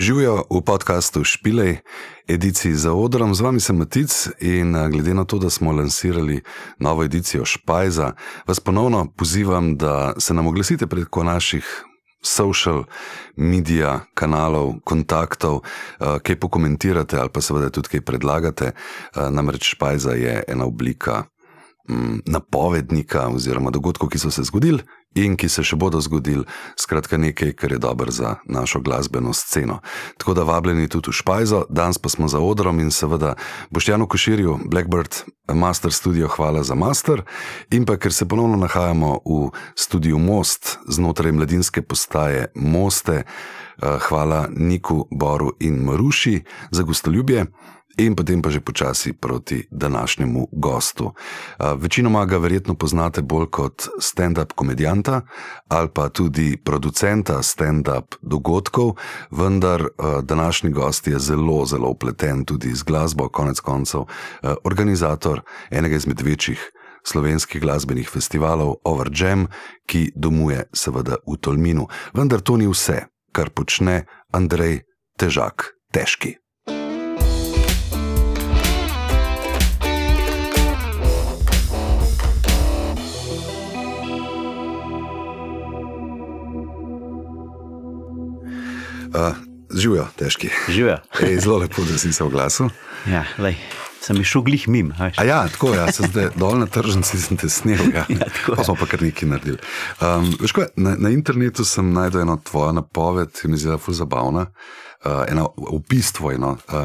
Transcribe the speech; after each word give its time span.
Živijo 0.00 0.44
v 0.50 0.62
podkastu 0.64 1.24
Špilej, 1.24 1.76
ediciji 2.28 2.72
za 2.72 2.92
odrom, 2.96 3.34
z 3.34 3.40
vami 3.40 3.60
sem 3.60 3.76
Matic 3.76 4.32
in 4.40 4.72
eh, 4.76 4.88
glede 4.88 5.14
na 5.14 5.24
to, 5.24 5.38
da 5.38 5.50
smo 5.50 5.72
lansirali 5.72 6.40
novo 6.78 7.04
edicijo 7.04 7.44
Špajza, 7.44 8.12
vas 8.46 8.60
ponovno 8.60 9.12
pozivam, 9.16 9.76
da 9.76 10.14
se 10.18 10.34
nam 10.34 10.46
oglasite 10.46 10.86
preko 10.86 11.24
naših 11.24 11.84
social 12.22 12.84
medija, 13.36 14.00
kanalov, 14.14 14.80
kontaktov, 14.84 15.60
eh, 15.60 16.18
kaj 16.22 16.40
pokomentirate 16.40 17.18
ali 17.18 17.28
pa 17.28 17.40
seveda 17.40 17.70
tudi 17.70 17.88
kaj 17.88 18.00
predlagate. 18.00 18.72
Eh, 18.72 19.30
namreč 19.30 19.68
Špajza 19.74 20.16
je 20.16 20.42
ena 20.48 20.64
oblika 20.64 21.24
napovednika 22.26 23.28
oziroma 23.28 23.70
dogodkov, 23.70 24.08
ki 24.08 24.18
so 24.18 24.30
se 24.30 24.42
zgodili 24.42 24.82
in 25.14 25.34
ki 25.36 25.48
se 25.50 25.62
še 25.66 25.74
bodo 25.76 25.98
zgodili, 26.00 26.44
skratka 26.78 27.18
nekaj, 27.18 27.52
kar 27.58 27.72
je 27.72 27.78
dobro 27.82 28.12
za 28.14 28.36
našo 28.46 28.80
glasbeno 28.80 29.32
sceno. 29.34 29.80
Tako 30.18 30.34
da 30.34 30.46
vabljeni 30.46 30.88
tudi 30.88 31.10
v 31.10 31.16
Špajzo, 31.18 31.64
danes 31.70 31.98
pa 31.98 32.08
smo 32.08 32.28
za 32.28 32.38
odrom 32.38 32.78
in 32.80 32.90
seveda 32.94 33.34
Boštjanu 33.70 34.06
Koširju, 34.06 34.58
Blackbird 34.70 35.24
Master 35.54 35.92
Studio, 35.92 36.28
hvala 36.28 36.62
za 36.62 36.74
master. 36.74 37.24
In 37.70 37.86
pa 37.86 37.96
ker 37.96 38.12
se 38.14 38.28
ponovno 38.28 38.56
nahajamo 38.56 39.18
v 39.26 39.50
studiu 39.74 40.18
Most 40.18 40.78
znotraj 40.86 41.32
mladinske 41.32 41.82
postaje 41.82 42.52
Moste, 42.54 43.24
eh, 43.24 43.98
hvala 44.08 44.46
Niku, 44.54 45.08
Boru 45.10 45.56
in 45.60 45.82
Maruši 45.82 46.44
za 46.70 46.82
gostoljubje 46.82 47.46
in 48.06 48.16
potem 48.16 48.42
pa 48.42 48.50
že 48.50 48.60
počasi 48.60 49.12
proti 49.12 49.66
današnjemu 49.70 50.48
gostu. 50.52 51.12
Večinoma 51.58 52.24
ga 52.24 52.38
verjetno 52.38 52.74
poznate 52.74 53.22
bolj 53.22 53.46
kot 53.50 53.88
stand-up 54.00 54.52
komedijanta 54.54 55.20
ali 55.68 55.88
pa 55.94 56.08
tudi 56.08 56.56
producenta 56.64 57.42
stand-up 57.42 58.14
dogodkov, 58.22 58.94
vendar 59.30 59.84
današnji 60.22 60.70
gost 60.70 61.06
je 61.06 61.18
zelo, 61.18 61.66
zelo 61.66 61.88
upleten 61.88 62.44
tudi 62.44 62.74
z 62.74 62.82
glasbo, 62.82 63.28
konec 63.28 63.60
koncev, 63.60 64.04
organizator 64.64 65.40
enega 65.70 65.96
izmed 65.96 66.20
večjih. 66.20 66.70
Slovenskih 67.04 67.62
glasbenih 67.62 68.08
festivalov 68.12 68.74
Overjam, 68.84 69.46
ki 69.88 70.12
domuje 70.14 70.66
seveda 70.72 71.16
v 71.24 71.36
Tolminu. 71.40 71.86
Vendar 72.12 72.40
to 72.44 72.56
ni 72.60 72.68
vse, 72.68 73.06
kar 73.32 73.48
počne 73.56 74.04
Andrej 74.36 74.82
Težak, 75.16 75.80
težki. 75.96 76.36
Uh, 89.10 89.36
Živijo, 89.74 90.06
težki. 90.16 90.50
Živijo. 90.68 90.98
Zelo 91.40 91.58
lepo, 91.58 91.82
da 91.92 91.98
si 91.98 92.12
se 92.12 92.24
oglasil. 92.24 92.68
Ja, 93.06 93.24
lej, 93.38 93.56
sem 94.02 94.18
šel 94.24 94.42
glih 94.42 94.68
mim. 94.68 94.92
A 94.98 95.24
ja, 95.24 95.48
tako 95.48 95.74
ja, 95.74 95.92
se 95.92 96.06
zdaj 96.06 96.30
dol 96.36 96.58
na 96.58 96.66
tržnici 96.66 97.18
sem 97.18 97.36
te 97.36 97.48
snil. 97.48 97.78
Ja. 97.94 98.04
ja, 98.20 98.26
pa 98.46 98.64
smo 98.64 98.74
pa 98.74 98.86
kar 98.90 99.02
nekaj 99.02 99.28
naredili. 99.28 99.58
Um, 100.00 100.32
veš, 100.40 100.54
kaj, 100.56 100.70
na, 100.76 100.96
na 100.98 101.10
internetu 101.14 101.64
sem 101.64 101.92
najdel 101.94 102.24
eno 102.26 102.40
tvojo 102.44 102.72
napoved, 102.72 103.34
ki 103.40 103.48
mi 103.48 103.58
je 103.58 103.66
zelo 103.66 103.94
zabavna. 103.94 104.46
Uh, 105.04 105.24
eno 105.28 105.46
opis 105.56 106.12
tvojno, 106.12 106.58
uh, 106.68 106.84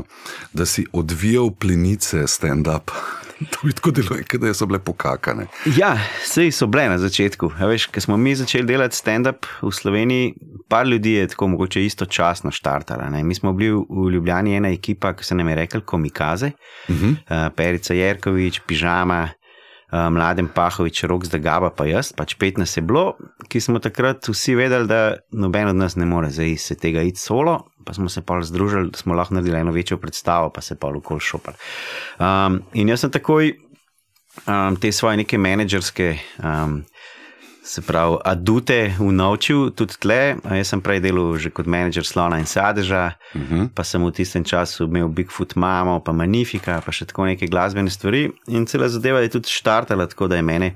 da 0.54 0.66
si 0.66 0.86
odvijal 0.94 1.52
plenice 1.52 2.28
stand-up. 2.28 2.94
To 3.52 3.68
je 3.68 3.74
tako 3.74 3.92
deluje, 3.92 4.24
da 4.40 4.54
so 4.54 4.66
bile 4.66 4.80
pokakane. 4.80 5.48
Ja, 5.78 5.98
vse 6.24 6.52
so 6.52 6.68
bile 6.68 6.88
na 6.90 6.98
začetku. 6.98 7.52
Veš, 7.60 7.88
ko 7.92 8.02
smo 8.02 8.18
mi 8.18 8.36
začeli 8.36 8.68
delati 8.68 8.96
stand-up 8.96 9.48
v 9.62 9.72
Sloveniji, 9.72 10.34
par 10.70 10.88
ljudi 10.88 11.14
je 11.20 11.28
tako 11.28 11.48
mogoče 11.48 11.86
istočasno 11.86 12.52
štartala. 12.52 13.10
Ne? 13.10 13.24
Mi 13.24 13.36
smo 13.36 13.54
bili 13.54 13.86
v 13.90 14.10
Ljubljani 14.12 14.56
ena 14.56 14.70
ekipa, 14.70 15.14
ki 15.14 15.24
se 15.24 15.36
nam 15.36 15.50
je 15.50 15.56
rekel 15.56 15.82
Komikaze, 15.82 16.52
uh 16.90 16.96
-huh. 16.96 17.12
uh, 17.12 17.54
Perica 17.56 17.94
Jerkovič, 17.94 18.62
Pižama. 18.68 19.30
Mladen 19.92 20.48
Pahovič, 20.50 21.04
rok 21.04 21.28
zdaj 21.28 21.42
Gaba, 21.46 21.70
pa 21.70 21.86
jaz, 21.86 22.10
pač 22.18 22.34
15 22.42 22.80
je 22.80 22.84
bilo, 22.84 23.04
ki 23.52 23.62
smo 23.62 23.80
takrat 23.80 24.26
vsi 24.28 24.56
vedeli, 24.58 24.90
da 24.90 25.02
noben 25.32 25.70
od 25.70 25.78
nas 25.78 25.96
ne 25.96 26.08
more 26.10 26.32
zdaj 26.34 26.58
se 26.58 26.76
tega 26.80 27.04
iti 27.06 27.22
solo, 27.22 27.60
pa 27.86 27.94
smo 27.94 28.10
se 28.10 28.26
pa 28.26 28.42
združili, 28.42 28.90
da 28.92 28.98
smo 28.98 29.14
lahko 29.14 29.38
naredili 29.38 29.62
eno 29.62 29.72
večjo 29.72 29.98
predstavo, 30.02 30.50
pa 30.50 30.62
se 30.62 30.80
pa 30.80 30.90
lahko 30.90 31.20
šopar. 31.20 31.54
Um, 32.20 32.64
in 32.74 32.90
jaz 32.90 33.06
sem 33.06 33.14
takoj 33.14 33.54
um, 34.48 34.76
te 34.82 34.92
svoje 34.92 35.22
neke 35.22 35.38
menedžerske. 35.38 36.16
Um, 36.42 36.82
Se 37.66 37.82
pravi, 37.82 38.18
adute 38.22 38.94
vnovčil 39.00 39.72
tudi 39.74 39.98
tle. 39.98 40.38
Jaz 40.38 40.70
sem 40.70 40.82
prej 40.86 41.00
delal 41.02 41.34
že 41.42 41.50
kot 41.50 41.66
menedžer 41.66 42.06
slona 42.06 42.38
in 42.38 42.46
sadeža, 42.46 43.18
uh 43.34 43.42
mhm. 43.42 43.56
-huh. 43.58 43.70
pa 43.74 43.84
sem 43.84 44.06
v 44.06 44.12
tistem 44.12 44.44
času 44.46 44.86
imel 44.86 45.10
Bigfoot 45.10 45.56
mamo, 45.56 46.00
pa 46.00 46.12
Magnifica, 46.14 46.82
pa 46.86 46.92
še 46.92 47.10
tako 47.10 47.26
neke 47.26 47.48
glasbene 47.48 47.90
stvari. 47.90 48.30
In 48.48 48.66
cela 48.66 48.88
zadeva 48.88 49.20
je 49.20 49.30
tudi 49.30 49.50
štartala 49.50 50.06
tako, 50.06 50.28
da 50.28 50.36
je 50.36 50.42
mene 50.42 50.76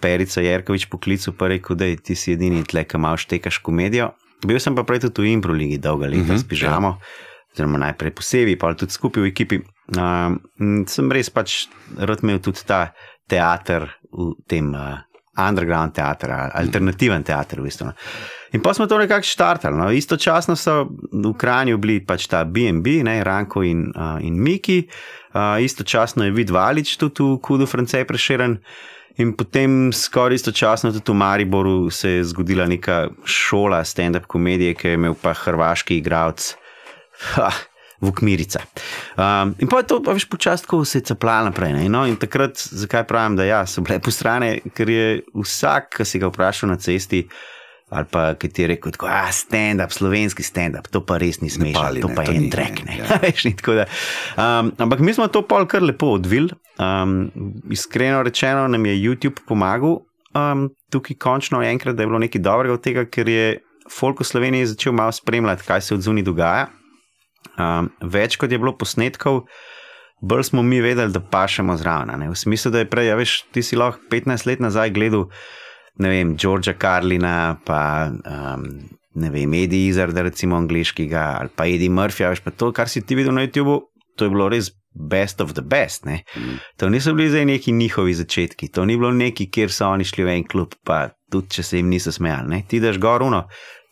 Perica 0.00 0.40
Jerkovič 0.40 0.86
poklical 0.86 1.34
pa 1.34 1.48
rekel, 1.48 1.76
da 1.76 1.84
ti 1.96 2.14
si 2.14 2.32
edini 2.32 2.64
tle, 2.64 2.84
ki 2.84 2.96
imaš 2.96 3.26
tekaš 3.26 3.58
komedijo. 3.58 4.14
Bil 4.46 4.60
sem 4.60 4.74
pa 4.74 4.82
prej 4.82 5.00
tudi 5.00 5.22
v 5.22 5.34
Improligi 5.34 5.78
dolga 5.78 6.06
leta 6.06 6.22
uh 6.22 6.26
mhm, 6.26 6.34
-huh, 6.34 6.38
s 6.38 6.48
pižamo, 6.48 6.88
ja. 6.88 7.52
oziroma 7.52 7.78
najprej 7.78 8.10
posebej, 8.10 8.56
pa 8.56 8.74
tudi 8.74 8.92
skupaj 8.92 9.22
v 9.22 9.26
ekipi. 9.26 9.60
Um, 9.98 10.86
sem 10.86 11.12
res 11.12 11.30
pač 11.30 11.66
rad 11.98 12.22
imel 12.22 12.38
tudi 12.38 12.62
ta 12.66 12.94
teater 13.26 13.90
v 14.12 14.34
tem. 14.46 14.70
Uh, 14.74 15.09
underground 15.48 15.94
teater, 15.94 16.32
alternativen 16.54 17.24
teater. 17.24 17.60
V 17.60 17.68
bistvu. 17.68 17.86
No. 17.86 17.92
In 18.52 18.62
pa 18.62 18.74
smo 18.74 18.86
to 18.86 18.98
nekako 18.98 19.26
štartali. 19.26 19.76
No. 19.76 19.90
Istočasno 19.90 20.56
so 20.56 20.88
v 21.12 21.34
Kranju 21.38 21.78
bili 21.78 22.00
pač 22.04 22.26
ta 22.26 22.44
BNB, 22.44 23.00
ne, 23.06 23.20
Ranko 23.24 23.62
in, 23.62 23.90
uh, 23.94 24.18
in 24.22 24.38
Miki, 24.42 24.82
uh, 25.34 25.56
istočasno 25.62 26.24
je 26.26 26.34
vidvalič 26.34 26.96
tudi 26.96 27.22
v 27.22 27.38
Kudu, 27.42 27.66
Francej 27.66 28.04
preširen. 28.04 28.58
In 29.20 29.34
potem, 29.36 29.92
skoraj 29.92 30.38
istočasno, 30.38 30.92
tudi 30.94 31.12
v 31.12 31.18
Mariboru 31.18 31.90
se 31.90 32.10
je 32.10 32.24
zgodila 32.24 32.66
neka 32.66 33.10
šola 33.24 33.82
stand-up 33.84 34.26
komedije, 34.26 34.74
ki 34.74 34.88
je 34.88 34.98
imel 34.98 35.14
pa 35.14 35.34
hrvaški 35.34 35.98
igralec 36.00 36.54
Vukmirica. 38.00 38.62
Um, 39.16 39.54
in 39.60 39.68
pa 39.68 39.82
je 39.82 39.88
to, 39.92 40.00
pa 40.04 40.14
veš, 40.16 40.24
počasi, 40.32 40.66
ko 40.66 40.82
se 40.84 40.98
je 40.98 41.10
cepljala 41.12 41.50
naprej. 41.50 41.88
No, 41.92 42.06
in 42.08 42.16
takrat, 42.16 42.56
zakaj 42.56 43.04
pravim, 43.08 43.36
da 43.36 43.44
ja, 43.44 43.62
so 43.68 43.84
bile 43.84 44.00
po 44.00 44.12
strani, 44.14 44.58
ker 44.74 44.90
je 44.90 45.06
vsak, 45.36 45.94
ki 45.98 46.08
si 46.08 46.20
ga 46.22 46.30
vprašal 46.32 46.72
na 46.72 46.78
cesti. 46.80 47.26
Ali 47.90 48.06
pa 48.06 48.36
ki 48.38 48.48
ti 48.54 48.62
je 48.62 48.68
rekel, 48.70 48.92
da 48.94 49.26
je 49.26 49.32
stand-up, 49.34 49.90
slovenski 49.90 50.44
stand-up, 50.46 50.86
to 50.94 51.00
pa 51.02 51.16
res 51.18 51.40
ni 51.42 51.50
smešno, 51.50 52.04
to 52.04 52.10
pa 52.14 52.22
je 52.22 52.36
en 52.38 52.46
trek. 52.46 52.84
Ja. 52.86 53.18
um, 54.38 54.70
ampak 54.78 55.02
mi 55.02 55.10
smo 55.10 55.26
to 55.26 55.42
pol 55.42 55.66
kar 55.66 55.82
lepo 55.82 56.14
odvili. 56.14 56.54
Um, 56.78 57.32
iskreno 57.66 58.22
rečeno, 58.22 58.68
nam 58.70 58.86
je 58.86 58.94
YouTube 58.94 59.42
pomagal 59.48 59.98
um, 60.34 60.70
tukaj 60.90 61.16
končno 61.16 61.62
enkrat, 61.62 61.96
da 61.96 62.02
je 62.02 62.06
bilo 62.06 62.18
nekaj 62.18 62.40
dobrega 62.40 62.74
od 62.74 62.82
tega, 62.82 63.04
ker 63.04 63.28
je 63.28 63.58
Folk 63.90 64.20
v 64.20 64.24
Sloveniji 64.24 64.66
začel 64.70 64.92
malo 64.92 65.12
spremljati, 65.12 65.66
kaj 65.66 65.80
se 65.80 65.94
od 65.94 66.00
zunaj 66.00 66.22
dogaja. 66.22 66.68
Um, 67.58 67.90
več 68.02 68.36
kot 68.40 68.52
je 68.52 68.58
bilo 68.60 68.74
posnetkov, 68.78 69.44
bolj 70.20 70.50
smo 70.50 70.62
mi 70.62 70.80
vedeli, 70.80 71.12
da 71.12 71.20
pašemo 71.20 71.76
zraven. 71.80 72.28
V 72.30 72.36
smislu, 72.36 72.72
da 72.72 72.84
je 72.84 72.90
prej, 72.90 73.10
ja, 73.10 73.18
veš, 73.18 73.40
ti 73.54 73.64
si 73.64 73.78
lahko 73.80 74.02
15 74.12 74.46
let 74.46 74.62
nazaj 74.62 74.92
gledal, 74.94 75.28
ne 76.00 76.12
vem, 76.12 76.34
Georgea 76.38 76.76
Carlina, 76.80 77.56
pa 77.66 78.10
um, 78.10 78.66
ne 79.20 79.30
vem, 79.30 79.54
Eddie 79.54 79.88
Izzard, 79.88 80.18
recimo 80.18 80.58
angliškega, 80.60 81.24
ali 81.40 81.54
pa 81.56 81.66
Eddie 81.66 81.92
Murphy, 81.92 82.28
veš, 82.28 82.44
pa 82.44 82.52
to, 82.54 82.70
kar 82.76 82.88
si 82.88 83.02
ti 83.02 83.18
videl 83.18 83.34
na 83.36 83.46
YouTubu, 83.46 83.80
to 84.16 84.28
je 84.28 84.36
bilo 84.36 84.50
res. 84.52 84.74
Best 84.90 85.38
of 85.38 85.52
the 85.54 85.62
best. 85.62 86.02
Mm. 86.02 86.56
To 86.82 86.88
niso 86.90 87.12
bili 87.14 87.28
zdaj 87.30 87.44
neki 87.46 87.72
njihovi 87.72 88.14
začetki, 88.18 88.72
to 88.74 88.82
ni 88.84 88.96
bilo 88.98 89.12
neki, 89.14 89.46
kjer 89.46 89.70
so 89.70 89.86
oni 89.94 90.02
šli 90.04 90.24
v 90.26 90.32
en 90.34 90.42
klub, 90.50 90.74
pa 90.82 91.12
tudi 91.30 91.46
če 91.54 91.62
se 91.62 91.78
jim 91.78 91.92
niso 91.92 92.10
smejali. 92.10 92.58
Ti 92.66 92.80
daš 92.82 92.98
goruno, 92.98 93.44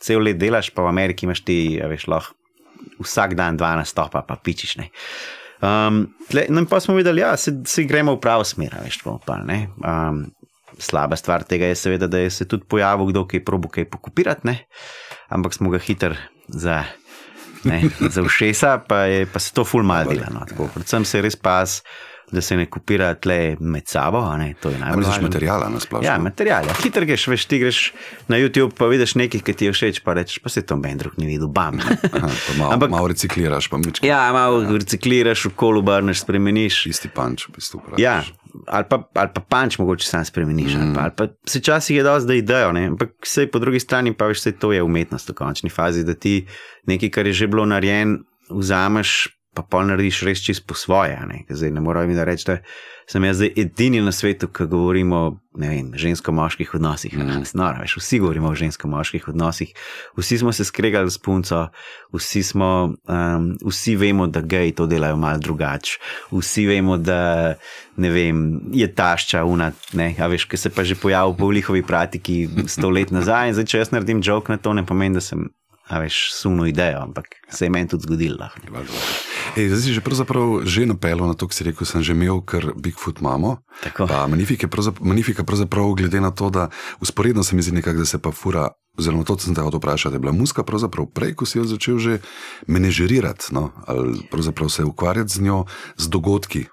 cel 0.03 0.27
let 0.27 0.41
delaš, 0.43 0.73
pa 0.75 0.83
v 0.83 0.91
Ameriki 0.91 1.29
imaš 1.29 1.45
ti, 1.47 1.59
veš, 1.79 2.09
lahko 2.11 2.35
vsak 3.01 3.35
dan 3.39 3.57
dva 3.57 3.75
nastopa, 3.79 4.23
pa 4.27 4.37
pičiš. 4.37 4.77
Um, 5.59 6.05
tle, 6.31 6.47
no, 6.55 6.63
pa 6.71 6.81
smo 6.81 6.95
videli, 6.95 7.23
da 7.23 7.33
ja, 7.33 7.37
se, 7.37 7.55
se 7.67 7.85
gremo 7.89 8.15
v 8.15 8.23
pravo 8.23 8.47
smer. 8.47 8.77
Veš, 8.85 9.01
pa, 9.03 9.39
um, 9.41 10.23
slaba 10.79 11.17
stvar 11.19 11.45
tega 11.49 11.67
je, 11.67 11.75
seveda, 11.75 12.07
da 12.07 12.19
je 12.23 12.31
se 12.31 12.49
tudi 12.49 12.67
pojavil 12.69 13.11
kdo, 13.11 13.27
ki 13.27 13.41
je 13.41 13.45
probo 13.45 13.69
kaj 13.69 13.89
pokupirati, 13.91 14.47
ne? 14.47 14.59
ampak 15.29 15.55
smo 15.55 15.71
ga 15.71 15.83
hiter 15.83 16.17
za. 16.49 16.85
Ne, 17.67 17.81
za 18.15 18.23
všesa 18.23 18.87
pa, 18.87 19.01
je, 19.11 19.27
pa 19.27 19.41
se 19.43 19.51
to 19.51 19.65
fulmalilo. 19.67 20.23
No, 20.31 20.45
predvsem 20.71 21.03
se 21.03 21.19
res 21.19 21.35
pas, 21.35 21.81
da 22.33 22.41
se 22.41 22.57
ne 22.57 22.67
kopira 22.67 23.15
tle 23.15 23.57
med 23.61 23.89
sabo. 23.89 24.21
Ne, 24.37 24.55
to 24.61 24.71
je 24.71 24.79
najbolj 24.79 25.05
zanimivo. 25.05 25.29
Materijala 25.29 25.69
na 25.69 25.81
splošno. 25.81 26.07
Ja, 26.07 26.19
materijala. 26.19 26.75
Hiter 26.83 27.05
greš, 27.05 27.27
veš, 27.27 27.45
ti 27.45 27.59
greš 27.59 27.93
na 28.29 28.37
YouTube, 28.37 28.71
pa 28.77 28.87
vidiš 28.87 29.15
nekaj, 29.15 29.41
ki 29.41 29.53
ti 29.53 29.69
je 29.69 29.73
všeč, 29.73 30.01
pa 30.05 30.15
rečeš, 30.19 30.43
pa 30.45 30.53
se 30.53 30.63
to 30.67 30.77
meni 30.77 31.01
drug 31.01 31.17
ni 31.19 31.27
videl, 31.27 31.49
bam. 31.49 31.81
Aha, 32.13 32.31
malo, 32.59 32.73
Ampak, 32.73 32.91
malo 32.91 33.09
recikliraš, 33.09 33.71
pa 33.73 33.81
mička. 33.81 34.07
Ja, 34.07 34.27
malo 34.33 34.61
recikliraš, 34.77 35.47
v 35.49 35.55
kolu 35.57 35.83
barneš, 35.83 36.25
spremeniš. 36.27 36.87
Isti 36.93 37.09
panč, 37.09 37.49
v 37.49 37.57
bistvu. 37.57 37.83
Ja, 37.99 38.21
ali 38.67 38.85
pa, 38.91 39.03
ali 39.15 39.33
pa 39.35 39.41
panč 39.41 39.79
mogoče 39.79 40.07
sam 40.07 40.25
spremeniš, 40.25 40.75
mm. 40.75 40.83
ali, 40.83 40.95
pa, 40.95 41.01
ali 41.03 41.13
pa 41.17 41.51
se 41.51 41.61
časih 41.61 41.97
je 41.97 42.03
dosti, 42.03 42.29
da 42.29 42.35
idejo, 42.35 42.73
ne? 42.73 42.87
ampak 42.93 43.17
vse 43.25 43.47
po 43.51 43.59
drugi 43.59 43.81
strani 43.81 44.13
pa 44.17 44.29
veš, 44.29 44.45
da 44.45 44.53
to 44.53 44.73
je 44.73 44.83
umetnost 44.83 45.31
v 45.31 45.35
končni 45.35 45.71
fazi, 45.71 46.05
da 46.05 46.15
ti 46.15 46.47
nekaj, 46.87 47.11
kar 47.11 47.27
je 47.27 47.33
že 47.33 47.47
bilo 47.47 47.65
narejen, 47.67 48.19
vzameš 48.51 49.38
pa 49.59 49.67
pol 49.67 49.91
narediš 49.91 50.23
res 50.23 50.39
čist 50.45 50.63
po 50.71 50.79
svoje. 50.79 51.19
Ne? 51.27 51.43
Zdaj 51.51 51.75
ne 51.75 51.83
morem 51.83 52.15
reči, 52.15 52.47
da 52.47 52.59
sem 53.11 53.25
jaz 53.25 53.41
edini 53.43 53.99
na 54.05 54.13
svetu, 54.15 54.47
ki 54.53 54.69
govorimo 54.71 55.17
o 55.27 55.37
žensko-moških 55.99 56.75
odnosih. 56.79 57.17
Mm. 57.19 57.43
Snora, 57.49 57.81
veš, 57.83 57.97
vsi 57.99 58.21
govorimo 58.23 58.53
o 58.53 58.55
žensko-moških 58.55 59.27
odnosih, 59.33 59.73
vsi 60.17 60.39
smo 60.39 60.53
se 60.55 60.67
skregali 60.69 61.11
s 61.11 61.19
punco, 61.19 61.65
vsi, 62.15 62.43
smo, 62.47 62.95
um, 63.09 63.49
vsi 63.65 63.97
vemo, 63.99 64.29
da 64.31 64.45
geji 64.45 64.77
to 64.79 64.87
delajo 64.87 65.17
malo 65.17 65.43
drugače, 65.43 65.99
vsi 66.31 66.67
vemo, 66.69 66.99
da 67.01 67.57
vem, 67.97 68.61
je 68.71 68.87
tašča 68.95 69.43
una, 69.45 69.73
ne, 69.99 70.13
a 70.21 70.29
veš, 70.31 70.47
ki 70.47 70.61
se 70.61 70.71
pa 70.71 70.85
že 70.85 70.95
pojavil 70.95 71.35
po 71.35 71.53
njihovi 71.53 71.83
praktiki 71.83 72.45
sto 72.69 72.93
let 72.93 73.11
nazaj. 73.11 73.57
Zdaj, 73.59 73.67
če 73.67 73.83
jaz 73.83 73.91
naredim 73.97 74.23
jok 74.23 74.53
na 74.53 74.61
to, 74.63 74.77
ne 74.77 74.87
pomeni, 74.87 75.19
da 75.19 75.25
sem. 75.25 75.49
A 75.89 75.99
veš, 75.99 76.33
sumno 76.37 76.67
idejo, 76.69 77.01
ampak 77.01 77.25
se 77.49 77.65
je 77.65 77.71
meni 77.71 77.89
tudi 77.89 78.03
zgodilo. 78.03 78.49
Ej, 79.57 79.69
zdaj 79.73 79.81
si 79.81 79.93
že, 79.97 80.03
že 80.65 80.87
napeljal 80.87 81.25
na 81.25 81.33
to, 81.33 81.49
kar 81.49 81.57
si 81.57 81.65
rekel, 81.65 81.89
sem 81.89 82.05
že 82.05 82.13
imel, 82.13 82.45
ker 82.45 82.77
Bigfoot 82.77 83.25
imamo. 83.25 83.65
Magnifika, 84.29 84.69
pravzaprav, 84.69 85.07
magnifika 85.07 85.45
pravzaprav 85.49 85.97
glede 85.97 86.21
na 86.21 86.31
to, 86.31 86.53
da 86.53 86.69
usporedno 87.01 87.41
se 87.41 87.57
mi 87.57 87.65
zdi 87.65 87.81
nekako, 87.81 88.05
da 88.05 88.05
se 88.05 88.21
pa 88.21 88.31
fura, 88.31 88.69
oziroma 89.01 89.25
to 89.25 89.39
sem 89.41 89.57
te 89.57 89.65
hotel 89.65 89.81
vprašati, 89.81 90.13
da 90.13 90.17
je 90.17 90.25
bila 90.29 90.37
muska 90.37 90.63
pravzaprav 90.63 91.09
prej, 91.09 91.33
ko 91.35 91.49
si 91.49 91.59
jo 91.59 91.65
začel 91.65 91.97
že 91.99 92.21
menedžerirati, 92.69 93.57
no? 93.57 93.73
ali 93.89 94.21
pravzaprav 94.29 94.69
se 94.69 94.85
ukvarjati 94.85 95.33
z 95.33 95.41
njo, 95.41 95.65
z 95.97 96.05
dogodki, 96.13 96.69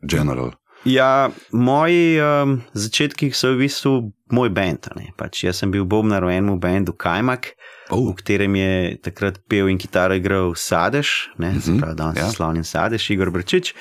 general. 0.00 0.56
Ja, 0.88 1.30
moji 1.52 2.16
um, 2.22 2.62
začetki 2.72 3.32
so 3.34 3.52
v 3.52 3.66
bistvu 3.66 4.12
moj 4.34 4.50
bend. 4.54 4.88
Pač 5.16 5.44
jaz 5.44 5.62
sem 5.62 5.70
bil 5.70 5.86
bobnar 5.88 6.24
v 6.26 6.36
enem 6.36 6.60
bendu 6.60 6.92
Kajmak, 6.92 7.52
oh. 7.90 8.10
v 8.10 8.18
katerem 8.20 8.58
je 8.58 8.98
takrat 9.02 9.40
pel 9.48 9.70
in 9.72 9.80
kitaro 9.80 10.16
igral 10.18 10.54
Sadež, 10.54 11.30
ne, 11.38 11.52
mm 11.52 11.58
-hmm. 11.58 11.80
pravi, 11.80 11.96
danes 11.96 12.22
ja. 12.22 12.30
slavni 12.30 12.64
Sadež, 12.64 13.10
Igor 13.10 13.30
Brčič. 13.30 13.74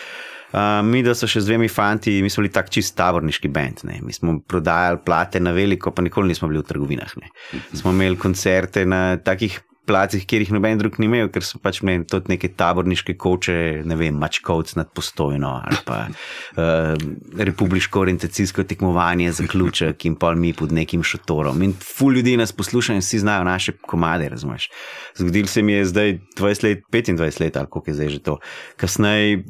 Uh, 0.47 0.79
mi, 0.79 1.03
da 1.03 1.11
so 1.11 1.27
še 1.27 1.41
z 1.44 1.45
dvemi 1.49 1.67
fanti, 1.67 2.21
mi 2.23 2.29
smo 2.29 2.41
bili 2.41 2.53
tak 2.55 2.69
čist 2.71 2.95
taborniški 2.95 3.49
bend. 3.51 3.83
Mi 3.83 4.13
smo 4.13 4.39
prodajali 4.39 4.97
plate 5.05 5.39
na 5.39 5.51
veliko, 5.51 5.91
pa 5.91 6.01
nikoli 6.01 6.27
nismo 6.31 6.47
bili 6.47 6.61
v 6.61 6.67
trgovinah. 6.69 7.17
Ne. 7.19 7.27
Smo 7.73 7.91
imeli 7.91 8.15
koncerte 8.15 8.85
na 8.85 9.17
takih 9.17 9.59
placih, 9.88 10.25
kjer 10.28 10.44
jih 10.44 10.51
noben 10.56 10.80
drug 10.80 11.00
ni 11.01 11.07
imel, 11.10 11.30
ker 11.34 11.45
so 11.45 11.62
pač 11.63 11.81
imeli 11.81 12.06
tudi 12.10 12.34
neke 12.34 12.50
taborniške 12.60 13.16
koče, 13.19 13.57
ne 13.88 13.98
vem, 14.00 14.18
mačkovc 14.19 14.75
nad 14.80 14.92
postojno 14.95 15.54
ali 15.57 15.80
pa 15.88 16.00
uh, 16.07 16.94
republiško 17.50 18.04
orientacijsko 18.06 18.68
tekmovanje 18.68 19.31
za 19.39 19.48
ključek 19.48 20.06
in 20.10 20.18
pol 20.19 20.36
mi 20.36 20.54
pod 20.54 20.75
nekim 20.75 21.04
šotorom. 21.04 21.62
In 21.63 21.74
ful 21.74 22.13
ljudi 22.18 22.36
nas 22.38 22.51
posluša 22.56 22.98
in 22.98 23.04
vsi 23.06 23.24
znajo 23.24 23.48
naše 23.48 23.78
komade, 23.88 24.30
razumeš. 24.30 24.69
Zgodil 25.18 25.48
se 25.48 25.62
mi 25.62 25.74
je 25.78 25.86
zdaj 25.86 26.18
20 26.38 26.63
let, 26.68 26.83
25 26.94 27.42
let 27.42 27.57
ali 27.57 27.68
koliko 27.69 27.92
je 27.92 27.95
zdaj 28.01 28.10
že 28.10 28.24
to. 28.24 28.38
Kasneje, 28.78 29.44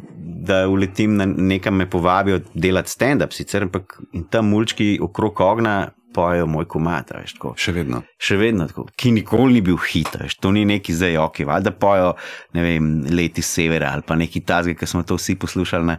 da 0.48 0.68
uletim 0.68 1.18
na 1.18 1.26
nekam 1.26 1.76
me 1.76 1.90
povabijo 1.90 2.40
delati 2.54 2.92
stand-up, 2.92 3.34
sicer 3.34 3.64
ampak 3.64 4.00
in 4.14 4.24
tam 4.30 4.50
mulčki 4.50 4.98
okrog 5.02 5.42
ogna 5.42 5.90
pojejo 6.14 6.48
moj 6.50 6.66
komat. 6.70 7.12
Še 7.60 7.74
vedno. 7.76 8.02
Še 8.22 8.38
vedno 8.40 8.68
tako, 8.70 8.88
ki 8.98 9.12
nikoli 9.16 9.58
ni 9.58 9.62
bil 9.66 9.78
hit, 9.82 10.16
veš, 10.20 10.38
to 10.42 10.52
ni 10.56 10.66
neki 10.68 10.96
zdaj 10.96 11.18
ok, 11.24 11.42
da 11.64 11.72
pojejo 11.72 12.14
vem, 12.56 12.92
leti 13.12 13.44
severa 13.46 13.94
ali 13.94 14.06
pa 14.08 14.18
neki 14.20 14.42
tazge, 14.48 14.76
ki 14.78 14.90
smo 14.90 15.04
to 15.08 15.18
vsi 15.20 15.38
poslušali. 15.40 15.88
Na, 15.88 15.98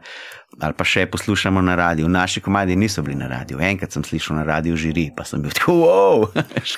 ali 0.65 0.75
pa 0.75 0.87
še 0.89 1.07
poslušamo 1.11 1.63
na 1.63 1.75
radiju. 1.79 2.09
Naši 2.09 2.41
komadi 2.45 2.77
niso 2.77 3.03
bili 3.07 3.19
na 3.19 3.29
radiju. 3.31 3.61
Enkrat 3.63 3.95
sem 3.95 4.05
slišal 4.05 4.41
na 4.41 4.47
radiju 4.49 4.79
žiri, 4.81 5.11
pa 5.17 5.27
sem 5.29 5.43
bil 5.45 5.55
tako, 5.55 5.77
wow, 5.85 6.25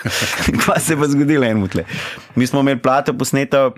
kaj 0.64 0.82
se 0.82 0.96
je 0.96 1.00
pa 1.00 1.08
zgodilo 1.08 1.46
enemu 1.46 1.70
tle. 1.70 1.86
Mi 2.36 2.46
smo 2.50 2.64
imeli 2.64 2.82
plato 2.82 3.14
posneto 3.16 3.70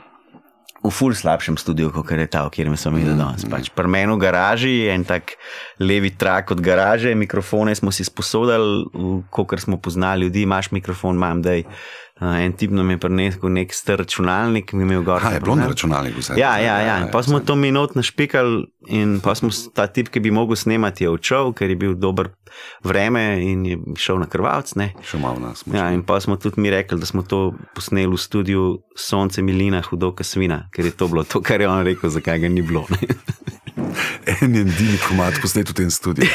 v 0.82 0.90
ful 0.90 1.14
slabšem 1.14 1.54
studiu, 1.56 1.92
kot 1.94 2.10
je 2.10 2.26
ta, 2.26 2.42
kjer 2.50 2.66
smo 2.74 2.92
mi 2.96 3.04
danes. 3.06 3.46
Pač 3.46 3.70
pri 3.70 3.86
meni 3.86 4.10
v 4.10 4.18
garaži 4.18 4.72
je 4.82 4.94
en 4.94 5.04
tak 5.06 5.36
levi 5.78 6.10
trak 6.10 6.50
od 6.50 6.60
garaže, 6.60 7.14
mikrofone 7.14 7.74
smo 7.78 7.94
si 7.94 8.02
sposodili, 8.04 8.90
kot 9.30 9.54
smo 9.62 9.78
poznali 9.78 10.26
ljudi, 10.26 10.42
imaš 10.42 10.72
mikrofon, 10.74 11.14
imam 11.14 11.42
dej. 12.20 12.44
En 12.44 12.52
tip 12.52 12.70
nam 12.70 12.90
je 12.90 12.98
prinesel 12.98 13.50
nek 13.50 13.74
star 13.74 13.98
računalnik, 13.98 14.72
mi 14.72 14.82
je 14.82 14.86
imel 14.86 15.02
gor. 15.02 15.22
Ja, 15.22 15.30
je 15.30 15.40
bilo 15.40 15.56
na 15.56 15.66
računalniku 15.66 16.20
vse. 16.20 16.34
Ja, 16.36 16.58
ja, 16.58 16.78
ja. 16.80 16.98
ja 16.98 17.08
pa 17.12 17.22
smo 17.22 17.40
to 17.40 17.56
minut 17.56 17.94
našpikali 17.94 18.66
in 18.86 19.20
pa 19.20 19.34
smo 19.34 19.50
ta 19.74 19.86
tip, 19.86 20.08
ki 20.08 20.20
bi 20.20 20.30
mogel 20.30 20.56
snemati, 20.56 21.04
je 21.04 21.10
odšel, 21.10 21.52
ker 21.52 21.70
je 21.70 21.76
bil 21.76 21.94
dober 21.94 22.30
vreme 22.84 23.24
in 23.42 23.66
je 23.66 23.78
šel 23.96 24.22
na 24.22 24.26
krvavc. 24.26 24.74
Šel 25.02 25.20
malo 25.20 25.40
nas. 25.40 25.64
Ja, 25.72 25.90
in 25.92 26.02
pa 26.02 26.20
smo 26.20 26.36
tudi 26.36 26.60
mi 26.60 26.70
rekli, 26.70 26.98
da 27.00 27.06
smo 27.06 27.22
to 27.22 27.52
posneli 27.74 28.14
v 28.14 28.20
studiu 28.20 28.78
Sonce 28.96 29.42
Milina, 29.42 29.82
hudoka 29.82 30.24
svina, 30.24 30.68
ker 30.72 30.84
je 30.84 30.96
to 30.96 31.08
bilo 31.08 31.24
to, 31.24 31.40
kar 31.40 31.60
je 31.60 31.68
on 31.68 31.84
rekel, 31.84 32.10
zakaj 32.10 32.38
ga 32.38 32.48
ni 32.48 32.62
bilo. 32.62 32.86
en 34.42 34.54
in 34.54 34.68
edini 34.68 34.98
komat 35.08 35.38
posnet 35.42 35.70
v 35.70 35.74
tem 35.74 35.90
studiu. 35.90 36.28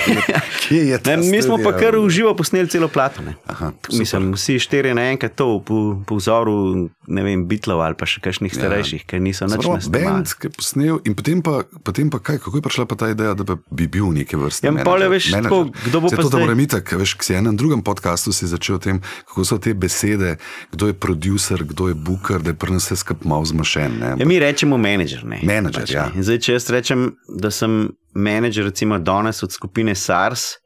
Kje 0.68 0.82
je 0.90 0.98
to? 1.02 1.18
Mi 1.18 1.42
smo 1.42 1.58
pa 1.62 1.74
kar 1.78 1.98
uživo 1.98 2.34
posneli 2.36 2.70
celo 2.70 2.88
plato. 2.88 3.22
Aha, 3.46 3.72
Mislim, 3.94 4.34
vsi 4.34 4.60
štiri 4.60 4.94
na 4.98 5.10
enkrat 5.12 5.36
to 5.36 5.60
po, 5.66 6.02
po 6.08 6.18
vzoru, 6.18 6.90
ne 7.08 7.24
vem, 7.24 7.46
bitlov 7.48 7.82
ali 7.86 7.98
pa 7.98 8.08
še 8.10 8.22
kakšnih 8.24 8.54
ja. 8.54 8.60
starejših, 8.60 9.04
ja. 9.06 9.08
ker 9.10 9.24
niso 9.24 9.48
nič 9.50 9.64
več. 9.64 9.90
Bend, 9.94 10.34
ki 10.40 10.50
je 10.50 10.54
posnel 10.58 11.02
in 11.08 11.18
potem 11.18 11.44
pa, 11.46 11.62
potem 11.86 12.12
pa 12.14 12.22
kaj, 12.22 12.42
kako 12.44 12.62
je 12.62 12.66
prišla 12.68 12.88
pa 12.90 13.00
ta 13.00 13.12
ideja, 13.14 13.36
da 13.38 13.58
bi 13.58 13.88
bil 13.92 14.10
neke 14.16 14.40
vrste. 14.40 14.68
Ja, 14.68 14.74
le 14.74 15.10
veš, 15.14 15.30
tako, 15.38 15.68
kdo 15.86 16.04
bo 16.04 16.12
pa 16.12 16.22
to, 16.22 16.32
da 16.34 16.42
moram 16.42 16.64
itak, 16.64 16.96
veš, 16.98 17.16
k 17.20 17.30
si 17.30 17.38
enem 17.38 17.58
drugem 17.60 17.84
podkastu 17.86 18.34
si 18.36 18.50
začel 18.50 18.80
o 18.80 18.82
tem, 18.82 19.02
kako 19.30 19.46
so 19.48 19.60
te 19.62 19.76
besede, 19.78 20.36
kdo 20.74 20.92
je 20.92 20.98
producer, 20.98 21.64
kdo 21.64 21.92
je 21.94 21.96
booker, 21.96 22.42
da 22.44 22.54
je 22.54 22.60
pri 22.60 22.78
nas 22.78 22.90
vse 22.90 23.00
skup 23.04 23.26
malo 23.28 23.46
zmašen. 23.46 24.00
Ja, 24.18 24.26
mi 24.28 24.40
rečemo 24.42 24.80
menedžer, 24.82 25.24
ne. 25.28 25.42
Menedžer, 25.46 25.86
pač, 25.86 25.94
ja. 25.94 26.08
In 26.16 26.26
zdaj, 26.26 26.42
če 26.44 26.58
jaz 26.58 26.70
rečem, 26.74 27.08
da 27.30 27.52
sem 27.52 27.90
menedžer, 28.16 28.70
recimo 28.72 29.00
danes 29.00 29.44
od 29.44 29.54
skupine 29.54 29.96
SARS, 29.96 30.58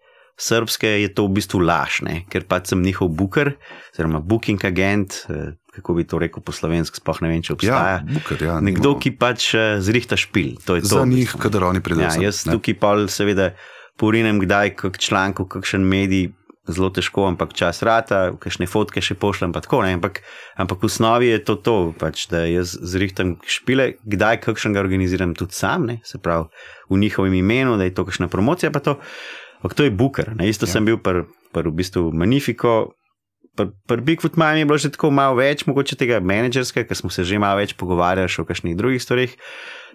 srpske, 0.42 0.88
je 1.04 1.10
to 1.13 1.28
v 1.28 1.38
bistvu 1.38 1.62
laž, 1.62 2.02
ne? 2.06 2.24
ker 2.31 2.46
pač 2.50 2.72
sem 2.72 2.81
njihov 2.81 3.12
booker, 3.13 3.54
oziroma 3.94 4.22
booking 4.24 4.63
agent. 4.66 5.25
Eh, 5.30 5.52
kako 5.72 5.94
bi 5.96 6.04
to 6.04 6.19
rekel 6.19 6.44
po 6.44 6.52
slovenski, 6.52 7.00
sploh 7.00 7.22
ne 7.24 7.30
vem, 7.31 7.44
če 7.46 7.54
obstaja. 7.56 8.02
Ja, 8.02 8.08
buker, 8.08 8.42
ja, 8.44 8.58
Nekdo, 8.60 8.98
ki 9.00 9.13
pač 9.16 9.54
eh, 9.56 9.78
zrihta 9.80 10.19
špil. 10.19 10.58
To 10.68 10.75
je 10.75 10.84
Za 10.84 11.04
to, 11.04 11.08
njih, 11.08 11.31
kadar 11.40 11.69
oni 11.69 11.80
pridejo. 11.84 12.10
Ja, 12.12 12.28
jaz 12.28 12.44
ne. 12.44 12.58
tukaj 12.58 12.75
pa 12.81 12.92
seveda 13.08 13.54
porinem, 14.02 14.42
kdaj 14.42 14.75
kak 14.81 15.00
članek, 15.00 15.46
kakšen 15.48 15.86
medij. 15.88 16.34
Zelo 16.69 16.92
težko, 16.94 17.25
ampak 17.25 17.56
čas 17.58 17.81
rata, 17.81 18.36
kakšne 18.38 18.68
fotke 18.69 19.02
še 19.02 19.16
pošljem. 19.18 19.56
Tako, 19.56 19.81
ampak, 19.81 20.22
ampak 20.62 20.84
v 20.84 20.90
osnovi 20.92 21.31
je 21.31 21.40
to, 21.42 21.56
to 21.58 21.75
pač, 21.98 22.28
da 22.30 22.44
jaz 22.46 22.75
zrihtam 22.78 23.40
špile, 23.50 23.96
kdaj 24.06 24.44
kakšen 24.46 24.77
ga 24.77 24.84
organiziram 24.84 25.34
tudi 25.34 25.58
sam, 25.58 25.89
ne, 25.89 25.98
se 26.06 26.22
pravi 26.22 26.51
v 26.94 27.01
njihovem 27.01 27.34
imenu, 27.41 27.80
da 27.82 27.89
je 27.89 27.96
to 27.98 28.06
kakšna 28.06 28.30
promocija. 28.30 28.70
To, 28.77 29.00
ampak 29.62 29.74
to 29.74 29.89
je 29.89 29.94
Booker. 29.94 30.36
Ne, 30.38 30.50
isto 30.53 30.70
ja. 30.70 30.77
sem 30.77 30.86
bil 30.86 31.01
pri 31.01 31.25
v 31.51 31.74
bistvu 31.74 32.13
Magnifico, 32.13 32.94
Pri 33.51 33.68
pr 33.84 34.00
Bigfoot 34.00 34.39
Mami 34.39 34.63
je 34.63 34.65
bilo 34.65 34.80
že 34.80 34.96
tako 34.96 35.12
malo 35.12 35.36
več, 35.36 35.68
mogoče 35.68 36.00
tega 36.00 36.22
menedžerskega, 36.24 36.88
ker 36.88 36.96
smo 36.96 37.12
se 37.12 37.27
že 37.27 37.36
malo 37.36 37.60
več 37.60 37.75
pogovarjali 37.75 38.32
o 38.39 38.48
kakšnih 38.48 38.77
drugih 38.80 39.03
stvarih. 39.03 39.36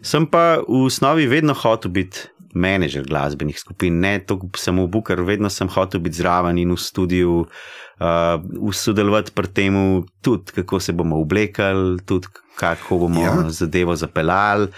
Sem 0.04 0.28
pa 0.28 0.60
v 0.60 0.84
osnovi 0.84 1.24
vedno 1.24 1.56
hotel 1.56 1.88
biti 1.88 2.28
menedžer 2.56 3.04
glasbenih 3.06 3.58
skupin, 3.60 4.00
ne 4.00 4.16
samo 4.56 4.86
Booker, 4.88 5.20
vedno 5.26 5.50
sem 5.52 5.68
hotel 5.68 6.00
biti 6.00 6.22
zraven 6.22 6.58
in 6.58 6.72
v 6.72 6.80
studiu, 6.80 7.44
uh, 7.44 8.72
sodelovati 8.72 9.34
pri 9.36 9.52
tem, 9.52 9.78
tudi 10.24 10.56
kako 10.56 10.80
se 10.80 10.96
bomo 10.96 11.20
oblekali, 11.20 12.00
tudi 12.06 12.32
kako 12.56 13.04
bomo 13.06 13.24
ja. 13.24 13.36
zadevo 13.52 13.96
zapeljali. 13.96 14.72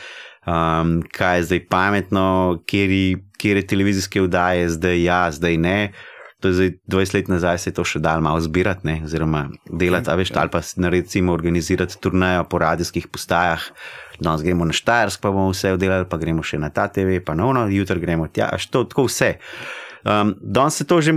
Um, 0.49 1.03
kaj 1.13 1.39
je 1.39 1.43
zdaj 1.43 1.67
pametno, 1.69 2.27
kje 2.67 3.17
je 3.43 3.67
televizijske 3.67 4.23
vdaje, 4.25 4.69
zdaj 4.69 5.03
ja, 5.03 5.27
zdaj 5.31 5.57
ne. 5.57 5.93
To 6.41 6.49
je 6.49 6.55
zdaj 6.55 6.71
20 6.87 7.15
let 7.15 7.29
nazaj, 7.29 7.59
se 7.59 7.71
je 7.71 7.75
to 7.75 7.85
še 7.85 8.01
dal 8.01 8.23
malo 8.23 8.41
zbirati, 8.41 8.87
ne? 8.87 9.01
oziroma 9.05 9.49
delati, 9.67 10.07
okay, 10.07 10.23
veš, 10.23 10.31
ja. 10.31 10.41
ali 10.41 10.53
pa 10.55 10.63
recimo 10.89 11.35
organizirati 11.35 11.99
turnajo 12.01 12.47
po 12.49 12.63
radijskih 12.63 13.11
postajah. 13.11 13.67
Danes 14.21 14.43
gremo 14.43 14.67
na 14.67 14.75
Štajersk, 14.75 15.23
pa 15.23 15.31
bomo 15.31 15.53
vse 15.53 15.73
oddelali, 15.77 16.09
pa 16.11 16.19
gremo 16.19 16.43
še 16.43 16.59
na 16.59 16.71
ta 16.75 16.89
TV, 16.91 17.21
pa 17.25 17.37
no, 17.39 17.53
no 17.55 17.67
jutri 17.71 18.03
gremo 18.03 18.27
tja, 18.29 18.51
až 18.53 18.67
to, 18.73 18.85
tako 18.91 19.07
vse. 19.07 19.37
Um, 20.05 20.35
danes 20.41 20.79
se 20.79 20.87
to 20.87 21.01
že 21.01 21.15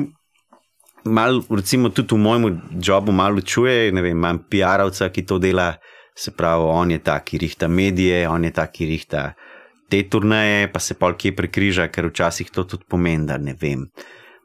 malo, 1.05 1.41
recimo 1.49 1.89
tudi 1.89 2.15
v 2.15 2.21
mojem 2.21 2.61
jobu, 2.81 3.11
malo 3.11 3.41
čuje. 3.41 3.91
Ne 3.91 4.01
vem, 4.01 4.17
imam 4.17 4.43
PR-ovca, 4.49 5.09
ki 5.09 5.25
to 5.25 5.39
dela, 5.41 5.73
se 6.15 6.31
pravi, 6.31 6.63
on 6.63 6.91
je 6.91 6.99
ta, 6.99 7.19
ki 7.19 7.37
rihta 7.37 7.67
medije, 7.67 8.27
on 8.29 8.43
je 8.45 8.51
ta, 8.51 8.67
ki 8.67 8.85
rihta 8.85 9.31
te 9.91 10.03
turnaje, 10.09 10.71
pa 10.71 10.79
se 10.79 10.95
pol 10.95 11.17
kje 11.19 11.35
prekriža, 11.35 11.89
ker 11.91 12.07
včasih 12.11 12.51
to 12.51 12.63
tudi 12.63 12.87
pomeni, 12.87 13.27
da 13.27 13.37
ne 13.37 13.55
vem. 13.59 13.87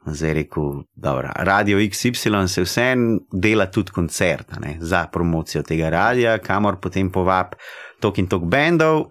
Zdaj 0.07 0.33
rekel, 0.33 0.83
da 0.95 1.17
radio 1.43 1.79
XY 1.83 2.47
se 2.47 2.63
vseeno 2.63 3.19
dela 3.31 3.65
tudi 3.71 3.91
koncert 3.91 4.55
ne, 4.63 4.77
za 4.79 5.05
promocijo 5.11 5.63
tega 5.67 5.89
radia, 5.91 6.37
kamor 6.39 6.79
potem 6.79 7.11
povab 7.11 7.57
tok 7.99 8.17
in 8.17 8.27
tok 8.27 8.47
bendov. 8.49 9.07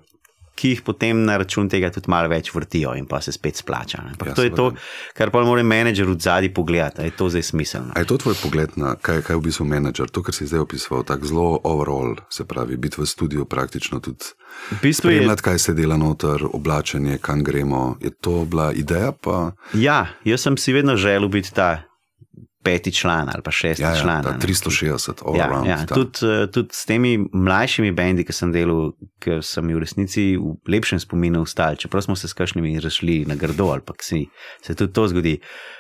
ki 0.56 0.72
jih 0.72 0.82
potem 0.82 1.20
na 1.28 1.36
račun 1.36 1.68
tega 1.68 1.90
tudi 1.92 2.10
malo 2.10 2.30
več 2.32 2.48
vrtijo 2.54 2.94
in 2.96 3.06
pa 3.08 3.20
se 3.20 3.34
spet 3.34 3.60
splača. 3.60 4.02
Ja, 4.08 4.34
to 4.34 4.44
je 4.46 4.52
to, 4.56 4.70
kar 5.16 5.30
pa 5.34 5.42
mora 5.44 5.62
menedžer 5.66 6.08
od 6.10 6.22
zadaj 6.24 6.48
pogledati, 6.56 7.04
je 7.04 7.12
to 7.16 7.28
zdaj 7.32 7.44
smiselno. 7.50 7.92
A 7.94 8.02
je 8.02 8.08
to 8.08 8.16
tvoj 8.24 8.38
pogled 8.40 8.78
na 8.80 8.94
kaj, 8.96 9.20
kaj 9.26 9.36
je 9.36 9.40
v 9.40 9.44
bistvu 9.44 9.66
menedžer, 9.68 10.08
to, 10.08 10.24
kar 10.24 10.36
si 10.36 10.48
zdaj 10.48 10.64
opisoval, 10.64 11.04
tako 11.04 11.28
zelo 11.28 11.46
overall, 11.62 12.16
se 12.32 12.48
pravi, 12.48 12.80
biti 12.80 13.00
v 13.00 13.08
studiu 13.08 13.44
praktično 13.44 14.00
tudi. 14.00 14.32
V 14.70 14.80
bistvu 14.80 15.12
je, 15.12 15.20
Spremljati, 15.20 15.44
kaj 15.44 15.58
se 15.58 15.76
dela 15.76 16.00
noter, 16.00 16.46
oblačenje, 16.48 17.18
kam 17.20 17.44
gremo. 17.44 17.98
Je 18.00 18.10
to 18.10 18.46
bila 18.48 18.72
ideja? 18.72 19.12
Pa, 19.12 19.52
ja, 19.76 20.06
jaz 20.24 20.48
sem 20.48 20.56
si 20.56 20.72
vedno 20.72 20.96
želel 20.96 21.28
biti 21.28 21.52
ta 21.52 21.84
peti 22.66 22.90
član 22.92 23.28
ali 23.28 23.42
pa 23.42 23.52
šesti 23.52 23.80
ja, 23.80 23.90
ja, 23.90 24.02
član. 24.02 24.22
ta 24.22 24.28
a 24.28 24.32
ne. 24.32 24.38
360, 24.40 25.22
all 25.22 25.36
Ja, 25.36 25.46
around. 25.46 25.66
ja, 25.66 25.78
ta- 25.80 25.94
tudi, 25.94 26.18
eh, 26.24 26.46
tudi 26.48 26.68
s 26.72 26.84
temi 26.84 27.12
mlajšimi 27.32 27.92
bendi, 27.92 28.24
ki 28.24 28.34
sem 28.34 28.50
delal, 28.50 28.90
ki 29.18 29.38
so 29.40 29.62
mi 29.62 29.72
v 29.72 29.80
resnici 29.80 30.26
v 30.34 30.52
lepšem 30.66 30.98
spominu 30.98 31.42
ostali, 31.42 31.76
čeprav 31.76 32.02
smo 32.02 32.16
se 32.16 32.26
s 32.26 32.34
kakšnimi 32.34 32.74
razšli 32.78 33.24
na 33.24 33.34
grdo, 33.36 33.68
ali 33.68 33.80
pa 33.82 33.94
si 34.00 34.26
se 34.60 34.74
tudi 34.74 34.92
to 34.92 35.06
zgodi. 35.06 35.38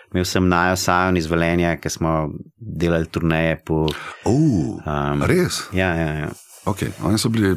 Imel 0.08 0.24
sem 0.24 0.46
Najo 0.46 0.76
Sajon 0.78 1.16
iz 1.16 1.26
Velenja, 1.26 1.76
ki 1.76 1.90
smo 1.90 2.30
delali 2.56 3.06
turneje 3.06 3.58
po. 3.60 3.88
Uh, 4.24 4.78
Um, 4.78 5.22
res? 5.24 5.64
Ja, 5.72 5.90
ja, 5.92 6.12
ja. 6.16 6.28
Okay. 6.64 6.90
Oni 7.02 7.18
so 7.18 7.28
bili, 7.28 7.56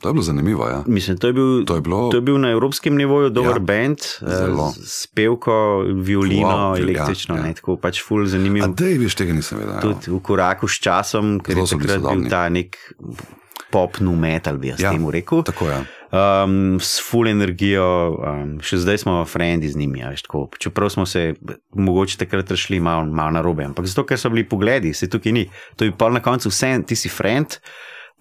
to 0.00 0.08
je 0.08 0.12
bilo 0.12 0.22
zanimivo. 0.22 0.68
Ja. 0.68 0.82
Mislim, 0.86 1.18
to 1.18 1.26
je 1.26 1.32
bil. 1.32 1.64
To 1.64 1.74
je 1.74 1.80
bilo. 1.80 2.10
To 2.10 2.16
je 2.16 2.20
bil 2.20 2.38
na 2.38 2.50
evropskem 2.50 2.96
nivoju 2.96 3.30
dober 3.30 3.50
Ja, 3.50 3.54
ja, 3.56 3.58
band, 3.58 3.98
zelo. 4.20 4.70
z 4.76 4.84
s 4.84 5.06
pevko, 5.06 5.84
violino, 5.94 6.48
Wow, 6.48 6.76
ja, 6.76 6.82
električno, 6.82 7.36
ja. 7.36 7.42
ja, 7.42 7.46
ja. 7.48 7.54
tako 7.54 7.76
pač 7.76 8.02
ful 8.04 8.26
zanimiv. 8.26 8.64
A 8.64 8.68
dej, 8.68 8.98
veš, 8.98 9.14
tega 9.14 9.32
nisem 9.32 9.58
vedel. 9.58 9.74
ja. 9.74 9.80
tudi 9.80 10.10
v 10.10 10.20
koraku 10.22 10.68
s 10.68 10.78
časom, 10.80 11.40
ker 11.40 11.54
Zelo 11.54 11.66
je 11.66 11.78
takrat 11.78 12.02
bil 12.12 12.28
ta 12.30 12.48
nek 12.48 12.76
pop 13.70 13.98
nu 14.00 14.14
metal, 14.16 14.58
bi 14.58 14.68
jaz 14.68 14.80
Ja, 14.80 14.90
ja, 14.90 14.92
temu 14.94 15.10
rekel. 15.10 15.42
Tako 15.42 15.68
je. 15.68 15.78
Um, 16.16 16.78
s 16.80 17.00
full 17.02 17.26
energijo, 17.28 18.14
um, 18.14 18.52
še 18.62 18.78
zdaj 18.78 18.98
smo 19.02 19.24
frendi 19.26 19.68
z 19.68 19.76
njimi. 19.76 20.04
a 20.06 20.12
Veš, 20.14 20.22
tako. 20.22 20.46
Čeprav 20.58 20.92
smo 20.94 21.06
se 21.06 21.34
mogoče 21.74 22.16
takrat 22.16 22.50
rešili 22.50 22.78
malo, 22.80 23.04
malo 23.10 23.30
na 23.30 23.42
robe, 23.42 23.64
ampak 23.66 23.86
zato, 23.90 24.06
ker 24.06 24.18
so 24.18 24.30
bili 24.30 24.46
pogledi, 24.48 24.94
se 24.94 25.10
tukaj 25.10 25.32
ni. 25.32 25.48
To 25.76 25.84
je 25.84 25.92
pa 25.92 26.08
na 26.08 26.22
koncu 26.22 26.48
vse, 26.48 26.76
ti 26.86 26.96
si 26.96 27.08
friend. 27.08 27.58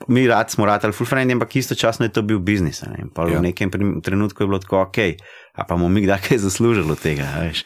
Mi 0.08 0.28
rad 0.28 0.52
smo 0.52 0.66
radili 0.66 0.94
full 0.94 1.08
friend, 1.08 1.32
ampak 1.32 1.56
istočasno 1.56 2.06
je 2.06 2.12
to 2.14 2.22
bil 2.22 2.40
biznis. 2.40 2.82
ne. 2.82 3.06
Pol 3.16 3.32
Ja. 3.32 3.40
V 3.40 3.42
nekem 3.42 3.72
trenutku 4.04 4.44
je 4.44 4.48
bilo 4.48 4.60
tako, 4.60 4.82
ok, 4.82 4.98
a 5.56 5.64
pa 5.64 5.76
bomo 5.76 5.90
mi 5.90 6.02
kdaj 6.02 6.20
kaj 6.28 6.38
zaslužili 6.38 6.92
od 6.92 7.00
tega. 7.00 7.24
veš. 7.40 7.64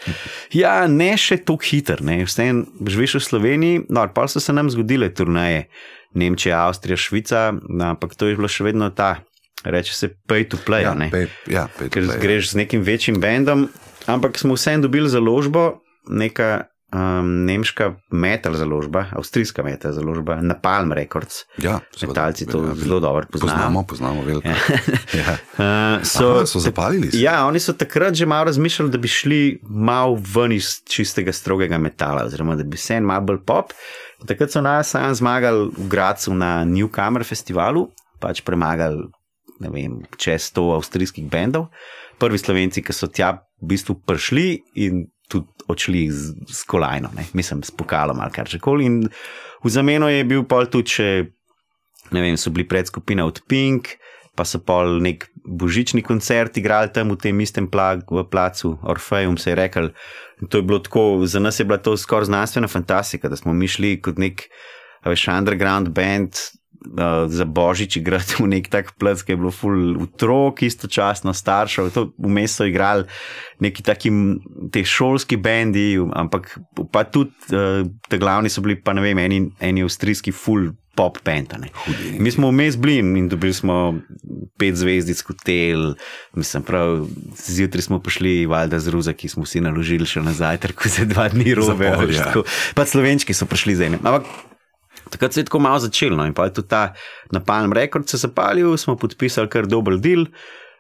Ja, 0.54 0.88
ne 0.88 1.18
še 1.18 1.38
tako 1.38 1.66
hiter, 1.66 2.02
ne. 2.02 2.22
Vseeno 2.26 2.66
živiš 2.86 3.16
v 3.16 3.20
Sloveniji, 3.20 3.82
no, 3.90 4.06
pa 4.14 4.28
so 4.28 4.40
se 4.40 4.54
nam 4.54 4.70
zgodile 4.70 5.10
turnaje. 5.14 5.68
Nemčija, 6.14 6.66
Avstrija, 6.66 6.98
Švica, 6.98 7.52
no, 7.70 7.86
ampak 7.94 8.16
to 8.18 8.26
je 8.26 8.38
bilo 8.38 8.50
še 8.50 8.64
vedno 8.66 8.90
ta, 8.90 9.20
reče 9.62 9.94
se 9.94 10.10
pay 10.30 10.48
to 10.50 10.58
play. 10.58 10.82
Ja, 10.82 10.96
ne. 10.98 11.10
pej, 11.14 11.28
ja, 11.46 11.68
pej, 11.78 11.92
Ker 11.94 12.08
pej, 12.08 12.16
ja. 12.16 12.22
greš 12.22 12.54
z 12.54 12.64
nekim 12.64 12.82
večjim 12.82 13.20
bendom, 13.22 13.68
ampak 14.10 14.40
smo 14.42 14.58
vseeno 14.58 14.88
dobili 14.88 15.10
založbo, 15.10 15.84
neka 16.10 16.69
um, 16.94 17.46
nemška 17.46 17.94
metal 18.12 18.54
založba, 18.54 19.06
avstrijska 19.12 19.64
metal 19.64 19.92
založba, 19.92 20.40
Napalm 20.42 20.94
Records. 20.94 21.44
Ja, 21.58 21.80
seveda. 21.96 22.14
Metalci 22.14 22.48
to 22.48 22.64
Ja, 22.66 22.76
zelo 22.76 23.00
dobro 23.00 23.26
poznajo. 23.32 23.56
Poznamo, 23.56 23.84
poznamo 23.84 24.24
veliko. 24.24 24.48
Ja. 25.14 25.38
Uh, 25.58 26.06
So, 26.10 26.46
so 26.46 26.60
zapalili 26.60 27.12
se. 27.12 27.22
Ja, 27.22 27.46
oni 27.46 27.60
so 27.60 27.74
takrat 27.74 28.14
že 28.14 28.26
malo 28.26 28.46
razmišljali, 28.46 28.92
da 28.92 28.98
bi 28.98 29.08
šli 29.08 29.62
malo 29.64 30.18
ven 30.36 30.52
iz 30.52 30.84
čistega 30.90 31.34
strogega 31.34 31.78
metala, 31.78 32.26
oziroma 32.26 32.56
da 32.56 32.64
bi 32.64 32.78
se 32.78 32.96
en 32.96 33.04
malo 33.04 33.22
bolj 33.22 33.44
pop. 33.46 33.74
Takrat 34.28 34.52
so 34.52 34.62
nas 34.62 34.90
sam 34.90 35.16
zmagali 35.16 35.70
v 35.78 35.88
Gracu 35.90 36.34
na 36.34 36.66
Newcomer 36.66 37.24
festivalu, 37.24 37.88
pač 38.20 38.42
premagali 38.42 39.08
ne 39.60 39.70
vem, 39.70 40.00
čez 40.18 40.50
100 40.56 40.76
avstrijskih 40.80 41.28
bendov. 41.30 41.70
Prvi 42.20 42.40
slovenci, 42.40 42.84
ki 42.84 42.96
so 42.96 43.08
tja 43.12 43.36
v 43.60 43.72
bistvu 43.76 44.00
prišli 44.08 44.48
in 44.80 45.08
odšli 45.70 46.06
z, 46.12 46.34
z 46.50 46.62
kolajno, 46.68 47.14
ne? 47.16 47.28
mislim, 47.34 47.64
s 47.64 47.72
pokalom 47.72 48.20
ali 48.20 48.34
kar 48.34 48.50
že 48.50 48.60
koli. 48.60 48.86
In 48.90 49.04
v 49.64 49.70
zameno 49.70 50.10
je 50.10 50.24
bil 50.26 50.44
pol 50.50 50.68
tudi 50.72 50.98
še 50.98 51.10
ne 52.12 52.22
vem, 52.22 52.38
so 52.38 52.52
bili 52.54 52.68
predskupina 52.68 53.26
od 53.26 53.42
Pink, 53.48 53.96
pa 54.36 54.46
so 54.48 54.62
pol 54.64 55.00
nek 55.04 55.28
božični 55.44 56.02
koncert 56.06 56.58
igrali 56.58 56.92
tam 56.94 57.12
v 57.14 57.20
tem 57.20 57.40
istem 57.44 57.68
pla, 57.68 58.00
v 58.00 58.24
placu 58.30 58.78
Orfeum, 58.88 59.38
se 59.38 59.52
je 59.52 59.60
rekel. 59.60 59.92
To 60.50 60.62
je 60.62 60.64
bilo 60.64 60.80
tako, 60.80 61.26
za 61.28 61.42
nas 61.44 61.60
je 61.60 61.68
bila 61.68 61.78
to 61.78 61.98
skoraj 61.98 62.30
znanstvena 62.30 62.68
fantastika, 62.72 63.30
da 63.30 63.36
smo 63.36 63.54
mi 63.54 63.68
šli 63.68 63.98
kot 64.02 64.18
nek, 64.18 64.48
veš, 65.06 65.28
underground 65.34 65.92
band. 65.92 66.40
Uh, 66.80 67.28
za 67.28 67.44
božič 67.44 68.00
igrati 68.00 68.40
v 68.40 68.48
nek 68.48 68.70
tak 68.72 68.94
plec, 68.96 69.20
ki 69.20 69.36
je 69.36 69.38
bilo 69.38 69.52
full 69.52 70.00
otrok, 70.00 70.64
istočasno 70.64 71.36
staršev. 71.36 71.92
To 71.92 72.06
vmes 72.16 72.56
so 72.56 72.64
igrali 72.64 73.04
neki 73.60 73.84
taki 73.84 74.12
te 74.72 74.86
šolski 74.88 75.36
bendi, 75.36 76.00
ampak 76.16 76.56
pa 76.94 77.04
tudi 77.04 77.36
uh, 77.52 77.84
te 78.08 78.16
glavni 78.16 78.48
so 78.48 78.64
bili, 78.64 78.80
pa 78.80 78.96
ne 78.96 79.04
vem, 79.04 79.20
eni, 79.20 79.42
eni 79.60 79.84
avstrijski 79.84 80.32
full 80.32 80.72
pop 81.00 81.20
band. 81.26 81.54
Mi 82.20 82.32
smo 82.32 82.50
vmes 82.52 82.78
bili 82.78 82.98
in 83.00 83.30
dobili 83.30 83.54
smo 83.54 84.00
pet 84.60 84.76
zvezdic 84.76 85.22
hotel, 85.22 85.94
mislim, 86.36 86.64
prav 86.64 87.08
zjutraj 87.48 87.82
smo 87.82 88.00
prišli, 88.00 88.46
valjda 88.46 88.80
z 88.80 88.88
ruza, 88.88 89.14
ki 89.14 89.28
smo 89.32 89.46
si 89.46 89.62
naložili 89.64 90.08
še 90.08 90.24
na 90.24 90.34
zajtrk, 90.36 90.88
za 90.96 91.06
dva 91.08 91.30
dni 91.32 91.56
robe. 91.56 91.92
veš, 92.04 92.20
ja. 92.20 92.44
Pa 92.76 92.86
slovenčki 92.86 93.34
so 93.34 93.48
prišli 93.48 93.76
z 93.76 93.88
enim. 93.88 94.04
Ampak 94.04 94.28
takrat 95.10 95.34
se 95.34 95.42
je 95.42 95.50
tako 95.50 95.60
malo 95.60 95.80
začelo. 95.80 96.18
No, 96.18 96.26
in 96.30 96.34
pa 96.34 96.48
je 96.50 96.58
tudi 96.60 96.72
ta 96.72 96.94
napalm 97.32 97.74
rekord 97.74 98.10
se 98.10 98.18
zapalil, 98.18 98.78
smo 98.78 98.98
podpisali 98.98 99.50
kar 99.50 99.68
dober 99.68 99.98
del. 100.00 100.28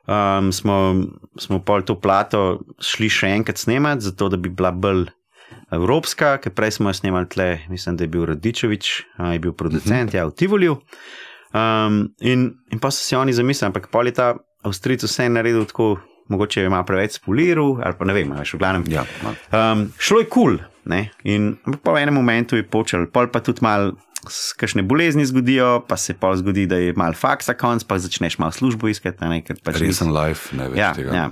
Um, 0.09 0.49
smo, 0.51 0.95
smo 1.37 1.59
pol 1.61 1.83
to 1.85 1.99
plato 2.01 2.63
šli 2.81 3.11
še 3.13 3.29
enkrat 3.37 3.61
snemati, 3.61 4.07
zato 4.07 4.29
da 4.33 4.39
bi 4.41 4.49
bila 4.49 4.71
bolj 4.73 5.05
evropska, 5.73 6.37
ker 6.41 6.53
prej 6.57 6.79
smo 6.79 6.89
jo 6.89 6.97
snemali 6.97 7.29
tle, 7.29 7.49
mislim, 7.69 7.97
da 7.97 8.05
je 8.05 8.11
bil 8.13 8.25
Radičevič, 8.25 8.91
a, 9.17 9.33
je 9.35 9.41
bil 9.43 9.53
producent, 9.53 10.13
ja, 10.13 10.25
v 10.25 10.33
Tivolju. 10.33 10.79
Um, 11.53 12.01
in, 12.21 12.49
in 12.73 12.81
pa 12.81 12.89
so 12.93 13.03
si 13.05 13.17
oni 13.17 13.33
zamislili, 13.33 13.69
ampak 13.69 13.89
pol 13.93 14.09
je 14.09 14.17
ta 14.17 14.33
Avstrijc 14.65 15.05
vse 15.05 15.29
naredil 15.29 15.65
tako, 15.69 15.99
mogoče 16.29 16.65
je 16.65 16.69
malo 16.69 16.85
preveč 16.85 17.17
spoliral, 17.17 17.77
ali 17.85 17.97
pa 17.97 18.09
ne 18.09 18.17
vem, 18.17 18.33
veš, 18.37 18.53
v 18.57 18.61
glavnem. 18.61 18.89
Ja, 18.91 19.05
malo. 19.25 19.37
Um, 19.53 19.85
šlo 19.97 20.23
je 20.23 20.29
kul, 20.29 20.57
cool, 20.57 20.59
in 21.23 21.57
ampak 21.63 21.81
pa 21.81 21.91
v 21.91 21.97
enem 21.97 22.13
momentu 22.13 22.55
je 22.55 22.63
počel, 22.65 23.07
pol 23.07 23.27
pa 23.27 23.39
tudi 23.39 23.61
mal. 23.61 23.93
Kakšne 24.57 24.83
bolezni 24.83 25.23
zgodijo, 25.23 25.85
pa 25.87 25.95
se 25.95 26.11
pa 26.13 26.35
zgodi, 26.35 26.65
da 26.67 26.75
je 26.75 26.91
mal 26.91 27.15
faksa 27.15 27.53
konc, 27.55 27.83
pa 27.83 27.95
začneš 27.95 28.35
malo 28.37 28.51
službo 28.51 28.87
iskati. 28.87 29.15
Ne, 29.23 29.39
pač 29.63 29.79
Resen 29.79 30.11
life, 30.11 30.51
ne 30.51 30.67
več 30.67 30.77
Ja, 30.77 30.91
tega. 30.91 31.11
ja. 31.13 31.29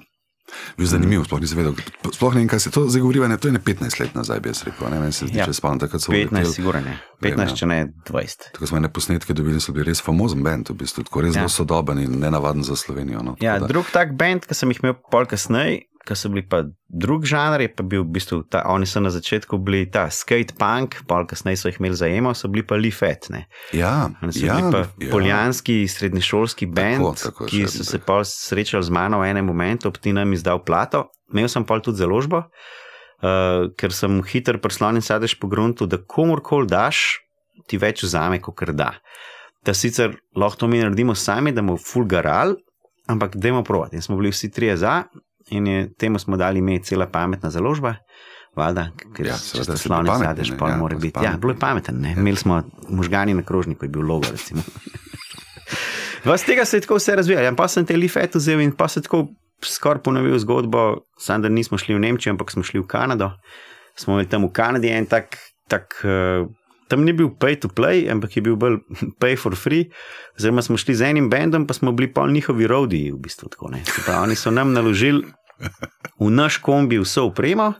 Bil 0.77 0.87
zanimiv, 0.87 1.25
sploh 1.27 1.43
nisem 1.43 1.59
vedel. 1.59 1.75
Sploh 2.07 2.31
ne 2.31 2.39
vem, 2.39 2.47
kaj 2.47 2.59
se 2.61 2.71
to 2.71 2.85
zdaj 2.87 3.03
govori. 3.03 3.19
Ne, 3.21 3.35
to 3.35 3.49
je 3.49 3.51
ne 3.51 3.59
15 3.59 3.99
let 3.99 4.15
nazaj, 4.15 4.39
bi 4.39 4.47
jaz 4.47 4.63
rekel. 4.63 4.87
Ne, 4.87 5.01
meni 5.01 5.11
se 5.11 5.27
zdi, 5.27 5.35
Ja. 5.35 5.43
če 5.43 5.53
spomnim, 5.53 5.83
takrat 5.83 5.99
so 5.99 6.07
15, 6.09 6.31
uleteli. 6.31 6.53
sigurno 6.53 6.79
ne. 6.79 6.95
Vem, 7.19 7.35
15, 7.35 7.51
ja. 7.51 7.55
če 7.57 7.65
ne 7.65 7.79
20. 8.07 8.47
Tako 8.53 8.65
smo 8.65 8.77
ene 8.77 8.87
posnetke 8.89 9.35
dobili, 9.35 9.59
so 9.59 9.75
bili 9.75 9.83
res 9.83 9.99
famozen 9.99 10.39
band, 10.41 10.71
v 10.71 10.79
bistvu, 10.79 11.03
tako 11.03 11.21
res 11.21 11.35
Ja. 11.35 11.43
zelo 11.43 11.51
sodoben 11.51 11.99
in 11.99 12.15
nenavaden 12.17 12.63
za 12.63 12.79
Slovenijo. 12.79 13.19
No, 13.21 13.35
Ja, 13.41 13.59
da- 13.59 13.67
drug 13.67 13.91
tak 13.91 14.15
band, 14.15 14.47
ki 14.47 14.55
sem 14.55 14.71
jih 14.71 14.79
imel 14.79 14.95
pol 15.11 15.27
kasneje, 15.27 15.83
ki 16.07 16.15
so 16.15 16.29
bili 16.31 16.43
pa 16.47 16.61
drug 16.87 17.25
žanr, 17.27 17.61
je 17.65 17.71
pa 17.75 17.83
bil 17.83 18.05
v 18.05 18.15
bistvu 18.15 18.39
ta, 18.47 18.63
oni 18.71 18.87
so 18.87 19.01
na 19.03 19.11
začetku 19.11 19.59
bili 19.59 19.83
ta 19.91 20.07
skate 20.13 20.55
punk, 20.59 21.01
pol 21.09 21.27
kasneje 21.27 21.59
so 21.59 21.71
jih 21.71 21.79
imeli 21.81 21.99
za 21.99 22.07
emo, 22.07 22.31
so 22.37 22.47
bili 22.51 22.63
pa 22.63 22.79
Lifet. 22.79 23.27
Ja, 23.75 24.07
ja, 24.39 24.57
pa 24.71 24.85
ja. 24.87 25.11
poljanski 25.11 25.83
srednješolski 25.91 26.69
tako, 26.71 27.47
ki 27.49 27.65
so 27.67 27.83
se 27.83 27.99
pa 27.99 28.21
srečali 28.23 28.87
z 28.87 28.93
mano 28.93 29.19
v 29.19 29.31
enem 29.33 29.45
momentu, 29.45 29.91
ob 29.91 29.99
tinem 29.99 30.33
izdal 30.33 30.63
plato. 30.63 31.09
Imel 31.33 31.51
sem 31.51 31.67
pa 31.67 31.81
tudi 31.83 31.99
založbo, 31.99 32.45
uh, 32.47 33.67
ker 33.75 33.91
sem 33.91 34.21
hiter 34.23 34.61
prislonjen 34.63 35.03
sadež 35.03 35.35
po 35.41 35.51
gruntu, 35.51 35.89
da 35.89 35.99
komorkoli 35.99 36.71
daš, 36.71 37.19
ti 37.67 37.75
več 37.75 38.05
vzame, 38.07 38.39
kot 38.39 38.63
da. 38.71 38.93
Da 39.67 39.75
sicer 39.75 40.15
lahko 40.37 40.63
to 40.63 40.71
mi 40.71 40.79
naredimo 40.79 41.15
sami, 41.17 41.51
da 41.51 41.59
bomo 41.59 41.75
fulgaral, 41.75 42.55
ampak 43.11 43.35
dajmo 43.35 43.63
provat. 43.67 43.91
In 43.93 44.01
smo 44.01 44.15
bili 44.15 44.31
vsi 44.31 44.51
trije 44.51 44.77
za, 44.79 45.01
in 45.49 45.67
je, 45.67 45.93
temu 45.93 46.19
smo 46.19 46.37
dali 46.37 46.59
ime 46.59 46.79
cela 46.83 47.07
pametna 47.07 47.49
založba. 47.49 47.95
Valjda, 48.57 48.87
ker 49.15 49.25
Ja, 49.25 49.31
ja, 49.31 49.37
seveda, 49.37 49.77
ste 49.77 49.87
slavni 49.87 50.09
sadež, 50.17 50.51
pa 50.57 50.69
ja, 50.69 50.77
mora 50.77 50.95
biti. 50.97 51.13
pametni. 51.13 51.33
Ja, 51.33 51.37
bilo 51.37 51.53
je 51.53 51.59
pameten, 51.59 51.99
ne. 52.01 52.15
Imeli 52.17 52.35
smo 52.37 52.63
možgani 52.89 53.33
na 53.33 53.43
krožniku, 53.43 53.85
je 53.85 53.89
bil 53.89 54.01
logo. 54.01 54.27
Vas 56.25 56.43
tega 56.43 56.65
se 56.65 56.77
je 56.77 56.81
tako 56.81 56.95
vse 56.95 57.15
razvijalo. 57.15 57.45
Ja, 57.45 57.53
pa 57.55 57.67
sem 57.67 57.85
te 57.85 57.97
lifet 57.97 58.35
vzel 58.35 58.61
in 58.61 58.71
pa 58.71 58.87
se 58.87 59.01
tako 59.01 59.27
skoraj 59.63 60.01
ponovil 60.03 60.39
zgodbo, 60.39 60.97
samo 61.19 61.41
da 61.45 61.49
nismo 61.49 61.77
šli 61.77 61.95
v 61.95 61.99
Nemčijo, 61.99 62.33
ampak 62.33 62.51
smo 62.51 62.63
šli 62.63 62.79
v 62.79 62.87
Kanado. 62.87 63.31
Smo 63.95 64.13
imeli 64.13 64.29
tam 64.29 64.45
v 64.45 64.51
Kanadi 64.53 64.89
en 64.89 65.05
tak, 65.05 65.37
tak 65.69 66.01
uh, 66.03 66.47
tam 66.87 67.03
ni 67.05 67.13
bil 67.13 67.29
pay 67.39 67.57
to 67.59 67.69
play, 67.69 68.07
ampak 68.11 68.37
je 68.37 68.43
bil 68.45 68.55
bolj 68.59 68.79
pay 69.21 69.37
for 69.39 69.55
free. 69.55 69.89
Oziroma 70.39 70.63
smo 70.65 70.77
šli 70.77 70.95
z 70.95 71.11
enim 71.11 71.29
bendom, 71.29 71.67
pa 71.67 71.73
smo 71.77 71.91
bili 71.91 72.11
pa 72.13 72.27
njihovi 72.27 72.67
rodiji, 72.67 73.11
v 73.11 73.21
bistvu 73.27 73.49
tako 73.49 73.71
pravi, 74.05 74.23
oni 74.23 74.35
so 74.35 74.51
nam 74.51 74.73
naložili 74.73 75.25
v 76.19 76.31
naš 76.31 76.57
kombi 76.57 76.99
vso 77.01 77.27
upremo. 77.31 77.73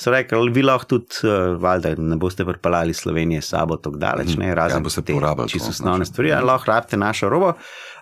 So 0.00 0.08
rekli, 0.10 0.48
vi 0.54 0.62
lahko 0.64 0.86
tudi, 0.94 1.18
uh, 1.28 1.58
valjda, 1.60 1.90
ne 1.98 2.16
boste 2.16 2.44
pripeljali 2.48 2.94
Slovenije 2.96 3.42
s 3.42 3.50
sabo 3.52 3.76
tako 3.76 3.98
daleč, 4.00 4.32
ne, 4.40 4.54
razen 4.54 4.80
ja, 4.80 4.84
boste 4.84 5.02
te 5.04 5.12
porabili 5.12 5.50
to, 5.50 5.52
čisto 5.52 5.74
osnovne 5.74 6.06
stvari, 6.08 6.30
ja, 6.30 6.38
lahko 6.40 6.70
rabite 6.70 6.96
našo 6.96 7.28
robo, 7.28 7.52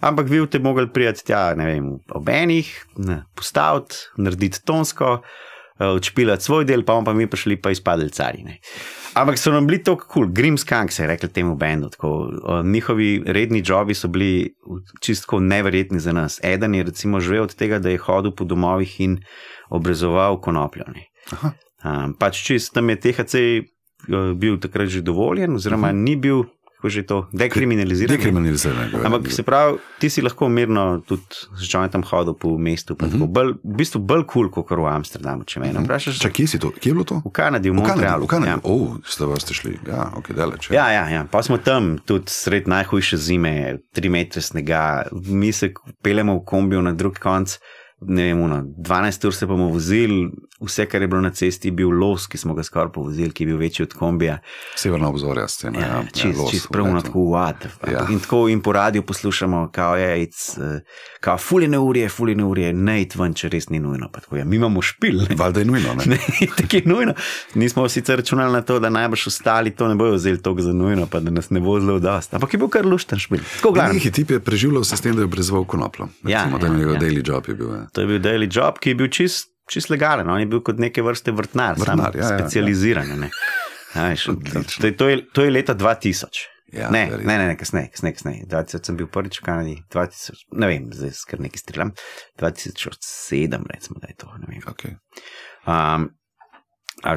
ampak 0.00 0.28
vi 0.30 0.38
boste 0.38 0.60
mogli 0.62 0.86
priti 0.92 1.24
tja, 1.26 1.56
ne 1.58 1.66
vem, 1.66 1.88
ob 2.14 2.30
enih, 2.30 2.70
postaviti, 3.34 3.98
narediti 4.22 4.62
tonsko, 4.62 5.10
uh, 5.18 5.47
odšpilati 5.78 6.44
svoj 6.44 6.64
del, 6.64 6.84
pa 6.84 6.94
bomo 6.94 7.04
pa 7.04 7.12
mi 7.12 7.26
prišli 7.26 7.56
pa 7.62 7.70
izpadli 7.70 8.10
cari. 8.10 8.42
Ne. 8.42 8.58
Ampak 9.14 9.38
so 9.38 9.52
nam 9.52 9.66
bili 9.66 9.82
tako 9.82 10.06
kul, 10.06 10.22
cool. 10.24 10.32
Grimskang 10.34 10.92
se 10.92 11.02
je 11.02 11.06
rekel 11.06 11.30
temu 11.34 11.56
bendu. 11.56 11.88
Tako, 11.88 12.10
uh, 12.10 12.66
njihovi 12.66 13.22
redni 13.26 13.62
jobi 13.66 13.94
so 13.94 14.08
bili 14.08 14.54
čisto 15.00 15.40
neverjetni 15.40 16.00
za 16.00 16.12
nas. 16.12 16.40
Eden 16.42 16.74
je 16.74 16.82
recimo 16.82 17.20
živel 17.20 17.42
od 17.42 17.54
tega, 17.54 17.78
da 17.78 17.90
je 17.90 17.98
hodil 17.98 18.30
po 18.30 18.44
domovih 18.44 19.00
in 19.00 19.18
obrezoval 19.70 20.40
konopljo. 20.40 20.84
ne. 20.94 21.08
Aha. 21.32 21.52
Um, 21.84 22.14
pač 22.18 22.42
čist 22.42 22.72
tam 22.74 22.90
je 22.90 22.96
THC 23.00 23.34
uh, 24.08 24.32
bil 24.34 24.58
takrat 24.58 24.88
že 24.88 25.02
dovoljen, 25.02 25.54
oziroma 25.54 25.88
uh 25.88 25.94
-huh. 25.94 26.02
ni 26.02 26.16
bil, 26.16 26.44
kako 26.78 26.88
že 26.88 27.02
to, 27.02 27.26
dekriminaliziran. 27.34 28.10
ne. 28.10 28.16
Dekriminalizirano. 28.16 28.98
Ampak 29.04 29.32
se 29.32 29.42
pravi, 29.42 29.78
ti 29.98 30.10
si 30.10 30.22
lahko 30.22 30.48
mirno 30.48 31.02
tudi 31.02 31.26
z 31.58 31.66
jointom 31.74 32.02
hodil 32.06 32.34
po 32.38 32.58
mestu. 32.58 32.94
Uh 32.94 33.08
-huh. 33.10 33.26
bolj, 33.26 33.52
v 33.64 33.76
bistvu 33.76 33.98
bolj 34.00 34.24
kul, 34.26 34.50
kot 34.50 34.70
v 34.70 34.86
Amsterdamu, 34.86 35.44
če 35.44 35.60
me 35.60 35.72
vprašaš. 35.74 36.18
Čak, 36.18 36.32
kje 36.32 36.46
si 36.46 36.58
to? 36.58 36.70
Kje 36.70 36.90
je 36.90 36.94
bilo 36.94 37.04
to? 37.04 37.22
V 37.24 37.30
Kanadi, 37.32 37.70
v 37.70 37.72
V 37.72 37.76
Kanadi, 37.76 37.90
Montrealu. 37.90 38.24
v 38.24 38.28
Kanadi. 38.28 38.50
Ja. 38.50 38.58
O, 38.62 38.96
ste 39.04 39.24
vas 39.26 39.52
šli. 39.52 39.78
Ja, 39.88 40.12
ok, 40.16 40.30
daleč. 40.32 40.70
Ja, 40.70 40.92
ja, 40.92 41.08
ja. 41.08 41.26
Pa 41.30 41.42
smo 41.42 41.58
tam 41.58 41.98
tudi 41.98 42.30
sred 42.30 42.68
najhujše 42.68 43.16
zime, 43.16 43.78
tri 43.92 44.08
metre 44.08 44.40
snega, 44.40 45.02
mi 45.12 45.52
se 45.52 45.72
peljemo 46.02 46.34
v 46.34 46.44
kombiju 46.44 46.82
na 46.82 46.92
drug 46.92 47.18
konc. 47.18 47.58
Ne 48.00 48.24
vem, 48.24 48.40
ono, 48.40 48.62
12 48.62 49.26
ur 49.26 49.34
se 49.34 49.46
bomo 49.46 49.68
vozili, 49.68 50.30
vse, 50.60 50.86
kar 50.86 51.02
je 51.02 51.08
bilo 51.08 51.20
na 51.20 51.30
cesti, 51.30 51.68
je 51.68 51.72
bil 51.72 51.90
los, 51.90 52.26
ki 52.26 52.38
smo 52.38 52.54
ga 52.54 52.62
skoraj 52.62 52.92
povozili, 52.94 53.30
ki 53.30 53.42
je 53.42 53.46
bil 53.46 53.56
večji 53.58 53.82
od 53.82 53.92
kombija. 53.92 54.38
Severna 54.76 55.08
obzorja 55.08 55.48
scena. 55.48 55.80
Ja, 55.80 55.98
Ja, 55.98 56.02
čist, 56.14 56.38
los, 56.38 56.50
čist 56.50 56.68
pravno 56.72 57.00
tako 57.02 57.18
uvad. 57.18 57.66
Ja. 57.92 58.06
In 58.10 58.20
tako 58.20 58.48
in 58.48 58.60
po 58.62 58.72
radiju 58.72 59.02
poslušamo, 59.02 59.70
kao 59.72 59.96
je, 59.96 60.26
it's, 60.26 60.80
kao 61.20 61.38
fuljene 61.38 61.78
urje, 61.78 62.08
fuljene 62.08 62.44
urje, 62.44 62.72
ne 62.72 63.02
it 63.02 63.16
ven, 63.16 63.34
če 63.34 63.48
res 63.48 63.68
ni 63.68 63.80
nujno. 63.80 64.10
Pa 64.12 64.20
Tako, 64.20 64.36
ja, 64.36 64.44
mi 64.44 64.56
imamo 64.56 64.82
špil. 64.82 65.20
Valjda 65.40 65.60
je 65.60 65.66
nujno, 65.66 65.94
ne? 65.94 66.04
Ne, 66.18 66.46
tako 66.56 66.76
je 66.76 66.82
nujno. 66.86 67.14
Nismo 67.54 67.88
sicer 67.88 68.18
računali 68.18 68.52
na 68.52 68.62
to, 68.62 68.78
da 68.80 68.90
najbrž 68.90 69.26
ostali 69.26 69.70
to 69.70 69.88
ne 69.88 69.94
bojo 69.94 70.14
vzeli 70.14 70.42
tako 70.42 70.62
za 70.62 70.72
nujno, 70.72 71.06
pa 71.06 71.20
da 71.20 71.30
nas 71.30 71.50
ne 71.50 71.60
bo 71.60 71.80
zelo 71.80 71.98
dost. 71.98 72.34
Ampak 72.34 72.54
je 72.54 72.58
bil 72.58 72.68
kar 72.68 72.86
lušten 72.86 73.18
špil. 73.18 73.40
Tako 73.56 73.72
glavno. 73.72 73.94
Neki 73.94 74.12
tip 74.12 74.30
je 74.30 74.40
preživljal 74.40 74.84
se 74.84 74.96
s 74.96 75.00
tem, 75.00 75.16
da 75.16 75.22
je 75.22 75.24
obrezoval 75.24 75.64
konopljo. 75.64 76.08
Ja, 76.22 76.44
Recimo, 76.44 76.58
da 76.58 76.66
ja, 76.66 76.72
je 76.72 76.78
njegov 76.78 76.94
ja. 76.94 77.00
daily 77.00 77.28
job 77.28 77.48
je 77.48 77.54
bil. 77.54 77.74
Ja. 77.74 77.87
To 77.92 78.04
je 78.04 78.10
bil 78.10 78.20
daily 78.24 78.48
job, 78.50 78.78
ki 78.82 78.94
je 78.94 78.98
bil 78.98 79.08
čist, 79.12 79.50
čist 79.70 79.90
legalen. 79.92 80.28
On 80.30 80.40
je 80.40 80.46
bil 80.50 80.62
kot 80.64 80.78
neke 80.82 81.02
vrste 81.04 81.32
vrtnar, 81.32 81.78
Vrtnar, 81.78 82.16
ja, 82.16 82.22
ja, 82.22 82.30
ja. 82.32 82.38
specializiran. 82.38 83.14
ne. 83.20 83.30
A, 83.94 84.10
veš, 84.10 84.28
Odlično. 84.34 84.62
to, 84.80 84.86
je, 84.86 84.96
to, 84.96 85.08
je, 85.08 85.18
to 85.32 85.44
je 85.44 85.50
leta 85.50 85.74
2000. 85.74 86.46
Ja, 86.72 86.90
ne, 86.92 87.06
verjetno. 87.08 87.32
ne, 87.32 87.38
ne, 87.38 87.46
ne, 87.46 87.56
kasneje, 87.56 87.88
kasneje, 87.94 88.14
kasneje. 88.18 88.44
2000 88.50 88.84
sem 88.90 88.96
bil 88.96 89.06
prvič 89.08 89.38
v 89.40 89.44
Kanadi, 89.46 89.76
2000, 89.88 90.42
ne 90.60 90.68
vem, 90.68 90.90
zdaj 90.92 91.14
se 91.16 91.24
kar 91.30 91.40
nekaj 91.40 91.62
streljam. 91.62 91.92
2007, 92.40 93.64
recimo, 93.72 94.00
da 94.02 94.10
je 94.12 94.16
to. 94.20 94.28
Okay. 94.74 94.98
Um, 95.64 96.10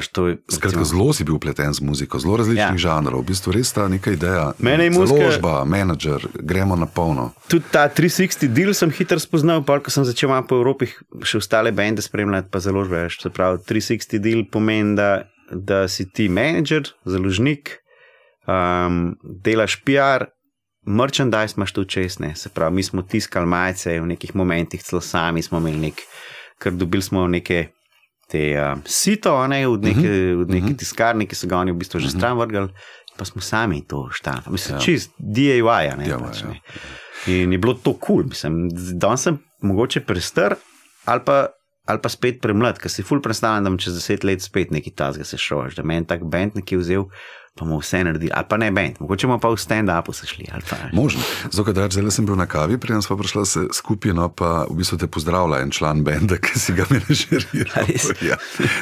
to 0.08 0.28
je. 0.28 0.36
Skratka, 0.48 0.78
recimo- 0.78 0.84
zelo 0.84 1.12
si 1.12 1.24
bil 1.24 1.38
pleten 1.38 1.74
z 1.74 1.80
muziko, 1.80 2.18
zelo 2.18 2.36
različnih 2.36 2.70
ja. 2.72 2.78
Žanrov. 2.78 3.20
V 3.20 3.26
bistvu 3.26 3.52
res 3.52 3.72
ta 3.72 3.88
neka 3.88 4.10
ideja. 4.10 4.52
Mene 4.58 4.84
je 4.84 4.90
muzika- 4.90 5.18
Založba, 5.18 5.64
menedžer, 5.64 6.26
gremo 6.34 6.76
na 6.76 6.86
polno. 6.86 7.32
Tudi 7.48 7.64
ta 7.70 7.88
360 7.88 8.48
del 8.48 8.74
sem 8.74 8.90
hitro 8.90 9.18
spoznal, 9.18 9.62
pa 9.62 9.80
ko 9.80 9.90
sem 9.90 10.04
začel 10.04 10.28
malo 10.28 10.46
po 10.46 10.54
Evropi 10.54 10.86
še 11.20 11.38
ostale 11.38 11.72
bende 11.72 11.98
spremljati, 11.98 12.48
pa 12.48 12.58
založbe. 12.58 13.02
veš. 13.02 13.20
Se 13.20 13.30
pravi, 13.30 13.58
360 13.60 14.18
del 14.18 14.44
pomeni, 14.44 14.94
da, 14.94 15.24
da 15.50 15.88
si 15.88 16.06
ti 16.06 16.28
menedžer, 16.28 16.88
založnik, 17.04 17.78
um, 18.46 19.16
delaš 19.24 19.76
PR, 19.76 20.30
merchandise 20.84 21.54
imaš 21.56 21.72
tu 21.72 21.84
česne. 21.84 22.34
Se 22.36 22.48
pravi, 22.48 22.74
mi 22.74 22.82
smo 22.82 23.02
tiskali 23.02 23.46
majice 23.46 24.00
v 24.00 24.06
nekih 24.06 24.34
momentih, 24.34 24.82
celo 24.82 25.00
sami 25.00 25.42
smo 25.42 25.58
imeli 25.58 25.76
nek, 25.78 25.94
ker 26.58 26.72
dobili 26.72 27.02
smo 27.02 27.26
neke. 27.26 27.68
Te 28.32 28.46
uh, 28.56 28.78
sito, 28.88 29.34
ne 29.46 29.66
od 29.68 29.84
neke, 29.84 30.00
uh 30.00 30.40
-huh. 30.40 30.48
neke 30.48 30.74
tiskarne, 30.80 31.26
ki 31.28 31.36
so 31.36 31.48
ga 31.50 31.60
oni 31.60 31.72
v 31.72 31.82
bistvu 31.82 32.00
že 32.00 32.06
uh 32.06 32.12
-huh. 32.12 32.16
stran 32.16 32.38
vrgli, 32.38 32.68
pa 33.16 33.24
smo 33.24 33.40
sami 33.40 33.82
to 33.86 34.08
štampali. 34.12 34.52
Mislim, 34.52 34.76
Ja. 34.76 34.80
čist 34.80 35.10
DIY, 35.18 35.92
a 35.92 35.96
ne. 35.96 36.04
DIY, 36.04 36.18
pač, 36.18 36.42
ja. 36.42 36.48
ne. 36.48 36.60
In 37.26 37.52
je 37.52 37.58
bilo 37.58 37.74
to 37.74 37.92
kul, 37.92 38.24
cool. 38.24 38.68
danes 38.98 39.22
sem 39.22 39.38
mogoče 39.62 40.00
prestar 40.00 40.56
ali 41.04 41.20
pa, 41.24 41.46
ali 41.86 41.98
pa 42.02 42.08
spet 42.08 42.40
premlad, 42.42 42.78
ker 42.78 42.90
si 42.90 43.02
ful 43.02 43.20
predstavljam, 43.22 43.64
da 43.64 43.70
bom 43.70 43.78
čez 43.78 43.94
deset 43.94 44.24
let 44.24 44.42
spet 44.42 44.70
neki 44.70 44.90
tasga 44.94 45.24
se 45.24 45.38
šovaš, 45.38 45.76
da 45.78 45.82
meni 45.82 46.06
tak 46.06 46.24
bend 46.24 46.56
nekje 46.58 46.78
vzel, 46.78 47.08
pa 47.52 47.64
mu 47.64 47.76
vse 47.76 48.00
naredi, 48.00 48.30
ali 48.32 48.46
pa 48.48 48.56
ne 48.56 48.70
bend, 48.70 48.96
mogoče 48.98 49.26
bomo 49.26 49.36
pa 49.38 49.48
v 49.48 49.56
stand-upu 49.56 50.12
se 50.12 50.26
šli. 50.26 50.46
Pa, 50.64 50.76
Možno. 50.92 51.20
Zato, 51.44 51.64
ker 51.66 51.90
zdaj 51.90 52.10
sem 52.10 52.24
bil 52.24 52.32
na 52.32 52.46
kavi, 52.46 52.78
preden 52.78 53.02
smo 53.02 53.16
prišli 53.16 53.46
se 53.46 53.60
skupaj, 53.70 54.12
no 54.12 54.28
pa 54.28 54.64
v 54.64 54.74
bistvu 54.74 54.96
te 54.96 55.06
pozdravlja 55.06 55.60
en 55.60 55.70
član 55.70 56.00
benda, 56.00 56.38
ki 56.42 56.56
si 56.56 56.72
ga 56.72 56.88
menedžeriral. 56.88 57.76
A 57.76 57.84
res? 57.84 58.08
Ja, 58.24 58.38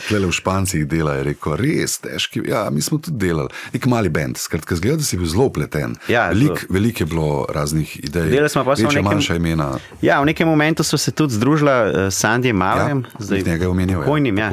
Tlele 0.06 0.26
v 0.26 0.32
Špancih 0.32 0.86
dela 0.86 1.14
je 1.14 1.24
rekel, 1.24 1.56
res 1.56 1.98
težki. 1.98 2.44
Ja, 2.46 2.68
mi 2.68 2.78
smo 2.78 2.98
tudi 2.98 3.18
delali. 3.18 3.50
Nek 3.72 3.86
mali 3.86 4.08
bend, 4.08 4.38
skratka, 4.38 4.76
zgleda, 4.76 4.96
da 4.96 5.04
si 5.04 5.18
bil 5.18 5.26
zelo 5.26 5.48
pleten. 5.48 5.98
Ja, 6.06 6.28
Veliko 6.28 6.70
velik 6.70 7.00
je 7.00 7.06
bilo 7.06 7.46
raznih 7.48 7.96
idej. 8.00 8.30
Delali 8.30 8.48
smo 8.48 8.62
pa 8.62 8.70
večja, 8.70 8.86
nekem- 8.86 9.04
manjša 9.04 9.34
imena. 9.34 9.72
ja, 10.00 10.20
v 10.20 10.26
nekem 10.26 10.46
momentu 10.46 10.82
so 10.82 10.94
se 10.96 11.10
tudi 11.10 11.34
združila 11.34 11.76
uh, 11.82 11.92
s 12.06 12.16
Sandijem 12.16 12.56
Malem, 12.56 13.02
Ja, 13.20 13.36
jih 13.36 13.46
njega 13.46 13.64
je 13.64 13.68
omenil, 13.68 13.98
ja. 13.98 14.04
pokojnim. 14.04 14.38
Ja. 14.38 14.50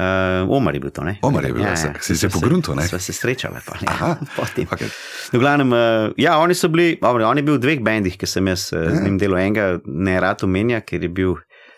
Ja. 0.00 0.42
Uh, 0.44 0.50
Omar 0.50 0.74
je 0.74 0.80
bil 0.80 0.90
to, 0.90 1.04
ne? 1.04 1.18
Omar 1.22 1.44
je 1.44 1.52
bil, 1.52 1.62
ja, 1.62 1.76
se- 1.76 1.92
si 2.00 2.16
se 2.16 2.28
pogruntal, 2.28 2.74
ne? 2.74 2.88
Sva 2.88 2.98
se 2.98 3.12
srečala, 3.12 3.60
pa 3.60 3.74
ne. 3.74 3.86
Aha, 3.86 4.16
potem. 4.36 4.64
okej. 4.66 4.88
V 5.32 5.38
glavnem, 5.38 5.72
uh, 5.72 6.10
ja, 6.16 6.38
oni 6.38 6.54
so 6.54 6.68
bili, 6.68 6.96
dobro, 6.96 7.28
on 7.28 7.36
je 7.36 7.42
bil 7.42 7.54
v 7.54 7.60
dveh 7.60 7.80
bendih, 7.80 8.16
ki 8.16 8.26
sem 8.26 8.46
jaz 8.46 8.70
uh, 8.72 8.88
z 8.88 9.02
njim 9.02 9.18
delal 9.18 9.38
enega, 9.38 9.66
ne 9.84 10.16
rad 10.18 10.42
omenja, 10.42 10.80
ker 10.80 11.02
je 11.02 11.08
bil, 11.10 11.36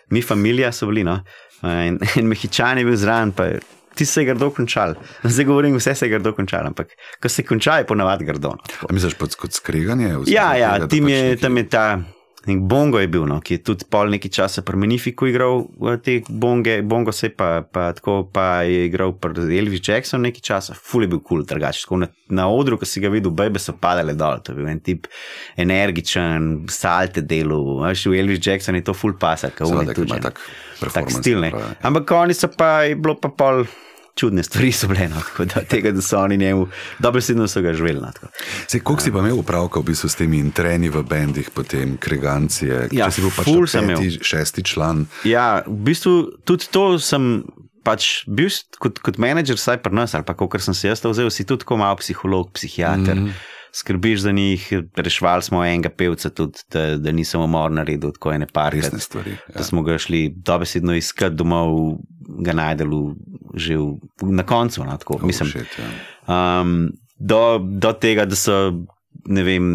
mi 0.09 0.21
familija 0.21 0.71
so 0.71 0.87
bili, 0.87 1.03
no, 1.03 1.19
in, 1.63 1.99
in 2.15 2.27
mehičan 2.31 2.77
je 2.77 2.85
bil 2.85 2.95
zraven, 2.95 3.31
pa 3.31 3.45
je- 3.45 3.59
ti 3.93 4.05
se 4.05 4.21
je 4.21 4.25
grdo 4.25 4.47
končal. 4.49 4.95
Zdaj 5.23 5.45
govorim, 5.45 5.75
vse 5.77 5.93
se 5.93 6.05
je 6.05 6.15
grdo 6.15 6.31
končal, 6.33 6.65
ampak 6.65 6.95
ko 7.21 7.29
se 7.29 7.43
konča, 7.43 7.77
je 7.77 7.85
ponavadi 7.85 8.25
grdo. 8.25 8.55
No. 8.55 8.87
misliš 8.89 9.13
kot 9.37 9.53
skreganje? 9.53 10.15
Ja, 10.25 10.55
ja, 10.55 10.87
tim 10.87 11.05
pač 11.05 11.11
je, 11.11 11.21
neki- 11.27 11.41
tam 11.41 11.57
je 11.57 11.65
ta. 11.69 11.85
Nek 12.47 12.59
Bongo 12.69 12.99
je 12.99 13.07
bil, 13.07 13.25
no, 13.29 13.39
ki 13.43 13.57
je 13.57 13.63
tudi 13.69 13.87
pol 13.89 14.11
nekaj 14.13 14.31
časa 14.35 14.63
pri 14.65 14.79
Menifiku 14.79 15.29
igral 15.29 15.63
te 16.03 16.19
bonge, 16.27 16.81
Bongo 16.83 17.13
se 17.15 17.29
pa, 17.31 17.61
pa 17.63 17.91
tako, 17.95 18.23
pa 18.33 18.63
je 18.67 18.87
igral 18.89 19.15
pri 19.19 19.47
Elvis 19.57 19.83
Jackson 19.83 20.25
nekaj 20.27 20.43
časa, 20.43 20.75
ful 20.75 21.05
je 21.05 21.11
bil 21.13 21.21
kul, 21.21 21.43
cool, 21.43 21.47
drugače. 21.47 21.87
Na, 22.01 22.09
na 22.33 22.49
odru, 22.51 22.77
ko 22.81 22.89
si 22.89 23.03
ga 23.03 23.11
videl, 23.13 23.31
bebe 23.35 23.61
so 23.63 23.75
padale 23.79 24.17
dol, 24.19 24.43
to 24.43 24.51
je 24.51 24.59
bil 24.59 24.67
en 24.71 24.83
tip 24.83 25.07
energičen, 25.59 26.67
salte 26.71 27.23
delu, 27.23 27.79
veš, 27.85 28.09
v 28.11 28.19
Elvis 28.19 28.43
Jackson 28.43 28.79
je 28.79 28.85
to 28.87 28.97
ful 28.97 29.15
pasa, 29.19 29.53
kot 29.55 29.71
on 29.71 29.87
je 29.87 29.95
tudi. 30.01 30.19
tak 30.23 30.41
tak 30.91 31.11
stil. 31.11 31.39
ne. 31.39 31.51
pravi. 31.51 31.75
Ampak 31.81 32.11
oni 32.11 32.35
so 32.35 32.51
pa, 32.51 32.83
je 32.89 32.99
bilo 32.99 33.15
pa 33.15 33.31
pol. 33.31 33.63
Čudne 34.15 34.43
stvari 34.45 34.69
so 34.71 34.87
bile, 34.87 35.07
no, 35.09 35.21
tako 35.25 35.45
da 35.49 35.63
tega, 35.65 35.91
da 35.91 36.01
so 36.01 36.19
oni 36.21 36.37
njemu, 36.37 36.67
dobesedno 37.01 37.47
so 37.49 37.63
ga 37.65 37.73
živeli. 37.73 38.01
No, 38.01 38.11
koliko 38.83 39.01
si 39.01 39.11
pa 39.11 39.23
imel 39.23 39.39
upravka 39.39 39.81
v 39.81 39.89
bistvu 39.89 40.09
s 40.09 40.19
temi 40.19 40.43
treni 40.53 40.89
v 40.93 41.01
bendih, 41.03 41.49
potem 41.49 41.97
kregancije? 41.97 42.87
Ja, 42.93 43.09
si 43.11 43.25
bil 43.25 43.33
pač 43.33 43.49
peti, 43.73 44.11
šesti 44.21 44.63
član. 44.69 45.07
Ja, 45.25 45.63
v 45.65 45.79
bistvu 45.89 46.13
tudi 46.45 46.69
to 46.69 46.99
sem 47.01 47.41
pač 47.83 48.23
bil 48.29 48.53
kot, 48.79 49.01
kot 49.03 49.19
menedžer, 49.19 49.57
vsaj 49.59 49.81
pri 49.83 49.97
nas, 49.97 50.13
ali 50.15 50.25
pa 50.27 50.37
kot 50.37 50.61
sem 50.61 50.77
se 50.77 50.91
jaz 50.91 51.03
vzel, 51.03 51.33
si 51.33 51.45
tudi 51.45 51.65
tako 51.65 51.81
malo 51.81 51.97
psiholog, 51.99 52.53
psihiater. 52.55 53.17
Mm. 53.19 53.33
Skrbiš 53.73 54.19
za 54.19 54.31
njih, 54.31 54.67
rešvali 54.95 55.41
smo 55.41 55.65
enega 55.65 55.89
pevca, 55.91 56.29
tudi, 56.31 56.59
da, 56.69 56.97
da 56.97 57.11
nisem 57.11 57.41
umor 57.41 57.71
naredil, 57.71 58.11
tako 58.11 58.31
ene 58.31 58.45
par 58.47 58.73
Resne 58.73 58.99
stvari. 58.99 59.31
Da 59.47 59.59
Ja. 59.59 59.63
smo 59.63 59.81
ga 59.81 59.97
šli 59.97 60.33
dobesedno 60.37 60.93
iskati 60.93 61.35
domov, 61.35 61.97
ga 62.39 62.53
najdeli 62.53 62.95
v- 62.97 63.15
že 63.55 63.77
v, 63.77 63.97
na 64.23 64.43
koncu. 64.43 64.83
No, 64.83 64.97
tako, 64.97 65.13
Oh, 65.13 65.23
mislim, 65.23 65.49
shit, 65.49 65.67
ja. 65.79 66.61
um, 66.61 66.89
do, 67.17 67.39
do 67.59 67.93
tega, 67.93 68.25
da 68.25 68.35
so, 68.35 68.85
ne 69.29 69.43
vem, 69.45 69.67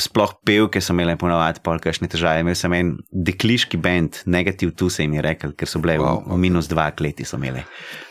sploh 0.00 0.32
pevke 0.46 0.80
so 0.82 0.94
imele 0.94 1.14
ponovadi 1.20 1.62
polkašne 1.64 2.08
težave. 2.12 2.42
Imel 2.44 2.56
sem 2.58 2.72
en 2.76 2.94
dekliški 3.12 3.80
bend, 3.80 4.22
negativ 4.26 4.74
tu 4.78 4.90
se 4.92 5.06
jim 5.06 5.16
je 5.16 5.24
rekel, 5.24 5.54
ker 5.56 5.70
so 5.70 5.82
bile 5.82 5.98
Wow, 6.00 6.22
v, 6.24 6.32
v 6.32 6.40
minus 6.44 6.70
dva 6.70 6.90
kleti 6.96 7.26
so 7.28 7.40
imele. 7.40 7.64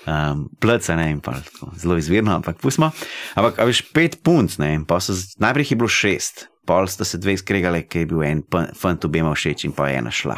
Um, 0.10 0.48
Plca, 0.62 0.96
ne 1.00 1.10
vem, 1.10 1.20
pa, 1.24 1.38
tako, 1.46 1.72
zelo 1.78 1.98
izvirno, 2.02 2.36
ampak 2.40 2.62
pustimo. 2.62 2.92
Ampak, 3.38 3.62
a 3.62 3.68
veš, 3.70 3.84
pet 3.94 4.22
punc, 4.26 4.58
ne, 4.62 4.74
in 4.80 4.88
pol 4.90 5.02
so, 5.04 5.18
najprej 5.42 5.70
jih 5.70 5.76
je 5.76 5.82
bilo 5.82 5.92
šest. 5.92 6.48
Pol 6.66 6.86
sta 6.88 7.06
se 7.08 7.18
dve 7.18 7.34
skregali, 7.42 7.82
ker 7.90 8.04
je 8.04 8.10
bil 8.12 8.22
en 8.28 8.44
fant 8.78 9.06
obema 9.08 9.32
všeč 9.34 9.66
in 9.66 9.72
pa 9.74 9.88
je 9.90 9.98
ena 9.98 10.12
šla. 10.14 10.36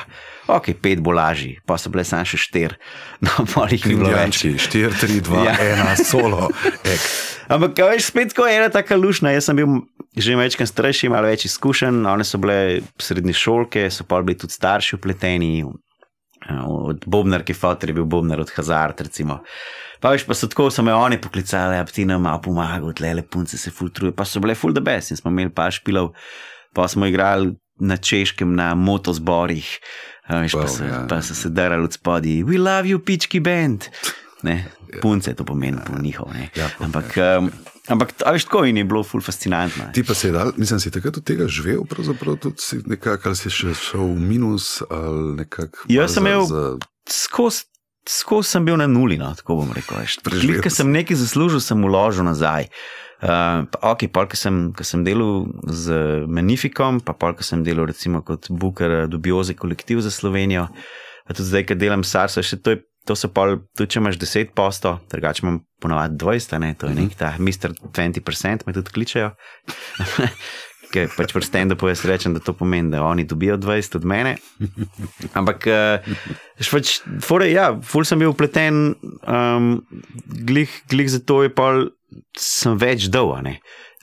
Ok, 0.55 0.71
pet 0.79 1.01
bo 1.03 1.11
lažji, 1.11 1.57
pa 1.67 1.75
so 1.77 1.91
bile 1.91 2.05
samo 2.07 2.23
še 2.27 2.39
štiri, 2.39 2.77
no, 3.25 3.43
pol 3.51 3.67
jih 3.75 3.83
ni 3.91 3.97
bilo 3.99 4.11
več. 4.15 4.39
4, 4.47 4.95
3, 5.03 5.19
2, 5.27 5.43
Ja. 5.43 5.55
1, 5.59 6.05
solo. 6.07 6.47
Ek. 6.87 7.07
Ampak, 7.51 7.75
veš, 7.91 8.07
spet 8.07 8.31
ko 8.35 8.47
je 8.47 8.55
ena 8.55 8.71
taka 8.71 8.95
lušna. 8.95 9.35
Jaz 9.35 9.49
sem 9.51 9.59
bil 9.59 9.83
že 10.13 10.35
večkrat 10.37 10.69
starejši, 10.69 11.09
malo 11.09 11.27
več 11.27 11.47
izkušenj, 11.49 12.03
one 12.05 12.25
so 12.27 12.37
bile 12.37 12.83
srednje 13.01 13.33
šolke, 13.33 13.87
so 13.91 14.05
pa 14.05 14.21
bili 14.21 14.37
tudi 14.39 14.53
starši 14.53 14.95
upleteni. 14.99 15.65
od 16.67 17.05
Bobnarke 17.07 17.53
fotor 17.53 17.89
je 17.89 17.93
bil 17.93 18.05
Bobnar 18.05 18.39
od 18.39 18.51
Hazard, 18.55 19.01
recimo. 19.01 19.39
Pa 20.03 20.11
veš, 20.11 20.25
pa 20.25 20.35
so 20.35 20.47
tako, 20.47 20.67
so 20.67 20.83
me 20.83 20.91
oni 20.93 21.15
poklicali, 21.17 21.77
da 21.77 21.85
ti 21.85 22.03
nam 22.03 22.21
malo 22.21 22.41
pomagajo, 22.41 22.91
tle 22.91 23.13
le 23.13 23.23
punce 23.23 23.55
se 23.57 23.71
filtruje, 23.71 24.11
pa 24.11 24.25
so 24.25 24.39
bile 24.39 24.51
full 24.53 24.73
the 24.73 24.83
best 24.83 25.11
in 25.11 25.17
smo 25.17 25.31
imeli 25.31 25.49
pa 25.49 25.69
špilov, 25.71 26.11
pa 26.73 26.87
smo 26.87 27.05
igrali 27.05 27.53
na 27.79 27.95
češkem, 27.97 28.51
na 28.51 28.73
motozborih, 28.75 29.69
a 30.25 30.37
veš, 30.37 30.51
pa, 30.53 30.59
Wow, 30.59 30.67
so, 30.69 30.83
ja, 30.83 30.99
pa 31.07 31.21
so 31.21 31.33
se 31.33 31.49
darali 31.49 31.83
od 31.83 31.93
spodaj, 31.93 32.43
we 32.43 32.59
love 32.59 32.83
you, 32.85 32.99
pički 32.99 33.39
band. 33.39 33.87
Ne, 34.43 34.57
punce 35.01 35.33
to 35.33 35.43
pomeni 35.43 35.79
po 35.81 35.95
njihov. 35.97 36.27
Ne. 36.33 36.49
Ja, 36.53 36.67
po- 36.69 36.83
ampak, 36.83 37.15
um, 37.39 37.47
ampak, 37.87 38.11
a 38.21 38.31
veš, 38.31 38.43
tako 38.43 38.65
in 38.65 38.77
je 38.77 38.83
bilo 38.85 39.03
full 39.03 39.23
fascinantno. 39.23 39.87
Ti 39.93 40.03
pa 40.03 40.13
si 40.13 40.31
dal, 40.31 40.51
mislim, 40.57 40.79
si 40.79 40.91
takrat 40.91 41.17
od 41.17 41.23
tega 41.23 41.47
živel, 41.47 41.85
pravzaprav 41.85 42.35
tudi 42.37 42.59
si 42.59 42.81
nekako, 42.85 43.29
ali 43.29 43.35
si 43.37 43.49
še 43.49 43.71
šel 43.73 44.03
v 44.09 44.19
minus 44.21 44.81
ali 44.85 45.37
nekako. 45.37 45.87
Jaz 45.87 46.13
sem 46.13 46.23
imel- 46.25 46.43
za- 46.45 46.75
skozi 47.07 47.71
skos 48.09 48.49
sem 48.51 48.65
bil 48.65 48.77
na 48.79 48.87
nuli, 48.89 49.17
no, 49.19 49.31
tako 49.37 49.61
bom 49.61 49.71
rekel. 49.75 50.03
Preživel 50.25 50.63
Ker 50.63 50.73
sem 50.73 50.91
nekaj 50.91 51.19
zaslužil, 51.21 51.63
sem 51.63 51.83
uložil 51.83 52.27
nazaj. 52.27 52.69
Uh, 53.23 53.63
pa, 53.71 53.93
ok, 53.93 54.09
pol, 54.11 54.27
ko 54.27 54.35
sem, 54.35 54.57
sem 54.83 55.03
delal 55.07 55.47
z 55.71 55.95
Magnificom, 56.27 56.99
pa 56.99 57.15
pol, 57.15 57.37
ko 57.39 57.45
sem 57.47 57.63
delal 57.63 57.87
recimo 57.87 58.19
kot 58.19 58.49
Booker, 58.51 59.05
dubiozi 59.07 59.55
kolektiv 59.55 60.03
za 60.03 60.11
Slovenijo, 60.11 60.67
pa 61.23 61.31
tudi 61.31 61.47
zdaj, 61.47 61.63
ko 61.69 61.77
delam 61.79 62.03
SARS, 62.03 62.41
še 62.43 62.59
to, 62.59 62.75
je, 62.75 62.83
to 63.07 63.15
so 63.15 63.31
pol, 63.31 63.61
tudi 63.79 63.95
če 63.95 64.01
imaš 64.03 64.19
10 64.19 64.51
posto, 64.57 64.97
drugače 65.07 65.45
imam 65.45 65.61
ponovadi 65.79 66.19
20, 66.19 66.59
ne, 66.59 66.73
to 66.75 66.91
je 66.91 66.99
nek 66.99 67.15
ta 67.15 67.31
Mr. 67.39 67.71
20%, 67.95 68.67
me 68.67 68.75
tudi 68.75 68.91
kličejo. 68.91 69.31
Ker 70.93 71.09
pač 71.09 71.33
v 71.33 71.41
stand-upu 71.41 71.89
jaz 71.89 72.03
rečem, 72.05 72.35
da 72.35 72.41
to 72.43 72.53
pomeni, 72.53 72.91
da 72.93 73.01
oni 73.05 73.25
dobijo 73.25 73.57
20 73.57 73.97
od 73.97 74.05
mene. 74.05 74.35
Ampak, 75.39 75.65
uh, 75.65 76.13
pač, 76.69 76.99
fore, 77.25 77.49
ja, 77.49 77.71
ful 77.81 78.05
sem 78.05 78.21
bil 78.21 78.33
upleten, 78.33 78.93
um, 79.25 79.73
glih, 80.45 80.69
glih 80.93 81.09
zato 81.09 81.41
je 81.45 81.53
pol, 81.53 81.87
sem 82.37 82.77
več 82.77 83.09
dal. 83.13 83.33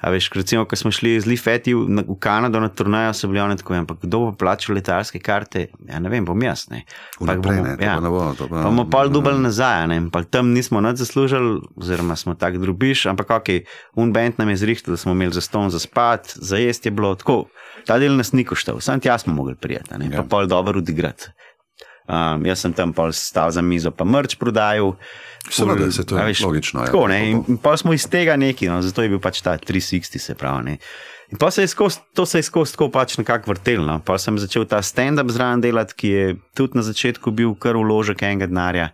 A 0.01 0.11
veš, 0.11 0.31
recimo, 0.33 0.65
ko 0.65 0.77
smo 0.77 0.91
šli 0.91 1.21
z 1.21 1.27
Lifeti 1.27 1.75
v, 1.75 1.85
v 2.03 2.17
Kanado 2.19 2.61
na 2.61 2.69
turnajo, 2.69 3.13
so 3.13 3.29
bili 3.29 3.41
oni 3.41 3.57
tako, 3.57 3.75
ampak 3.75 3.99
kdo 4.01 4.19
bo 4.19 4.33
plačal 4.33 4.75
letalske 4.75 5.19
karte? 5.19 5.67
Ja, 5.85 5.99
ne 5.99 6.09
vem, 6.09 6.25
bom 6.25 6.43
jaz. 6.43 6.69
Ne. 6.69 6.85
Ampak 7.21 7.37
Vnaprej, 7.37 7.57
bomo- 7.57 7.67
ne, 7.69 7.87
ja. 7.87 8.01
ne 8.01 8.09
bo, 8.09 8.35
to 8.35 8.49
pa- 8.49 8.63
bomo 8.63 8.85
pol 8.87 9.09
dubl 9.09 9.37
nazaj, 9.37 9.83
a 9.83 9.87
ne. 9.87 10.01
Pa 10.09 10.23
tam 10.23 10.53
nismo 10.53 10.81
nič 10.81 10.97
zaslužili, 10.97 11.61
oziroma 11.77 12.17
smo 12.17 12.35
tako 12.35 12.59
drubiš, 12.59 13.07
ampak 13.07 13.31
ok, 13.31 13.49
un 13.95 14.13
band 14.13 14.39
nam 14.39 14.49
je 14.49 14.57
zrihtel, 14.57 14.93
da 14.93 14.99
smo 14.99 15.13
imeli 15.13 15.33
za 15.33 15.41
ston 15.41 15.71
za 15.71 15.79
spat, 15.79 16.33
za 16.35 16.57
jesti 16.57 16.89
je 16.89 16.93
bilo 16.93 17.15
tako. 17.15 17.45
Ta 17.87 17.99
del 17.99 18.17
nas 18.17 18.33
ni 18.33 18.45
koštal, 18.45 18.81
sam 18.81 19.01
tja 19.01 19.19
smo 19.19 19.35
mogli 19.35 19.55
prijeti, 19.55 19.95
ne. 19.99 20.09
Ja. 20.09 20.23
pa 20.23 20.29
pol 20.29 20.47
dobro 20.47 20.79
odigrati. 20.79 21.29
Um, 22.11 22.43
jaz 22.49 22.65
sem 22.65 22.73
tam 22.75 22.91
pol 22.91 23.13
stal 23.15 23.53
za 23.55 23.63
mizo, 23.63 23.93
pa 23.95 24.03
mrč 24.05 24.35
prodajal. 24.41 24.97
Seveda, 25.47 25.87
saj 25.95 26.09
to 26.11 26.19
je 26.19 26.25
veš, 26.27 26.41
logično, 26.43 26.83
ja. 26.83 26.91
Tako, 26.91 27.05
ne, 27.09 27.21
in, 27.31 27.43
in 27.49 27.59
pa 27.63 27.77
smo 27.79 27.95
iz 27.95 28.09
tega 28.11 28.35
neki, 28.37 28.67
no, 28.69 28.81
zato 28.83 29.05
je 29.05 29.13
bil 29.13 29.21
pač 29.23 29.39
ta 29.47 29.55
360, 29.55 30.19
se 30.19 30.35
pravi. 30.35 30.65
Ne. 30.67 30.75
In 31.31 31.39
pa 31.39 31.53
se 31.55 31.63
je 31.63 31.71
skozi, 31.71 32.03
to 32.19 32.27
se 32.27 32.43
je 32.43 32.49
skozi 32.49 32.75
tako 32.75 32.91
pač 32.91 33.15
nekako 33.21 33.53
vrtel. 33.53 33.85
No. 33.87 34.01
Pa 34.03 34.19
sem 34.19 34.39
začel 34.43 34.67
ta 34.67 34.83
stand-up 34.83 35.31
zraven 35.31 35.63
delati, 35.63 35.95
ki 35.95 36.11
je 36.11 36.25
tudi 36.59 36.81
na 36.81 36.83
začetku 36.83 37.31
bil 37.31 37.55
kar 37.55 37.79
vložek 37.79 38.27
enega 38.27 38.51
denarja. 38.51 38.91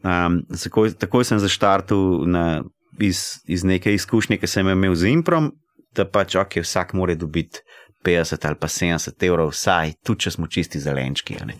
Um, 0.00 0.40
takoj, 0.48 0.94
takoj 0.96 1.28
sem 1.28 1.42
zaštartil 1.42 2.24
na, 2.32 2.62
iz, 2.96 3.42
iz 3.44 3.66
neke 3.68 3.92
izkušnje, 3.92 4.40
ki 4.40 4.48
sem 4.48 4.72
imel 4.72 4.96
z 4.96 5.12
Improm, 5.12 5.52
da 5.92 6.08
pač 6.08 6.38
ok, 6.40 6.62
vsak 6.64 6.96
mora 6.96 7.18
dobiti 7.18 7.60
50 8.04 8.46
ali 8.46 8.54
pa 8.54 8.66
70 8.66 9.22
evrov, 9.22 9.50
vsaj, 9.50 9.94
tudi 10.02 10.20
če 10.20 10.30
smo 10.30 10.46
čisti 10.46 10.80
zelenčki. 10.80 11.36
ne. 11.44 11.54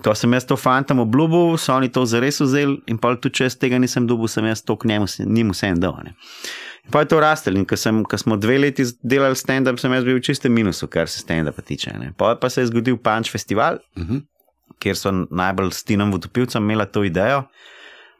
Ko 0.00 0.14
sem 0.14 0.32
jaz 0.32 0.44
to 0.44 0.56
fantom 0.56 0.98
obljubil, 0.98 1.56
so 1.56 1.74
oni 1.74 1.88
to 1.88 2.04
zares 2.04 2.40
vzeli, 2.40 2.80
in 2.86 2.98
pa 2.98 3.14
tudi 3.14 3.34
če 3.34 3.44
jaz 3.44 3.56
tega 3.56 3.78
nisem 3.78 4.06
dobil, 4.06 4.28
sem 4.28 4.44
jaz 4.44 4.62
to 4.62 4.76
k 4.76 4.84
njemu, 4.84 5.06
njim 5.20 5.50
vsem 5.50 5.76
dal. 5.76 5.96
ne. 6.04 6.14
In 6.84 6.90
Pa 6.90 7.00
je 7.00 7.06
to 7.06 7.20
rastel, 7.20 7.56
in 7.56 7.64
ko, 7.64 7.76
sem, 7.76 8.04
ko 8.04 8.16
smo 8.16 8.36
dve 8.36 8.58
leti 8.58 8.84
delali 9.02 9.34
stand-up, 9.34 9.78
sem 9.78 9.92
jaz 9.92 10.04
bil 10.04 10.16
v 10.16 10.22
čistem 10.22 10.52
minusu, 10.52 10.86
kar 10.86 11.06
se 11.06 11.20
stand-upa 11.20 11.62
tiče. 11.62 11.92
Ne. 11.98 12.12
Pa, 12.12 12.34
pa 12.34 12.48
se 12.48 12.60
je 12.60 12.66
zgodil 12.66 12.96
Punch 12.96 13.30
Festival, 13.30 13.78
Mhm. 13.96 14.22
kjer 14.78 14.96
so 14.96 15.10
najbolj 15.30 15.70
s 15.72 15.84
Tinom 15.84 16.12
Vodopilcem 16.12 16.62
imeli 16.62 16.86
to 16.86 17.02
idejo. 17.02 17.44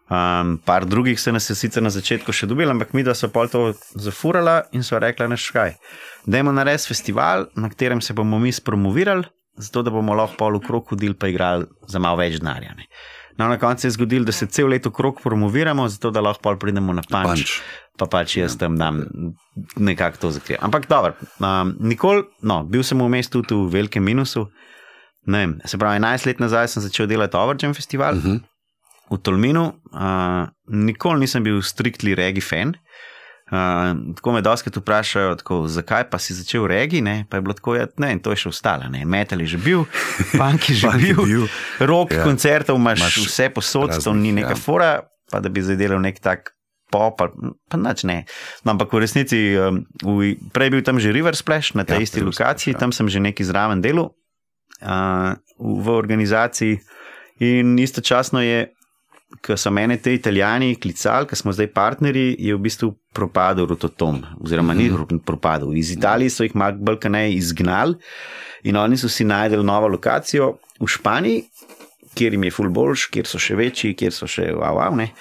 Um, 0.08 0.60
par 0.64 0.84
drugih 0.84 1.20
se 1.20 1.32
nas 1.32 1.50
je 1.50 1.54
sicer 1.54 1.82
na 1.82 1.90
začetku 1.90 2.30
še 2.32 2.46
dobili, 2.46 2.70
ampak 2.70 2.92
mi, 2.92 3.02
da 3.02 3.10
so 3.12 3.26
pol 3.28 3.48
to 3.48 3.72
zafurala 3.92 4.62
in 4.72 4.82
so 4.82 4.98
rekli, 4.98 5.26
neš 5.26 5.50
kaj. 5.50 5.72
Dajmo 6.26 6.52
narediti 6.52 6.88
festival, 6.88 7.46
na 7.54 7.68
katerem 7.68 8.00
se 8.00 8.12
bomo 8.12 8.38
mi 8.38 8.52
spromovirali, 8.52 9.24
zato 9.56 9.82
da 9.82 9.90
bomo 9.90 10.14
lahko 10.14 10.36
pol 10.36 10.58
v 10.58 10.66
krog 10.66 10.88
hodili 10.90 11.14
pa 11.14 11.28
igrali 11.28 11.66
za 11.88 11.98
malo 11.98 12.16
več 12.16 12.40
denarja. 12.40 12.74
No, 13.38 13.48
na 13.48 13.58
koncu 13.60 13.80
se 13.80 13.88
je 13.88 13.90
zgodilo, 13.90 14.24
da 14.24 14.32
se 14.32 14.46
cel 14.46 14.68
leto 14.68 14.90
krog 14.90 15.20
promoviramo, 15.22 15.88
zato 15.88 16.10
da 16.10 16.20
lahko 16.20 16.42
pol 16.42 16.56
pridemo 16.58 16.92
na 16.92 17.02
panč. 17.02 17.28
Punch. 17.28 17.60
Pa 17.96 18.06
pač 18.06 18.36
jaz 18.36 18.56
tam 18.60 18.76
dam 18.76 18.98
nekako 19.76 20.18
to 20.18 20.30
zakrijem. 20.30 20.60
Ampak 20.64 20.88
dobro, 20.88 21.14
um, 21.40 21.76
nikoli, 21.80 22.24
no, 22.42 22.62
bil 22.64 22.82
sem 22.84 22.98
vmes 23.00 23.30
tudi 23.32 23.54
v 23.54 23.70
velikem 23.72 24.04
minusu. 24.04 24.46
Ne 25.26 25.38
vem, 25.38 25.54
se 25.64 25.78
pravi, 25.78 25.98
11 26.00 26.26
let 26.26 26.40
nazaj 26.40 26.68
sem 26.68 26.82
začel 26.84 27.06
delati 27.06 27.36
Overjam 27.36 27.74
festival 27.74 28.14
uh 28.14 28.24
Mhm. 28.24 28.36
-huh. 28.36 28.40
v 29.10 29.22
Tolminu. 29.22 29.64
Uh, 29.92 30.48
nikoli 30.68 31.20
nisem 31.20 31.42
bil 31.44 31.62
striktli 31.62 32.14
regi 32.14 32.40
fan. 32.40 32.74
Uh, 33.46 33.54
tako 34.14 34.32
me 34.32 34.40
doskrat 34.42 34.76
vprašajo, 34.76 35.36
tako, 35.36 35.68
zakaj 35.68 36.10
pa 36.10 36.18
si 36.18 36.34
začel 36.34 36.66
regi, 36.66 36.98
ne? 37.00 37.26
pa 37.30 37.36
je 37.36 37.42
bilo 37.42 37.54
tako, 37.54 37.76
ja, 37.76 37.86
ne, 37.96 38.10
in 38.10 38.18
to 38.18 38.30
je 38.30 38.36
še 38.36 38.48
ostalo. 38.48 38.88
ne. 38.88 39.04
Metal 39.04 39.38
je 39.38 39.46
že 39.46 39.58
bil, 39.58 39.84
punk 40.34 40.66
je 40.66 40.74
že 40.74 40.88
Punk 40.88 40.98
bil, 41.00 41.20
bil. 41.22 41.44
rok 41.78 42.10
Ja. 42.10 42.24
koncertov 42.24 42.74
imaš, 42.74 42.98
Imaš 42.98 43.16
vse 43.22 43.46
posod, 43.50 43.90
to 43.92 44.02
raznih, 44.02 44.18
ni 44.18 44.32
neka 44.32 44.50
ja. 44.50 44.58
fora, 44.58 44.90
pa 45.30 45.38
da 45.38 45.48
bi 45.48 45.62
zdaj 45.62 45.76
delal 45.76 46.02
nek 46.02 46.18
tak 46.18 46.50
pop, 46.90 47.20
ali- 47.20 47.34
pa 47.64 47.78
nič 47.78 48.02
ne. 48.02 48.26
No, 48.62 48.74
ampak 48.74 48.90
v 48.90 48.98
resnici, 48.98 49.38
um, 49.54 49.86
v, 49.96 50.34
prej 50.50 50.70
bil 50.70 50.82
tam 50.82 50.98
že 50.98 51.14
River 51.14 51.34
Splash 51.34 51.74
na 51.74 51.86
tej 51.86 52.02
Ja, 52.02 52.02
isti 52.02 52.20
lokaciji, 52.20 52.74
ja. 52.74 52.78
tam 52.78 52.90
sem 52.90 53.06
že 53.06 53.22
nekaj 53.22 53.46
zraven 53.46 53.78
delal 53.78 54.10
uh, 54.82 55.38
v 55.58 55.86
organizaciji. 55.86 56.82
In 57.36 57.76
istočasno 57.78 58.40
je, 58.40 58.74
ko 59.42 59.56
so 59.58 59.70
mene 59.70 59.96
te 60.02 60.14
italijani 60.14 60.76
klicali, 60.80 61.26
ker 61.26 61.38
smo 61.38 61.52
zdaj 61.54 61.70
partnerji, 61.74 62.36
je 62.38 62.54
v 62.54 62.62
bistvu 62.62 62.92
propadel 63.14 63.66
Rototom, 63.66 64.22
oziroma 64.40 64.74
mm 64.74 65.06
ni 65.10 65.18
propadel. 65.18 65.74
Iz 65.74 65.90
Italije 65.90 66.30
so 66.30 66.44
jih 66.44 66.54
malo 66.54 66.76
bolj 66.78 66.98
kaj 67.02 67.32
izgnali 67.32 67.96
in 68.64 68.76
oni 68.76 68.96
so 68.96 69.08
si 69.08 69.24
najdel 69.24 69.64
novo 69.64 69.88
lokacijo 69.88 70.56
v 70.80 70.86
Španiji, 70.86 71.44
kjer 72.14 72.32
jim 72.32 72.44
je 72.44 72.50
full 72.50 72.70
boljš, 72.70 73.06
kjer 73.12 73.26
so 73.26 73.38
še 73.38 73.56
večji, 73.56 73.94
kjer 73.94 74.12
so 74.12 74.26
še 74.26 74.52
wow, 74.54 74.78
wow, 74.80 74.96
ne. 74.96 75.12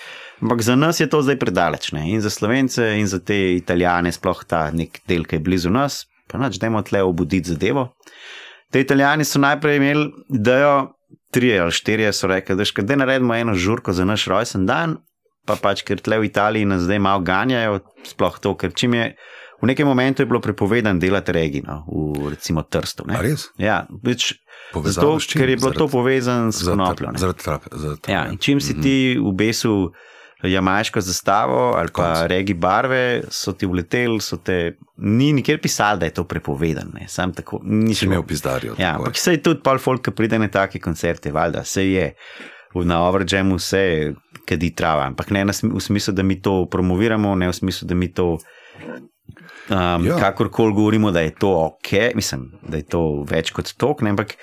Ampak 0.42 0.62
za 0.62 0.76
nas 0.76 1.00
je 1.00 1.08
to 1.10 1.22
zdaj 1.22 1.38
predaleč, 1.40 1.92
ne? 1.96 2.10
in 2.12 2.22
za 2.22 2.30
slovence, 2.30 2.84
in 3.00 3.08
za 3.08 3.20
te 3.20 3.56
italijane, 3.56 4.12
sploh 4.12 4.44
ta 4.48 4.68
nek 4.72 5.00
del, 5.08 5.24
ki 5.24 5.40
je 5.40 5.44
blizu 5.44 5.72
nas, 5.72 6.06
pa 6.28 6.40
noč, 6.42 6.60
dajmo 6.60 6.84
tle 6.84 7.04
obuditi 7.04 7.54
zadevo. 7.54 7.94
Te 8.72 8.82
italijani 8.84 9.24
so 9.24 9.40
najprej 9.40 9.80
imeli 9.80 10.10
idejo, 10.36 10.95
tri 11.36 11.52
ali 11.60 11.72
štiri 11.72 12.08
so 12.16 12.28
rekli, 12.28 12.56
da 12.56 12.64
naredimo 12.96 13.36
eno 13.36 13.54
žurko 13.54 13.94
za 13.94 14.06
naš 14.08 14.26
rojsten 14.32 14.64
dan, 14.66 14.98
pa 15.46 15.60
pač 15.60 15.84
ker 15.84 16.00
tle 16.00 16.20
v 16.24 16.30
Italiji 16.32 16.66
nas 16.66 16.88
zdaj 16.88 17.00
malo 17.00 17.20
ganjajo, 17.22 17.82
sploh 18.08 18.40
to, 18.40 18.56
ker 18.56 18.72
čim 18.72 18.96
je. 18.96 19.12
V 19.62 19.68
nekem 19.68 19.88
momentu 19.88 20.22
je 20.22 20.28
bilo 20.28 20.42
prepovedano 20.44 21.00
delati 21.00 21.32
regino, 21.32 21.84
v 21.88 22.30
recimo 22.30 22.64
Trstu. 22.64 23.06
ne. 23.08 23.16
A 23.16 23.22
res? 23.24 23.48
Ja, 23.58 23.86
več, 24.04 24.34
zato, 24.74 25.16
ker 25.22 25.48
je 25.50 25.56
bilo 25.56 25.72
Zaradi- 25.72 25.78
to 25.78 25.88
povezano 25.88 26.52
s 26.52 26.60
konopljo. 26.64 27.14
Zaradi 27.16 27.40
trape. 27.40 27.68
zaradi 27.72 28.02
trape. 28.02 28.12
Ja, 28.12 28.28
in 28.28 28.38
čim 28.38 28.60
si 28.60 28.76
ti 28.76 28.96
v 29.16 29.32
besu 29.32 29.92
jamajško 30.44 31.02
zastavo 31.02 31.74
ali 31.78 31.88
pa 31.96 32.14
Konc. 32.14 32.28
regi 32.28 32.54
barve, 32.54 33.24
so 33.30 33.54
ti 33.54 33.66
vleteli, 33.66 34.22
so 34.22 34.38
te. 34.38 34.78
Ni 34.98 35.34
nikjer 35.34 35.62
pisalo, 35.62 35.98
da 36.00 36.06
je 36.06 36.14
to 36.14 36.24
prepovedano. 36.24 36.92
Sam 37.08 37.34
tako. 37.34 37.60
Ni 37.64 37.96
Si 37.96 38.06
šlo. 38.06 38.14
imel 38.14 38.24
pizdarijo. 38.24 38.76
Ja, 38.78 38.96
ampak 38.96 39.18
se 39.18 39.32
je 39.32 39.42
tudi 39.44 39.62
pol 39.64 39.78
folk, 39.78 40.04
ki 40.04 40.12
pride 40.12 40.40
na 40.40 40.48
take 40.48 40.80
koncerte, 40.80 41.32
valjda, 41.32 41.64
se 41.64 41.92
je. 41.92 42.14
Na 42.76 43.08
Overjamu 43.08 43.56
vse, 43.56 44.14
kadi 44.46 44.74
trava, 44.76 45.06
ampak 45.08 45.30
ne 45.32 45.46
v 45.46 45.80
smislu, 45.80 46.14
da 46.14 46.24
mi 46.24 46.42
to 46.42 46.66
promoviramo, 46.72 47.36
ne 47.36 47.48
v 47.48 47.54
smislu, 47.54 47.88
da 47.88 47.96
mi 47.96 48.10
to 48.14 48.34
um, 49.70 50.06
ja. 50.06 50.18
kakorkoli 50.20 50.74
govorimo, 50.74 51.12
da 51.12 51.20
je 51.20 51.36
to 51.36 51.50
ok, 51.50 52.16
mislim, 52.16 52.52
da 52.68 52.78
je 52.78 52.84
to 52.84 53.24
več 53.30 53.52
kot 53.56 53.72
tok, 53.78 54.02
ne, 54.02 54.10
ampak 54.10 54.36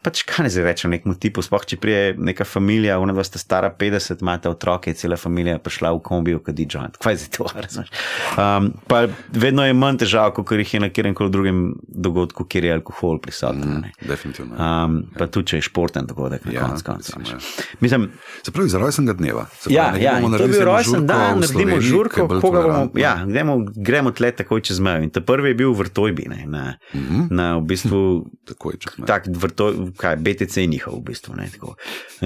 pač 0.00 0.22
kaj 0.22 0.42
ne 0.42 0.50
zdaj 0.50 0.64
rečem 0.64 0.90
nekemu 0.90 1.14
tipu, 1.16 1.40
sploh 1.40 1.62
če 1.62 1.76
prije 1.76 2.00
neka 2.16 2.44
familija, 2.44 2.96
ona 2.96 3.12
dva 3.12 3.20
sta 3.20 3.36
stara 3.36 3.68
50, 3.70 4.20
imate 4.20 4.48
otroke, 4.48 4.88
je 4.88 4.96
cela 4.96 5.16
familija 5.16 5.58
prišla 5.58 5.90
v 5.90 6.00
kombiju, 6.00 6.38
kadi 6.40 6.66
joint, 6.66 6.96
kaj 6.96 7.12
je 7.12 7.18
zdaj 7.18 7.30
to, 7.30 7.44
razumeš? 7.60 7.90
Um, 8.34 8.70
pa 8.84 9.02
vedno 9.30 9.62
je 9.62 9.74
manj 9.74 9.98
težav, 9.98 10.32
kot 10.32 10.52
jih 10.52 10.74
je 10.74 10.80
na 10.80 10.88
kjerem 10.88 11.14
koli 11.14 11.30
drugem 11.30 11.60
dogodku, 11.86 12.44
kjer 12.44 12.64
je 12.64 12.72
alkohol 12.72 13.18
prisoten. 13.18 13.60
Mhm, 13.60 13.80
ne. 13.80 13.92
Definitivno. 14.02 14.54
Um, 14.54 15.02
pa 15.12 15.26
tudi, 15.26 15.46
če 15.46 15.56
je 15.56 15.62
športen 15.62 16.06
dogodek, 16.06 16.44
na 16.44 16.52
Ja, 16.52 16.60
koncu 16.62 16.84
koncev. 16.86 17.20
veš. 17.20 17.50
Mislim, 17.80 18.08
Se 18.42 18.50
pravi, 18.50 18.68
za. 18.68 18.78
Se 18.80 19.02
pravi, 19.02 19.44
ja, 19.70 19.92
ja, 19.96 20.20
to 20.20 20.36
je 20.38 20.48
bil 20.48 20.64
rojsten 20.64 21.06
dan, 21.06 21.40
naredimo 21.40 21.80
žurko, 21.80 22.20
je 22.22 22.40
koga 22.40 22.62
bomo, 22.62 22.90
ja, 22.94 23.24
gremo, 23.24 23.58
gremo 23.76 24.10
tle 24.10 24.32
takoj 24.32 24.60
čez 24.62 24.80
mejo. 24.80 25.02
In 25.02 25.10
ta 25.10 25.20
prvi 25.20 25.48
je 25.48 25.54
bil 25.54 25.70
v 25.70 25.78
Vrtojbi, 25.78 26.24
ne, 26.26 26.40
na, 26.46 26.64
Mhm. 26.94 27.28
na 27.30 27.56
v 27.56 27.62
bistvu 27.62 28.00
Takoj 28.48 28.74
čez 28.74 28.96
mejo. 28.96 29.06
tak 29.06 29.28
vrtoj, 29.28 29.89
kaj, 29.96 30.16
BTC 30.16 30.66
njihov 30.68 30.98
v 30.98 31.04
bistvu. 31.10 31.34
Ne, 31.36 31.48
tako. 31.52 31.74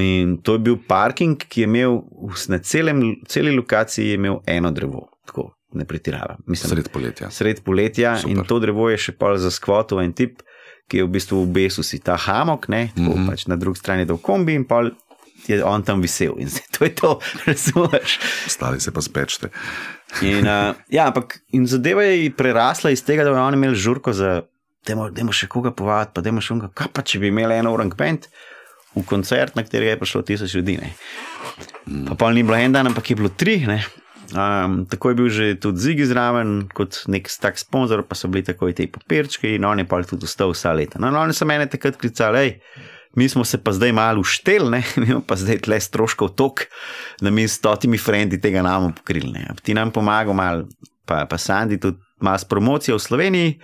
in 0.01 0.37
to 0.43 0.59
je 0.59 0.59
bil 0.59 0.79
parking, 0.89 1.37
ki 1.39 1.61
je 1.61 1.65
imel 1.65 2.01
na 2.49 2.59
celem, 2.59 3.03
celi 3.29 3.57
lokaciji 3.57 4.09
je 4.09 4.15
imel 4.15 4.41
eno 4.47 4.71
drevo. 4.71 5.09
Tako, 5.27 5.51
ne 5.73 5.85
pretiravam. 5.85 6.37
Mislim, 6.47 6.71
Sred 6.71 6.89
poletja. 6.93 7.31
sred 7.31 7.63
poletja 7.65 8.19
Super. 8.19 8.37
in 8.37 8.45
to 8.45 8.59
drevo 8.59 8.91
je 8.91 8.99
še 8.99 9.13
pol 9.13 9.39
za 9.39 9.51
skvotu 9.51 10.01
en 10.01 10.13
tip, 10.13 10.43
ki 10.89 11.01
je 11.01 11.07
v 11.07 11.13
bistvu 11.15 11.41
v 11.45 11.53
besu 11.53 11.83
si 11.83 11.99
ta 11.99 12.17
hamok, 12.21 12.69
ne, 12.69 12.91
tako, 12.97 13.17
mm. 13.17 13.23
-hmm. 13.23 13.31
pač 13.31 13.47
na 13.47 13.57
drugi 13.57 13.79
strani 13.79 14.05
dol 14.05 14.19
kombi 14.19 14.55
in 14.55 14.65
pol 14.69 14.91
je 15.47 15.65
on 15.65 15.83
tam 15.83 16.01
visel 16.01 16.35
in 16.39 16.49
zdaj 16.53 16.69
to 16.79 16.85
je 16.85 16.95
to, 16.95 17.19
razumeš. 17.47 18.19
Ostali 18.47 18.81
se 18.81 18.93
pa 18.93 19.01
spečete. 19.01 19.49
In, 20.23 20.47
uh, 20.47 20.77
ja, 20.89 21.07
ampak 21.07 21.41
in 21.51 21.67
zadeva 21.67 22.03
je 22.03 22.31
prerasla 22.31 22.91
iz 22.91 23.05
tega, 23.05 23.25
da 23.25 23.33
bi 23.33 23.39
oni 23.39 23.57
imeli 23.57 23.77
žurko 23.77 24.13
za, 24.13 24.43
da 24.87 25.09
je 25.21 25.33
še 25.33 25.49
koga 25.51 25.73
povabiti, 25.75 26.15
pa 26.15 26.25
da 26.25 26.31
je 26.31 26.45
še 26.45 26.57
koga, 26.57 26.71
kaj 26.75 26.93
pa 26.93 27.03
če 27.03 27.23
bi 27.23 27.33
imeli 27.33 27.59
eno 27.59 27.73
orang 27.75 27.95
band 27.97 28.29
v 28.95 29.03
koncert, 29.09 29.57
na 29.59 29.65
kateri 29.67 29.91
je 29.91 29.99
prišlo 29.99 30.23
tisoč 30.23 30.55
ljudi. 30.55 30.79
Ne. 30.79 30.95
Pa 32.11 32.19
pa 32.19 32.31
ni 32.33 32.45
bilo 32.47 32.59
en 32.59 32.73
dan, 32.73 32.87
ampak 32.91 33.11
je 33.11 33.19
bilo 33.19 33.31
tri. 33.33 33.59
Ne. 33.67 33.83
Um, 34.33 34.83
tako 34.89 35.11
je 35.11 35.15
bil 35.15 35.29
že 35.29 35.47
tudi 35.61 35.83
Zigi 35.83 36.07
zraven, 36.09 36.65
kot 36.73 37.05
nek 37.13 37.29
tak 37.29 37.59
sponzor, 37.61 38.05
pa 38.09 38.17
so 38.17 38.31
bili 38.33 38.45
takoj 38.47 38.73
te 38.73 38.87
papirčki 38.89 39.55
in 39.59 39.67
on 39.69 39.83
je 39.83 39.87
pa 39.87 40.01
tudi 40.03 40.25
ostal 40.25 40.55
vsa 40.55 40.73
leta. 40.73 40.99
No, 40.99 41.11
in 41.13 41.19
oni 41.19 41.37
so 41.37 41.47
mene 41.47 41.69
takrat 41.71 41.99
klicali, 42.01 42.41
hej, 42.41 42.57
mi 43.15 43.29
smo 43.29 43.45
se 43.45 43.61
pa 43.63 43.75
zdaj 43.75 43.93
malo 43.93 44.25
uštel, 44.25 44.71
ne, 44.71 44.83
mi 45.01 45.11
imamo 45.11 45.27
pa 45.27 45.37
zdaj 45.37 45.61
tle 45.67 45.79
stroškov 45.81 46.35
tok, 46.39 46.67
da 47.21 47.31
mi 47.31 47.47
s 47.47 47.61
stotimi 47.61 48.01
frendi 48.01 48.41
tega 48.41 48.65
namo 48.65 48.95
pokrili. 48.97 49.35
Ne. 49.37 49.55
Ti 49.63 49.75
nam 49.75 49.93
pomagal 49.95 50.35
malo, 50.35 50.67
pa, 51.05 51.27
pa 51.29 51.39
Sandi 51.39 51.79
tudi 51.81 52.01
malo 52.25 52.39
s 52.39 52.49
promocijo 52.49 52.97
v 52.97 53.05
Sloveniji. 53.05 53.59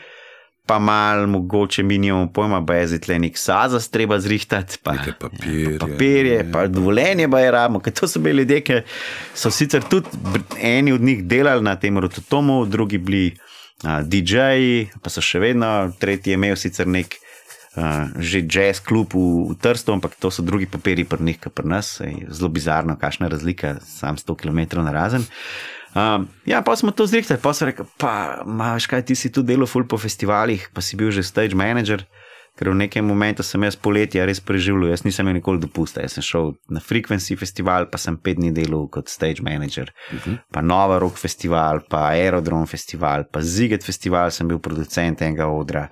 Pa 0.66 0.78
malo, 0.78 1.26
mogoče 1.26 1.82
mi 1.82 1.98
nimamo 1.98 2.28
pojma, 2.32 2.60
da 2.60 2.74
je 2.74 2.86
zdaj 2.86 3.00
tle 3.00 3.18
nek 3.18 3.38
sazas 3.38 3.88
treba 3.90 4.20
zrihtati, 4.20 4.78
pa 4.82 4.92
Neke 4.92 5.12
papirje. 5.20 5.78
pa 5.78 5.86
papirje, 5.86 6.52
pa 6.52 6.66
dovoljenje 6.66 7.28
pa 7.28 7.40
je 7.40 7.50
rabimo, 7.50 7.80
ker 7.80 7.92
to 7.92 8.08
so 8.08 8.20
bili 8.20 8.42
ljudje, 8.42 8.60
ki 8.60 8.80
so 9.34 9.50
sicer 9.50 9.82
tudi 9.82 10.08
eni 10.62 10.92
od 10.92 11.00
njih 11.00 11.24
delali 11.24 11.62
na 11.62 11.76
tem 11.76 11.98
rototomu, 11.98 12.66
drugi 12.66 12.98
bili 12.98 13.36
uh, 13.84 13.90
DJ-ji, 14.06 14.88
pa 15.02 15.10
so 15.10 15.20
še 15.20 15.42
vedno, 15.42 15.92
tretji 15.98 16.30
je 16.30 16.38
imel 16.38 16.56
sicer 16.56 16.86
nek 16.86 17.18
uh, 17.76 18.14
že 18.18 18.44
jazz 18.46 18.80
klub 18.80 19.14
v, 19.14 19.50
v 19.50 19.58
Trstu, 19.60 19.92
ampak 19.92 20.14
to 20.20 20.30
so 20.30 20.42
drugi 20.42 20.66
papirji 20.66 21.04
pri 21.04 21.24
njih, 21.24 21.40
kot 21.40 21.54
pri 21.54 21.66
nas, 21.68 21.96
zelo 22.28 22.48
bizarno, 22.48 22.96
kakšna 23.00 23.28
razlika, 23.28 23.78
sam 23.86 24.16
100 24.16 24.36
km 24.36 24.84
na 24.84 24.92
razen. 24.92 25.26
Um, 25.90 26.28
ja, 26.46 26.62
pa 26.62 26.76
smo 26.76 26.94
to 26.94 27.06
zrihtali, 27.06 27.40
pa 27.42 27.50
so 27.50 27.66
rekli, 27.66 27.82
pa 27.98 28.42
imaš 28.46 28.86
kaj, 28.86 29.02
ti 29.10 29.18
si 29.18 29.32
tu 29.34 29.42
delal 29.42 29.66
ful 29.66 29.82
po 29.90 29.98
festivalih, 29.98 30.68
pa 30.70 30.78
si 30.78 30.94
bil 30.96 31.10
že 31.10 31.26
stage 31.26 31.58
manager. 31.58 32.06
Ker 32.58 32.70
v 32.70 32.82
nekem 32.82 33.06
momentu 33.06 33.42
sem 33.46 33.62
jaz 33.62 33.78
poletje 33.78 34.20
res 34.26 34.42
preživljal, 34.42 34.90
jaz 34.90 35.02
nisem 35.06 35.24
imel 35.24 35.38
nikoli 35.38 35.62
dopusta. 35.62 36.02
Jaz 36.02 36.18
sem 36.18 36.24
šel 36.26 36.52
na 36.68 36.82
Frequency 36.82 37.38
festival, 37.38 37.86
pa 37.88 37.98
sem 37.98 38.18
pet 38.18 38.36
dni 38.36 38.50
delal 38.52 38.84
kot 38.92 39.08
stage 39.08 39.42
manager, 39.42 39.90
uh 40.12 40.18
-huh. 40.18 40.38
pa 40.52 40.60
Nova 40.60 40.98
Rock 40.98 41.16
festival, 41.16 41.80
pa 41.88 42.10
Aerodrom 42.10 42.66
festival, 42.66 43.24
pa 43.32 43.40
Ziget 43.40 43.84
festival, 43.84 44.30
sem 44.30 44.48
bil 44.48 44.58
producent 44.58 45.22
enega 45.22 45.46
odra, 45.46 45.88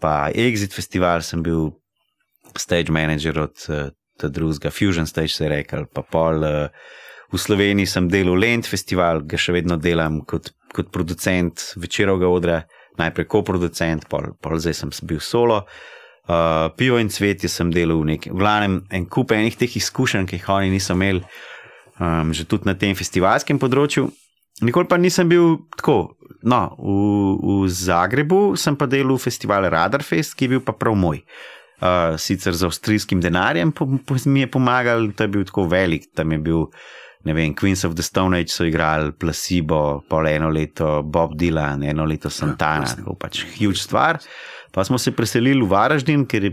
pa 0.00 0.30
Exit 0.34 0.74
festival 0.74 1.22
sem 1.22 1.42
bil 1.42 1.70
stage 2.58 2.92
manager 2.92 3.38
od 3.38 3.56
uh, 3.68 4.30
drugega, 4.30 4.70
Fusion 4.70 5.06
Stage 5.06 5.28
se 5.28 5.44
je 5.44 5.50
rekel, 5.50 5.86
pa 5.86 6.02
pol. 6.02 6.44
Uh, 6.44 6.68
v 7.32 7.38
Sloveniji 7.38 7.90
sem 7.90 8.08
delal 8.08 8.38
Lent 8.38 8.68
festival, 8.70 9.24
ga 9.26 9.38
še 9.40 9.54
vedno 9.56 9.78
delam 9.80 10.20
kot, 10.28 10.52
kot 10.74 10.92
producent 10.94 11.72
večerovega 11.80 12.30
odra, 12.30 12.60
najprej 13.00 13.28
koproducent, 13.28 14.06
pol, 14.10 14.32
pol 14.40 14.58
zdaj 14.62 14.80
sem 14.80 14.92
bil 15.08 15.20
solo. 15.20 15.64
Uh, 16.26 16.66
pivo 16.74 16.98
in 16.98 17.10
cvetje 17.12 17.46
sem 17.46 17.70
delal 17.70 18.00
v 18.02 18.16
neki, 18.16 18.32
v 18.34 18.40
glavnem, 18.40 18.80
en 18.90 19.04
kup 19.06 19.30
enih 19.34 19.54
teh 19.58 19.76
izkušenj, 19.78 20.26
ki 20.26 20.40
jih 20.40 20.48
oni 20.50 20.72
niso 20.74 20.96
imeli, 20.96 21.22
um, 22.02 22.32
že 22.34 22.48
tudi 22.50 22.66
na 22.66 22.74
tem 22.74 22.96
festivalskem 22.98 23.60
področju. 23.62 24.08
Nikoli 24.66 24.88
pa 24.88 24.98
nisem 24.98 25.28
bil 25.28 25.68
tako. 25.76 26.16
No, 26.46 26.74
v, 26.78 27.62
v 27.62 27.68
Zagrebu 27.70 28.56
sem 28.58 28.76
pa 28.78 28.88
delal 28.90 29.18
festival 29.22 29.68
Radarfest, 29.70 30.34
ki 30.34 30.46
je 30.46 30.52
bil 30.56 30.62
pa 30.64 30.74
prav 30.74 30.96
moj. 30.98 31.22
Uh, 31.76 32.16
sicer 32.16 32.56
z 32.56 32.64
avstrijskim 32.64 33.20
denarjem 33.20 33.68
po, 33.68 33.84
po, 34.08 34.16
mi 34.32 34.40
je 34.40 34.48
pomagal, 34.48 35.10
to 35.12 35.26
je 35.26 35.32
bil 35.34 35.44
tako 35.44 35.66
velik, 35.68 36.08
tam 36.16 36.32
je 36.32 36.38
bil. 36.40 36.62
Ne 37.26 37.34
vem, 37.34 37.54
Queens 37.58 37.82
of 37.84 37.96
the 37.98 38.04
Stone 38.06 38.38
Age 38.38 38.52
so 38.54 38.64
igrali, 38.66 39.10
Placebo, 39.18 40.04
pol 40.06 40.28
eno 40.30 40.50
leto 40.54 41.00
Bob 41.02 41.34
Dylan, 41.34 41.82
eno 41.82 42.06
leto 42.06 42.30
Santana, 42.30 42.86
tako 42.86 43.16
pač 43.18 43.42
huge 43.56 43.80
stvar. 43.82 44.20
Pa 44.70 44.84
smo 44.86 44.98
se 44.98 45.10
preselili 45.16 45.64
v 45.64 45.70
Varaždin, 45.72 46.22
ker 46.30 46.46
je 46.46 46.52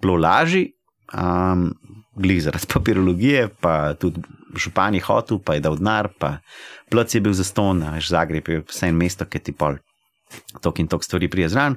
bilo 0.00 0.16
lažje, 0.16 0.70
um, 1.12 1.68
glih 2.16 2.40
zaradi 2.42 2.70
papirologije, 2.72 3.48
pa 3.60 3.92
tudi 4.00 4.22
župan 4.56 4.96
je 4.96 5.04
hotel, 5.04 5.42
pa 5.44 5.58
je 5.58 5.64
dal 5.66 5.76
denar, 5.76 6.08
pa 6.18 6.38
plac 6.88 7.12
je 7.12 7.20
bil 7.20 7.36
za 7.36 7.44
ston, 7.44 7.84
veš, 7.98 8.08
Zagreb 8.14 8.48
je 8.48 8.62
vse 8.64 8.88
en 8.88 8.96
mesto, 8.96 9.28
ki 9.28 9.44
ti 9.44 9.52
pol 9.52 9.76
tok 10.64 10.80
in 10.80 10.88
tok 10.88 11.04
stvari 11.04 11.28
prije 11.28 11.52
zran. 11.52 11.76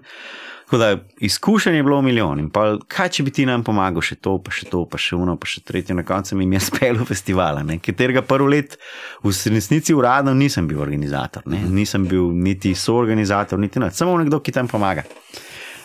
Tako 0.72 0.80
da 0.80 0.98
izkušenj 1.20 1.76
je 1.76 1.84
bilo 1.84 2.02
milijon 2.02 2.40
in 2.40 2.46
pa 2.50 2.78
kaj 2.88 3.10
če 3.10 3.24
bi 3.28 3.32
ti 3.36 3.44
nam 3.46 3.60
pomagal, 3.68 4.00
še 4.08 4.16
to, 4.24 4.38
pa 4.40 4.54
še 4.56 4.70
to, 4.72 4.86
pa 4.88 4.96
še 4.96 5.18
uno, 5.20 5.34
pa 5.36 5.50
še 5.52 5.60
tretje, 5.68 5.92
na 5.98 6.06
koncu 6.08 6.38
mi 6.40 6.46
je 6.56 6.62
spelo 6.64 7.04
festivala, 7.10 7.60
ne, 7.68 7.76
katerega 7.84 8.24
prvo 8.24 8.48
let 8.48 8.78
v 9.20 9.34
resnici 9.52 9.92
uradno 9.92 10.32
nisem 10.32 10.70
bil 10.72 10.80
organizator, 10.80 11.44
ne, 11.52 11.60
nisem 11.68 12.06
bil 12.08 12.30
niti 12.32 12.72
soorganizator, 12.72 13.60
niti 13.60 13.84
nič, 13.84 14.00
samo 14.00 14.16
nekdo, 14.22 14.40
ki 14.40 14.56
tam 14.56 14.72
pomaga. 14.72 15.04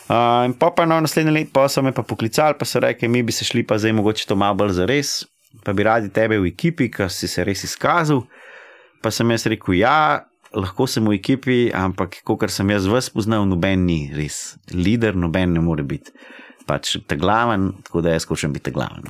Uh, 0.07 0.47
in 0.47 0.55
pa, 0.55 0.71
pa 0.71 0.87
no, 0.87 1.01
naslednji 1.03 1.35
let 1.35 1.51
pa 1.51 1.67
so 1.67 1.83
me 1.83 1.91
pa 1.91 2.07
poklicali, 2.07 2.55
pa 2.55 2.63
so 2.63 2.79
rekli, 2.79 3.11
mi 3.11 3.25
bi 3.27 3.35
se 3.35 3.43
šli 3.43 3.65
pa 3.67 3.75
zdaj 3.75 3.91
mogoče 3.91 4.31
to 4.31 4.39
malo 4.39 4.55
bolj 4.63 4.77
za 4.79 4.87
res, 4.87 5.17
pa 5.67 5.75
bi 5.75 5.83
radi 5.83 6.15
tebe 6.15 6.39
v 6.39 6.53
ekipi, 6.53 6.87
ker 6.87 7.11
si 7.11 7.27
se 7.27 7.43
res 7.43 7.67
izkazal. 7.67 8.23
Pa 9.03 9.11
sem 9.11 9.35
jaz 9.35 9.49
rekel, 9.51 9.81
ja, 9.83 10.23
lahko 10.55 10.87
sem 10.87 11.05
v 11.07 11.17
ekipi, 11.17 11.57
ampak 11.75 12.21
kot 12.27 12.47
sem 12.53 12.69
jaz 12.69 12.87
vas 12.87 13.09
poznal, 13.09 13.47
noben 13.49 13.85
ni 13.87 14.07
res 14.15 14.57
lider, 14.71 15.15
noben 15.15 15.55
ne 15.57 15.63
more 15.63 15.85
biti. 15.87 16.13
Pač 16.67 16.97
te 17.07 17.15
glaven, 17.15 17.69
tako 17.87 18.01
da 18.03 18.11
jaz 18.11 18.25
hočem 18.27 18.51
biti 18.51 18.73
glaven. 18.75 19.07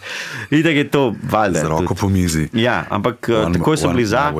Itek 0.60 0.76
je 0.76 0.86
to, 0.92 1.04
valjda. 1.32 1.64
Z 1.64 1.70
roko 1.72 1.96
po 1.96 2.10
mizi. 2.12 2.50
Ja, 2.52 2.82
ampak 2.92 3.30
one, 3.32 3.56
takoj 3.56 3.80
so 3.80 3.92
bili 3.94 4.04
za. 4.08 4.28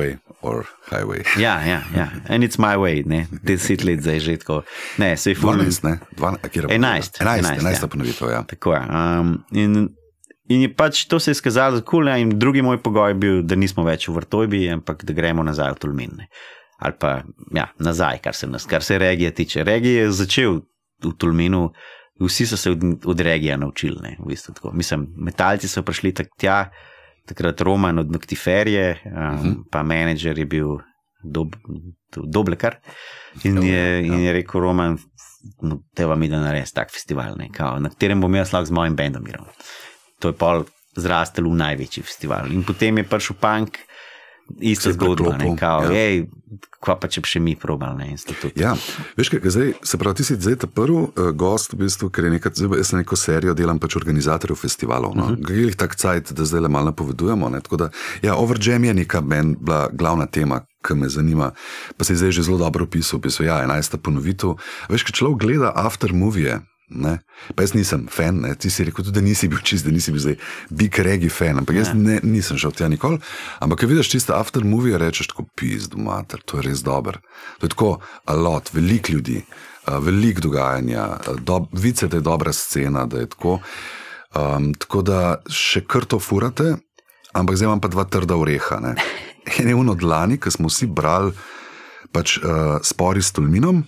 Ja, 1.35 1.59
ja, 1.67 1.81
ja. 1.91 2.07
And 2.29 2.43
it's 2.47 2.55
my 2.61 2.77
way, 2.79 3.03
ne, 3.03 3.25
deset 3.43 3.83
let 3.83 3.99
zdaj 4.05 4.19
že 4.23 4.37
tako. 4.39 4.61
Ne, 4.97 5.17
se 5.17 5.33
je 5.33 5.35
ful. 5.35 5.57
12, 5.57 5.83
ne? 5.83 5.99
12, 6.15 6.37
a 6.43 6.47
kje 6.47 6.61
je 6.61 6.75
11, 6.77 7.19
11, 7.19 7.49
11, 7.59 7.59
11 7.59 7.81
ja. 7.83 7.87
ponovitev, 7.87 8.29
ja. 8.31 8.43
Tako 8.47 8.73
je. 8.73 8.81
Um, 8.87 9.33
in, 9.51 9.89
in 10.49 10.61
je 10.65 10.69
pač 10.73 11.05
to 11.05 11.19
se 11.19 11.31
je 11.31 11.39
skazalo 11.39 11.77
za 11.77 11.81
kul, 11.81 12.05
cool, 12.05 12.17
in 12.17 12.33
drugi 12.39 12.61
moj 12.61 12.81
pogoj 12.83 13.11
je 13.11 13.19
bil, 13.21 13.41
da 13.43 13.55
nismo 13.55 13.85
več 13.85 14.07
v 14.09 14.17
vrtojbi, 14.17 14.63
ampak 14.79 15.05
da 15.05 15.13
gremo 15.13 15.43
nazaj 15.43 15.77
v 15.77 15.79
Tolmin. 15.85 16.15
ne. 16.17 16.27
Ali 16.79 16.95
pa 16.95 17.21
ja, 17.51 17.67
nazaj, 17.79 18.21
kar 18.23 18.35
se, 18.35 18.47
nas, 18.47 18.65
kar 18.65 18.83
se 18.83 18.97
regije 18.97 19.33
tiče. 19.35 19.63
Regije 19.67 20.05
je 20.05 20.11
začel 20.11 20.61
v 21.03 21.11
Tolminu, 21.19 21.73
vsi 22.19 22.45
so 22.47 22.57
se 22.57 22.71
od, 22.71 22.83
od 23.05 23.19
regije 23.19 23.57
naučili. 23.57 23.99
Ne, 24.01 24.15
v 24.19 24.31
bistvu, 24.31 24.53
tako. 24.55 24.71
Mislim, 24.73 25.09
metalci 25.17 25.67
so 25.67 25.83
prišli 25.83 26.13
tak 26.15 26.31
tja, 26.39 26.69
takrat 27.27 27.61
Roman 27.61 27.99
od 27.99 28.11
Noctiferije, 28.11 29.01
um, 29.05 29.11
uh 29.11 29.41
-huh. 29.43 29.55
pa 29.71 29.83
menedžer 29.83 30.39
je 30.39 30.45
bil 30.45 30.79
dob, 31.23 31.55
Doblekar. 32.15 32.79
In 33.43 33.63
je, 33.63 34.05
in 34.05 34.19
je 34.19 34.33
rekel 34.33 34.61
Roman, 34.61 34.97
no, 35.61 35.81
te 35.95 36.05
vam 36.05 36.23
ide 36.23 36.37
narediti 36.37 36.73
tak 36.73 36.91
festival, 36.91 37.35
ne, 37.37 37.49
kao, 37.53 37.79
na 37.79 37.89
katerem 37.89 38.21
bom 38.21 38.35
jaz 38.35 38.53
lahko 38.53 38.65
z 38.65 38.71
mojim 38.71 38.95
bendom 38.95 39.27
igral. 39.27 39.45
To 40.19 40.31
je 40.31 40.35
pol 40.35 40.65
zrastel 40.99 41.47
v 41.47 41.55
največji 41.55 42.03
festival. 42.03 42.51
In 42.51 42.63
potem 42.67 42.97
je 42.99 43.07
prišel 43.07 43.35
punk, 43.39 43.79
ista 44.59 44.91
zgodba, 44.91 45.37
ne, 45.37 45.55
kao, 45.55 45.83
ja. 45.83 45.93
hej, 45.93 46.25
kva 46.81 46.95
pa 46.97 47.09
če 47.11 47.21
bi 47.21 47.29
še 47.29 47.41
mi 47.43 47.53
probali, 47.59 48.01
ne, 48.01 48.07
institut. 48.15 48.55
Ja, 48.57 48.73
veš, 49.19 49.31
kaj, 49.33 49.51
zdaj, 49.53 49.73
se 49.85 49.99
pravi, 50.01 50.19
ti 50.19 50.25
si 50.25 50.37
zdaj 50.39 50.57
ta 50.63 50.69
prvi 50.71 51.03
uh, 51.03 51.29
gost, 51.37 51.75
v 51.75 51.83
bistvu, 51.83 52.09
ker 52.13 52.27
je 52.27 52.33
nekaj, 52.37 52.55
zdaj, 52.57 52.81
jaz 52.81 52.93
neko 52.97 53.19
serijo 53.19 53.53
delam 53.57 53.81
pač 53.81 53.97
organizatorjev 53.99 54.57
festivalov. 54.59 55.13
No? 55.17 55.29
Uh 55.29 55.35
-huh. 55.35 55.45
Gre 55.45 55.67
jih 55.69 55.77
tak 55.77 55.95
cajt, 55.95 56.33
da 56.33 56.45
zdaj 56.45 56.65
le 56.65 56.69
malo 56.69 56.91
napovedujemo. 56.91 57.49
Ne? 57.49 57.61
Tako 57.61 57.77
da, 57.77 57.89
ja, 58.21 58.35
Overjam 58.35 58.83
je 58.83 58.93
neka 58.93 59.21
meni 59.21 59.55
bila 59.59 59.89
glavna 59.93 60.25
tema, 60.25 60.65
ki 60.87 60.95
me 60.95 61.09
zanima. 61.09 61.51
Pa 61.97 62.03
se 62.03 62.13
je 62.13 62.17
zdaj 62.17 62.31
že 62.31 62.43
zelo 62.43 62.57
dobro 62.57 62.83
opisal, 62.83 63.19
pisal, 63.19 63.45
ja, 63.45 63.63
enajsta 63.63 63.97
ponovitev. 63.97 64.55
Veš, 64.89 65.03
kaj 65.03 65.13
človek 65.13 65.37
gleda 65.37 65.71
after 65.75 66.13
movie. 66.13 66.59
Ne? 66.89 67.19
Pa 67.55 67.63
jaz 67.63 67.75
nisem 67.77 68.07
fan, 68.09 68.41
ne? 68.41 68.55
ti 68.57 68.71
si 68.73 68.83
rekel, 68.87 69.05
tudi, 69.05 69.19
da 69.19 69.21
nisi 69.21 69.47
bil 69.47 69.61
čist, 69.61 69.85
da 69.85 69.93
nisi 69.93 70.13
bil 70.13 70.23
zdaj 70.23 70.37
big 70.73 70.97
regi 71.05 71.29
fan, 71.29 71.61
ampak 71.61 71.77
jaz 71.77 71.91
ne, 71.93 72.17
nisem 72.25 72.57
šel 72.57 72.73
tja 72.73 72.89
nikoli. 72.89 73.19
Ampak, 73.61 73.83
ko 73.83 73.89
vidiš 73.91 74.09
čiste 74.09 74.33
after 74.33 74.65
movie, 74.65 74.97
rečeš 74.97 75.29
tako, 75.29 75.45
pizdu 75.55 76.01
mater, 76.01 76.41
to 76.41 76.57
je 76.57 76.65
res 76.65 76.81
dober. 76.85 77.21
To 77.61 77.69
je 77.69 77.75
tako, 77.75 77.91
a 78.25 78.35
lot, 78.35 78.73
veliko 78.73 79.13
ljudi, 79.13 79.43
veliko 80.01 80.47
dogajanja, 80.49 81.05
do, 81.45 81.61
vidite, 81.71 82.09
da 82.09 82.17
je 82.17 82.25
dobra 82.25 82.53
scena, 82.53 83.05
da 83.05 83.21
je 83.21 83.29
tako. 83.29 83.59
Um, 84.37 84.73
tako 84.77 85.01
da 85.01 85.19
še 85.49 85.81
kar 85.89 86.05
to 86.05 86.19
furate, 86.21 86.75
ampak 87.33 87.57
zdaj 87.57 87.65
imam 87.65 87.79
pa 87.81 87.89
dva 87.89 88.05
trda 88.05 88.37
oreha. 88.37 88.81
Ne? 88.83 88.95
En 89.59 89.65
je 89.65 89.73
uno 89.73 89.95
dlani, 89.97 90.37
ki 90.37 90.51
smo 90.53 90.69
vsi 90.69 90.85
brali 90.85 91.31
pač, 92.13 92.37
uh, 92.37 92.77
spori 92.85 93.21
s 93.21 93.33
Tolminom. 93.33 93.81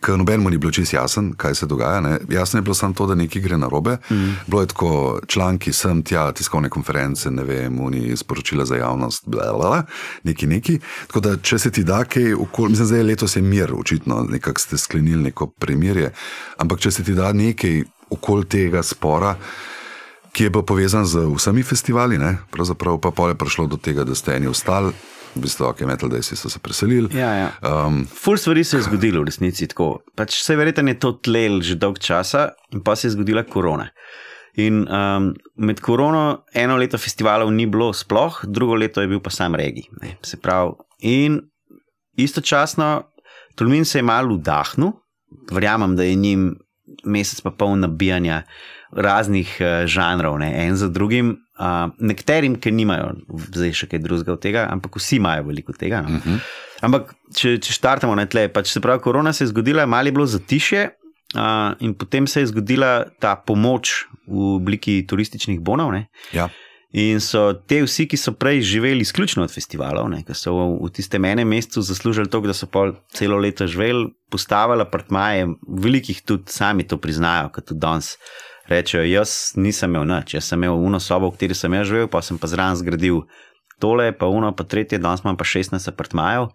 Ker 0.00 0.18
nobenemu 0.18 0.50
ni 0.50 0.58
bilo 0.58 0.72
čisto 0.72 0.96
jasen, 0.96 1.32
kaj 1.36 1.54
se 1.54 1.66
dogaja. 1.66 2.00
Ne. 2.00 2.18
Jasno 2.28 2.58
je 2.58 2.62
bilo 2.62 2.74
samo 2.74 2.94
to, 2.94 3.06
da 3.06 3.14
nekaj 3.14 3.42
gre 3.42 3.58
na 3.58 3.68
robe. 3.68 3.96
Mm. 4.10 4.36
Bilo 4.46 4.62
je 4.62 4.66
tako 4.66 5.20
članki, 5.26 5.72
sem 5.72 6.02
tja, 6.02 6.32
tiskovne 6.32 6.70
konference, 6.70 7.30
ne 7.30 7.44
vem, 7.44 7.80
oni 7.80 8.16
sporočila 8.16 8.64
za 8.64 8.76
javnost, 8.76 9.24
bla, 9.26 9.52
bla, 9.52 9.68
bla, 9.68 9.82
neki 10.22 10.46
neki. 10.46 10.78
Tako 11.06 11.20
da, 11.20 11.36
če 11.36 11.58
se 11.58 11.70
ti 11.70 11.84
da 11.84 12.04
kaj, 12.04 12.34
okol, 12.34 12.68
mislim, 12.68 12.86
zdaj 12.86 13.02
letos 13.02 13.36
je 13.36 13.42
mir, 13.42 13.74
očitno, 13.74 14.22
nekako 14.30 14.60
ste 14.60 14.78
sklenili 14.78 15.22
neko 15.22 15.46
premirje, 15.46 16.12
ampak 16.58 16.80
če 16.80 16.90
se 16.90 17.04
ti 17.04 17.14
da 17.14 17.32
nekaj 17.32 17.82
okoli 18.10 18.46
tega 18.46 18.82
spora. 18.82 19.34
Ki 20.32 20.44
je 20.44 20.52
pa 20.52 20.60
povezan 20.62 21.06
z 21.08 21.24
vsemi 21.34 21.62
festivali, 21.62 22.18
ne? 22.18 22.36
pravzaprav 22.50 23.00
pa 23.00 23.28
je 23.28 23.34
prišlo 23.34 23.66
do 23.66 23.76
tega, 23.76 24.04
da 24.04 24.14
ste 24.14 24.36
eni 24.36 24.46
ostali, 24.46 24.92
v 25.38 25.46
bistvu, 25.46 25.68
ok, 25.70 25.84
metal, 25.88 26.10
da 26.12 26.20
so 26.22 26.50
se 26.50 26.60
preselili. 26.62 27.08
Ja, 27.16 27.30
ja. 27.38 27.48
Um, 27.62 28.02
Ful 28.06 28.38
stvari 28.38 28.64
se 28.64 28.78
je 28.78 28.86
zgodilo 28.88 29.22
v 29.22 29.30
resnici 29.30 29.68
tako. 29.70 30.00
Pač 30.18 30.40
se 30.42 30.56
verjetno 30.58 30.90
je 30.90 30.98
to 30.98 31.12
tlel 31.22 31.60
že 31.62 31.78
dolg 31.78 32.00
časa 32.02 32.50
in 32.74 32.82
pa 32.84 32.96
se 32.96 33.08
je 33.08 33.16
zgodila 33.16 33.46
korona. 33.46 33.88
In 34.58 34.82
um, 34.90 35.30
med 35.62 35.80
korono 35.80 36.42
eno 36.54 36.76
leto 36.76 36.98
festivalov 36.98 37.52
ni 37.54 37.68
bilo 37.70 37.92
sploh, 37.94 38.40
drugo 38.44 38.74
leto 38.74 39.00
je 39.00 39.10
bil 39.10 39.22
pa 39.22 39.30
sam 39.30 39.54
regi. 39.54 39.86
Ne, 40.02 40.16
se 40.22 40.40
pravi, 40.42 40.74
in 41.06 41.38
istočasno 42.18 43.06
Tulmin 43.58 43.84
se 43.84 43.98
je 43.98 44.02
malo 44.06 44.36
vdahnil, 44.38 44.92
verjamem, 45.50 45.96
da 45.96 46.04
je 46.06 46.14
njim 46.14 46.52
mesec 47.04 47.40
pa 47.42 47.50
pol 47.50 47.74
nabijanja 47.78 48.42
raznih 48.92 49.56
uh, 49.60 49.86
žanrov, 49.86 50.38
ne, 50.38 50.52
en 50.66 50.76
za 50.76 50.88
drugim. 50.88 51.36
Uh, 51.58 51.90
nekaterim, 51.98 52.54
ki 52.62 52.70
nimajo 52.70 53.16
zdaj 53.50 53.72
še 53.74 53.88
kaj 53.90 53.98
drugega 54.04 54.30
od 54.36 54.42
tega, 54.44 54.60
ampak 54.70 54.94
vsi 55.00 55.16
imajo 55.18 55.48
veliko 55.48 55.74
tega. 55.74 56.04
No. 56.06 56.08
Uh 56.08 56.14
mhm. 56.14 56.36
-huh. 56.36 56.66
Ampak, 56.86 57.14
če, 57.34 57.56
če 57.58 57.72
štartamo 57.74 58.14
na 58.14 58.26
tle, 58.30 58.46
pač 58.48 58.70
se 58.70 58.80
pravi, 58.80 59.02
korona 59.02 59.32
se 59.32 59.44
je 59.44 59.50
zgodila, 59.50 59.86
malo 59.86 60.06
je 60.06 60.12
bilo 60.12 60.26
zatišje, 60.26 60.90
uh, 61.34 61.74
in 61.80 61.94
potem 61.94 62.26
se 62.26 62.40
je 62.40 62.46
zgodila 62.46 63.04
ta 63.18 63.34
pomoč 63.36 64.06
v 64.26 64.54
obliki 64.54 65.02
turističnih 65.08 65.60
bonov. 65.60 65.96
Ja. 66.32 66.48
In 66.96 67.20
so 67.20 67.52
te 67.68 67.82
vsi, 67.84 68.06
ki 68.08 68.16
so 68.16 68.32
prej 68.32 68.62
živeli 68.64 69.04
izključno 69.04 69.42
od 69.44 69.52
festivalov, 69.52 70.08
ki 70.24 70.34
so 70.34 70.54
v, 70.56 70.68
v 70.86 70.92
tistem 70.96 71.24
enem 71.28 71.48
mesecu 71.48 71.82
zaslužili 71.84 72.30
to, 72.32 72.40
da 72.40 72.54
so 72.56 72.66
pol 72.66 72.94
celo 73.12 73.36
leto 73.36 73.66
živeli, 73.68 74.08
postavili 74.30 74.86
apartmaje, 74.86 75.50
velikih 75.68 76.22
tudi 76.24 76.48
sami 76.52 76.86
to 76.88 76.96
priznajo, 76.96 77.50
kot 77.52 77.68
tudi 77.68 77.80
danes 77.80 78.16
rečejo, 78.68 79.04
jaz 79.04 79.52
nisem 79.56 79.94
imel 79.94 80.06
nič, 80.08 80.34
jaz 80.34 80.50
sem 80.50 80.62
imel 80.62 80.76
uno 80.76 81.00
sobo, 81.00 81.30
v 81.30 81.36
kateri 81.36 81.56
sem 81.56 81.74
jaz 81.74 81.88
živel, 81.88 82.08
pa 82.08 82.22
sem 82.22 82.38
pa 82.38 82.50
zraven 82.50 82.76
zgradil 82.78 83.22
tole, 83.80 84.12
pa 84.12 84.26
uno, 84.26 84.52
pa 84.52 84.64
tretje, 84.64 84.98
danes 84.98 85.24
imam 85.24 85.38
pa 85.38 85.44
16 85.44 85.88
apartmajev 85.88 86.50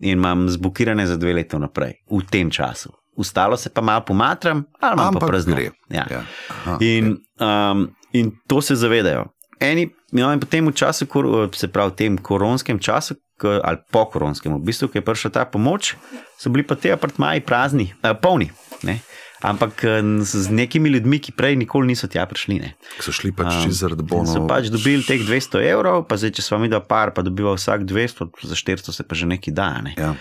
in 0.00 0.18
imam 0.18 0.48
zbukirane 0.48 1.06
za 1.06 1.16
dve 1.20 1.34
leti 1.36 1.58
naprej, 1.58 2.00
v 2.10 2.22
tem 2.30 2.50
času. 2.50 2.94
Ustalo 3.16 3.56
se 3.56 3.68
pa 3.70 3.80
malo 3.80 4.04
pomatram, 4.06 4.64
ali 4.80 4.94
imam 4.94 5.14
pa 5.14 5.26
prazno. 5.26 5.58
Ja. 5.90 6.06
Ja. 6.10 6.22
Aha, 6.48 6.78
in, 6.80 7.18
um, 7.40 7.90
in 8.12 8.32
to 8.48 8.62
se 8.62 8.74
zavedajo. 8.74 9.26
Eni, 9.60 9.90
no, 10.12 10.32
in 10.32 10.40
potem 10.40 10.64
v 10.66 10.72
času, 10.72 11.04
se 11.52 11.68
pravi, 11.68 11.92
v 11.92 11.96
tem 11.96 12.16
koronskem 12.16 12.78
času, 12.80 13.14
ali 13.44 13.76
po 13.92 14.06
koronskem, 14.08 14.54
v 14.56 14.64
bistvu, 14.64 14.88
ki 14.88 15.00
je 15.00 15.04
prišla 15.04 15.30
ta 15.30 15.44
pomoč, 15.44 15.96
so 16.40 16.48
bili 16.48 16.64
pa 16.64 16.76
ti 16.80 16.92
apartmaji 16.92 17.44
prazni, 17.44 17.92
eh, 18.00 18.16
polni. 18.16 18.48
Ne? 18.82 19.00
Ampak 19.40 19.84
eh, 19.84 20.02
z 20.24 20.50
nekimi 20.52 20.88
ljudmi, 20.88 21.18
ki 21.18 21.32
prej 21.32 21.56
nikoli 21.56 21.90
niso 21.92 22.08
tja 22.08 22.26
prišli. 22.28 22.60
Ne. 22.60 22.72
So 23.00 23.12
šli 23.14 23.32
pač 23.36 23.64
um, 23.64 23.72
zaradi 23.72 24.04
bonov. 24.04 24.32
So 24.32 24.44
pač 24.48 24.68
dobili 24.72 25.04
teh 25.06 25.22
200 25.24 25.64
evrov, 25.72 26.04
pa 26.08 26.20
zdaj, 26.20 26.36
če 26.38 26.44
smo 26.44 26.60
mi 26.60 26.70
da 26.72 26.82
par, 26.84 27.14
pa 27.16 27.24
dobiva 27.26 27.54
vsak 27.56 27.86
200, 27.88 28.28
za 28.50 28.58
400 28.58 28.96
se 28.96 29.06
pa 29.06 29.16
že 29.16 29.30
neki 29.30 29.54
dan. 29.56 29.90
Ne. 29.90 29.94
Ja. 29.96 30.12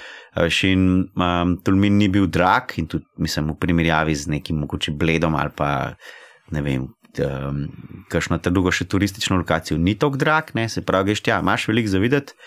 In 0.70 1.10
um, 1.18 1.58
Tulmin 1.66 2.00
ni 2.00 2.08
bil 2.12 2.30
drag, 2.30 2.78
in 2.80 2.88
tudi 2.88 3.08
mislim, 3.20 3.52
v 3.52 3.60
primerjavi 3.60 4.16
z 4.16 4.32
nekim 4.38 4.62
mogoče 4.64 4.96
bledom 4.96 5.36
ali 5.36 5.54
pa 5.56 5.96
ne 6.56 6.64
vem. 6.64 6.88
Um, 7.20 7.64
Kajšno 8.10 8.38
ta 8.38 8.54
drugo 8.54 8.72
še 8.72 8.86
turistično 8.86 9.40
lokacijo 9.42 9.80
ni 9.82 9.98
tako 9.98 10.20
drag, 10.22 10.54
ne? 10.56 10.70
se 10.70 10.86
pravi, 10.86 11.12
geš, 11.12 11.26
ja, 11.26 11.40
imaš 11.42 11.68
veliko 11.68 11.90
za 11.90 12.00
videti. 12.00 12.38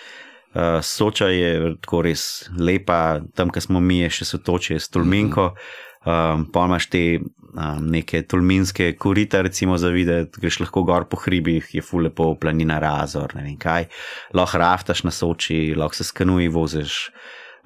Uh, 0.53 0.79
Soča 0.85 1.31
je 1.33 1.75
tako 1.83 2.05
res 2.07 2.47
lepa, 2.55 3.25
tam, 3.35 3.51
kjer 3.51 3.65
smo 3.67 3.81
mi, 3.81 4.03
je 4.05 4.13
še 4.21 4.29
sotoče, 4.37 4.79
s 4.79 4.93
Tulminko. 4.93 5.51
Mm 5.51 5.57
-hmm 5.57 5.91
um, 6.05 6.45
pa 6.53 6.67
imaš 6.67 6.89
te 6.93 7.03
um, 7.19 7.87
neke 7.91 8.23
tolminske 8.23 8.93
korite, 8.97 9.43
recimo 9.43 9.79
za 9.79 9.89
videti, 9.93 10.41
greš 10.41 10.61
lahko 10.65 10.85
gor 10.89 11.09
po 11.11 11.21
hribih, 11.21 11.69
je 11.75 11.83
fu 11.83 12.03
lepo, 12.03 12.35
planina 12.41 12.79
razor, 12.83 13.35
ne 13.37 13.47
vem 13.47 13.59
kaj. 13.61 13.89
Lahko 14.35 14.63
raftaš 14.63 15.05
na 15.05 15.15
soči, 15.15 15.75
lahko 15.77 15.99
se 15.99 16.09
skanuji 16.09 16.49
voziš, 16.49 17.03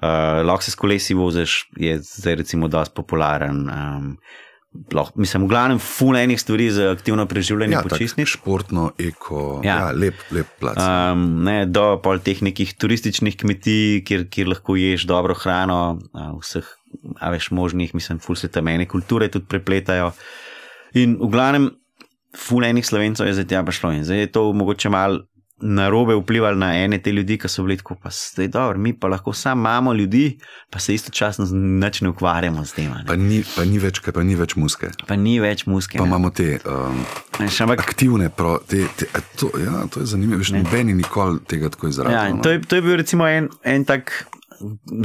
uh, 0.01 0.43
lahko 0.45 0.63
se 0.63 0.71
s 0.71 0.79
kolesi 0.79 1.17
voziš, 1.17 1.63
je 1.77 1.97
zdaj 2.03 2.43
recimo 2.43 2.67
dosti 2.67 2.95
popularen. 2.95 3.63
Um, 3.69 4.11
Loh, 4.93 5.09
mislim, 5.15 5.47
v 5.47 5.49
glavnem, 5.49 5.79
fune 5.81 6.19
enih 6.23 6.39
stvari 6.41 6.67
za 6.71 6.91
aktivno 6.91 7.25
preživljanje, 7.25 7.73
ja, 7.73 7.81
počistni. 7.81 8.25
Športno, 8.29 8.91
eko, 8.99 9.61
ja. 9.65 9.77
Ja, 9.77 9.91
lep, 9.95 10.19
lep 10.31 10.51
plac. 10.59 10.77
Um, 10.77 11.23
ne, 11.47 11.63
do 11.65 11.95
pol 12.03 12.21
teh 12.21 12.43
nekih 12.45 12.75
turističnih 12.77 13.39
kmetij, 13.39 14.03
kjer, 14.05 14.27
kjer 14.29 14.51
lahko 14.51 14.77
ješ 14.77 15.07
dobro 15.09 15.37
hrano, 15.39 15.97
vseh 16.41 16.67
a 17.19 17.31
veš, 17.33 17.51
možnih, 17.51 17.93
mislim, 17.95 18.19
ful 18.19 18.35
se 18.35 18.47
tam 18.51 18.67
ene 18.67 18.87
kulture 18.87 19.29
tudi 19.31 19.47
prepletajo. 19.49 20.11
In 20.97 21.17
v 21.19 21.29
glavnem, 21.31 21.71
ful 22.37 22.65
enih 22.65 22.85
slovencev 22.85 23.27
je 23.27 23.37
zdaj 23.37 23.49
tja 23.49 23.63
prišlo 23.65 23.91
in 23.97 24.05
zdaj 24.07 24.25
je 24.25 24.31
to 24.31 24.45
mogoče 24.53 24.89
malo 24.93 25.25
na 25.59 25.89
robe 25.89 26.15
vplivalo 26.15 26.55
na 26.55 26.75
ene 26.77 26.99
te 27.01 27.11
ljudi, 27.11 27.37
ki 27.41 27.49
so 27.49 27.63
bili 27.65 27.77
tako, 27.77 27.95
pa 28.03 28.09
zdaj 28.13 28.47
dobro, 28.53 28.79
mi 28.79 28.93
pa 28.93 29.07
lahko 29.07 29.33
samo 29.33 29.61
imamo 29.61 29.93
ljudi, 29.93 30.37
pa 30.69 30.79
se 30.79 30.93
istočasno 30.93 31.45
nič 31.51 32.01
ne 32.01 32.09
ukvarjamo 32.09 32.65
z 32.65 32.73
tem. 32.73 32.93
Pa 33.07 33.15
ni, 33.15 33.41
pa 33.55 33.65
ni 33.65 33.79
več, 33.81 34.01
pa 34.13 34.23
ni 34.23 34.35
več 34.35 34.55
muske. 34.55 34.91
Pa 35.07 35.15
ni 35.15 35.39
več 35.39 35.65
muske. 35.65 35.97
Pa 35.97 36.05
ne. 36.05 36.09
imamo 36.09 36.29
te 36.29 36.59
um, 36.65 37.01
Šamak, 37.49 37.81
aktivne, 37.81 38.29
pro, 38.29 38.59
te, 38.67 38.85
te, 38.97 39.09
to, 39.37 39.49
ja, 39.61 39.85
to 39.93 40.01
je 40.01 40.11
zanimivo, 40.13 40.43
že 40.45 40.61
nobeni 40.61 40.93
nikoli 40.93 41.41
tega 41.49 41.69
tako 41.73 41.89
izražajo. 41.89 42.17
Ja, 42.17 42.33
no. 42.33 42.45
to, 42.45 42.53
to 42.67 42.77
je 42.77 42.85
bil 42.85 42.97
recimo 43.01 43.27
en, 43.27 43.49
en 43.65 43.85
tak 43.85 44.13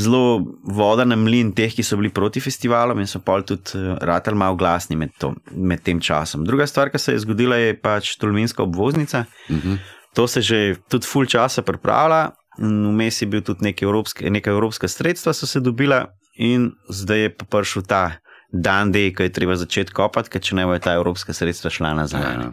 zelo 0.01 0.45
voda 0.65 1.05
na 1.05 1.17
mlin 1.17 1.53
teh, 1.57 1.73
ki 1.73 1.85
so 1.85 1.97
bili 2.01 2.13
proti 2.13 2.41
festivalom 2.41 3.01
in 3.01 3.09
so 3.09 3.21
pa 3.25 3.39
tudi 3.45 3.77
uh, 3.81 3.97
ratali 4.01 4.37
malo 4.37 4.57
glasni 4.57 4.97
med, 4.97 5.17
to, 5.21 5.33
med 5.53 5.83
tem 5.85 6.01
časom. 6.01 6.45
Druga 6.49 6.67
stvar, 6.69 6.93
ki 6.93 7.01
se 7.01 7.17
je 7.17 7.25
zgodila, 7.25 7.57
je 7.61 7.75
pač 7.77 8.17
tolminska 8.21 8.65
obvoznica. 8.65 9.25
Uh 9.49 9.57
mhm. 9.57 9.73
-huh. 9.73 9.99
To 10.15 10.29
se 10.29 10.43
že 10.43 10.77
tudi 10.89 11.07
full 11.07 11.27
časa 11.27 11.63
pripravlja. 11.63 12.33
Vmes 12.61 13.23
je 13.23 13.27
bil 13.27 13.41
tudi 13.41 13.65
nekaj 13.65 13.87
evropske, 13.87 14.31
neka 14.31 14.53
evropska 14.53 14.89
sredstva, 14.89 15.33
so 15.33 15.49
se 15.49 15.61
dobila, 15.61 16.13
in 16.37 16.73
zdaj 16.89 17.19
je 17.19 17.31
pa 17.33 17.45
prišel 17.49 17.83
ta 17.89 18.21
dan, 18.53 18.93
D, 18.93 19.09
ko 19.17 19.25
je 19.25 19.33
treba 19.33 19.57
začeti 19.57 19.93
kopati, 19.93 20.29
ker 20.29 20.41
če 20.45 20.61
ne 20.61 20.67
bo 20.69 20.77
ta 20.77 20.93
evropska 21.01 21.33
sredstva 21.33 21.73
šla 21.73 21.95
nazaj. 21.97 22.21
Ja. 22.21 22.51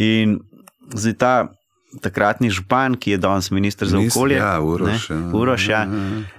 In 0.00 0.40
zdaj 0.96 1.14
ta 1.20 1.34
takratni 2.00 2.48
župan, 2.50 2.96
ki 2.96 3.14
je 3.14 3.18
danes 3.20 3.50
ministr 3.52 3.86
za 3.86 4.00
okolje, 4.00 4.40
ja, 4.40 4.56
Uroš, 4.64 5.08
ne, 5.12 5.20
Uroš, 5.36 5.68
ja, 5.68 5.84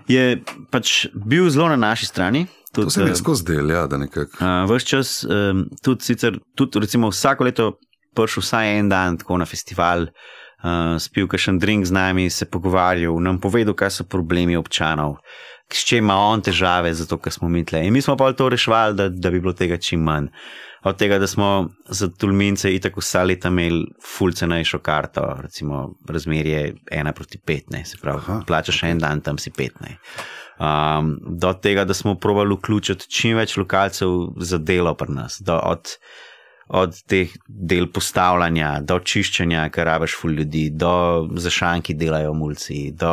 je 0.09 0.41
pač 0.73 1.05
bil 1.13 1.45
zelo 1.53 1.69
na 1.71 1.77
naši 1.77 2.09
strani. 2.09 2.47
Tudi, 2.73 2.89
to 2.89 2.91
se 2.91 3.05
mi 3.05 3.13
je 3.13 3.21
skozi 3.21 3.45
del, 3.47 3.69
ja, 3.71 3.85
da 3.87 4.01
nekako. 4.01 4.49
Ves 4.67 4.83
čas, 4.83 5.21
um, 5.23 5.69
tudi, 5.85 6.09
sicer, 6.09 6.41
tudi 6.57 6.81
recimo, 6.83 7.13
vsako 7.13 7.47
leto 7.47 7.69
prišel 8.17 8.43
vsaj 8.43 8.73
en 8.79 8.89
dan 8.91 9.21
tako 9.21 9.37
na 9.39 9.45
festival, 9.47 10.09
uh, 10.09 10.35
spil 10.99 11.27
kakšen 11.27 11.59
drink 11.59 11.85
z 11.85 11.91
nami, 11.91 12.29
se 12.29 12.45
pogovarjal, 12.45 13.19
nam 13.21 13.39
povedal, 13.41 13.75
kaj 13.77 13.91
so 13.91 14.03
problemi 14.09 14.57
občanov, 14.57 15.17
s 15.71 15.85
čim 15.85 16.05
ima 16.05 16.15
on 16.15 16.41
težave, 16.41 16.93
zato 16.93 17.17
ker 17.17 17.33
smo 17.33 17.49
mi 17.49 17.65
tle. 17.65 17.85
In 17.87 17.93
mi 17.93 18.01
smo 18.01 18.17
pa 18.17 18.31
to 18.33 18.49
rešvali, 18.49 18.95
da, 18.95 19.09
da 19.09 19.31
bi 19.31 19.41
bilo 19.41 19.53
tega 19.53 19.77
čim 19.77 20.03
manj 20.05 20.29
od 20.85 20.97
tega, 20.97 21.17
da 21.17 21.27
smo 21.27 21.69
za 21.89 22.07
Tulmince 22.07 22.69
in 22.75 22.81
tako 22.81 23.01
vsa 23.01 23.23
leta 23.23 23.49
imeli 23.49 23.87
fulce 24.05 24.47
najšo 24.47 24.79
karto, 24.79 25.23
recimo 25.41 25.95
razmerje 26.09 26.75
ena 26.91 27.13
proti 27.13 27.37
petne, 27.37 27.85
se 27.85 27.97
pravi, 28.01 28.21
Aha, 28.27 28.41
plačaš 28.47 28.83
okay. 28.83 28.91
en 28.91 28.99
dan, 28.99 29.21
tam 29.21 29.37
si 29.37 29.51
petne. 29.51 29.97
Um, 30.59 31.17
do 31.41 31.53
tega, 31.53 31.85
da 31.85 31.93
smo 31.93 32.15
provali 32.15 32.53
vključiti 32.53 33.09
čim 33.09 33.37
več 33.37 33.57
lokalcev 33.57 34.09
za 34.37 34.57
delo 34.57 34.93
pri 34.93 35.13
nas, 35.13 35.41
do, 35.41 35.57
od 35.57 35.97
od 36.67 36.95
teh 37.05 37.29
del 37.45 37.85
postavljanja 37.93 38.79
do 38.81 38.97
čiščenja, 38.99 39.67
kar 39.73 39.85
rabiš 39.91 40.15
ful 40.17 40.33
ljudi, 40.39 40.69
do 40.73 41.27
zašanki 41.37 41.93
delajo 41.97 42.33
mulci, 42.33 42.89
do 42.97 43.11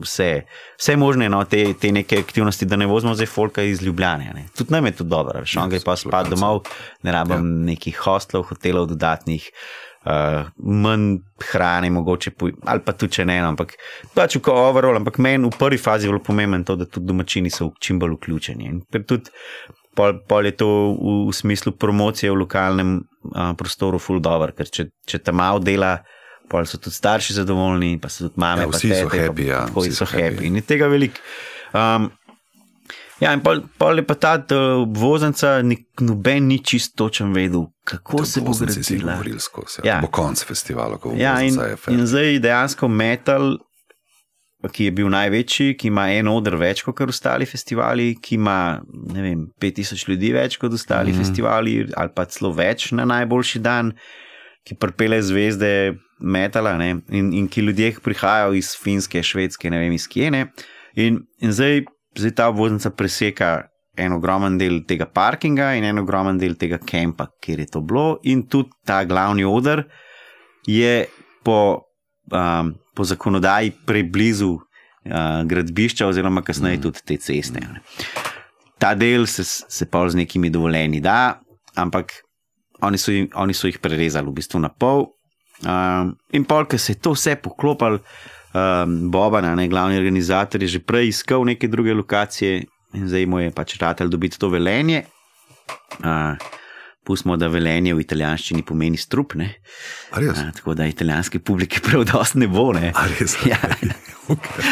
vse, 0.00 0.30
vse 0.80 0.96
možne 0.96 1.28
no, 1.32 1.42
te, 1.44 1.66
te 1.80 1.92
neke 1.92 2.22
aktivnosti, 2.24 2.68
da 2.68 2.78
ne 2.80 2.88
vozimo 2.88 3.14
zdaj 3.14 3.28
folka 3.28 3.62
iz 3.62 3.82
Ljubljana. 3.84 4.32
Ne. 4.34 4.46
Tudi 4.56 4.72
nam 4.72 4.88
je 4.88 4.96
to 5.00 5.04
dobro, 5.04 5.44
še 5.44 5.60
on 5.60 5.72
gre 5.72 5.82
pa 5.84 5.96
spat 6.00 6.30
domov, 6.32 6.64
ne 7.04 7.12
rabim 7.12 7.44
ja. 7.44 7.66
nekih 7.72 8.00
hostlov, 8.06 8.48
hotelov 8.52 8.88
dodatnih. 8.94 9.50
Uh, 10.06 10.46
manj 10.62 11.16
hrane, 11.48 11.88
mogoče, 11.90 12.30
ali 12.70 12.82
pa 12.86 12.92
tudi 12.94 13.16
če 13.16 13.24
ne, 13.26 13.40
no, 13.42 13.48
ampak 13.50 13.72
pač 14.14 14.36
v 14.38 14.52
overall, 14.54 14.94
ampak 15.00 15.18
meni 15.18 15.50
v 15.50 15.58
prvi 15.58 15.80
fazi 15.82 16.06
je 16.06 16.12
zelo 16.12 16.20
pomembno 16.22 16.60
to, 16.62 16.76
da 16.78 16.86
tudi 16.86 17.10
domačini 17.10 17.50
so 17.50 17.72
čim 17.82 17.98
bolj 17.98 18.14
vključeni. 18.14 18.70
In 18.70 18.78
tudi 18.94 19.34
pol, 19.96 20.20
pol 20.28 20.50
je 20.50 20.54
to 20.60 20.68
v, 20.92 21.14
v 21.30 21.34
smislu 21.34 21.72
promocije 21.72 22.30
v 22.32 22.40
lokalnem 22.44 22.98
a, 23.32 23.52
prostoru, 23.58 24.00
full 24.02 24.20
dobro, 24.22 24.52
ker 24.56 24.68
če, 24.68 24.90
če 25.08 25.22
tam 25.24 25.40
malo 25.40 25.62
dela, 25.64 25.96
pol 26.52 26.68
so 26.68 26.78
tudi 26.78 26.94
starši 26.98 27.40
zadovoljni, 27.40 27.96
pa 28.02 28.12
so 28.12 28.28
tudi 28.28 28.42
mame, 28.42 28.66
ja, 28.66 28.70
vsi 28.70 28.92
tete, 28.92 29.00
so 29.02 29.10
happy. 29.14 29.48
Ja, 29.48 29.64
vsi 29.72 29.96
so 29.96 30.08
happy. 30.08 30.28
happy. 30.36 30.52
In 30.52 30.62
tega 30.66 30.90
veliko. 30.92 31.24
Um, 31.72 32.12
Ja, 33.16 33.30
in 33.32 33.40
pol, 33.40 33.62
pol 33.80 33.96
je 33.96 34.04
pa 34.04 34.14
ta 34.20 34.34
obvoznica, 34.76 35.54
noben 36.04 36.50
ni 36.50 36.58
čisto 36.60 37.06
točen 37.06 37.32
vedel, 37.32 37.64
kako 37.84 38.24
se 38.28 38.42
bo 38.44 38.52
zgodila. 38.52 39.16
Ja. 39.16 39.84
Ja. 39.84 39.94
Bo 40.04 40.10
konc 40.12 40.42
festivala, 40.44 40.98
ko 41.00 41.14
bo 41.14 41.16
Ja, 41.16 41.38
in, 41.40 41.56
in 41.88 42.04
zdaj 42.06 42.42
dejansko 42.44 42.90
metal, 42.92 43.56
ki 44.64 44.88
je 44.88 44.92
bil 44.96 45.08
največji, 45.12 45.74
ki 45.78 45.90
ima 45.90 46.06
en 46.16 46.30
odr 46.32 46.56
več 46.58 46.82
kot 46.86 47.02
ostali 47.04 47.46
festivali, 47.46 48.14
ki 48.22 48.38
ima 48.38 48.80
ne 49.12 49.22
vem, 49.22 49.44
5000 49.62 50.08
ljudi 50.08 50.32
več 50.36 50.56
kot 50.60 50.72
ostali 50.74 51.12
mm. 51.12 51.20
festivali, 51.20 51.76
ali 51.96 52.14
pa 52.16 52.24
celo 52.30 52.54
več 52.56 52.90
na 52.96 53.04
najboljši 53.08 53.62
dan, 53.62 53.92
ki 54.66 54.78
pripele 54.80 55.20
zvezde 55.22 55.70
metala 56.20 56.74
ne, 56.80 56.96
in, 57.14 57.30
in 57.36 57.50
ki 57.52 57.66
ljudje 57.68 57.92
prihajajo 58.02 58.56
iz 58.56 58.72
Finske, 58.80 59.22
Švedske, 59.22 59.70
ne 59.70 59.78
vem 59.82 59.94
iz 59.94 60.08
Kjene. 60.10 60.48
In, 60.96 61.20
in 61.44 61.52
zdaj, 61.54 61.84
zdaj 62.16 62.36
ta 62.36 62.50
obvoznica 62.52 62.90
preseka. 62.96 63.54
En 63.96 64.12
ogromen 64.12 64.58
del 64.60 64.82
tega 64.84 65.06
parkinga 65.08 65.70
in 65.78 65.86
en 65.88 66.02
ogromen 66.02 66.36
del 66.36 66.52
tega 66.60 66.76
kampa, 66.76 67.30
kjer 67.40 67.62
je 67.62 67.70
to 67.72 67.80
bilo, 67.80 68.18
in 68.28 68.42
tudi 68.44 68.68
ta 68.84 68.98
glavni 69.08 69.46
odr 69.48 69.86
je 70.68 71.06
po, 71.46 71.60
um, 72.28 72.74
po 72.96 73.04
zakonodaji 73.04 73.74
preblizu 73.86 74.54
uh, 74.56 75.42
gradbišča, 75.44 76.08
oziroma 76.08 76.42
kasneje 76.42 76.80
tudi 76.88 77.04
te 77.04 77.18
ceste. 77.20 77.60
ne. 77.60 77.82
Ta 78.80 78.94
del 78.94 79.26
se, 79.28 79.44
se 79.44 79.86
pa 79.88 80.04
z 80.08 80.16
nekimi 80.22 80.50
dovoljeni 80.50 81.00
da, 81.00 81.40
ampak 81.76 82.12
oni 82.84 82.98
so, 82.98 83.12
jim- 83.12 83.30
oni 83.34 83.54
so 83.56 83.68
jih 83.68 83.78
prerezali 83.80 84.28
v 84.28 84.36
bistvu 84.36 84.60
na 84.60 84.68
pol. 84.68 85.06
Um, 85.64 86.16
in 86.36 86.44
pol, 86.44 86.66
ker 86.68 86.80
se 86.80 86.92
je 86.92 87.00
to 87.00 87.14
vse 87.16 87.36
poklopilo, 87.40 88.02
um, 88.52 88.96
Boban, 89.10 89.44
a 89.48 89.54
ne 89.56 89.68
glavni 89.68 89.96
organizator, 89.96 90.60
je 90.62 90.68
že 90.76 90.84
prej 90.84 91.08
iskal 91.08 91.44
neke 91.48 91.68
druge 91.68 91.94
lokacije 91.96 92.64
in 92.96 93.08
zdaj 93.08 93.26
mu 93.26 93.40
je 93.40 93.50
pač 93.52 93.78
ratelj 93.80 94.12
dobiti 94.12 94.38
to 94.38 94.48
velenje. 94.52 95.04
Uh, 96.04 96.36
Pustimo, 97.06 97.36
da 97.38 97.46
velenje 97.46 97.94
v 97.94 98.02
italijanščini 98.02 98.64
pomeni 98.66 98.98
strup, 98.98 99.36
ne? 99.38 99.52
A 100.10 100.18
res? 100.18 100.38
A, 100.38 100.50
tako 100.50 100.74
da 100.74 100.86
italijanske 100.86 101.38
publike 101.38 101.78
prav 101.80 102.02
dosti 102.04 102.38
ne 102.38 102.48
bo. 102.48 102.72
Ne? 102.72 102.90
A 102.90 103.06
res? 103.08 103.36
Ja. 103.46 103.60
Okay. 104.26 104.64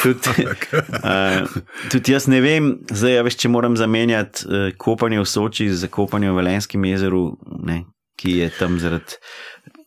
Tudi, 0.02 0.44
uh, 0.46 1.48
tudi 1.90 2.12
jaz 2.12 2.28
ne 2.30 2.38
vem, 2.40 2.68
zdaj, 2.86 3.16
a 3.18 3.24
veš, 3.26 3.36
če 3.36 3.48
moram 3.50 3.74
zamenjati 3.74 4.46
uh, 4.46 4.68
kopanje 4.78 5.18
v 5.18 5.26
Soči 5.26 5.66
za 5.68 5.88
kopanje 5.88 6.30
v 6.30 6.36
Velenskem 6.36 6.84
jezeru, 6.84 7.24
ne, 7.60 7.80
ki 8.14 8.36
je 8.36 8.50
tam 8.52 8.78
zaradi. 8.78 9.18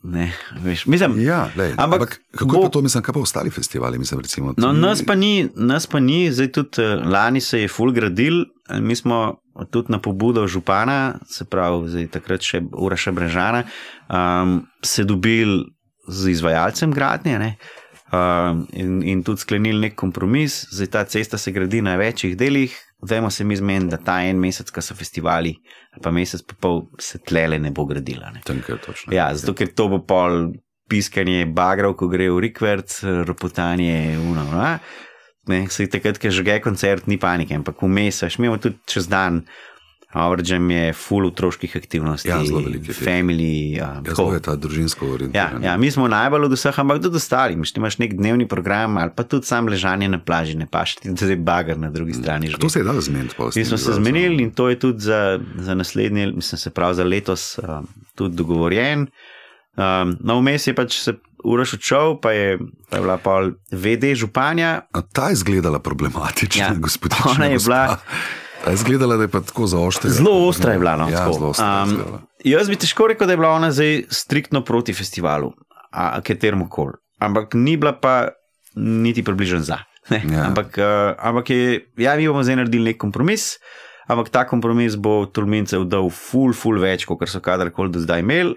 Ne, 0.04 0.28
veš, 0.60 0.84
mislim, 0.86 1.16
Ja, 1.24 1.46
lej, 1.56 1.72
Ampak 1.78 2.02
ampak, 2.02 2.18
kako 2.36 2.52
bo- 2.52 2.62
pa 2.62 2.70
to, 2.70 2.82
mislim, 2.82 3.04
kaj 3.04 3.16
pa 3.16 3.22
ostali 3.22 3.50
festivali? 3.50 3.96
Mislim, 3.98 4.20
recimo, 4.20 4.52
No, 4.58 4.74
nas 4.74 5.00
pa 5.02 5.16
ni, 5.16 5.48
nas 5.56 5.88
pa 5.88 6.02
ni, 6.02 6.28
zdaj 6.28 6.52
tudi 6.52 6.84
eh, 6.84 7.00
lani 7.08 7.40
se 7.42 7.62
je 7.62 7.72
full 7.72 7.96
gradil, 7.96 8.44
eh, 8.68 8.82
mi 8.82 8.96
smo 8.96 9.40
tudi 9.70 9.92
na 9.94 10.00
pobudo 10.02 10.48
župana, 10.48 11.20
se 11.30 11.46
pravi, 11.46 11.90
zdaj 11.90 12.10
takrat 12.18 12.46
še 12.46 12.64
Uraša 12.74 13.12
Brežana, 13.12 13.64
um, 14.10 14.62
se 14.84 15.06
dobili 15.06 15.64
z 16.08 16.34
izvajalcem 16.34 16.92
gradnje 16.92 17.38
ne, 17.40 17.52
um, 18.12 18.66
in, 18.74 18.98
in 19.04 19.24
tudi 19.24 19.46
sklenili 19.46 19.88
nek 19.88 19.96
kompromis. 20.00 20.64
Zdaj 20.74 20.90
ta 20.92 21.06
cesta 21.06 21.38
se 21.38 21.54
gradi 21.56 21.82
na 21.82 21.96
večjih 21.96 22.38
delih, 22.38 22.76
Vemo 23.10 23.30
se 23.30 23.44
mi 23.44 23.56
zmeni, 23.56 23.90
da 23.90 23.98
ta 23.98 24.22
en 24.24 24.40
mesec, 24.40 24.70
ko 24.72 24.82
so 24.82 24.96
festivali, 24.96 25.52
ali 25.92 26.04
pa 26.04 26.12
mesec, 26.12 26.44
pa 26.48 26.56
pol 26.60 26.86
se 27.00 27.20
tlele 27.20 27.60
ne 27.60 27.72
bo 27.76 27.84
gradila. 27.86 28.32
Ne. 28.32 28.44
Tam, 28.48 28.62
kjer 28.64 28.80
točno. 28.80 29.12
Ja, 29.16 29.28
zato 29.36 29.56
ker 29.60 29.74
to 29.76 29.90
bo 29.92 30.00
pol 30.08 30.54
piskanje 30.90 31.46
bagrov, 31.52 31.98
ko 32.00 32.08
gre 32.12 32.30
v 32.32 32.40
Rikvert, 32.48 33.02
ropotanje, 33.28 34.16
uno. 34.24 34.48
a? 34.56 34.78
Ne, 35.46 35.68
se 35.68 35.88
takrat, 35.88 36.18
ko 36.18 36.30
že 36.30 36.44
je 36.44 36.62
koncert, 36.62 37.08
ni 37.08 37.18
panike, 37.18 37.52
ampak 37.54 37.76
vmes, 37.82 38.22
mi 38.40 38.46
imamo 38.46 38.58
tudi 38.58 38.78
čez 38.86 39.08
dan. 39.08 39.44
Avržem 40.14 40.70
je 40.70 40.94
full 40.94 41.26
otroških 41.26 41.74
aktivnosti, 41.76 42.30
Ja, 42.30 42.46
zelo 42.46 42.60
veliko 42.60 42.86
je 42.86 42.94
teh. 42.94 43.02
family. 43.02 43.74
Ja, 43.74 43.98
Uh, 44.00 44.14
zelo 44.14 44.34
je 44.34 44.40
ta 44.40 44.54
družinsko 44.56 45.06
Ja, 45.06 45.12
orientiran. 45.12 45.64
ja, 45.64 45.74
mi 45.74 45.92
smo 45.92 46.08
najbolj 46.08 46.44
od 46.44 46.52
vseh, 46.52 46.80
ampak 46.80 47.02
tudi 47.02 47.16
ostali. 47.16 47.56
Miš, 47.56 47.72
ti 47.72 47.80
imaš 47.80 47.98
nek 47.98 48.14
dnevni 48.14 48.46
program 48.46 48.98
ali 48.98 49.10
pa 49.10 49.24
tudi 49.24 49.46
sam 49.46 49.66
ležanje 49.66 50.06
na 50.08 50.20
plaži, 50.20 50.54
ne 50.56 50.68
paš 50.68 50.96
ti 50.96 51.10
zdaj 51.10 51.36
bagar 51.38 51.78
na 51.80 51.90
drugi 51.90 52.14
strani. 52.14 52.48
Mm. 52.48 52.62
To 52.62 52.70
se 52.70 52.80
je 52.80 52.84
dalo 52.84 53.02
zmeniti. 53.02 53.36
Mi 53.56 53.66
smo 53.66 53.78
se 53.78 53.94
zmenili 53.94 54.44
in 54.44 54.52
to 54.52 54.70
je 54.70 54.80
tudi 54.80 55.00
za, 55.00 55.40
za 55.58 55.74
naslednje, 55.74 56.28
mislim, 56.28 56.60
se 56.60 56.70
pravi 56.70 56.96
za 56.96 57.04
letos 57.04 57.58
um, 57.60 57.88
tudi 58.16 58.36
dogovorjen. 58.36 59.08
Um, 59.74 60.18
no, 60.20 60.38
vmes 60.38 60.68
je 60.68 60.76
pač 60.76 60.94
se 60.94 61.14
uraš 61.44 61.74
odšel, 61.74 62.18
pa 62.18 62.32
je, 62.32 62.58
pa 62.90 62.98
je 62.98 63.02
bila 63.02 63.18
pol 63.18 63.52
VD 63.70 64.16
županja. 64.16 64.82
A 64.90 65.02
ta 65.04 65.28
je 65.28 65.34
izgledala 65.34 65.80
problematična, 65.80 66.64
Ja, 66.64 66.74
gospodična. 66.80 67.32
ona 67.32 67.46
je 67.46 67.54
gospa. 67.54 67.70
bila- 67.70 67.98
Ta 68.64 68.70
je 68.70 68.76
izgledala, 68.76 69.18
da 69.18 69.24
je 69.24 69.28
pa 69.28 69.42
tako 69.42 69.68
zaoštrena. 69.68 70.14
Zelo 70.14 70.48
ostra 70.48 70.72
je 70.72 70.80
bila. 70.80 70.96
No, 70.96 71.06
Ja, 71.06 71.18
tako. 71.18 71.34
zelo 71.34 71.48
ostra. 71.50 71.84
um, 71.84 71.98
jaz 72.42 72.70
bi 72.70 72.76
težko 72.76 73.08
rekel, 73.08 73.28
da 73.28 73.34
je 73.34 73.38
bila 73.38 73.50
ona 73.52 73.72
zdaj 73.72 74.04
striktno 74.10 74.62
proti 74.62 74.94
festivalu, 74.94 75.52
a 75.92 76.22
kateremu 76.22 76.70
koli. 76.70 76.94
Ampak 77.20 77.54
ni 77.54 77.78
bila 77.78 77.92
pa 77.94 78.30
niti 78.76 79.22
približno 79.22 79.60
za. 79.62 79.78
Ne? 80.10 80.24
Ja. 80.26 80.46
Ampak, 80.46 80.78
uh, 80.78 80.86
ampak 81.20 81.50
je, 81.50 81.60
ja, 81.98 82.16
mi 82.16 82.28
bomo 82.28 82.44
zdaj 82.44 82.56
naredili 82.58 82.84
nek 82.86 82.98
kompromis, 82.98 83.58
ampak 84.06 84.30
ta 84.30 84.44
kompromis 84.44 84.96
bo 84.96 85.26
Tulmincev 85.26 85.84
dal 85.86 86.10
ful, 86.10 86.52
ful 86.54 86.76
več, 86.78 87.04
kot 87.06 87.20
so 87.26 87.40
kadarkoli 87.40 87.90
do 87.90 88.00
zdaj 88.00 88.20
imeli. 88.20 88.56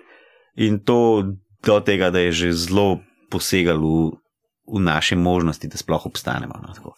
In 0.56 0.78
to 0.80 1.22
do 1.66 1.80
tega, 1.80 2.10
da 2.10 2.22
je 2.22 2.32
že 2.32 2.52
zelo 2.52 3.00
posegal 3.30 3.78
v, 3.78 4.14
v 4.66 4.80
naše 4.82 5.16
možnosti, 5.16 5.68
da 5.68 5.78
sploh 5.78 6.06
obstanemo. 6.06 6.54
No. 6.62 6.94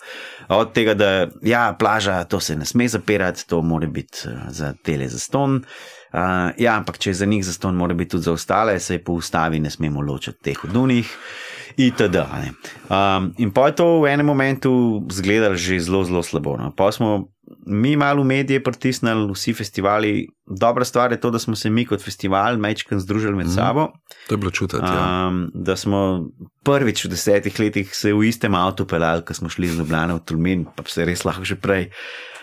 Od 0.48 0.72
tega, 0.72 0.94
da 0.94 1.28
ja, 1.42 1.72
plaža, 1.78 2.24
to 2.24 2.40
se 2.40 2.56
ne 2.56 2.64
sme 2.64 2.88
zapirati, 2.88 3.48
to 3.48 3.62
mora 3.62 3.86
biti 3.86 4.28
eh, 4.28 4.48
za 4.48 4.74
tele 4.84 5.08
za 5.08 5.18
ston. 5.18 5.64
Uh, 6.08 6.56
ja, 6.56 6.78
ampak 6.80 6.96
če 6.96 7.10
je 7.10 7.14
za 7.20 7.26
njih 7.28 7.44
za 7.44 7.52
ston, 7.52 7.76
mora 7.76 7.92
biti 7.94 8.16
tudi 8.16 8.24
za 8.24 8.32
ostale, 8.32 8.78
se 8.80 8.96
po 9.04 9.12
ustavi 9.12 9.60
ne 9.60 9.70
smemo 9.70 10.00
ločiti 10.00 10.40
teh 10.42 10.64
odunih. 10.64 11.04
A 11.04 11.47
ne. 11.78 12.50
Um, 12.88 13.32
in 13.38 13.50
pa 13.50 13.66
je 13.66 13.76
to 13.76 14.00
v 14.02 14.10
enem 14.10 14.26
momentu 14.26 15.02
izgledalo 15.06 15.54
že 15.54 15.78
zelo, 15.78 16.04
zelo 16.04 16.22
slabo. 16.22 16.56
No. 16.56 16.74
Pa 16.74 16.90
smo 16.90 17.30
mi 17.64 17.96
malo 17.96 18.22
v 18.22 18.26
medije 18.26 18.60
pritisnili, 18.60 19.30
vsi 19.32 19.54
festivali. 19.54 20.26
Dobra 20.44 20.84
stvar 20.84 21.12
je 21.12 21.20
to, 21.20 21.30
da 21.30 21.38
smo 21.38 21.56
se 21.56 21.70
mi 21.70 21.86
kot 21.86 22.02
festival 22.02 22.56
mečkaj 22.56 22.98
združili 22.98 23.36
med 23.36 23.46
Mhm. 23.46 23.54
sabo. 23.54 23.88
To 24.28 24.34
je 24.34 24.38
bilo 24.38 24.50
čutiti. 24.50 24.82
Ja. 24.82 25.28
Um, 25.28 25.50
da 25.54 25.76
smo 25.76 26.28
prvič 26.64 27.04
v 27.04 27.08
desetih 27.08 27.60
letih 27.60 27.94
se 27.94 28.12
v 28.12 28.24
istem 28.24 28.54
avtu 28.54 28.84
pelali, 28.84 29.24
ko 29.24 29.34
smo 29.34 29.48
šli 29.48 29.66
iz 29.66 29.78
Ljubljana 29.78 30.14
v 30.14 30.20
Tulmin, 30.20 30.66
pa 30.76 30.82
se 30.86 31.04
res 31.04 31.24
lahko 31.24 31.44
že 31.44 31.54
prej. 31.56 31.90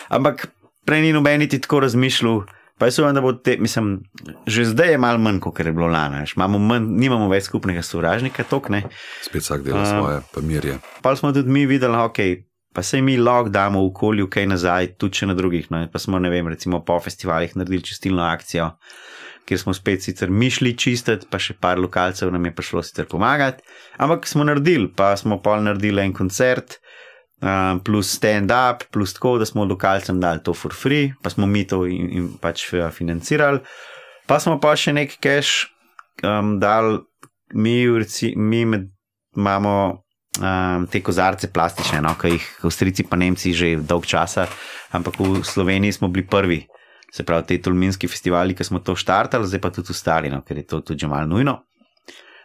Ampak 0.09 0.47
prej 0.85 1.01
ni 1.01 1.13
noben 1.13 1.39
niti 1.39 1.59
tako 1.59 1.79
razmišljal. 1.79 2.45
Pa 2.79 2.89
jaz 2.89 2.97
upam, 2.99 3.15
da 3.15 3.21
bo 3.23 3.31
te, 3.33 3.55
mislim, 3.57 4.01
že 4.47 4.65
zdaj 4.65 4.91
je 4.91 4.97
malo 4.99 5.19
manj, 5.23 5.39
kot 5.39 5.59
je 5.59 5.71
bilo 5.71 5.87
lani. 5.87 6.25
nimamo 6.79 7.29
več 7.31 7.47
skupnega 7.47 7.81
sovražnika, 7.81 8.43
tok 8.43 8.67
ne. 8.69 8.81
Spet 9.23 9.45
vsak 9.45 9.63
dela 9.63 9.83
A. 9.83 9.85
svoje, 9.85 10.19
pa 10.33 10.43
mir 10.43 10.65
je. 10.65 10.75
Pa 11.01 11.15
smo 11.15 11.31
tudi 11.31 11.49
mi 11.49 11.63
videli, 11.65 11.95
ok, 11.95 12.19
pa 12.75 12.83
se 12.83 12.99
mi 13.01 13.15
lahko 13.17 13.49
damo 13.49 13.79
v 13.79 13.93
okolju 13.93 14.27
kaj 14.29 14.47
nazaj, 14.51 14.91
tudi 14.99 15.21
če 15.21 15.31
na 15.31 15.37
drugih. 15.39 15.71
No. 15.71 15.85
Pa 15.91 16.01
smo, 16.03 16.19
ne 16.19 16.29
vem, 16.29 16.51
recimo 16.51 16.81
po 16.83 16.99
festivalih 16.99 17.55
naredili 17.55 17.87
čistilno 17.87 18.25
akcijo, 18.27 18.73
kjer 19.47 19.61
smo 19.61 19.73
spet 19.73 20.03
sicer 20.03 20.29
mi 20.29 20.51
šli 20.51 20.75
čistiti, 20.75 21.29
pa 21.31 21.39
še 21.39 21.55
par 21.55 21.79
lokalcev 21.79 22.33
nam 22.33 22.49
je 22.49 22.55
prišlo 22.57 22.83
sicer 22.83 23.07
pomagati. 23.07 23.63
Ampak 24.03 24.27
smo 24.27 24.43
naredili, 24.43 24.91
pa 24.91 25.13
smo 25.15 25.39
pol 25.39 25.63
naredili 25.63 26.03
en 26.03 26.13
koncert. 26.17 26.81
Um, 27.43 27.81
plus 27.83 28.13
stand-up, 28.15 28.85
plus 28.91 29.13
tako, 29.13 29.37
da 29.37 29.45
smo 29.45 29.65
lokalcem 29.67 30.21
dali 30.23 30.39
to 30.43 30.53
for 30.55 30.73
free, 30.73 31.11
pa 31.21 31.29
smo 31.29 31.45
mi 31.45 31.65
to 31.67 31.83
in, 31.85 32.07
in 32.09 32.29
pač 32.41 32.63
eh, 32.73 32.87
financirali. 32.91 33.59
Pa 34.25 34.39
smo 34.39 34.55
pa 34.59 34.71
še 34.79 34.93
nekaj 34.95 35.19
cash 35.21 35.67
um, 36.23 36.55
dali, 36.63 37.01
mi, 37.59 37.75
reci, 37.99 38.31
mi 38.39 38.63
med, 38.65 38.87
imamo 39.35 39.75
um, 40.39 40.87
te 40.87 41.03
kozarce 41.03 41.51
plastične, 41.53 41.99
no, 42.01 42.15
ki 42.19 42.33
jih 42.37 42.47
Avstrijci 42.65 43.05
pa 43.09 43.19
Nemci 43.19 43.53
že 43.53 43.75
dolg 43.83 44.07
časa, 44.07 44.47
ampak 44.95 45.19
v 45.19 45.43
Sloveniji 45.43 45.99
smo 45.99 46.09
bili 46.09 46.27
prvi. 46.27 46.63
Se 47.11 47.23
pravi, 47.23 47.45
te 47.47 47.61
tolminski 47.63 48.07
festivali, 48.11 48.55
ki 48.55 48.63
smo 48.63 48.81
to 48.83 48.95
štartali, 48.95 49.47
zdaj 49.47 49.61
pa 49.61 49.75
tudi 49.75 49.93
ostali, 49.93 50.31
no, 50.31 50.41
ker 50.43 50.63
je 50.63 50.67
to 50.67 50.81
tudi 50.81 51.05
že 51.05 51.11
malo 51.11 51.29
nujno. 51.29 51.59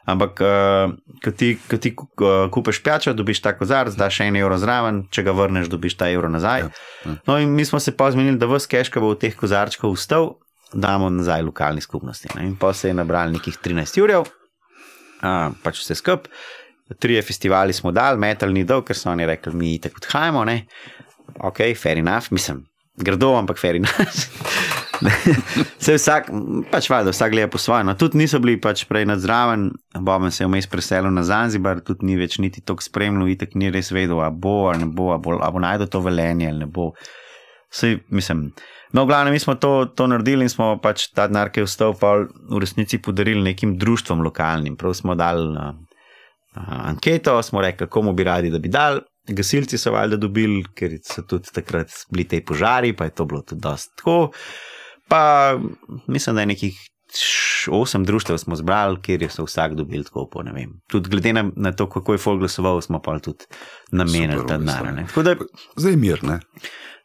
Ampak, 0.09 0.41
uh, 0.41 0.93
ko 1.25 1.31
ti, 1.31 1.59
ko 1.71 1.77
ti 1.77 1.93
ku- 1.95 2.09
uh, 2.25 2.49
kupeš 2.51 2.81
pijačo, 2.83 3.13
dobiš 3.15 3.43
ta 3.45 3.53
kozarc, 3.57 3.95
daš 3.95 4.21
en 4.25 4.37
evro 4.41 4.57
zraven, 4.59 5.03
če 5.13 5.23
ga 5.23 5.35
vrneš, 5.37 5.69
dobiš 5.69 5.95
ta 6.01 6.09
evro 6.11 6.29
nazaj. 6.33 6.61
Ja, 6.65 6.71
ja. 7.05 7.17
No, 7.27 7.37
in 7.39 7.53
mi 7.55 7.65
smo 7.65 7.81
se 7.81 7.93
pa 7.97 8.11
zmenili, 8.11 8.39
da 8.41 8.49
vse 8.49 8.69
cash, 8.71 8.91
ki 8.91 9.03
bo 9.03 9.13
v 9.13 9.21
teh 9.21 9.37
kozarčkov 9.37 9.93
ustal, 9.93 10.33
damo 10.73 11.11
nazaj 11.11 11.43
lokalni 11.43 11.81
skupnosti. 11.85 12.31
Ne. 12.35 12.47
In 12.49 12.57
pa 12.57 12.73
se 12.73 12.89
je 12.89 12.95
nabral 12.97 13.31
nekih 13.31 13.59
13 13.61 14.01
urjev, 14.03 14.25
uh, 15.21 15.53
pač 15.63 15.85
vse 15.85 15.95
skup. 16.01 16.27
Trije 16.99 17.23
festivali 17.23 17.73
smo 17.73 17.93
dali, 17.95 18.19
metal 18.19 18.51
ni 18.51 18.65
dolg, 18.67 18.89
ker 18.89 18.99
so 18.99 19.13
oni 19.13 19.27
rekli, 19.29 19.55
mi 19.55 19.77
tako 19.79 20.01
odhajamo. 20.03 20.45
Ne. 20.49 20.65
Ok, 21.47 21.61
fair 21.79 22.01
enough, 22.01 22.33
mislim, 22.35 22.65
grdo, 22.99 23.37
ampak 23.39 23.61
fair 23.61 23.77
enough. 23.79 24.80
Se 25.85 25.95
vsak, 25.97 26.29
pač 26.71 26.89
valjda, 26.91 27.13
vsak 27.15 27.33
gleda 27.33 27.49
po 27.51 27.59
svoje. 27.59 27.85
No, 27.89 27.95
tudi 27.99 28.21
niso 28.21 28.41
bili 28.43 28.59
pač 28.61 28.85
prej 28.89 29.07
nadzraven, 29.09 29.71
Boben 30.01 30.33
se 30.33 30.45
je 30.45 30.49
vmes 30.49 30.69
preselil 30.71 31.13
na 31.15 31.25
Zanzibar, 31.27 31.81
tudi 31.85 32.09
ni 32.09 32.19
več 32.21 32.39
niti 32.43 32.63
tako 32.65 32.85
spremljal, 32.85 33.31
itek 33.33 33.57
ni 33.61 33.73
res 33.73 33.93
vedel, 33.95 34.21
a 34.25 34.31
bo 34.31 34.71
ali 34.71 34.85
ne 34.85 34.91
bo, 34.93 35.11
a 35.15 35.19
bo, 35.23 35.39
bo 35.41 35.63
najdel 35.63 35.91
to 35.91 36.03
velenje 36.05 36.51
ali 36.51 36.65
ne 36.65 36.71
bo. 36.71 36.91
Sej, 37.71 38.01
mislim, 38.11 38.49
no, 38.93 39.05
v 39.05 39.13
glavnem, 39.13 39.37
mi 39.37 39.41
smo 39.43 39.55
to, 39.55 39.93
to 39.95 40.09
naredili 40.11 40.49
in 40.49 40.51
smo 40.53 40.73
pač 40.83 41.07
ta 41.15 41.29
denar, 41.31 41.53
ki 41.55 41.63
je 41.63 41.69
vstal, 41.69 41.95
pa 41.99 42.17
v 42.27 42.63
resnici 42.63 42.99
podarili 42.99 43.45
nekim 43.47 43.77
društvom 43.79 44.25
lokalnim. 44.27 44.75
Prav 44.77 44.97
smo 44.99 45.15
dali 45.15 45.47
uh, 45.55 45.71
uh, 46.59 46.81
anketo, 46.91 47.39
smo 47.47 47.63
rekli, 47.63 47.87
komu 47.87 48.13
bi 48.19 48.27
radi, 48.27 48.51
da 48.51 48.59
bi 48.59 48.73
dal. 48.73 49.05
Gasilci 49.31 49.79
so 49.79 49.93
valjda 49.95 50.19
dobili, 50.19 50.65
ker 50.75 50.97
so 51.07 51.23
tudi 51.29 51.53
takrat 51.55 51.93
bili 52.11 52.27
te 52.27 52.41
požari, 52.43 52.91
pa 52.97 53.07
je 53.07 53.15
to 53.15 53.29
bilo 53.31 53.45
tudi 53.47 53.63
dosti 53.63 54.01
tako. 54.01 54.33
Pa 55.11 55.59
mislim, 56.07 56.37
da 56.39 56.47
je 56.47 56.53
nekih 56.55 56.79
osem 57.71 58.05
društev 58.05 58.39
smo 58.39 58.57
zbrali, 58.57 59.01
kjer 59.03 59.27
so 59.31 59.45
vsak 59.45 59.75
dobil 59.75 60.05
tako, 60.05 60.29
po, 60.33 60.43
ne 60.43 60.53
vem. 60.53 60.81
Tudi 60.87 61.11
glede 61.11 61.33
na, 61.33 61.51
na 61.57 61.73
to, 61.73 61.89
kako 61.91 62.15
je 62.15 62.19
folk 62.19 62.39
glasoval, 62.39 62.81
smo 62.81 63.03
pa 63.03 63.19
tudi 63.19 63.45
namenili 63.91 64.47
ta 64.49 64.59
denar. 64.59 65.05
Zdaj 65.77 65.93
je 65.93 65.97
mir, 65.97 66.25
ne? 66.25 66.41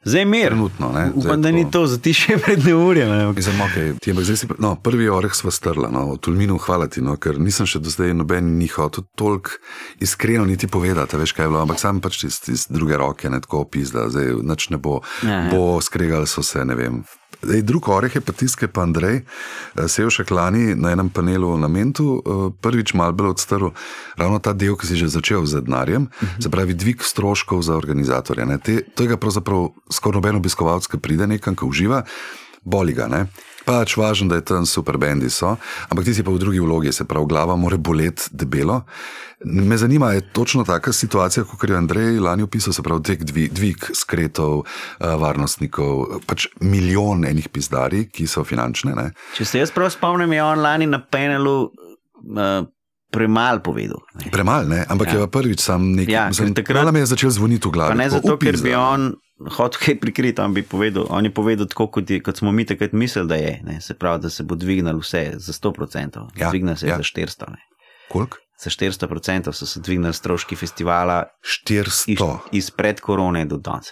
Zdaj 0.06 0.22
je 0.22 0.26
mir. 0.26 0.48
Trenutno, 0.48 0.92
ne? 0.92 1.12
Zdaj 1.16 1.30
Upam, 1.30 1.42
da 1.42 1.52
ni 1.52 1.72
to 1.72 1.88
za 1.88 1.98
ti 1.98 2.14
še 2.14 2.38
pred 2.38 2.62
neurjem. 2.66 3.34
Mislim, 3.36 3.62
okay. 3.66 3.96
ti, 4.00 4.14
zdaj 4.14 4.38
si, 4.38 4.50
no, 4.62 4.76
prvi 4.76 5.10
oreh 5.10 5.34
sva 5.34 5.52
strla, 5.52 5.90
no, 5.90 6.06
v 6.14 6.20
Tulminu 6.22 6.60
hvala 6.62 6.86
ti, 6.88 7.02
no, 7.02 7.18
ker 7.18 7.40
nisem 7.42 7.66
še 7.66 7.82
do 7.82 7.90
zdaj 7.90 8.14
noben 8.14 8.54
njihov, 8.60 8.92
tudi 8.94 9.10
toliko 9.18 9.58
iskreno 10.06 10.46
niti 10.46 10.70
povedati, 10.70 11.18
veš 11.18 11.34
kaj 11.34 11.48
je 11.48 11.54
bilo, 11.56 11.64
ampak 11.66 11.82
sam 11.82 12.04
pač 12.06 12.22
iz, 12.30 12.38
iz 12.54 12.68
druge 12.70 13.02
roke, 13.02 13.34
ne 13.34 13.42
tako 13.42 13.66
opizda, 13.66 14.06
zdaj 14.14 14.36
nič 14.46 14.70
ne 14.76 14.78
bo, 14.78 15.00
ja, 15.26 15.42
ja. 15.42 15.50
bo 15.50 15.82
skregali 15.82 16.30
so 16.30 16.46
se, 16.46 16.62
ne 16.70 16.78
vem, 16.78 17.02
Ej, 17.44 17.62
drug 17.62 17.90
oreh 17.90 18.16
je 18.16 18.22
pa 18.22 18.32
tiskaj, 18.32 18.68
pa 18.72 18.82
Andrej, 18.82 19.22
eh, 19.22 19.88
se 19.88 20.02
je 20.02 20.10
še 20.10 20.26
lani 20.32 20.76
na 20.76 20.92
enem 20.96 21.10
panelu 21.10 21.58
na 21.58 21.68
Mentu, 21.68 22.22
eh, 22.22 22.52
prvič 22.62 22.94
malo 22.94 23.14
bolj 23.14 23.36
odstrl 23.36 23.74
ravno 24.18 24.40
ta 24.40 24.54
del, 24.54 24.76
ki 24.76 24.88
si 24.88 24.96
že 24.96 25.08
začel 25.08 25.46
z 25.46 25.62
denarjem, 25.62 26.04
uh 26.04 26.10
-huh. 26.10 26.44
se 26.44 26.50
pravi 26.50 26.74
dvig 26.74 27.04
stroškov 27.04 27.62
za 27.62 27.76
organizatorje. 27.76 28.46
Te, 28.64 28.82
to 28.96 29.04
je 29.04 29.10
ga 29.10 29.18
pravzaprav 29.18 29.70
skoraj 29.92 30.16
noben 30.16 30.36
obiskovalec, 30.36 30.88
ki 30.88 30.98
pride 30.98 31.28
nekam, 31.28 31.56
ki 31.56 31.66
uživa, 31.66 32.04
boli 32.64 32.94
ga. 32.94 33.08
Ne? 33.08 33.28
Pač 33.66 33.98
važno, 33.98 34.30
da 34.30 34.40
je 34.40 34.46
tam 34.46 34.66
super 34.70 34.98
bendi, 35.02 35.30
so, 35.34 35.56
ampak 35.90 36.06
ti 36.06 36.14
si 36.14 36.24
pa 36.24 36.34
v 36.34 36.42
drugi 36.42 36.62
vlogi, 36.62 36.94
se 36.94 37.06
pravi, 37.10 37.26
glava 37.30 37.56
mora 37.58 37.78
boleti 37.78 38.30
debelo. 38.32 38.84
Me 39.46 39.78
zanima, 39.78 40.12
je 40.16 40.22
točno 40.34 40.64
taka 40.64 40.94
situacija, 40.94 41.44
kot 41.44 41.70
je 41.70 41.78
Andrej 41.78 42.20
lani 42.20 42.46
opisal, 42.46 42.74
se 42.74 42.84
pravi, 42.86 43.02
dvig, 43.02 43.26
dvig, 43.26 43.52
dvig 43.54 43.90
skretov, 43.94 44.64
uh, 44.64 45.16
varnostnikov, 45.22 46.22
pač 46.30 46.48
milijon 46.62 47.26
enih 47.26 47.50
pizdari, 47.50 48.06
ki 48.10 48.28
so 48.30 48.46
finančne. 48.48 48.96
Ne? 48.96 49.10
Če 49.38 49.46
se 49.46 49.66
jaz 49.66 49.74
prav 49.76 49.92
spomnim, 49.94 50.34
je 50.34 50.46
on 50.46 50.64
lani 50.64 50.90
na 50.90 51.02
panelu. 51.02 51.58
Uh, 52.26 52.64
Premalo 53.16 53.62
povedal. 53.64 54.02
Premalo, 54.28 54.76
ampak 54.92 55.08
ja. 55.08 55.20
je 55.24 55.28
prvič 55.32 55.62
sam 55.64 55.94
nekaj. 55.96 56.12
Ja, 56.12 56.24
takrat 56.52 56.90
mi 56.92 57.00
je 57.00 57.14
začel 57.14 57.32
zvoniti 57.32 57.70
v 57.70 57.72
glavi. 57.72 57.96
Ne 57.96 58.10
zato, 58.12 58.36
ker 58.36 58.58
bi 58.60 58.74
on 58.76 59.14
hotel 59.40 59.80
kaj 59.86 60.00
prikriti, 60.00 60.42
on 60.42 60.54
bi 60.54 60.64
povedal, 60.64 61.06
on 61.10 61.26
je 61.26 61.34
povedal 61.34 61.68
tako, 61.68 61.88
kot, 61.88 62.10
je, 62.10 62.22
kot 62.24 62.38
smo 62.38 62.52
mi 62.52 62.66
takrat 62.66 62.94
mislili, 62.94 63.28
da 63.28 63.36
je. 63.36 63.60
Ne? 63.64 63.82
Se 63.82 63.94
pravi, 63.94 64.22
da 64.22 64.30
se 64.30 64.44
bo 64.44 64.56
dvignil 64.56 65.00
vse 65.00 65.34
za 65.36 65.54
100%, 65.54 66.28
ja, 66.40 66.50
dvignil 66.50 66.76
se 66.76 66.88
ja. 66.88 66.98
za 66.98 67.04
400. 67.04 67.56
Koliko? 68.10 68.38
Za 68.64 68.70
400% 68.70 69.52
so 69.52 69.66
se 69.66 69.80
dvignili 69.80 70.14
stroški 70.14 70.56
festivala. 70.56 71.24
400. 71.68 72.04
Iz, 72.08 72.20
iz 72.52 72.72
pred 72.72 73.00
korone 73.02 73.46
do 73.46 73.58
danes. 73.58 73.92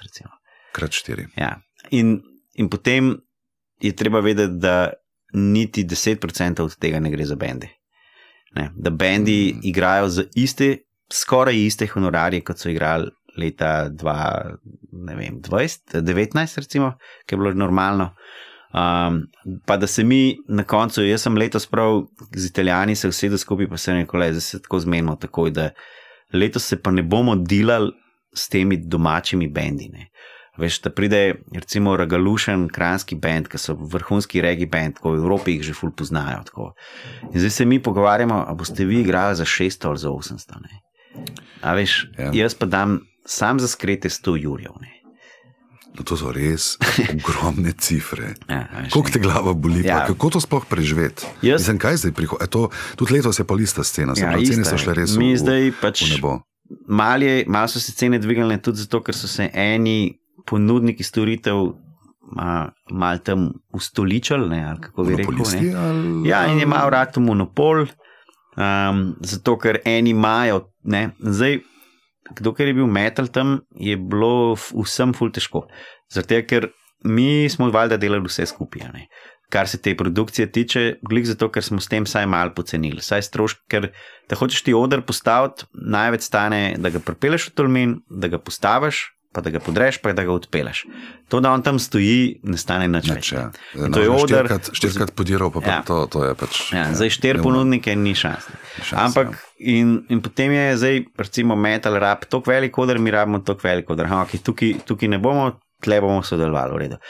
Krat 0.71 0.91
4. 0.91 1.27
Ja. 1.37 1.59
In, 1.91 2.21
in 2.53 2.69
potem 2.69 3.17
je 3.79 3.95
treba 3.95 4.19
vedeti, 4.19 4.53
da 4.53 4.93
niti 5.33 5.83
10% 5.83 6.61
od 6.61 6.75
tega 6.75 6.99
ne 6.99 7.11
gre 7.11 7.25
za 7.25 7.35
bende. 7.35 7.69
Ne? 8.55 8.71
Da 8.75 8.89
bendi 8.89 9.53
mm. 9.55 9.59
igrajo 9.63 10.09
za 10.09 10.23
iste, 10.35 10.77
skoraj 11.11 11.65
iste 11.65 11.87
honorarje, 11.87 12.41
kot 12.41 12.57
so 12.57 12.69
igrali 12.69 13.11
leta 13.37 13.89
2019, 13.89 16.57
recimo, 16.57 16.93
ki 17.25 17.35
je 17.35 17.37
bilo 17.37 17.53
normalno. 17.53 18.15
Um, 18.73 19.29
pa 19.65 19.77
da 19.77 19.87
se 19.87 20.03
mi 20.03 20.37
na 20.47 20.63
koncu, 20.63 21.03
jaz 21.05 21.21
sem 21.21 21.37
letos 21.37 21.67
prav 21.69 22.03
z 22.35 22.45
Italijani 22.49 22.95
se 22.95 23.07
usedel 23.07 23.37
skupaj, 23.37 23.69
pa 23.69 23.77
se 23.77 23.93
nekole, 23.93 24.33
zdaj 24.33 24.41
se 24.41 24.61
tako 24.61 24.79
zmenimo, 24.79 25.15
tako 25.15 25.49
da 25.49 25.69
letos 26.33 26.65
se 26.65 26.81
pa 26.81 26.91
ne 26.91 27.03
bomo 27.03 27.35
delali 27.35 27.91
s 28.35 28.49
temi 28.49 28.77
domačimi 28.77 29.47
bendi. 29.47 29.89
Ne. 29.93 30.09
Veš, 30.57 30.81
da 30.81 30.89
pride 30.89 31.35
recimo 31.53 31.97
Ragalušen, 31.97 32.67
kranski 32.69 33.15
bend, 33.15 33.47
ki 33.49 33.57
so 33.57 33.73
vrhunski 33.73 34.41
regi 34.41 34.65
bend, 34.65 34.99
ko 35.01 35.13
v 35.13 35.21
Evropi 35.21 35.55
jih 35.55 35.63
že 35.69 35.73
ful 35.73 35.91
poznajo. 35.97 36.43
Tako. 36.45 36.73
In 37.31 37.39
zdaj 37.39 37.49
se 37.49 37.65
mi 37.65 37.81
pogovarjamo, 37.81 38.43
a 38.47 38.53
boste 38.53 38.85
vi 38.85 39.01
igrali 39.01 39.35
za 39.35 39.45
600 39.45 39.87
ali 39.87 39.97
za 39.97 40.09
800. 40.09 40.61
Ne. 40.61 40.81
A 41.61 41.73
veš, 41.73 42.07
ja. 42.17 42.29
jaz 42.33 42.55
pa 42.55 42.65
dam 42.65 42.99
sam 43.25 43.59
za 43.59 43.67
skrete 43.67 44.09
100 44.09 44.37
jurjev. 44.43 44.71
No, 45.93 46.01
to 46.03 46.17
so 46.17 46.31
res 46.33 46.73
ogromne 47.13 47.73
cifre. 47.77 48.33
Ja, 48.49 48.65
kako 48.89 49.13
te 49.13 49.19
glava 49.21 49.53
boli, 49.53 49.83
ja. 49.85 50.05
kako 50.07 50.33
to 50.33 50.41
sploh 50.41 50.65
preživeti? 50.65 51.27
Jaz 51.45 51.67
sem 51.69 51.77
kaj 51.77 52.01
zdaj 52.01 52.15
prihodil. 52.17 52.73
Tudi 52.97 53.19
letos 53.19 53.39
je 53.39 53.45
pa 53.45 53.57
ista 53.61 53.85
scena, 53.85 54.17
ja, 54.17 54.33
cene 54.41 54.65
so 54.65 54.79
šle 54.81 54.97
res 54.97 55.13
mi 55.19 55.35
v, 55.35 55.41
zdaj 55.43 55.69
pač 55.81 56.07
v 56.07 56.15
nebo. 56.15 56.39
Malo 56.89 57.29
mal 57.51 57.69
so 57.69 57.77
se 57.77 57.93
cene 57.93 58.17
dvignile 58.17 58.57
tudi 58.57 58.81
zato, 58.81 59.03
ker 59.05 59.13
so 59.13 59.29
se 59.29 59.51
eni 59.53 60.17
ponudniki 60.49 61.05
storitev 61.05 61.75
malo 62.89 63.17
tam 63.21 63.51
ustoličili. 63.73 64.63
Kako 64.81 65.03
bi 65.03 65.15
rekel? 65.15 65.45
Ali, 65.77 66.29
ja, 66.29 66.47
in 66.49 66.59
je 66.59 66.65
malo 66.65 66.89
rad 66.89 67.17
monopol, 67.17 67.85
um, 68.57 69.03
zato 69.21 69.57
ker 69.61 69.77
eni 69.85 70.09
imajo. 70.09 70.63
Zdaj, 71.19 71.59
dokler 72.39 72.71
je 72.71 72.77
bil 72.77 72.87
metal 72.87 73.27
tam, 73.27 73.59
je 73.75 73.97
bilo 73.97 74.55
vsem 74.55 75.13
ful 75.17 75.31
težko. 75.33 75.65
Zato, 76.13 76.39
ker 76.47 76.69
mi 77.03 77.49
smo 77.49 77.69
valjda 77.71 77.97
delali 77.97 78.27
vse 78.27 78.45
skupaj. 78.47 78.87
Ne? 78.93 79.07
Kar 79.53 79.67
se 79.69 79.77
te 79.81 79.93
produkcije 79.97 80.47
tiče, 80.51 80.83
glik 81.05 81.27
zato, 81.29 81.49
ker 81.53 81.63
smo 81.63 81.81
s 81.81 81.91
tem 81.91 82.07
vsaj 82.07 82.25
malo 82.29 82.55
pocenili. 82.55 83.03
Saj 83.03 83.27
stroški, 83.27 83.65
ker 83.69 83.89
da 84.29 84.39
hočeš 84.39 84.63
ti 84.65 84.73
odr 84.73 85.03
postaviti, 85.05 85.67
največ 85.73 86.25
stane, 86.29 86.61
da 86.79 86.89
ga 86.89 87.03
prepeleš 87.03 87.51
v 87.51 87.55
Tolmin, 87.59 87.97
da 88.09 88.31
ga 88.31 88.39
postaviš, 88.41 89.03
pa 89.33 89.41
da 89.41 89.49
ga 89.49 89.59
podreš, 89.59 89.97
pa 90.01 90.13
da 90.13 90.23
ga 90.23 90.33
odpeleš. 90.33 90.83
To, 91.33 91.39
da 91.41 91.51
on 91.51 91.63
tam 91.65 91.79
stoji, 91.81 92.39
ne 92.45 92.57
stane 92.61 92.87
nič 92.91 93.09
več. 93.09 93.31
Ja. 93.33 93.47
No, 93.73 93.89
to 93.95 94.03
je 94.03 94.11
odr. 94.13 94.49
Štirikrat 94.69 95.13
podiral, 95.17 95.49
pa, 95.53 95.63
ja. 95.65 95.79
pa 95.81 95.87
to, 95.87 95.97
to 96.13 96.23
je 96.27 96.35
pač. 96.37 96.59
Ja, 96.75 96.85
ja, 96.85 96.93
zdaj 96.99 97.13
štiri 97.17 97.41
ponudnike 97.43 97.95
ni 97.97 98.13
šans. 98.17 98.45
šans 98.77 98.93
Ampak, 99.07 99.33
ja. 99.33 99.73
in, 99.73 99.95
in 100.13 100.21
potem 100.23 100.53
je 100.53 100.67
zdaj, 100.83 101.01
recimo, 101.25 101.57
metal 101.57 101.97
rab, 102.03 102.27
tako 102.29 102.53
velik 102.53 102.77
odr, 102.77 103.01
mi 103.01 103.13
rabimo 103.13 103.41
tako 103.41 103.67
velik 103.67 103.89
odr. 103.89 104.11
Ha, 104.13 104.23
okay, 104.27 104.43
tukaj, 104.45 104.77
tukaj 104.87 105.11
ne 105.15 105.21
bomo, 105.23 105.49
tle 105.83 105.99
bomo 106.03 106.21
sodelovali, 106.25 106.77
v 106.77 106.83
redu. 106.85 107.01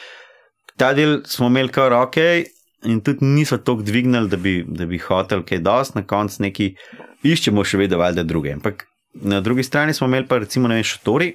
Ta 0.80 0.93
del 0.97 1.19
smo 1.30 1.51
imeli 1.51 1.74
kar 1.74 1.91
roke. 1.93 2.28
In 2.84 2.97
tudi 2.99 3.24
niso 3.24 3.55
tako 3.63 3.80
dvignili, 3.88 4.28
da 4.28 4.36
bi, 4.36 4.57
da 4.67 4.84
bi 4.84 4.97
hotel 4.99 5.45
kaj 5.47 5.61
dosti, 5.63 6.01
na 6.01 6.01
koncu 6.03 6.41
neki 6.43 6.65
iščemo 7.24 7.63
še 7.63 7.80
vedno, 7.80 8.01
da 8.11 8.26
druge. 8.28 8.51
Ampak 8.57 8.84
na 9.24 9.39
drugi 9.39 9.63
strani 9.63 9.93
smo 9.93 10.07
imeli 10.07 10.28
pa 10.28 10.41
recimo 10.43 10.67
ne 10.67 10.76
vem, 10.76 10.84
šotori, 10.84 11.30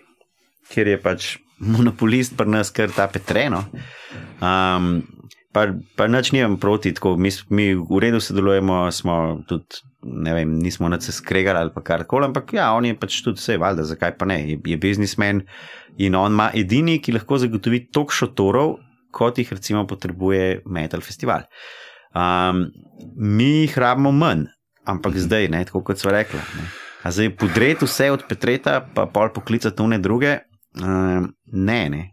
ker 0.72 0.88
je 0.88 0.98
pač 1.00 1.36
monopolist 1.58 2.36
pri 2.38 2.50
nas, 2.50 2.70
kar 2.70 2.92
ta 2.94 3.08
petreno. 3.10 3.64
Um, 4.38 5.02
pa, 5.52 5.66
pa 5.98 6.06
nič 6.06 6.30
nimam 6.32 6.58
proti, 6.60 6.92
tako 6.94 7.16
mi, 7.18 7.32
mi 7.50 7.72
v 7.74 8.00
redu 8.02 8.20
sodelujemo, 8.22 8.86
smo 8.94 9.42
tudi, 9.48 9.82
ne 10.02 10.34
vem, 10.36 10.58
nismo 10.62 10.88
na 10.88 11.00
se 11.00 11.12
skregali 11.12 11.58
ali 11.58 11.84
kar 11.84 12.06
koli, 12.06 12.30
ampak 12.30 12.54
ja, 12.54 12.70
on 12.76 12.86
je 12.86 12.98
pač 12.98 13.20
tudi 13.24 13.42
vse, 13.42 13.58
valjda, 13.58 13.88
zakaj 13.90 14.14
pa 14.18 14.28
ne, 14.30 14.38
je, 14.52 14.58
je 14.72 14.78
biznismen 14.78 15.42
in 15.98 16.14
on 16.14 16.32
ima 16.32 16.50
edini, 16.54 17.00
ki 17.02 17.16
lahko 17.16 17.40
zagotovi 17.42 17.88
toliko 17.90 18.14
šotorov, 18.14 18.76
kot 19.10 19.38
jih 19.40 19.50
recimo 19.50 19.86
potrebuje 19.88 20.62
Metal 20.70 21.02
Festival. 21.02 21.48
Um, 22.14 22.68
mi 23.16 23.64
jih 23.64 23.78
rabimo 23.78 24.12
manj, 24.14 24.46
ampak 24.86 25.16
mhm. 25.16 25.24
zdaj, 25.26 25.48
ne, 25.50 25.64
tako 25.66 25.82
kot 25.90 25.98
so 25.98 26.12
rekli. 26.14 26.40
Zdaj, 27.08 27.30
podreti 27.40 27.86
vse 27.86 28.10
od 28.12 28.24
Petreta, 28.28 28.80
pa 28.94 29.06
pol 29.08 29.30
poklicati 29.32 29.82
one 29.82 29.98
druge, 30.02 30.36
Uh, 30.76 31.28
ne, 31.52 31.82
ne. 31.88 32.04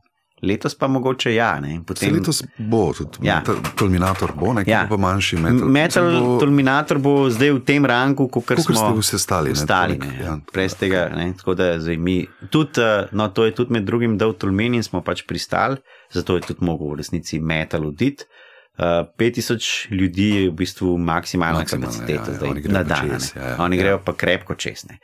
Letos 0.41 0.75
pa 0.75 0.87
mogoče 0.87 1.35
ja. 1.35 1.61
Potem, 1.87 2.13
letos 2.13 2.43
bo 2.57 2.93
tudi 2.93 3.27
ja. 3.27 3.41
Terminator, 3.77 4.33
bo 4.35 4.53
nekaj 4.53 4.71
ja. 4.71 4.85
pa 4.89 4.97
manjši 4.97 5.37
metal. 5.39 5.69
Metal 5.69 6.09
bo, 6.11 6.37
Terminator 6.39 6.99
bo 6.99 7.13
zdaj 7.29 7.53
v 7.55 7.61
tem 7.65 7.85
rangu, 7.85 8.27
kot 8.29 8.59
smo 8.61 8.91
vse 8.99 9.19
stali. 9.19 9.55
stali 9.55 9.97
ne, 9.97 10.11
ja. 10.21 10.37
Prez 10.53 10.75
tega, 10.75 11.07
ne, 11.15 11.31
tako 11.37 11.55
da 11.55 11.79
zdaj 11.79 11.97
mi. 11.97 12.17
Tudi, 12.51 12.83
uh, 12.83 13.07
no, 13.15 13.29
to 13.31 13.45
je 13.47 13.55
tudi 13.55 13.73
med 13.73 13.87
drugim 13.87 14.17
dal 14.19 14.35
Tolmin 14.37 14.75
in 14.75 14.83
smo 14.83 15.01
pač 15.01 15.23
pristali, 15.27 15.79
zato 16.13 16.35
je 16.35 16.45
tudi 16.51 16.67
mogel 16.67 16.93
v 16.93 16.99
resnici 17.01 17.39
metal 17.39 17.87
oditi. 17.87 18.27
Uh, 18.75 19.07
5000 19.15 19.93
ljudi 19.95 20.29
je 20.29 20.49
v 20.49 20.53
bistvu 20.59 20.97
maksimalna 20.99 21.63
kapaciteta 21.63 22.35
ja, 22.35 22.51
ja, 22.51 22.71
na 22.75 22.83
dan. 22.83 23.07
Ja, 23.07 23.19
ja, 23.39 23.55
Oni 23.63 23.79
grejo 23.79 24.01
ja. 24.01 24.03
pa 24.03 24.13
krepko 24.13 24.59
česne. 24.59 24.99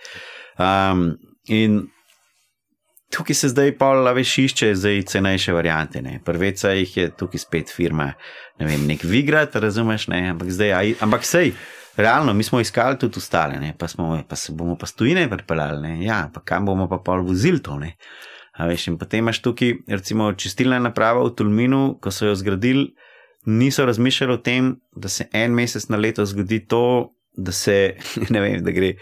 Um, 0.59 1.15
in 1.47 1.85
tukaj 3.12 3.36
se 3.36 3.49
zdaj 3.51 3.76
pol 3.80 4.07
več 4.16 4.38
išče, 4.45 4.72
zdaj 4.80 5.03
cenejše 5.12 5.53
variante. 5.55 6.01
Prveca 6.26 6.74
jih 6.78 6.97
je 6.97 7.12
tukaj 7.18 7.43
spet 7.43 7.74
firma, 7.74 8.12
ne 8.59 8.70
vem, 8.70 8.88
nek 8.88 9.03
Vigrat, 9.07 9.55
razumeš, 9.55 10.07
ne? 10.14 10.24
ampak 10.34 10.51
zdaj, 10.53 10.74
aj, 10.80 10.95
ampak 11.05 11.28
sej. 11.28 11.53
Realno, 11.99 12.32
mi 12.34 12.43
smo 12.47 12.62
iskali 12.64 12.95
tudi 12.95 13.20
ostale, 13.20 13.74
pa, 13.78 13.88
smo, 13.91 14.14
pa 14.28 14.36
se 14.39 14.53
bomo 14.55 14.78
pa 14.80 14.88
stojine 14.88 15.26
pripeljali, 15.30 15.97
ja, 16.05 16.30
pa 16.34 16.39
kam 16.39 16.66
bomo 16.66 16.88
pa 16.88 17.01
pol 17.03 17.26
vozili 17.28 17.59
to. 17.59 17.76
Ne? 17.82 17.97
A 18.55 18.68
Veš, 18.70 18.88
in 18.88 18.97
potem 18.99 19.26
imaš 19.26 19.41
tukaj, 19.43 19.74
recimo, 19.91 20.32
čistilna 20.34 20.80
naprava 20.80 21.26
v 21.26 21.34
Tulminu, 21.36 21.97
ko 21.99 22.14
so 22.16 22.30
jo 22.30 22.36
zgradili, 22.39 22.93
niso 23.45 23.86
razmišljali 23.86 24.34
o 24.34 24.39
tem, 24.39 24.76
da 24.95 25.09
se 25.09 25.28
en 25.34 25.51
mesec 25.57 25.89
na 25.91 25.99
leto 25.99 26.26
zgodi 26.26 26.62
to, 26.68 27.12
da 27.36 27.51
se, 27.51 27.95
ne 28.34 28.41
vem, 28.41 28.64
da 28.64 28.72
gre, 28.72 28.93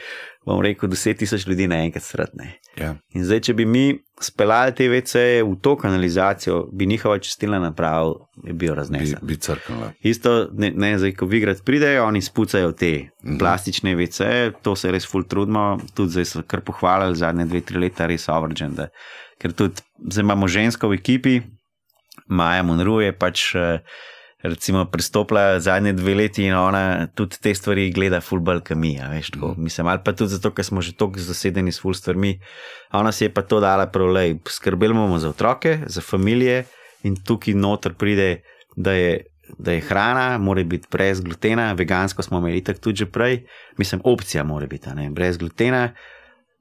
bom 0.45 0.61
rekel, 0.61 0.89
deset 0.89 1.17
tisoč 1.17 1.47
ljudi 1.47 1.67
naenkrat 1.67 2.03
srtne. 2.03 2.53
Ja. 2.77 2.95
In 3.11 3.23
zdaj, 3.23 3.39
če 3.39 3.53
bi 3.53 3.65
mi 3.65 3.83
speljali 4.21 4.75
te 4.75 4.87
WC-je 4.87 5.43
v 5.43 5.55
to 5.55 5.75
kanalizacijo, 5.77 6.69
bi 6.71 6.85
njihova 6.85 7.19
čistilna 7.19 7.59
naprava 7.59 8.13
je 8.43 8.53
bil 8.53 8.75
Bi, 8.89 9.15
bi 9.21 9.35
crknila. 9.35 9.91
Isto, 10.01 10.49
ne, 10.53 10.71
ne 10.71 10.97
zdaj, 10.97 11.11
ko 11.11 11.25
vigrat 11.25 11.61
pridejo, 11.65 12.05
oni 12.05 12.21
spucajo 12.21 12.71
te 12.71 13.09
Mhm. 13.23 13.37
plastične 13.37 13.95
WC-je, 13.95 14.53
to 14.61 14.75
se 14.75 14.91
res 14.91 15.05
ful 15.05 15.23
trudimo, 15.23 15.79
tudi 15.93 16.11
zdaj 16.11 16.25
so 16.25 16.41
kar 16.41 16.61
pohvalili 16.61 17.15
zadnje 17.15 17.45
dve, 17.45 17.61
tri 17.61 17.77
leta, 17.77 18.07
res 18.07 18.29
overgen. 18.29 18.73
Da, 18.75 18.87
ker 19.37 19.51
tudi 19.51 19.81
zdaj 20.01 20.23
imamo 20.23 20.47
žensko 20.47 20.89
v 20.89 20.93
ekipi, 20.93 21.41
Maja 22.27 22.63
Monru 22.63 23.01
je 23.01 23.11
pač. 23.11 23.55
eh, 23.55 23.79
Recimo, 24.41 24.85
pristopila 24.85 25.59
zadnje 25.59 25.93
dve 25.93 26.13
leti 26.15 26.45
in 26.45 26.53
ona 26.55 27.07
tudi 27.15 27.35
te 27.41 27.51
stvari 27.55 27.89
gleda, 27.91 28.21
fulbal, 28.21 28.61
mi. 28.75 28.99
a 29.01 29.09
Veš, 29.11 29.31
tako, 29.31 29.53
mislim, 29.57 29.87
ali 29.87 29.99
pa 30.05 30.13
tudi 30.13 30.31
zato, 30.31 30.53
ker 30.55 30.65
smo 30.65 30.81
že 30.81 30.93
tako 30.95 31.19
zasedeni 31.19 31.71
s 31.71 31.81
ful 31.81 31.93
stvarmi. 31.93 32.39
Ona 32.93 33.11
si 33.11 33.25
je 33.25 33.33
pa 33.33 33.41
to 33.41 33.59
dala 33.59 33.87
prav, 33.87 34.13
da 34.13 34.23
skrbeli 34.49 34.93
bomo 34.93 35.19
za 35.19 35.29
otroke, 35.29 35.79
za 35.87 36.01
družine 36.01 36.63
in 37.03 37.15
tukaj 37.15 37.53
noter 37.53 37.93
pride, 37.93 38.41
da 38.75 38.93
je, 38.93 39.25
da 39.57 39.71
je 39.71 39.81
hrana, 39.81 40.37
mora 40.37 40.63
biti 40.63 40.87
brez 40.91 41.21
glutena, 41.21 41.73
vegansko 41.73 42.23
smo 42.23 42.39
imeli 42.39 42.63
tako 42.63 42.79
tudi 42.79 42.97
že 42.97 43.05
prej, 43.05 43.45
mislim, 43.77 44.01
opcija 44.03 44.43
mora 44.43 44.67
biti, 44.67 44.89
ne, 44.95 45.09
brez 45.09 45.37
glutena, 45.37 45.91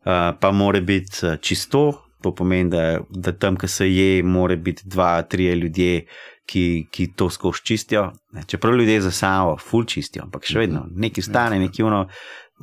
uh, 0.04 0.34
pa 0.40 0.50
mora 0.50 0.80
biti 0.80 1.38
čisto. 1.40 2.04
To 2.22 2.34
pomeni, 2.34 2.70
da, 2.70 2.98
da 3.10 3.30
tam, 3.32 3.56
kjer 3.56 3.70
se 3.70 3.86
je, 3.86 4.22
mora 4.22 4.56
biti 4.56 4.82
dva, 4.84 5.22
tri 5.22 5.52
ljudje, 5.54 6.06
ki, 6.48 6.88
ki 6.90 7.10
to 7.16 7.28
skozi 7.30 7.64
čistijo. 7.64 8.08
Čeprav 8.46 8.76
ljudje 8.76 9.00
za 9.00 9.10
samo, 9.10 9.56
ful 9.60 9.84
čistijo, 9.84 10.24
ampak 10.24 10.48
še 10.48 10.64
vedno 10.64 10.86
nekaj 10.88 11.26
stane, 11.26 11.58
nekaj 11.60 11.84
uno, 11.84 12.06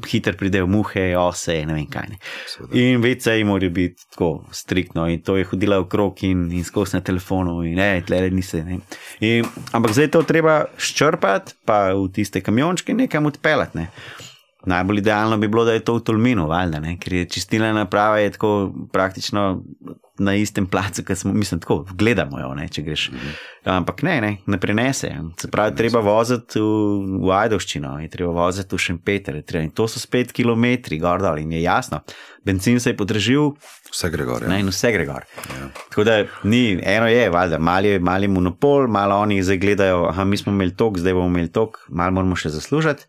hiter 0.03 0.35
pridejo 0.37 0.67
muhe, 0.67 1.05
ose, 1.17 1.55
ne 1.65 1.77
vem 1.77 1.85
kaj. 1.91 2.09
Ne. 2.11 2.19
In 2.81 3.01
vece 3.03 3.37
mora 3.47 3.69
biti 3.71 4.03
tako 4.11 4.45
striktno, 4.51 5.07
in 5.11 5.21
to 5.23 5.37
je 5.37 5.47
hodila 5.47 5.79
okrog 5.79 6.23
in, 6.27 6.49
in 6.51 6.65
skozi 6.67 6.97
na 6.97 7.03
telefonu, 7.05 7.61
in 7.63 7.77
ne, 7.79 7.89
tle 8.07 8.19
nisi. 8.33 8.63
Ne. 8.65 8.81
In, 9.23 9.47
ampak 9.71 9.95
zdaj 9.95 10.11
to 10.17 10.23
treba 10.27 10.63
ščrpati, 10.77 11.59
pa 11.65 11.87
v 11.95 12.09
tiste 12.15 12.43
kamiončke 12.43 12.95
nekam 12.97 13.29
odpeljati. 13.31 13.83
Ne. 13.83 13.87
Najbolj 14.65 15.03
idealno 15.03 15.37
bi 15.37 15.47
bilo, 15.47 15.63
da 15.65 15.75
je 15.77 15.83
to 15.85 15.99
v 15.99 16.03
Tolminu, 16.09 16.47
valjda, 16.49 16.81
ne, 16.81 16.97
ker 16.99 17.21
je 17.21 17.29
čistilna 17.37 17.71
naprava 17.75 18.19
je 18.19 18.33
tako 18.35 18.51
praktično 18.91 19.61
na 20.17 20.33
istem 20.33 20.65
placu, 20.65 21.03
kot 21.03 21.17
smo, 21.17 21.33
mislim, 21.33 21.59
tako 21.59 21.85
gledamo 21.91 22.39
jo, 22.39 22.53
ne, 22.53 22.67
če 22.67 22.81
greš. 22.81 23.09
Ampak 23.65 24.03
ne, 24.03 24.21
ne, 24.21 24.37
ne 24.45 24.57
prenese. 24.57 25.09
Se 25.35 25.47
pravi, 25.47 25.75
treba 25.75 25.99
voziti 25.99 26.59
v, 26.59 26.69
v 27.19 27.31
Ajdoščino, 27.33 27.97
je 27.99 28.09
treba 28.09 28.31
voziti 28.33 28.75
v 28.75 28.79
Šempeter, 28.79 29.41
in 29.55 29.71
to 29.71 29.87
so 29.87 29.99
spet 29.99 30.31
kilometri 30.31 30.99
gor 30.99 31.19
dol 31.19 31.37
in 31.37 31.51
je 31.51 31.61
jasno. 31.61 31.99
Benzin 32.43 32.79
se 32.79 32.89
je 32.89 32.97
podražil, 32.97 33.51
Vse 33.91 34.09
gre 34.09 34.23
gor. 34.23 34.43
ne, 34.43 34.55
Ja. 34.55 34.59
in 34.59 34.67
vse 34.67 34.91
gre 34.91 35.05
gor. 35.05 35.23
Ja. 35.49 35.67
Tako 35.89 36.03
da 36.03 36.15
ni, 36.43 36.79
eno 36.83 37.07
je, 37.07 37.29
valjda, 37.29 37.59
mali, 37.59 37.99
mali 37.99 38.27
monopol, 38.27 38.87
malo 38.87 39.15
oni 39.17 39.41
zdaj 39.43 39.57
gledajo, 39.57 40.05
aha, 40.05 40.23
mi 40.23 40.37
smo 40.37 40.51
imeli 40.51 40.75
tok, 40.75 40.97
zdaj 40.97 41.13
bomo 41.13 41.27
imeli 41.27 41.51
tok, 41.51 41.79
malo 41.89 42.11
moramo 42.11 42.35
še 42.35 42.49
zaslužiti. 42.49 43.07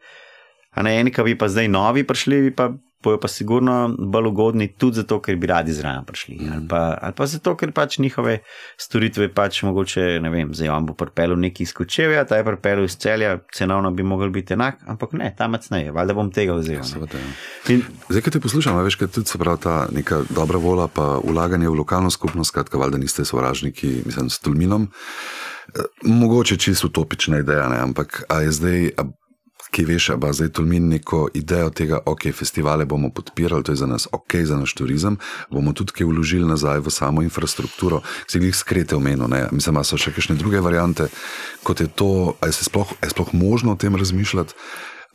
A 0.73 0.83
na 0.83 0.91
eni, 0.91 1.11
ki 1.11 1.23
bi 1.23 1.35
pa 1.35 1.49
zdaj 1.49 1.69
novi 1.69 2.05
prišli, 2.05 2.43
bi 2.43 2.51
pa 2.53 2.71
bojo 3.03 3.21
pa 3.21 3.29
sigurno 3.29 3.95
bolj 3.99 4.27
ugodni 4.27 4.69
tudi 4.79 4.97
zato, 4.97 5.21
ker 5.23 5.37
bi 5.37 5.47
radi 5.47 5.73
zraven 5.73 6.05
prišli. 6.05 6.37
Mhm. 6.41 6.53
Ali 6.53 6.69
pa, 6.69 6.99
ali 7.03 7.15
pa 7.17 7.27
zato, 7.27 7.57
ker 7.57 7.73
pač 7.73 7.99
njihove 7.99 8.39
storitve 8.81 9.29
pač 9.35 9.63
mogoče, 9.63 10.07
ne 10.23 10.31
vem, 10.31 10.55
zdaj 10.55 10.69
on 10.69 10.87
bo 10.87 10.95
pripeljal 10.95 11.39
neki 11.41 11.63
iz 11.63 11.75
Kočevja, 11.77 12.25
ta 12.25 12.41
je 12.41 12.45
pripeljal 12.45 12.85
iz 12.85 12.97
celja, 12.97 13.39
cenovno 13.55 13.91
bi 13.91 14.03
mogel 14.03 14.31
biti 14.31 14.57
enak, 14.57 14.81
ampak 14.87 15.13
ne, 15.13 15.35
tam 15.39 15.57
ne, 15.71 15.91
valjda 15.93 16.15
bom 16.15 16.33
tega 16.33 16.57
vzel. 16.59 16.81
ja. 16.83 17.23
In, 17.69 17.83
Zdaj, 18.09 18.23
ko 18.23 18.31
te 18.31 18.41
poslušam, 18.41 18.79
veš, 18.85 18.99
kaj 19.01 19.09
tudi 19.15 19.31
se 19.31 19.39
pravi 19.39 19.61
ta 19.63 19.87
neka 19.93 20.23
dobra 20.31 20.59
volja, 20.59 20.87
pa 20.89 21.19
ulaganje 21.23 21.69
v 21.69 21.79
lokalno 21.79 22.11
skupnost, 22.11 22.49
skratka, 22.49 22.79
valjda 22.79 22.99
niste 22.99 23.25
sovražniki, 23.25 24.03
mislim, 24.07 24.31
s 24.31 24.41
Tulminom. 24.41 24.89
Eh, 24.89 25.83
Mogoče 26.03 26.57
čisto 26.57 26.87
utopična 26.87 27.39
ideja, 27.39 27.69
ne? 27.69 27.79
ampak 27.79 28.23
a 28.29 28.41
je 28.41 28.53
zdaj, 28.53 28.91
a, 28.97 29.05
ki 29.77 29.85
veš, 29.85 30.11
a 30.11 30.17
ba 30.17 30.33
zdaj 30.33 30.55
Tulmin 30.57 30.89
neko 30.89 31.27
idejo 31.37 31.69
tega, 31.69 32.01
ok, 32.09 32.31
festivale 32.33 32.89
bomo 32.89 33.11
podpirali, 33.13 33.61
to 33.61 33.77
je 33.77 33.83
za 33.85 33.87
nas 33.87 34.09
ok, 34.09 34.41
za 34.49 34.57
naš 34.57 34.73
turizem, 34.73 35.19
bomo 35.53 35.77
tudi 35.77 35.93
kaj 35.93 36.09
vložili 36.09 36.49
nazaj 36.49 36.81
v 36.81 36.89
samo 36.89 37.21
infrastrukturo, 37.21 38.01
si 38.25 38.41
jih 38.41 38.57
skrete 38.57 38.97
omenil, 38.97 39.29
ne? 39.29 39.45
mislim, 39.53 39.77
a 39.77 39.85
so 39.85 40.01
še 40.01 40.15
kakšne 40.17 40.39
druge 40.41 40.65
variante, 40.65 41.11
kot 41.61 41.85
je 41.85 41.93
to, 41.93 42.39
a 42.41 42.49
je, 42.49 42.57
sploh, 42.57 42.97
je 43.05 43.13
sploh 43.13 43.37
možno 43.37 43.77
o 43.77 43.81
tem 43.81 43.93
razmišljati. 43.93 44.57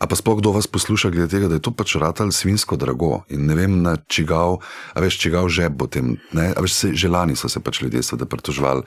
A 0.02 0.10
pa 0.10 0.18
sploh 0.18 0.42
kdo 0.42 0.54
vas 0.54 0.66
posluša, 0.66 1.10
glede 1.14 1.30
tega, 1.30 1.50
da 1.50 1.58
je 1.58 1.66
to 1.66 1.74
pač 1.78 1.94
ratal 2.02 2.34
svinsko 2.34 2.78
drago 2.78 3.22
in 3.30 3.46
ne 3.46 3.58
vem, 3.58 3.82
na 3.86 3.98
čigav, 4.10 4.58
a 4.94 5.02
veš, 5.02 5.18
čigav 5.22 5.50
žep 5.50 5.78
bo 5.78 5.86
tem. 5.86 6.18
Ne? 6.34 6.54
A 6.54 6.62
veš, 6.62 6.74
se, 6.74 6.88
že 6.98 7.10
lani 7.10 7.38
so 7.38 7.50
se 7.50 7.62
pač 7.62 7.84
ljudje 7.86 8.02
seveda 8.02 8.26
pritoževali, 8.26 8.82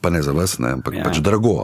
pa 0.00 0.10
ne 0.10 0.22
za 0.22 0.32
vas, 0.32 0.58
ne, 0.58 0.72
ampak 0.72 0.94
Ja. 0.94 0.98
ja. 0.98 1.04
pač 1.04 1.18
drago. 1.18 1.62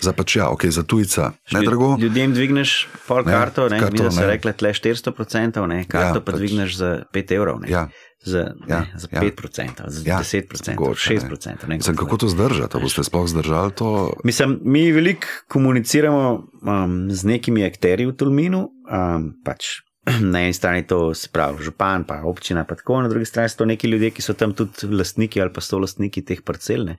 Za 0.00 0.12
pač 0.12 0.36
ja, 0.36 0.48
ok, 0.48 0.66
za 0.66 0.82
tujca, 0.82 1.32
ne 1.52 1.60
drago. 1.60 1.94
Ljudem 1.94 2.32
dvigneš 2.32 2.88
pol 3.06 3.22
Ne, 3.22 3.32
karto, 3.32 3.68
ne, 3.68 3.78
karto, 3.78 3.92
mi 3.94 3.98
da 4.00 4.10
se 4.10 4.20
ne. 4.20 4.26
rekle 4.26 4.52
tle 4.52 4.70
400%, 4.70 5.66
ne, 5.66 5.84
karto 5.84 6.06
Ja, 6.10 6.14
pa 6.16 6.32
pač- 6.32 6.38
dvigneš 6.38 6.70
za 6.74 6.88
5 7.06 7.32
evrov, 7.32 7.60
ne, 7.60 7.68
Ja, 7.68 7.88
za, 8.20 8.38
ja, 8.66 8.80
ne, 8.80 8.92
za 8.96 9.08
ja. 9.12 9.20
5%, 9.20 9.84
za 9.86 10.00
ja, 10.02 10.18
10%, 10.18 10.74
mogoče, 10.74 11.14
ne. 11.14 11.20
6%. 11.20 11.68
Ne, 11.68 11.76
Mislim, 11.76 11.96
kako 11.96 12.16
to 12.16 12.28
zdržati? 12.28 12.72
A 12.72 12.80
boste 12.80 13.04
sploh 13.04 13.28
zdržali 13.28 13.72
to? 13.72 14.12
Mislim, 14.24 14.58
mi 14.62 14.90
veliko 14.90 15.26
komuniciramo 15.48 16.24
um, 16.62 17.06
z 17.08 17.24
nekimi 17.24 17.64
akterji 17.64 18.06
v 18.06 18.12
Tolminu. 18.12 18.60
Um, 18.84 19.32
pač, 19.44 19.84
na 20.32 20.40
eni 20.40 20.52
strani 20.52 20.86
to 20.86 21.14
se 21.14 21.28
pravi 21.32 21.64
župan, 21.64 22.04
pa 22.08 22.22
občina, 22.24 22.64
pa 22.64 22.74
tako, 22.74 23.02
na 23.02 23.08
drugi 23.08 23.24
strani 23.28 23.48
so 23.48 23.58
to 23.60 23.64
neki 23.68 23.88
ljudje, 23.88 24.10
ki 24.16 24.22
so 24.22 24.34
tam 24.34 24.54
tudi 24.56 24.88
lastniki 24.94 25.42
ali 25.42 25.52
pa 25.52 25.60
so 25.60 25.78
lastniki 25.78 26.24
teh 26.24 26.42
parcel. 26.44 26.84
ne. 26.84 26.96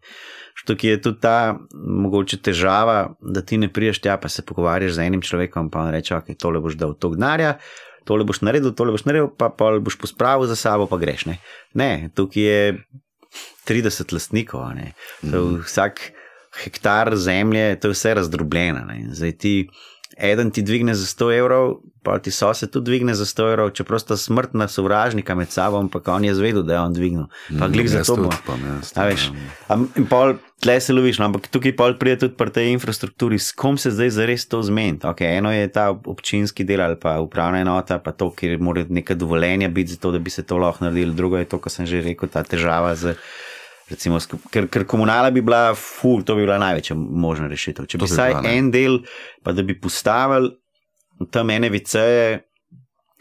Tukaj 0.67 0.89
je 0.89 1.01
tudi 1.01 1.19
ta 1.21 1.57
mogoče 1.73 2.37
težava, 2.37 3.15
da 3.21 3.41
ti 3.41 3.57
ne 3.57 3.71
priješ 3.73 4.01
tja, 4.01 4.17
pa 4.21 4.29
se 4.29 4.45
pogovarjaš 4.45 4.91
z 4.99 5.07
enim 5.07 5.21
človekom, 5.21 5.71
pa 5.71 5.81
on 5.81 5.91
reče: 5.95 6.15
ok, 6.15 6.35
tole 6.37 6.59
boš 6.61 6.77
dal 6.77 6.93
to 6.93 7.09
denarja. 7.15 7.57
Tole 8.05 8.25
boš 8.25 8.41
naredil, 8.41 8.73
tole 8.73 8.93
boš 8.93 9.05
naredil, 9.05 9.29
pa 9.37 9.49
pol 9.49 9.79
boš 9.81 9.97
pospravil 10.01 10.49
za 10.49 10.55
sabo, 10.55 10.87
pa 10.89 10.97
greš. 10.97 11.25
Ne, 11.29 11.37
ne 11.73 12.09
tukaj 12.15 12.43
je 12.43 12.77
30 13.69 14.13
lastnikov, 14.13 14.65
ne. 14.75 14.93
To 15.21 15.37
je 15.37 15.61
vsak 15.65 16.01
hektar 16.63 17.15
zemlje, 17.15 17.79
to 17.79 17.87
je 17.87 17.97
vse 17.97 18.13
razdrobljeno. 18.13 18.85
Zdaj 19.13 19.31
ti, 19.37 19.53
eden 20.22 20.51
ti 20.51 20.61
dvigne 20.61 20.93
za 20.95 21.05
100 21.05 21.38
evrov, 21.38 21.82
pa 22.03 22.19
ti 22.19 22.32
sosed 22.32 22.69
tudi 22.69 22.86
dvigne 22.86 23.13
za 23.13 23.26
100 23.26 23.47
evrov, 23.51 23.69
čeprav 23.74 23.99
sta 23.99 24.17
smrtna 24.17 24.67
sovražnika 24.67 25.36
med 25.36 25.49
sabo, 25.49 25.78
ampak 25.78 26.07
on 26.07 26.26
je 26.26 26.36
zvedel, 26.36 26.63
da 26.63 26.74
je 26.74 26.80
on 26.80 26.93
dvignil. 26.93 27.26
Pa 27.59 27.67
Mm, 27.67 27.72
glik 27.72 27.88
za 27.88 28.03
to. 28.03 28.15
tudi, 28.15 28.22
bo. 28.22 28.32
pa 28.45 28.53
jaz 28.53 28.91
A 28.91 28.93
tudi, 28.93 29.07
veš, 29.07 29.26
ja. 29.26 29.49
a, 29.67 29.78
in 29.97 30.05
pol 30.05 30.34
tle 30.61 30.78
se 30.82 30.93
loviš, 30.93 31.17
no, 31.19 31.26
ampak 31.26 31.47
tukaj 31.49 31.76
pol 31.76 31.97
pride 31.97 32.19
tudi 32.19 32.38
pri 32.38 32.53
tej 32.53 32.72
infrastrukturi, 32.74 33.39
s 33.39 33.51
kom 33.51 33.78
se 33.78 33.91
zdaj 33.91 34.09
zares 34.09 34.45
to 34.45 34.61
zmeniti. 34.61 35.05
Okay, 35.09 35.38
eno 35.38 35.51
je 35.51 35.67
ta 35.67 35.89
občinski 35.89 36.63
del 36.63 36.82
ali 36.82 36.95
pa 37.01 37.17
upravna 37.19 37.61
enota, 37.65 37.97
pa 37.97 38.11
to, 38.11 38.30
kjer 38.30 38.59
mora 38.61 38.86
neka 38.89 39.17
dovoljenja 39.17 39.69
biti 39.69 39.91
za 39.91 39.97
to, 39.97 40.11
da 40.11 40.19
bi 40.19 40.30
se 40.30 40.43
to 40.43 40.57
lahko 40.57 40.86
naredilo. 40.86 41.13
Drugo 41.13 41.38
je 41.38 41.45
to, 41.45 41.57
kar 41.57 41.74
sem 41.74 41.86
že 41.86 42.01
rekel, 42.01 42.30
ta 42.30 42.43
težava 42.43 42.95
z. 42.95 43.17
Recimo, 43.91 44.19
ker, 44.53 44.69
ker 44.71 44.85
komunala 44.87 45.31
bi 45.31 45.43
bila 45.43 45.73
ful, 45.77 46.23
to 46.23 46.37
bi 46.37 46.45
bila 46.45 46.59
največja 46.61 46.95
možna 46.95 47.49
rešitev. 47.51 47.89
Če 47.89 47.99
To 47.99 48.05
bi 48.05 48.09
bi 48.09 48.13
vsaj 48.13 48.37
bila, 48.37 48.53
en 48.55 48.71
del, 48.71 49.01
pa 49.43 49.55
da 49.55 49.65
bi 49.67 49.75
postavili 49.79 50.53
tam 51.31 51.51
ene 51.53 51.69
viceje, 51.69 52.39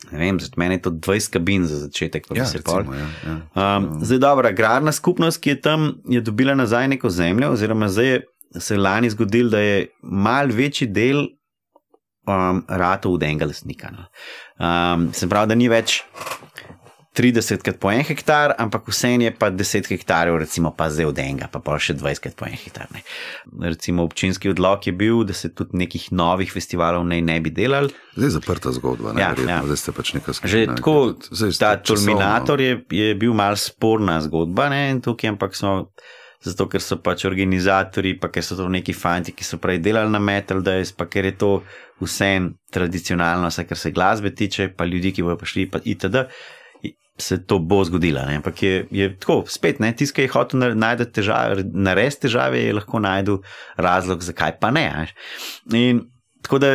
ne 0.08 0.18
vem, 0.22 0.38
za 0.40 0.48
mene 0.56 0.78
je 0.78 0.82
to 0.86 0.90
20 0.96 1.34
kabin 1.34 1.66
za 1.68 1.82
začetek, 1.82 2.28
pa 2.28 2.38
Ja, 2.38 2.46
se 2.48 2.62
recimo, 2.62 2.94
ja, 2.96 3.08
ja. 3.26 3.36
Um, 3.52 3.90
zdaj, 4.00 4.22
dobro, 4.22 4.48
agrarna 4.48 4.92
skupnost, 4.96 5.42
ki 5.42 5.56
je 5.56 5.60
tam, 5.60 5.90
je 6.08 6.22
dobila 6.24 6.54
nazaj 6.56 6.88
neko 6.88 7.10
zemljo, 7.10 7.50
oziroma 7.52 7.90
zdaj 7.92 8.06
je 8.06 8.22
se 8.58 8.76
lani 8.76 9.10
zgodil, 9.10 9.50
da 9.50 9.58
je 9.58 9.86
mal 10.02 10.50
večji 10.50 10.88
del 10.90 11.20
um, 12.26 12.64
ratov 12.68 13.14
od 13.14 13.22
enega 13.22 13.46
lastnika. 13.46 13.90
No. 13.94 14.06
Um, 14.58 15.12
se 15.14 15.28
pravi, 15.28 15.48
da 15.48 15.54
ni 15.54 15.68
več 15.68 16.02
30 17.20 17.60
krat 17.60 17.76
po 17.78 17.90
en 17.92 18.00
hektar, 18.02 18.54
ampak 18.56 18.88
vseeno 18.88 19.26
je 19.26 19.32
pa 19.32 19.50
10 19.52 19.88
hektarjev, 19.88 20.38
recimo 20.38 20.70
pa 20.72 20.88
zdaj 20.88 21.04
od 21.04 21.18
enega, 21.18 21.48
pa 21.48 21.60
pa 21.60 21.76
še 21.78 21.92
20 21.94 22.22
krat 22.24 22.36
po 22.36 22.46
en 22.48 22.56
hektar. 22.56 22.88
Ne. 22.90 23.02
Recimo 23.66 24.02
občinski 24.02 24.48
odlog 24.48 24.86
je 24.86 24.94
bil, 24.94 25.20
da 25.22 25.36
se 25.36 25.50
tudi 25.50 25.76
nekih 25.76 26.06
novih 26.12 26.48
festivalov 26.48 27.04
naj 27.04 27.20
ne 27.22 27.36
bi 27.40 27.52
delali. 27.52 27.92
Zdaj 28.16 28.26
je 28.26 28.36
zaprta 28.38 28.72
zgodba, 28.72 29.12
ne, 29.12 29.20
Ja, 29.20 29.34
ja. 29.36 29.58
zdaj 29.62 29.76
ste 29.76 29.92
pač 29.92 30.14
neka 30.16 30.32
Že 30.32 30.38
skupina. 30.38 30.74
tako, 30.74 30.94
zdaj 31.30 31.52
ta 31.58 31.74
Terminator 31.76 32.60
je, 32.60 32.72
je 32.90 33.12
bil 33.14 33.36
mal 33.36 33.52
sporna 33.54 34.16
zgodba, 34.24 34.70
ne, 34.70 34.80
in 34.90 35.00
tukaj, 35.00 35.30
ampak 35.30 35.52
smo. 35.54 35.76
Zato, 36.40 36.64
ker 36.72 36.80
so 36.80 36.96
pač 36.96 37.26
organizatori, 37.28 38.14
pa 38.16 38.30
ker 38.32 38.40
so 38.40 38.56
to 38.56 38.64
neki 38.64 38.94
fanti, 38.96 39.34
ki 39.36 39.44
so 39.44 39.58
prej 39.60 39.76
delali 39.84 40.08
na 40.08 40.16
Metal 40.16 40.62
Days, 40.64 40.88
pa 40.88 41.04
ker 41.04 41.28
je 41.28 41.34
to 41.36 41.50
vse 42.00 42.30
tradicionalno, 42.72 43.50
vse 43.52 43.66
kar 43.68 43.76
se 43.76 43.92
glasbe 43.92 44.32
tiče, 44.32 44.70
pa 44.72 44.88
ljudi, 44.88 45.12
ki 45.12 45.20
bodo 45.22 45.36
prišli, 45.36 45.66
pa 45.68 45.82
itd. 45.84 46.22
se 47.20 47.38
to 47.46 47.58
bo 47.58 47.84
zgodilo. 47.84 48.24
ne. 48.26 48.40
Ampak 48.40 48.62
je, 48.62 48.86
je 48.90 49.10
tako, 49.18 49.44
spet, 49.46 49.80
ne, 49.80 49.92
tisti, 49.96 50.14
ki 50.14 50.22
je 50.28 50.32
hotel 50.34 50.60
na- 50.60 50.74
najti 50.74 51.10
težave, 51.20 51.64
narediti 51.72 52.26
težave, 52.26 52.64
je 52.64 52.74
lahko 52.74 53.00
najdel 53.00 53.42
razlog, 53.76 54.22
zakaj 54.22 54.58
pa 54.60 54.70
ne. 54.70 54.88
a 54.88 55.04
veš. 55.04 55.14
In 55.76 56.02
tako 56.42 56.58
da 56.58 56.68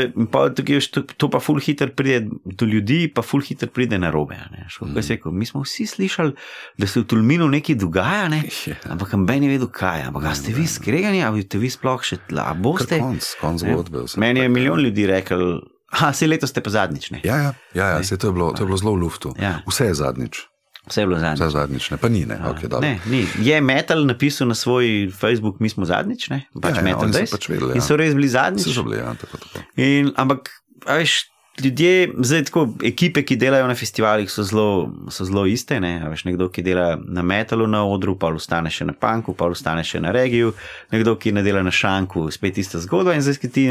tukaj, 0.55 0.79
to, 0.91 1.01
to 1.17 1.29
pa 1.29 1.39
ful 1.39 1.59
hitro 1.59 1.87
pride 1.89 2.29
do 2.45 2.65
ljudi, 2.65 3.07
pa 3.13 3.21
ful 3.25 3.41
hitro 3.41 3.67
pride 3.67 3.97
na 3.97 4.11
robe. 4.13 4.37
Mm. 4.37 5.37
Mi 5.37 5.45
smo 5.45 5.63
vsi 5.65 5.85
slišali, 5.85 6.33
da 6.77 6.87
se 6.87 7.01
v 7.01 7.07
Tulminu 7.09 7.47
nekaj 7.49 7.75
dogaja, 7.75 8.27
ne? 8.29 8.43
Ja. 8.67 8.75
ampak 8.89 9.13
noben 9.17 9.43
je 9.43 9.49
vedel, 9.49 9.67
kaj. 9.67 10.07
Ampak 10.09 10.29
a 10.29 10.35
ste 10.37 10.53
vi 10.53 10.67
skregani, 10.67 11.23
ali 11.25 11.41
ste 11.41 11.57
vi 11.57 11.69
sploh 11.69 12.03
še 12.05 12.21
tla, 12.29 12.53
boste? 12.53 12.99
Konc, 13.01 13.31
konc 13.41 13.65
zgodbe. 13.65 14.05
Meni 14.21 14.45
je 14.45 14.49
milijon 14.49 14.85
ljudi 14.85 15.07
rekel, 15.09 15.59
da 16.01 16.13
se 16.13 16.27
letos 16.27 16.49
ste 16.49 16.61
pa 16.61 16.69
zadnjič. 16.69 17.11
Ne? 17.11 17.21
Ja, 17.23 17.35
ja, 17.37 17.53
ja, 17.73 17.85
ja 17.87 18.03
saj 18.03 18.17
to, 18.17 18.27
je 18.27 18.33
bilo, 18.33 18.51
to 18.53 18.63
je 18.63 18.67
bilo 18.67 18.77
zelo 18.77 18.93
v 18.95 18.99
luftu. 18.99 19.33
Ja. 19.39 19.59
Vse 19.67 19.85
je 19.85 19.93
zadnjič, 19.93 20.41
Vse 20.85 21.01
je 21.01 21.07
bilo 21.07 21.19
zadnjič. 21.19 21.41
vse 21.41 21.49
zadnjič, 21.49 21.91
ne, 21.91 21.97
pa 21.97 22.09
ni, 22.09 22.25
ne. 22.25 22.35
Okay, 22.45 22.67
dobro. 22.69 22.85
ne, 22.85 22.99
ni. 23.05 23.25
Je 23.41 23.61
Metal 23.61 24.05
napisal 24.05 24.47
na 24.47 24.55
svoj 24.55 25.09
Facebook, 25.11 25.59
mi 25.59 25.69
smo 25.69 25.85
zadnjič, 25.85 26.29
ne? 26.29 26.43
pač 26.61 26.75
Ja, 26.75 26.81
ja, 26.81 26.83
Metal 26.83 27.09
Days. 27.09 27.31
pač 27.31 27.49
vedeli, 27.49 27.71
In 27.73 27.81
ja. 27.81 27.85
so 27.85 27.97
res 27.97 28.13
bili 28.13 28.29
zadnjič. 28.29 28.69
So 28.69 28.83
bili, 28.83 28.99
ja, 29.01 29.15
tako, 29.17 29.37
tako. 29.37 29.63
In, 29.81 30.11
ampak, 30.15 30.51
a 30.85 30.99
veš, 31.01 31.25
ljudje, 31.63 32.11
zdaj 32.21 32.43
tako, 32.51 32.67
ekipe, 32.83 33.23
ki 33.25 33.35
delajo 33.35 33.65
na 33.67 33.75
festivalih, 33.75 34.29
so 34.29 34.43
zelo, 34.43 34.91
so 35.09 35.25
zelo 35.25 35.45
iste. 35.49 35.79
Ne? 35.81 36.01
A 36.05 36.09
Veš, 36.13 36.25
nekdo, 36.29 36.49
ki 36.53 36.61
dela 36.61 36.99
na 37.01 37.23
metalu 37.25 37.65
na 37.67 37.81
odru, 37.87 38.13
pa 38.19 38.27
ostane 38.29 38.69
še 38.69 38.85
na 38.85 38.93
panku, 38.93 39.33
pa 39.33 39.49
ostane 39.49 39.81
še 39.83 39.99
na 40.03 40.11
regiju, 40.11 40.53
nekdo, 40.93 41.15
ki 41.15 41.31
ne 41.31 41.41
dela 41.41 41.63
na 41.63 41.71
šanku, 41.73 42.27
spet 42.31 42.57
ista 42.61 42.77
zgodba. 42.83 43.15
In 43.15 43.25
zdaj 43.25 43.39
si 43.41 43.49
ti 43.49 43.65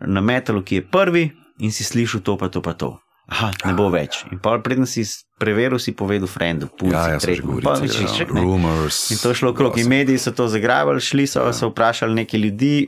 na 0.00 0.20
metalu, 0.24 0.62
ki 0.62 0.80
je 0.80 0.86
prvi 0.88 1.24
in 1.58 1.72
si 1.72 1.84
slišal 1.84 2.20
to, 2.20 2.36
pa 2.36 2.48
to, 2.48 2.60
pa 2.60 2.72
to. 2.72 2.96
Aha, 3.26 3.50
ne 3.64 3.72
bo 3.74 3.88
več. 3.90 4.22
In 4.30 4.38
pa 4.38 4.54
predtem 4.58 4.86
si 4.86 5.02
preveril, 5.34 5.78
si 5.78 5.90
povedal, 5.90 6.28
frendu, 6.28 6.68
punci, 6.68 6.94
Ja, 6.94 7.08
ja, 7.08 7.18
govorili. 7.18 7.60
pa 7.60 7.74
več 7.74 7.98
nič, 7.98 8.22
ne. 8.24 8.40
Rumors. 8.40 9.10
In 9.10 9.18
to 9.18 9.28
je 9.28 9.34
šlo 9.36 9.50
krok. 9.50 9.74
In 9.76 9.88
mediji 9.88 10.18
so 10.18 10.30
to 10.30 10.46
zagrabili, 10.46 11.00
šli 11.00 11.26
so, 11.26 11.42
Ja. 11.42 11.52
so 11.52 11.68
vprašali 11.68 12.14
nekaj 12.14 12.38
ljudi, 12.38 12.86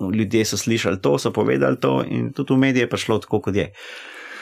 ljudje 0.00 0.44
so 0.44 0.56
slišali 0.56 1.02
to, 1.02 1.18
so 1.18 1.30
povedali 1.30 1.76
to, 1.76 2.04
in 2.04 2.30
tudi 2.32 2.54
v 2.54 2.58
medije 2.58 2.82
je 2.82 2.88
pa 2.88 2.96
šlo 2.96 3.18
tako, 3.18 3.40
kot 3.40 3.54
je. 3.54 3.72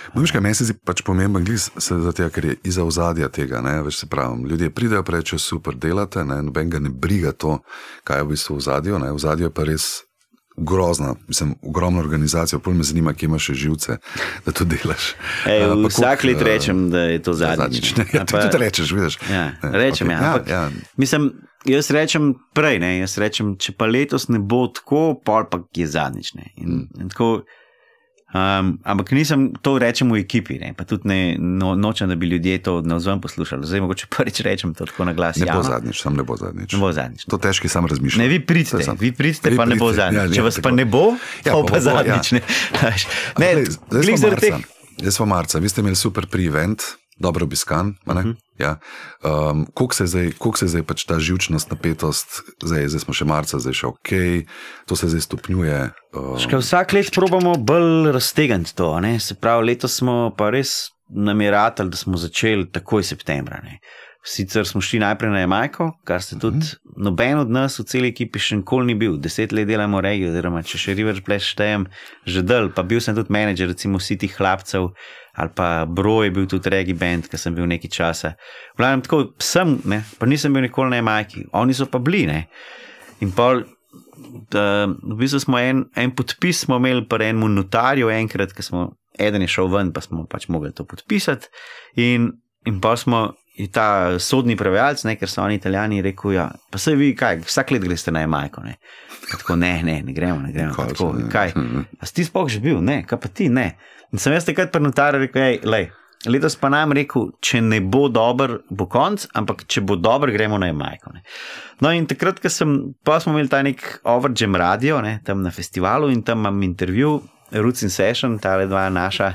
Veš, 0.09 0.32
kaj 0.32 0.41
meni 0.41 0.55
se 0.55 0.64
zdi 0.64 0.74
pač 0.78 1.03
pomemben 1.03 1.45
glis, 1.45 1.68
zato 1.76 2.28
ker 2.28 2.45
je 2.45 2.55
iza 2.64 2.84
ozadja 2.84 3.28
tega. 3.28 3.61
Ne, 3.61 3.82
veš, 3.82 3.97
se 3.97 4.07
pravi, 4.07 4.45
ljudje 4.45 4.70
pridejo 4.70 5.05
reči, 5.07 5.36
super 5.39 5.74
delate, 5.74 6.24
ne, 6.24 6.43
noben 6.43 6.70
ga 6.70 6.78
ne 6.78 6.89
briga 6.89 7.32
to, 7.32 7.59
kaj 8.05 8.18
je 8.18 8.24
v 8.24 8.28
bistvu 8.28 8.55
v 8.55 8.57
ozadju. 8.57 8.99
Ne, 8.99 9.11
v 9.11 9.14
ozadju 9.14 9.45
je 9.45 9.51
pa 9.51 9.64
res 9.64 9.89
grozna, 10.59 11.14
mislim, 11.26 11.54
ogromna 11.62 12.00
organizacija, 12.00 12.59
pol 12.59 12.72
me 12.72 12.82
zanima, 12.82 13.12
kje 13.12 13.26
imaš 13.26 13.44
še 13.44 13.54
živce, 13.56 13.96
da 14.44 14.52
to 14.52 14.64
delaš. 14.64 15.12
Ej, 15.44 15.61
pa 15.62 15.88
vsak 15.88 16.20
koliko, 16.20 16.38
let 16.38 16.42
rečem, 16.44 16.90
da 16.90 17.00
je 17.04 17.18
to 17.20 17.32
zadnjič. 17.34 17.59
zadnjič. 17.59 17.96
Ne, 17.96 18.04
ja, 18.14 18.24
pa- 18.24 18.42
tudi 18.42 18.59
rečeš, 18.59 18.92
vidiš. 18.92 19.18
Ja, 19.26 19.44
Ne, 19.62 19.70
rečem, 19.74 20.06
okej, 20.06 20.14
ja, 20.14 20.26
ampak, 20.26 20.48
ja. 20.48 20.62
Mislim, 20.96 21.30
jaz 21.64 21.90
rečem 21.90 22.24
prej, 22.52 22.78
ne, 22.78 22.98
jaz 22.98 23.16
rečem, 23.16 23.56
če 23.56 23.72
pa 23.72 23.86
letos 23.86 24.28
ne 24.28 24.38
bo 24.40 24.66
tako, 24.68 25.14
pol 25.16 25.44
pa 25.44 25.62
je 25.72 25.86
zadnjič. 25.88 26.34
Ne, 26.34 26.52
in, 26.56 26.68
Mm. 26.68 27.00
in 27.00 27.09
tako, 27.09 27.42
um, 28.31 28.79
ampak 28.83 29.11
nisem 29.11 29.53
to 29.57 29.76
rečem 29.76 30.07
v 30.07 30.18
ekipi, 30.18 30.59
ne, 30.59 30.72
pa 30.72 30.85
tudi 30.85 31.05
ne, 31.05 31.18
no, 31.35 31.74
nočem, 31.74 32.07
da 32.07 32.14
bi 32.14 32.26
ljudje 32.26 32.59
to 32.61 32.81
navzven 32.81 33.20
poslušali. 33.20 33.64
Zdaj 33.64 33.81
mogoče 33.81 34.07
prvič 34.09 34.41
rečem 34.41 34.72
to 34.72 34.85
tako 34.85 35.05
na 35.05 35.12
glas. 35.12 35.37
Ne 35.37 35.49
bo 35.49 35.62
zadnjič, 35.62 35.97
sam 35.99 36.14
ne 36.14 36.22
bo 36.22 36.37
zadnjič. 36.37 36.72
Ne 36.72 36.79
bo 36.79 36.93
zadnjič. 36.93 37.24
To 37.24 37.39
težki 37.39 37.68
sam 37.68 37.87
razmišljam. 37.87 38.20
Ne, 38.20 38.29
vi 38.29 38.41
pridite, 38.41 38.76
je 38.76 38.85
sam. 38.85 38.97
vi 38.97 39.12
pridite, 39.12 39.53
pa 39.53 39.64
ne 39.64 39.76
bo 39.76 39.93
zadnjič. 39.93 40.20
ja, 40.22 40.29
Če 40.31 40.41
ja, 40.41 40.45
vas 40.45 40.57
pa 40.57 40.62
tako. 40.62 40.76
ne 40.76 40.85
bo, 40.87 41.05
Ja, 41.41 41.53
pa 41.53 41.62
pa 41.62 41.62
pa 41.62 41.70
bo, 41.70 41.76
ja. 41.76 41.81
zadnjič. 41.83 42.33
Ne, 42.33 42.41
Veš, 42.83 43.03
ne, 43.37 43.49
Glej, 43.55 43.64
zdaj 43.64 44.03
glih 44.03 44.07
smo 44.12 44.22
zaradi 44.24 44.41
teh. 44.43 44.53
marca. 44.53 44.74
Zdaj 44.99 45.12
smo 45.12 45.26
marca, 45.26 45.59
vi 45.59 45.68
ste 45.68 45.81
imeli 45.81 45.97
super 45.97 46.26
pri-event, 46.26 46.83
dobro 47.19 47.45
obiskan. 47.45 47.95
Uh 48.07 48.14
Mhm. 48.14 48.29
-huh. 48.29 48.37
ja. 48.59 48.77
um, 49.51 49.66
Kako 49.66 49.95
se, 49.95 50.05
je 50.05 50.07
zdaj- 50.07 50.57
se 50.57 50.64
je 50.64 50.69
zdaj 50.69 50.83
pač 50.83 51.05
ta 51.05 51.19
živčnost, 51.21 51.71
napetost, 51.71 52.29
zdaj, 52.62 52.89
zdaj 52.89 53.01
smo 53.01 53.14
še 53.14 53.25
marca, 53.25 53.59
zdaj 53.59 53.73
še 53.75 53.87
ok, 53.87 54.09
to 54.87 54.97
se 54.97 55.09
zdaj 55.09 55.21
stopnjuje. 55.21 55.91
Um, 56.14 56.39
Škaj, 56.39 56.59
vsak 56.59 56.93
let 56.93 57.11
probamo 57.14 57.55
bolj 57.55 58.12
raztegniti 58.12 58.75
to. 58.75 59.01
Ne? 59.01 59.21
Se 59.21 59.35
pravi, 59.35 59.66
letos 59.66 59.97
smo 59.97 60.35
pa 60.37 60.51
res 60.51 60.91
nameravali, 61.09 61.91
da 61.91 61.97
smo 61.97 62.16
začeli 62.16 62.71
takoj 62.71 63.03
septembra. 63.03 63.61
Ne? 63.62 63.79
Sicer 64.25 64.66
smo 64.66 64.81
šli 64.81 64.99
najprej 64.99 65.31
na 65.31 65.41
Jamajko, 65.41 65.93
kar 66.05 66.23
se 66.23 66.39
tudi 66.39 66.57
mm 66.57 66.61
-hmm. 66.61 66.77
noben 66.97 67.39
od 67.39 67.51
nas 67.51 67.79
v 67.79 67.85
celi 67.85 68.09
ekipi 68.09 68.39
še 68.39 68.57
nikoli 68.57 68.87
ni 68.87 68.95
bil. 68.95 69.16
Deset 69.16 69.53
let 69.53 69.69
delamo 69.69 70.01
regijo, 70.01 70.31
oziroma 70.31 70.62
če 70.62 70.79
še 70.79 70.95
River 70.95 71.16
Splash 71.16 71.47
štejem, 71.55 71.87
že 72.27 72.43
del, 72.43 72.69
pa 72.73 72.83
bil 72.83 73.01
sem 73.01 73.14
tudi 73.14 73.33
menedžer, 73.33 73.69
recimo 73.69 73.99
vsi 73.99 74.16
tih 74.16 74.37
hlapcev. 74.39 74.89
Ali 75.39 75.53
pa 75.55 75.86
Bro 75.86 76.22
je 76.26 76.30
bil 76.34 76.47
tudi 76.51 76.70
regi 76.72 76.95
band, 76.99 77.28
ki 77.30 77.39
sem 77.39 77.55
bil 77.55 77.68
nekaj 77.70 77.93
časa. 77.95 78.32
V 78.74 78.82
glavnem, 78.82 79.05
tako 79.07 79.20
sem, 79.43 79.76
ne, 79.86 80.01
pa 80.18 80.26
nisem 80.26 80.55
bil 80.55 80.64
nikoli 80.66 80.91
na 80.91 80.99
Jamajki, 80.99 81.45
oni 81.55 81.76
so 81.78 81.86
pa 81.86 82.01
bili. 82.03 82.24
Ne. 82.26 82.41
In 83.22 83.30
pol, 83.36 83.62
da, 84.51 84.86
v 84.89 85.18
bistvu 85.20 85.45
smo 85.47 85.61
en, 85.62 85.84
en 85.95 86.14
podpis 86.18 86.64
smo 86.66 86.80
imeli 86.82 87.07
pri 87.07 87.30
enem 87.30 87.55
notarju, 87.55 88.11
enkrat, 88.14 88.55
ko 88.57 88.66
smo, 88.66 88.86
eden 89.18 89.47
je 89.47 89.53
šel 89.55 89.70
ven, 89.70 89.93
pa 89.95 90.03
smo 90.03 90.26
pač 90.30 90.49
mogli 90.51 90.72
to 90.74 90.86
podpisati. 90.89 91.51
In, 92.03 92.32
in 92.66 92.80
pa 92.82 92.97
smo. 92.99 93.28
Je 93.59 93.64
ta 93.74 94.14
sodni 94.22 94.55
prevajalec, 94.55 95.01
ker 95.18 95.26
so 95.26 95.41
oni 95.43 95.57
italijani, 95.59 95.97
rekel: 96.05 96.30
ja, 96.36 96.45
Pa 96.70 96.78
se 96.78 96.93
vi, 96.95 97.09
kaj, 97.18 97.41
vsak 97.43 97.72
let 97.74 97.82
greste 97.82 98.12
na 98.14 98.20
Jamajko. 98.22 98.62
Ne. 98.62 98.76
Pa 99.24 99.34
Tako, 99.41 99.57
ne, 99.59 99.72
ne, 99.82 99.97
ne 100.07 100.12
gremo, 100.14 100.39
ne 100.45 100.53
gremo. 100.55 100.76
pa 100.76 100.84
Kaj 100.86 100.93
Tako, 100.93 101.09
ne? 101.18 101.24
kaj, 101.26 101.55
a 101.99 102.07
si 102.07 102.14
ti 102.14 102.26
sploh 102.28 102.47
že 102.47 102.62
bil, 102.62 102.78
ne, 102.78 103.01
kaj 103.03 103.18
pa 103.18 103.26
ti, 103.34 103.49
ne. 103.51 103.72
In 104.12 104.18
sem 104.18 104.32
jaz 104.32 104.46
takrat 104.48 104.72
pri 104.72 104.82
notarju 104.82 105.20
rekel: 105.26 105.42
hej, 105.42 105.59
lej, 105.68 105.88
letos 106.26 106.56
pa 106.56 106.70
nam 106.72 106.94
rekel, 106.96 107.30
če 107.44 107.61
ne 107.64 107.80
bo 107.84 108.06
dober, 108.12 108.59
bo 108.70 108.88
konc, 108.90 109.26
ampak 109.38 109.66
če 109.68 109.84
bo 109.86 109.98
dober, 110.00 110.32
gremo 110.34 110.59
na 110.61 110.70
Jamajko. 110.70 111.12
Ne. 111.14 111.24
No, 111.84 111.92
in 111.94 112.09
takrat, 112.11 112.40
ko 112.42 112.50
sem, 112.52 112.76
pa 113.04 113.18
smo 113.22 113.36
imeli 113.36 113.52
ta 113.52 113.61
nek 113.62 113.84
Overjam 114.09 114.56
radio, 114.59 115.02
ne, 115.04 115.18
tam 115.26 115.44
na 115.44 115.52
festivalu 115.54 116.11
in 116.14 116.24
tam 116.26 116.46
imam 116.46 116.62
intervju, 116.66 117.18
Roots 117.52 117.84
in 117.86 117.92
Session, 117.92 118.38
ta 118.42 118.56
dva 118.66 118.88
naša, 118.92 119.32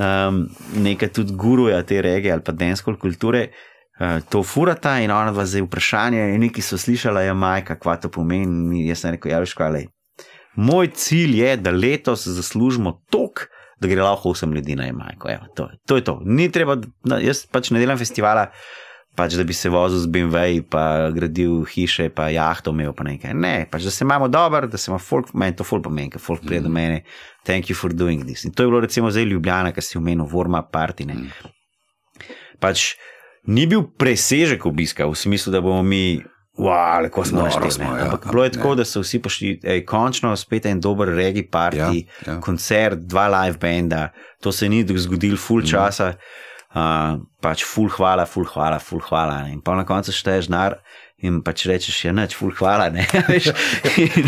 um, 0.00 0.44
nekaj 0.80 1.10
tudi 1.18 1.34
guruja 1.36 1.82
te 1.84 2.00
regije 2.04 2.32
ali 2.32 2.44
pa 2.44 2.52
densko 2.52 2.96
kulture. 3.00 3.48
Uh, 3.96 4.20
to 4.28 4.42
furata 4.44 4.98
in 5.00 5.10
ona 5.10 5.32
dva 5.32 5.46
zdaj 5.48 5.64
vprašanje, 5.64 6.20
in 6.34 6.42
neki 6.44 6.60
so 6.60 6.76
slišala, 6.76 7.24
je 7.24 7.34
majka, 7.34 7.78
kva 7.80 7.96
to 8.00 8.12
pomeni. 8.12 8.82
In 8.82 8.88
Jaz 8.90 9.04
sem 9.04 9.16
rekel, 9.16 9.32
ja, 9.32 9.40
veš, 9.40 9.56
kaj 9.56 9.72
le. 9.72 9.84
Moj 10.56 10.90
cilj 10.96 11.40
je, 11.40 11.56
da 11.60 11.72
letos 11.72 12.26
zaslužimo 12.28 12.92
tok, 13.12 13.46
da 13.80 13.88
gre 13.88 14.02
lahko 14.02 14.32
vsem 14.32 14.52
ljudi 14.56 14.76
na 14.76 14.86
Jamajko. 14.86 15.30
Evo, 15.30 15.46
to, 15.56 15.68
to 15.86 15.96
je 15.96 16.04
to. 16.04 16.20
Ni 16.24 16.48
treba, 16.52 16.78
na, 17.04 17.20
jaz 17.20 17.44
pač 17.50 17.70
ne 17.70 17.80
delam 17.82 17.98
festivala, 18.00 18.48
pač 19.16 19.36
da 19.36 19.44
bi 19.48 19.56
se 19.56 19.70
vozil 19.72 20.00
z 20.00 20.10
BMW, 20.12 20.62
pa 20.70 21.10
gradil 21.14 21.64
hiše, 21.68 22.08
pa 22.12 22.28
jahto 22.32 22.72
imel, 22.76 22.92
pa 22.96 23.06
nekaj. 23.08 23.34
Ne, 23.36 23.54
pač 23.70 23.88
da 23.88 23.92
se 23.92 24.04
imamo 24.04 24.28
dobro, 24.32 24.68
da 24.68 24.80
se 24.80 24.90
ima 24.90 25.00
folk, 25.00 25.32
meni 25.34 25.56
to 25.56 25.64
folk 25.64 25.84
pomeni, 25.88 26.12
ker 26.12 26.22
folk 26.22 26.44
pride 26.44 26.64
do 26.68 26.72
mene, 26.72 27.02
thank 27.48 27.72
you 27.72 27.76
for 27.76 27.92
doing 27.92 28.24
this. 28.24 28.44
In 28.44 28.52
to 28.52 28.64
je 28.64 28.72
bilo 28.72 28.80
recimo 28.84 29.10
zdaj 29.12 29.28
Ljubljana, 29.28 29.72
ki 29.76 29.84
si 29.84 29.98
omenil, 30.00 30.28
Vorma 30.28 30.62
Party. 30.72 31.08
Ne. 31.08 31.28
Pač 32.60 32.94
ni 33.48 33.66
bil 33.68 33.84
presežek 33.98 34.66
obiska 34.68 35.08
v 35.08 35.16
smislu, 35.16 35.52
da 35.52 35.64
bomo 35.64 35.82
mi. 35.84 36.20
Wow, 36.58 37.02
kako 37.02 37.24
smo 37.24 37.42
ne. 37.42 37.84
ja, 37.84 38.04
Ampak 38.04 38.26
bilo 38.30 38.44
je 38.44 38.50
tako, 38.50 38.74
da 38.74 38.84
so 38.84 39.00
vsi 39.00 39.18
prišli, 39.18 39.60
ej, 39.62 39.84
končno 39.84 40.36
spet 40.36 40.66
en 40.66 40.80
dober 40.80 41.08
regi 41.08 41.42
party, 41.44 41.76
Ja, 41.76 41.86
ja, 41.86 41.92
ja. 42.26 42.32
ja. 42.32 42.40
koncert, 42.40 42.98
dva 43.00 43.26
live 43.28 43.58
benda, 43.58 44.08
to 44.40 44.52
se 44.52 44.68
ni 44.68 44.84
zgodilo 44.88 45.36
full 45.36 45.60
Mhm. 45.60 45.68
časa, 45.68 46.14
uh, 46.70 46.80
pač 47.40 47.64
full 47.64 47.88
hvala, 47.88 48.24
full 48.26 48.46
hvala, 48.46 48.78
full 48.78 49.00
hvala. 49.00 49.42
ne. 49.42 49.52
In 49.52 49.60
pa 49.60 49.74
na 49.74 49.84
koncu 49.84 50.12
šteješ 50.12 50.48
denar 50.48 50.78
in 51.18 51.42
pač 51.42 51.66
rečeš, 51.66 52.04
ja, 52.04 52.12
neč, 52.12 52.34
full 52.34 52.52
hvala. 52.52 52.88
Ne, 52.90 53.04
in, 53.96 54.24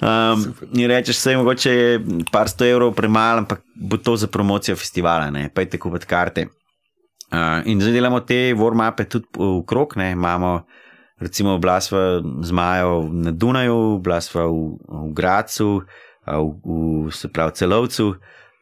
um, 0.00 0.44
in 0.74 0.88
rečeš, 0.88 1.16
se 1.16 1.36
mogoče 1.36 1.70
je 1.70 2.00
par 2.32 2.48
sto 2.48 2.64
evrov 2.64 2.92
premalo, 2.92 3.38
ampak 3.38 3.60
bo 3.76 3.96
to 3.96 4.16
za 4.16 4.26
promocijo 4.26 4.76
festivala, 4.76 5.30
ne, 5.30 5.48
pejte 5.48 5.78
kupiti 5.78 6.06
karte. 6.06 6.46
Uh, 7.32 7.64
in 7.64 7.80
zdaj 7.80 7.92
delamo 7.92 8.20
te 8.20 8.52
warm-upe 8.52 9.04
tudi 9.06 9.24
v 9.32 9.64
krog, 9.64 9.96
ne, 9.96 10.10
imamo. 10.12 10.66
Recimo, 11.22 11.58
bila 11.62 11.78
sva 11.80 12.18
z 12.42 12.50
Majo 12.50 13.06
na 13.06 13.30
Dunaju, 13.30 13.98
bila 14.02 14.18
sva 14.20 14.46
v, 14.50 14.74
v 14.82 15.12
Gracu, 15.14 15.82
v, 16.26 16.48
v 17.06 17.10
se 17.14 17.30
pravi 17.30 17.54
Celovcu, 17.54 18.14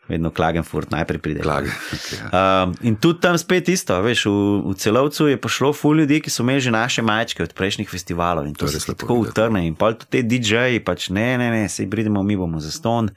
vedno 0.08 0.30
Klagenfurt 0.30 0.90
najprej 0.90 1.18
pride. 1.22 1.40
Klage. 1.40 1.70
Okay, 1.70 2.18
ja. 2.18 2.28
Um, 2.66 2.74
in 2.82 2.96
tudi 3.00 3.20
tam 3.22 3.38
spet 3.38 3.68
isto, 3.70 3.94
veš, 4.02 4.26
v, 4.26 4.34
v 4.66 4.74
Celovcu 4.76 5.30
je 5.30 5.36
prišlo 5.40 5.72
ful 5.72 6.02
ljudi, 6.02 6.20
ki 6.20 6.28
so 6.28 6.42
imeli 6.42 6.60
že 6.60 6.72
naše 6.74 7.00
majčke 7.02 7.46
od 7.46 7.54
prejšnjih 7.54 7.88
festivalov 7.88 8.44
in 8.44 8.54
to, 8.54 8.66
To 8.66 8.72
se 8.74 8.82
tako 8.84 9.22
videti. 9.22 9.30
utrne. 9.30 9.64
In 9.64 9.78
pol 9.78 9.94
tudi 9.94 10.10
te 10.10 10.20
DJ-ji, 10.26 10.82
pač 10.84 11.08
ne, 11.14 11.38
ne, 11.38 11.48
ne, 11.50 11.64
sej 11.70 11.88
pridemo, 11.88 12.20
mi 12.22 12.36
bomo 12.36 12.60
za 12.60 12.74
ston. 12.74 13.08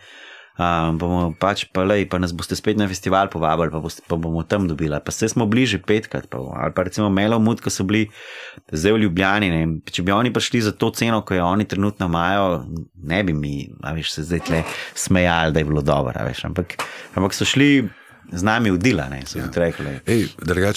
Um, 0.53 0.99
bomo 1.01 1.31
pač 1.33 1.65
pa 1.73 1.81
lej, 1.81 2.05
pa 2.05 2.19
nas 2.21 2.29
boste 2.29 2.53
spet 2.53 2.77
na 2.77 2.85
festival 2.85 3.25
povabili, 3.33 3.73
pa, 3.73 3.81
boste, 3.81 4.03
pa 4.05 4.13
bomo 4.21 4.43
tam 4.45 4.67
dobili. 4.69 4.93
Pa 5.01 5.09
se 5.09 5.25
smo 5.25 5.47
bliže 5.49 5.81
petkrat, 5.81 6.29
pa, 6.29 6.37
ali 6.37 6.69
pa 6.77 6.85
recimo 6.85 7.09
Melo 7.09 7.39
Mud, 7.41 7.57
ko 7.57 7.73
so 7.73 7.81
bili 7.81 8.05
zdaj 8.69 8.93
v 8.93 9.01
Ljubljani. 9.07 9.49
Ne, 9.49 9.63
če 9.89 10.05
bi 10.05 10.13
oni 10.13 10.29
prišli 10.29 10.61
za 10.61 10.75
to 10.77 10.91
ceno, 10.93 11.23
ko 11.25 11.33
jo 11.33 11.47
oni 11.49 11.65
trenutno 11.65 12.05
imajo, 12.05 12.69
ne 13.01 13.23
bi 13.25 13.33
mi, 13.33 13.65
a 13.81 13.95
veš, 13.97 14.13
se 14.13 14.27
zdaj 14.29 14.45
tle 14.45 14.61
smejali, 14.93 15.57
da 15.57 15.63
je 15.63 15.69
bilo 15.71 15.81
dobro. 15.81 16.13
Veš, 16.21 16.45
ampak, 16.51 16.77
ampak 17.17 17.33
so 17.33 17.49
šli 17.49 17.89
z 18.31 18.43
nami 18.43 18.71
udila, 18.71 19.09
ne, 19.09 19.21
Ja. 19.35 19.47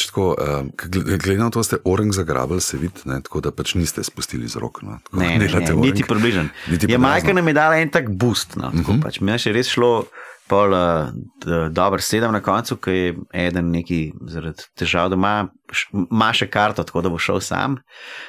tako, 0.06 0.36
um, 0.60 0.70
glede 1.16 1.38
na 1.38 1.50
to, 1.50 1.58
da 1.58 1.64
ste 1.64 1.76
orang 1.84 2.12
zagrabili, 2.12 2.60
se 2.60 2.76
vidi, 2.76 3.00
ne, 3.04 3.20
tako 3.22 3.40
da 3.40 3.50
pač 3.50 3.74
niste 3.74 4.02
spustili 4.02 4.48
z 4.48 4.56
rok. 4.56 4.82
No, 4.82 4.98
tako 5.04 5.16
Ne, 5.16 5.28
ne, 5.28 5.38
ne, 5.38 5.66
orang. 5.66 5.80
niti 5.80 6.04
približen. 6.04 6.48
Niti 6.68 6.86
Ja, 6.86 6.96
pod 6.96 7.02
Majka 7.02 7.26
razno. 7.26 7.34
nam 7.34 7.48
je 7.48 7.54
dala 7.54 7.76
en 7.76 7.88
tak 7.90 8.10
boost. 8.10 8.56
No, 8.56 8.66
uh 8.66 8.74
-huh. 8.74 9.02
pač, 9.02 9.20
mi 9.20 9.32
je 9.32 9.38
še 9.38 9.52
res 9.52 9.68
šlo. 9.68 10.04
Pol, 10.46 10.72
uh, 10.72 11.70
dobro, 11.70 12.00
sedem 12.00 12.32
na 12.32 12.40
koncu, 12.40 12.76
ki 12.76 12.90
je 12.90 13.14
eden 13.34 13.70
neki 13.74 14.12
zaradi 14.30 14.62
težav 14.78 15.10
doma, 15.10 15.48
ima 15.92 16.30
še 16.34 16.46
karto, 16.50 16.84
tako 16.86 17.02
da 17.02 17.10
bo 17.10 17.18
šel 17.18 17.40
sam. 17.42 17.78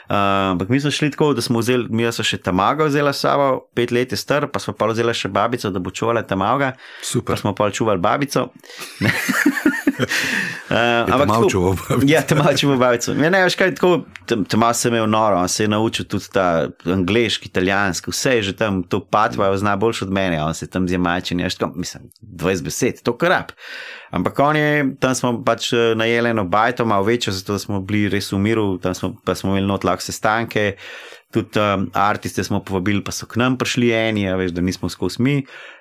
Uh, 0.09 0.53
Ampak 0.53 0.70
mi 0.74 0.80
smo 0.82 0.91
šli 0.91 1.11
tako, 1.13 1.34
da 1.38 1.41
smo 1.45 1.61
vzeli, 1.61 1.86
mi 1.89 2.07
smo 2.11 2.26
še 2.26 2.41
tamaga 2.41 2.89
vzeli 2.89 3.13
s 3.13 3.22
sabo, 3.22 3.68
pet 3.78 3.93
let 3.93 4.11
je 4.11 4.18
star, 4.18 4.47
pa 4.49 4.59
smo 4.59 4.74
pa 4.78 4.89
vzeli 4.89 5.13
še 5.13 5.30
babico, 5.34 5.70
da 5.74 5.82
bo 5.84 5.93
čuvala 5.93 6.26
tamaga, 6.26 6.74
pa 6.78 7.05
Super. 7.05 7.38
smo 7.38 7.53
pa 7.55 7.70
čuvali 7.72 8.01
babico. 8.01 8.49
Uh, 8.97 11.05
Je 11.07 11.26
malo 11.26 11.49
čuval 11.49 11.78
babico. 11.78 12.09
Ja, 12.09 12.22
te 12.22 12.36
malo 12.36 12.57
čuval 12.57 12.78
babico. 12.82 13.13
Ja, 13.13 13.30
ne, 13.34 13.43
veš 13.45 13.57
kaj, 13.59 13.76
tako, 13.78 13.91
tam 14.26 14.45
malo 14.57 14.78
sem 14.78 14.93
imel 14.93 15.09
noro, 15.09 15.38
on 15.41 15.49
se 15.49 15.65
je 15.65 15.74
naučil 15.74 16.09
tudi 16.09 16.30
ta 16.34 16.68
angliški, 16.86 17.49
italijanski, 17.49 18.13
vse 18.13 18.38
je 18.39 18.47
že 18.49 18.57
tam, 18.57 18.82
to 18.84 19.03
patva 19.05 19.51
zna 19.57 19.78
boljš 19.78 20.07
od 20.07 20.13
mene, 20.13 20.41
on 20.43 20.57
se 20.57 20.70
tam 20.70 20.88
z 20.88 20.97
jemačen, 20.97 21.45
jaz 21.45 21.57
tam, 21.57 21.74
mislim, 21.76 22.07
20 22.22 22.64
besed, 22.64 23.03
to 23.03 23.14
krap. 23.18 23.51
Ampak 24.12 24.39
on 24.39 24.55
je, 24.55 24.86
tam 25.01 25.16
smo 25.16 25.34
pač 25.45 25.72
eh, 25.74 25.91
najeli 25.99 26.32
eno 26.32 26.45
bajto, 26.47 26.86
malo 26.86 27.03
večjo, 27.08 27.34
zato 27.34 27.60
smo 27.60 27.82
bili 27.82 28.10
res 28.10 28.32
v 28.32 28.39
miru, 28.41 28.78
tam 28.84 28.95
smo, 28.95 29.14
pa 29.26 29.36
smo 29.36 29.51
imeli 29.55 29.68
not 29.68 29.84
lahko 29.88 30.05
sestanke, 30.05 30.78
tudi 31.34 31.60
um, 31.60 31.89
artiste 31.93 32.43
smo 32.43 32.62
povabili, 32.64 33.03
pa 33.03 33.12
so 33.12 33.28
k 33.28 33.41
nam 33.41 33.58
prišli 33.60 33.91
eni, 33.91 34.28
a 34.30 34.38
veš, 34.39 34.55
da 34.55 34.64
nismo 34.64 34.89
skozi 34.89 35.24
mi. 35.24 35.38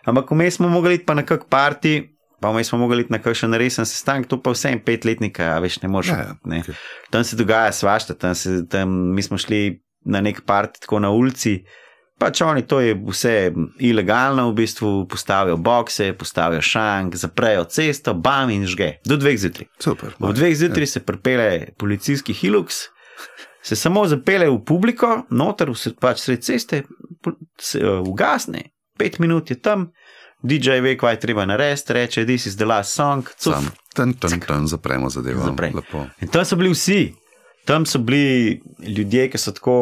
Ampak 0.07 0.31
vmes 0.35 0.59
smo 0.59 0.69
mogli 0.69 0.99
iti 0.99 1.07
pa 1.07 1.15
na 1.15 1.23
kak 1.27 1.47
parti, 1.53 2.01
pa 2.43 2.51
vmes 2.51 2.69
smo 2.69 2.83
mogli 2.83 3.07
iti 3.07 3.15
na 3.15 3.23
kakšen 3.23 3.55
resen 3.55 3.87
sestanek, 3.87 4.27
to 4.31 4.41
pa 4.43 4.53
vse 4.55 4.75
en 4.75 4.83
petletnika, 4.83 5.55
a 5.55 5.63
veš, 5.63 5.81
ne 5.87 5.91
moreš. 5.93 6.13
Ja, 6.13 6.19
ja, 6.19 6.37
ne. 6.51 6.63
okej. 6.67 6.79
Tam 7.15 7.25
se 7.25 7.39
dogaja 7.39 7.73
svašta, 7.73 8.19
tam, 8.19 8.35
se, 8.35 8.61
tam 8.69 8.95
mi 9.15 9.23
smo 9.23 9.39
šli 9.39 9.81
na 10.07 10.21
nek 10.21 10.43
parti 10.47 10.83
tako 10.83 10.99
na 11.03 11.11
ulici. 11.11 11.61
Pač 12.19 12.41
oni 12.41 12.63
to 12.65 12.81
je 12.81 12.95
vse 12.97 13.53
ilegalno, 13.85 14.49
v 14.51 14.55
bistvu 14.63 14.91
postavijo 15.09 15.59
bokse, 15.61 16.15
postavijo 16.17 16.63
šank, 16.65 17.17
zaprejo 17.21 17.67
cesto, 17.69 18.15
bam 18.15 18.51
in 18.51 18.65
žge. 18.67 18.95
Do 19.05 19.19
dveh 19.21 19.37
zjutraj. 19.39 19.69
Super. 19.79 20.15
Ob 20.19 20.33
dveh 20.33 20.57
zjutraj 20.57 20.87
se 20.87 21.05
pripele 21.05 21.75
policijski 21.79 22.33
hilux, 22.33 22.87
se 23.63 23.77
samo 23.77 24.07
zapele 24.09 24.49
v 24.49 24.63
publiko, 24.65 25.27
noter, 25.31 25.71
vse 25.77 25.93
pač 26.01 26.25
sred 26.25 26.45
ceste, 26.47 26.83
se 27.61 27.85
uh, 27.85 28.01
ugasne, 28.09 28.65
pet 28.97 29.19
minut 29.21 29.51
je 29.51 29.61
tam, 29.61 29.91
DJ 30.47 30.81
ve, 30.81 30.97
kaj 30.97 31.17
je 31.17 31.21
treba 31.21 31.45
narediti, 31.45 31.93
reče: 31.93 32.25
This 32.25 32.47
is 32.47 32.57
the 32.57 32.65
last 32.65 32.95
song, 32.95 33.29
cuf, 33.37 33.71
ten, 33.95 34.13
ten, 34.15 34.41
ten 34.41 34.67
zapremo 34.67 35.11
zadevo. 35.11 35.45
Zaprej. 35.45 35.73
Lepo. 35.75 36.07
In 36.21 36.29
tam 36.29 36.45
so 36.45 36.57
bili 36.57 36.71
vsi, 36.73 37.15
tam 37.65 37.87
so 37.87 37.99
bili 37.99 38.61
ljudje, 38.87 39.31
ki 39.31 39.39
so 39.39 39.53
tako, 39.53 39.77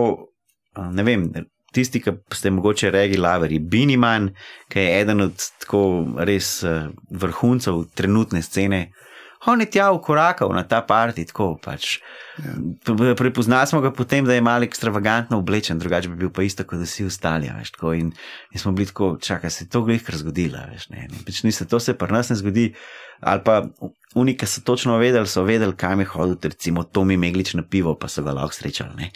a, 0.74 0.91
ne 0.91 1.03
vem, 1.03 1.28
tisti, 1.75 2.01
ki 2.03 2.16
ste 2.35 2.53
mogoče 2.55 2.91
regi 2.95 3.18
laveri, 3.20 3.59
Biniman, 3.59 4.31
ki 4.72 4.85
je 4.85 5.01
eden 5.01 5.27
od 5.29 5.49
tako 5.64 5.83
res 6.27 6.57
eh, 6.62 6.87
vrhuncev 7.11 7.85
trenutne 7.99 8.43
scene. 8.43 8.87
On 9.47 9.61
je 9.61 9.66
tja 9.68 9.91
ukorakal 9.93 10.49
na 10.57 10.62
ta 10.64 10.81
parti, 10.81 11.27
tako 11.29 11.51
pač. 11.61 11.99
Pre- 12.85 13.12
Prepoznali 13.16 13.68
smo 13.68 13.83
ga 13.85 13.91
potem, 13.93 14.25
da 14.25 14.33
je 14.35 14.41
malo 14.41 14.64
ekstravagantno 14.64 15.39
oblečen, 15.39 15.79
drugače 15.79 16.09
bi 16.09 16.16
bil 16.25 16.31
pa 16.33 16.43
isto 16.43 16.64
kot 16.64 16.81
vsi 16.81 17.05
ostali. 17.05 17.51
Veš, 17.59 17.75
tako, 17.77 17.93
in, 17.93 18.12
in 18.53 18.62
smo 18.62 18.72
bili 18.72 18.89
tako, 18.89 19.18
čakaj, 19.20 19.51
se 19.51 19.64
je 19.64 19.68
to 19.68 19.83
glihkar 19.85 20.16
zgodilo. 20.16 20.64
Veš, 20.72 20.89
ne, 20.95 21.09
ne, 21.11 21.20
pač 21.27 21.43
niste, 21.45 21.68
to 21.68 21.81
se 21.81 21.97
pri 21.99 22.16
nas 22.16 22.33
ne 22.33 22.41
zgodi. 22.41 22.70
Ali 23.20 23.40
pa 23.44 23.62
oni, 24.14 24.36
ki 24.38 24.46
so 24.46 24.62
točno 24.62 24.96
vedeli, 24.98 25.26
so 25.26 25.42
vedeli, 25.42 25.74
kam 25.76 26.00
je 26.00 26.06
hodil, 26.06 26.36
recimo 26.42 26.82
Tomi 26.82 27.16
Meglič 27.16 27.54
na 27.54 27.62
pivo, 27.62 27.94
pa 27.98 28.08
so 28.08 28.22
ga 28.22 28.32
lahko 28.32 28.54
srečali. 28.54 29.10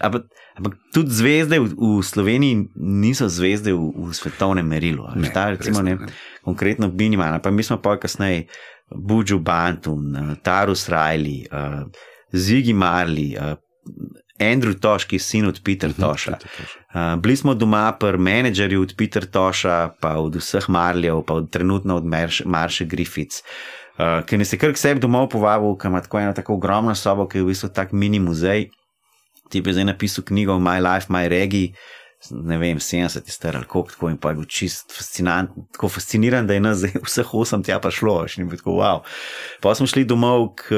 ampak, 0.00 0.26
ampak 0.58 0.74
tudi 0.94 1.10
zvezde 1.10 1.58
v, 1.58 1.70
v 1.70 2.02
Sloveniji 2.02 2.68
niso 2.74 3.28
zvezde 3.28 3.72
v, 3.72 4.10
v 4.10 4.14
svetovnem 4.14 4.66
merilu. 4.66 5.06
Ne, 5.14 5.30
Ta, 5.30 5.50
recimo, 5.54 5.82
ne, 5.82 5.98
konkretno 6.42 6.90
Biniman, 6.90 7.38
pa 7.40 7.50
mi 7.50 7.62
smo 7.62 7.78
pa 7.78 7.96
kasneje 7.96 8.50
Budžu 8.90 9.38
Bantun, 9.38 10.16
eh, 10.16 10.34
Tarus 10.42 10.88
Riley, 10.88 11.46
uh, 11.48 11.86
Zigi 12.34 12.74
Marley, 12.74 13.38
uh, 13.38 13.54
Andrew 14.40 14.74
Toš, 14.74 15.04
ki 15.04 15.16
je 15.16 15.20
sin 15.20 15.46
od 15.46 15.60
Peter 15.64 15.90
Mhm, 15.90 16.02
Toša. 16.02 16.38
Uh, 16.94 17.20
bili 17.22 17.36
smo 17.36 17.54
doma 17.54 17.92
pri 18.00 18.18
menedžerju 18.18 18.82
od 18.82 18.94
Peter 18.98 19.26
Toša, 19.26 19.88
pa 20.00 20.16
od 20.18 20.36
vseh 20.36 20.68
Marljev, 20.68 21.22
pa 21.26 21.34
od 21.34 21.50
trenutno 21.50 21.96
od 21.96 22.04
Marš, 22.04 22.42
Marše 22.44 22.84
Griffiths. 22.84 23.42
Uh, 23.98 24.26
ki 24.26 24.38
nas 24.38 24.52
je 24.52 24.58
kar 24.58 24.72
k 24.72 24.78
sebi 24.78 25.00
domov 25.00 25.28
povabil, 25.30 25.76
ki 25.78 25.86
ima 25.86 26.00
tako 26.02 26.18
eno 26.18 26.32
tako 26.32 26.54
ogromno 26.54 26.94
sobo, 26.94 27.28
ki 27.28 27.38
je 27.38 27.42
v 27.42 27.52
bistvu 27.52 27.68
tak 27.68 27.92
mini 27.92 28.18
muzej. 28.18 28.70
Ti 29.50 29.62
je 29.62 29.72
zdaj 29.72 29.84
napisal 29.84 30.24
knjigo 30.24 30.58
My 30.58 30.82
Life, 30.82 31.06
My 31.12 31.28
Reggae, 31.30 31.76
ne 32.30 32.58
vem, 32.58 32.78
70 32.78 33.26
je 33.26 33.32
star 33.32 33.56
ali 33.56 33.66
koliko, 33.66 33.90
tako 33.90 34.10
in 34.10 34.16
pa 34.16 34.32
je 34.32 34.34
bil 34.34 34.44
čist 34.44 34.96
fascinant, 34.96 35.50
tako 35.72 35.88
fasciniran, 35.88 36.46
da 36.46 36.54
je 36.54 36.60
nas 36.60 36.78
zdaj 36.78 36.98
vseh 37.04 37.34
osem 37.34 37.62
tja 37.62 37.78
prišlo, 37.78 38.16
še 38.26 38.40
ni 38.42 38.48
bilo 38.48 38.58
tako 38.58 38.76
wow. 38.80 39.02
Pa 39.60 39.74
smo 39.74 39.86
šli 39.86 40.04
domov 40.04 40.54
k, 40.58 40.74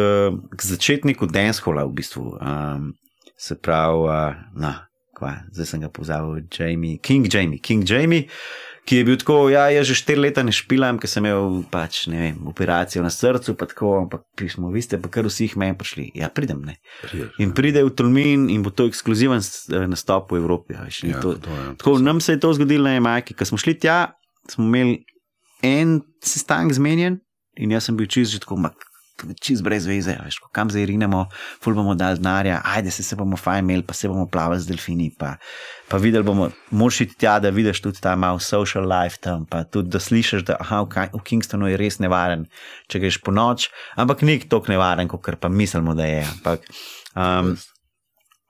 k 0.53 0.61
začetniku 0.63 1.27
Danshola, 1.31 1.87
v 1.87 1.97
bistvu. 1.97 2.37
Um, 2.37 2.93
se 3.37 3.55
pravi, 3.55 4.07
uh, 4.09 4.35
no, 4.57 4.73
kva, 5.17 5.35
zdaj 5.53 5.67
sem 5.67 5.81
ga 5.81 5.89
pozabil, 5.89 6.45
Jamie, 6.53 6.99
King 6.99 7.29
Jamie, 7.33 7.59
King 7.61 7.85
Jamie. 7.89 8.29
Ki 8.87 9.01
je 9.01 9.05
bil 9.05 9.17
tako, 9.19 9.49
ja, 9.51 9.65
jaz 9.75 9.89
že 9.91 9.97
štiri 9.99 10.21
leta 10.29 10.45
ne 10.47 10.53
špilam, 10.55 10.95
ker 11.03 11.11
sem 11.11 11.25
imel 11.27 11.65
pač, 11.73 12.05
ne 12.07 12.21
vem, 12.21 12.37
operacijo 12.47 13.03
na 13.03 13.11
srcu, 13.11 13.57
pa 13.59 13.67
tako, 13.67 13.97
ampak 14.05 14.23
pismo, 14.39 14.69
vi 14.71 14.79
ste 14.79 14.95
pa 15.03 15.11
kar 15.11 15.27
vsi 15.27 15.49
jih 15.49 15.57
meni 15.59 15.75
prišli. 15.75 16.05
Ja, 16.15 16.29
pridem, 16.31 16.61
ne. 16.63 16.77
Priješ. 17.03 17.33
In 17.43 17.51
pride 17.51 17.83
v 17.83 17.91
Tolmin 17.91 18.45
in 18.47 18.63
bo 18.63 18.71
to 18.71 18.87
ekskluziven 18.87 19.43
eh, 19.43 19.89
nastop 19.91 20.31
v 20.31 20.39
Evropi. 20.39 20.79
a 20.79 20.87
veš, 20.87 21.03
Ja, 21.03 21.19
to, 21.19 21.35
to 21.35 21.51
je- 21.51 21.75
tako, 21.83 21.97
nam 21.99 22.21
se 22.23 22.39
je 22.39 22.41
to 22.41 22.53
zgodilo 22.55 22.87
na 22.87 22.95
Jamajki. 22.95 23.35
Ko 23.35 23.43
smo 23.45 23.59
šli 23.59 23.75
tja, 23.75 24.15
smo 24.47 24.71
imeli 24.71 25.03
en 25.67 25.99
sestanek 26.23 26.79
zmenjen 26.79 27.19
in 27.59 27.75
jaz 27.75 27.91
sem 27.91 27.97
bil 27.99 28.07
čist 28.07 28.39
že 28.39 28.39
tako, 28.47 28.55
mak, 28.71 28.79
čist 29.41 29.65
brez 29.65 29.87
veze. 29.89 30.17
Veš, 30.25 30.39
kam 30.55 30.71
zdaj 30.73 30.87
rinemo, 30.91 31.27
ful 31.63 31.77
bomo 31.77 31.95
dali 31.99 32.21
denarja, 32.21 32.61
ajde 32.65 32.93
se, 32.95 33.05
se 33.07 33.17
bomo 33.17 33.37
fajn 33.37 33.65
imeli, 33.65 33.85
pa 33.87 33.95
se 33.95 34.09
bomo 34.09 34.27
plavali 34.27 34.61
z 34.61 34.71
delfini. 34.71 35.11
Pa, 35.19 35.37
pa 35.89 36.01
videli 36.03 36.27
bomo, 36.27 36.51
moraš 36.71 37.01
iti 37.07 37.19
tja, 37.25 37.39
da 37.43 37.53
vidiš 37.55 37.83
tudi 37.85 38.03
ta 38.03 38.17
malo 38.17 38.39
social 38.39 38.89
life 38.89 39.21
tam, 39.21 39.47
pa 39.51 39.65
tudi 39.65 39.93
da 39.95 40.01
slišiš, 40.03 40.47
da 40.49 40.59
aha, 40.61 40.83
v, 40.85 41.09
v 41.15 41.23
Kingstonu 41.31 41.71
je 41.71 41.81
res 41.81 42.01
nevaren, 42.03 42.47
če 42.93 43.03
greš 43.05 43.21
po 43.25 43.35
noč, 43.35 43.71
ampak 43.97 44.27
ni 44.27 44.39
tako 44.45 44.75
nevaren, 44.75 45.09
kot 45.09 45.41
pa 45.41 45.49
mislimo, 45.49 45.97
da 45.97 46.09
je. 46.09 46.23
Ampak, 46.27 46.69
um, 47.15 47.57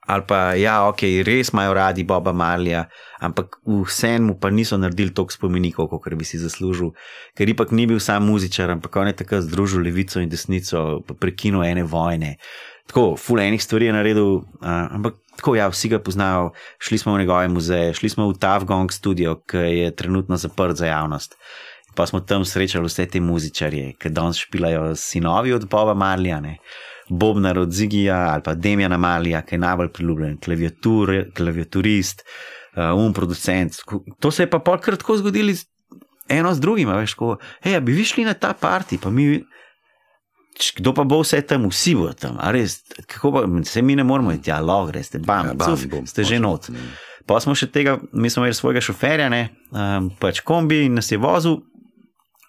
ali 0.07 0.23
pa, 0.27 0.39
ja, 0.55 0.87
ok, 0.87 1.03
res 1.27 1.51
imajo 1.51 1.73
radi 1.75 2.03
Boba 2.07 2.31
Marlija, 2.31 2.85
ampak 3.19 3.59
vsemu 3.67 4.37
pa 4.39 4.49
niso 4.49 4.77
naredili 4.79 5.11
toliko 5.13 5.35
spomenikov, 5.35 5.89
kot 5.91 6.15
bi 6.15 6.25
si 6.25 6.39
zaslužil, 6.39 6.93
ker 7.35 7.49
ipak 7.51 7.75
ni 7.75 7.87
bil 7.91 7.99
sam 7.99 8.23
muzičar, 8.31 8.71
ampak 8.71 8.95
on 8.95 9.11
je 9.11 9.19
takrat 9.19 9.43
združil 9.43 9.83
levico 9.83 10.23
in 10.23 10.31
desnico, 10.31 11.03
prekinil 11.19 11.67
ene 11.67 11.83
vojne. 11.83 12.37
Tako, 12.87 13.17
ful 13.19 13.43
enih 13.43 13.59
stvari 13.59 13.89
je 13.89 13.93
naredil, 13.93 14.29
uh, 14.39 14.67
ampak 14.95 15.19
tako, 15.35 15.57
ja, 15.59 15.67
vsi 15.67 15.91
ga 15.91 15.99
poznajo. 15.99 16.53
Šli 16.79 16.97
smo 16.97 17.15
v 17.15 17.25
njegove 17.25 17.47
muzeje, 17.51 17.93
šli 17.93 18.09
smo 18.09 18.29
v 18.29 18.37
Tav 18.39 18.63
Gong 18.65 18.91
studio, 18.91 19.35
ki 19.43 19.57
je 19.57 19.95
trenutno 19.95 20.37
zaprt 20.37 20.79
za 20.79 20.87
javnost. 20.87 21.35
Pa 21.95 22.05
smo 22.07 22.19
tam 22.19 22.45
srečali 22.45 22.87
vse 22.87 23.09
te 23.11 23.19
muzičarje, 23.19 23.97
ki 23.99 24.09
danes 24.09 24.39
špilajo 24.39 24.95
sinovi 24.95 25.53
od 25.53 25.67
Boba 25.67 25.93
Marlija. 25.93 26.39
Ne. 26.39 26.57
Bobnar 27.09 27.59
od 27.59 27.71
Zigija 27.71 28.17
ali 28.33 28.43
pa 28.43 28.53
Demjana 28.55 28.97
Malija, 28.97 29.41
ki 29.41 29.55
je 29.55 29.59
najbolj 29.59 29.91
priljubljen, 29.93 30.37
klaviatur, 30.43 31.13
klaviaturist, 31.35 32.23
uh, 32.75 32.99
um 32.99 33.13
producent. 33.13 33.73
To 34.19 34.31
se 34.31 34.43
je 34.43 34.49
pa 34.49 34.59
pol 34.59 34.79
kar 34.83 34.97
tako 34.97 35.17
zgodilo 35.17 35.53
eno 36.29 36.53
z 36.53 36.59
drugim, 36.59 36.89
veš, 36.89 37.13
ko, 37.13 37.37
hej, 37.63 37.79
bi 37.81 37.95
vi 37.95 38.05
šli 38.05 38.25
na 38.27 38.33
ta 38.33 38.53
parti, 38.53 38.97
pa 38.97 39.09
mi. 39.09 39.43
Kdo 40.77 40.89
pa 40.97 41.03
bo 41.05 41.19
vse 41.21 41.43
tam, 41.45 41.67
vsi 41.69 41.93
bo 41.95 42.09
tam, 42.17 42.39
a 42.41 42.49
res, 42.51 42.79
kako 43.05 43.31
pa, 43.31 43.41
se 43.63 43.81
mi 43.85 43.95
ne 43.95 44.03
moramo 44.03 44.31
iti, 44.33 44.49
ja, 44.49 44.57
lahko 44.59 44.87
greste, 44.89 45.19
bam, 45.21 45.51
Ja, 45.51 45.53
bam, 45.53 45.75
cuf, 45.75 45.85
bom, 45.91 46.07
ste 46.09 46.25
že 46.25 46.39
not. 46.41 46.71
Pa 47.29 47.37
smo 47.43 47.53
še 47.53 47.67
tega, 47.69 47.99
mi 48.09 48.31
smo 48.33 48.41
imeli 48.41 48.57
svojega 48.57 48.81
šoferja, 48.81 49.27
ne, 49.29 49.43
um, 49.69 50.09
pač 50.17 50.41
kombi 50.41 50.87
in 50.87 50.97
nas 50.97 51.11
je 51.11 51.19
vozil, 51.21 51.59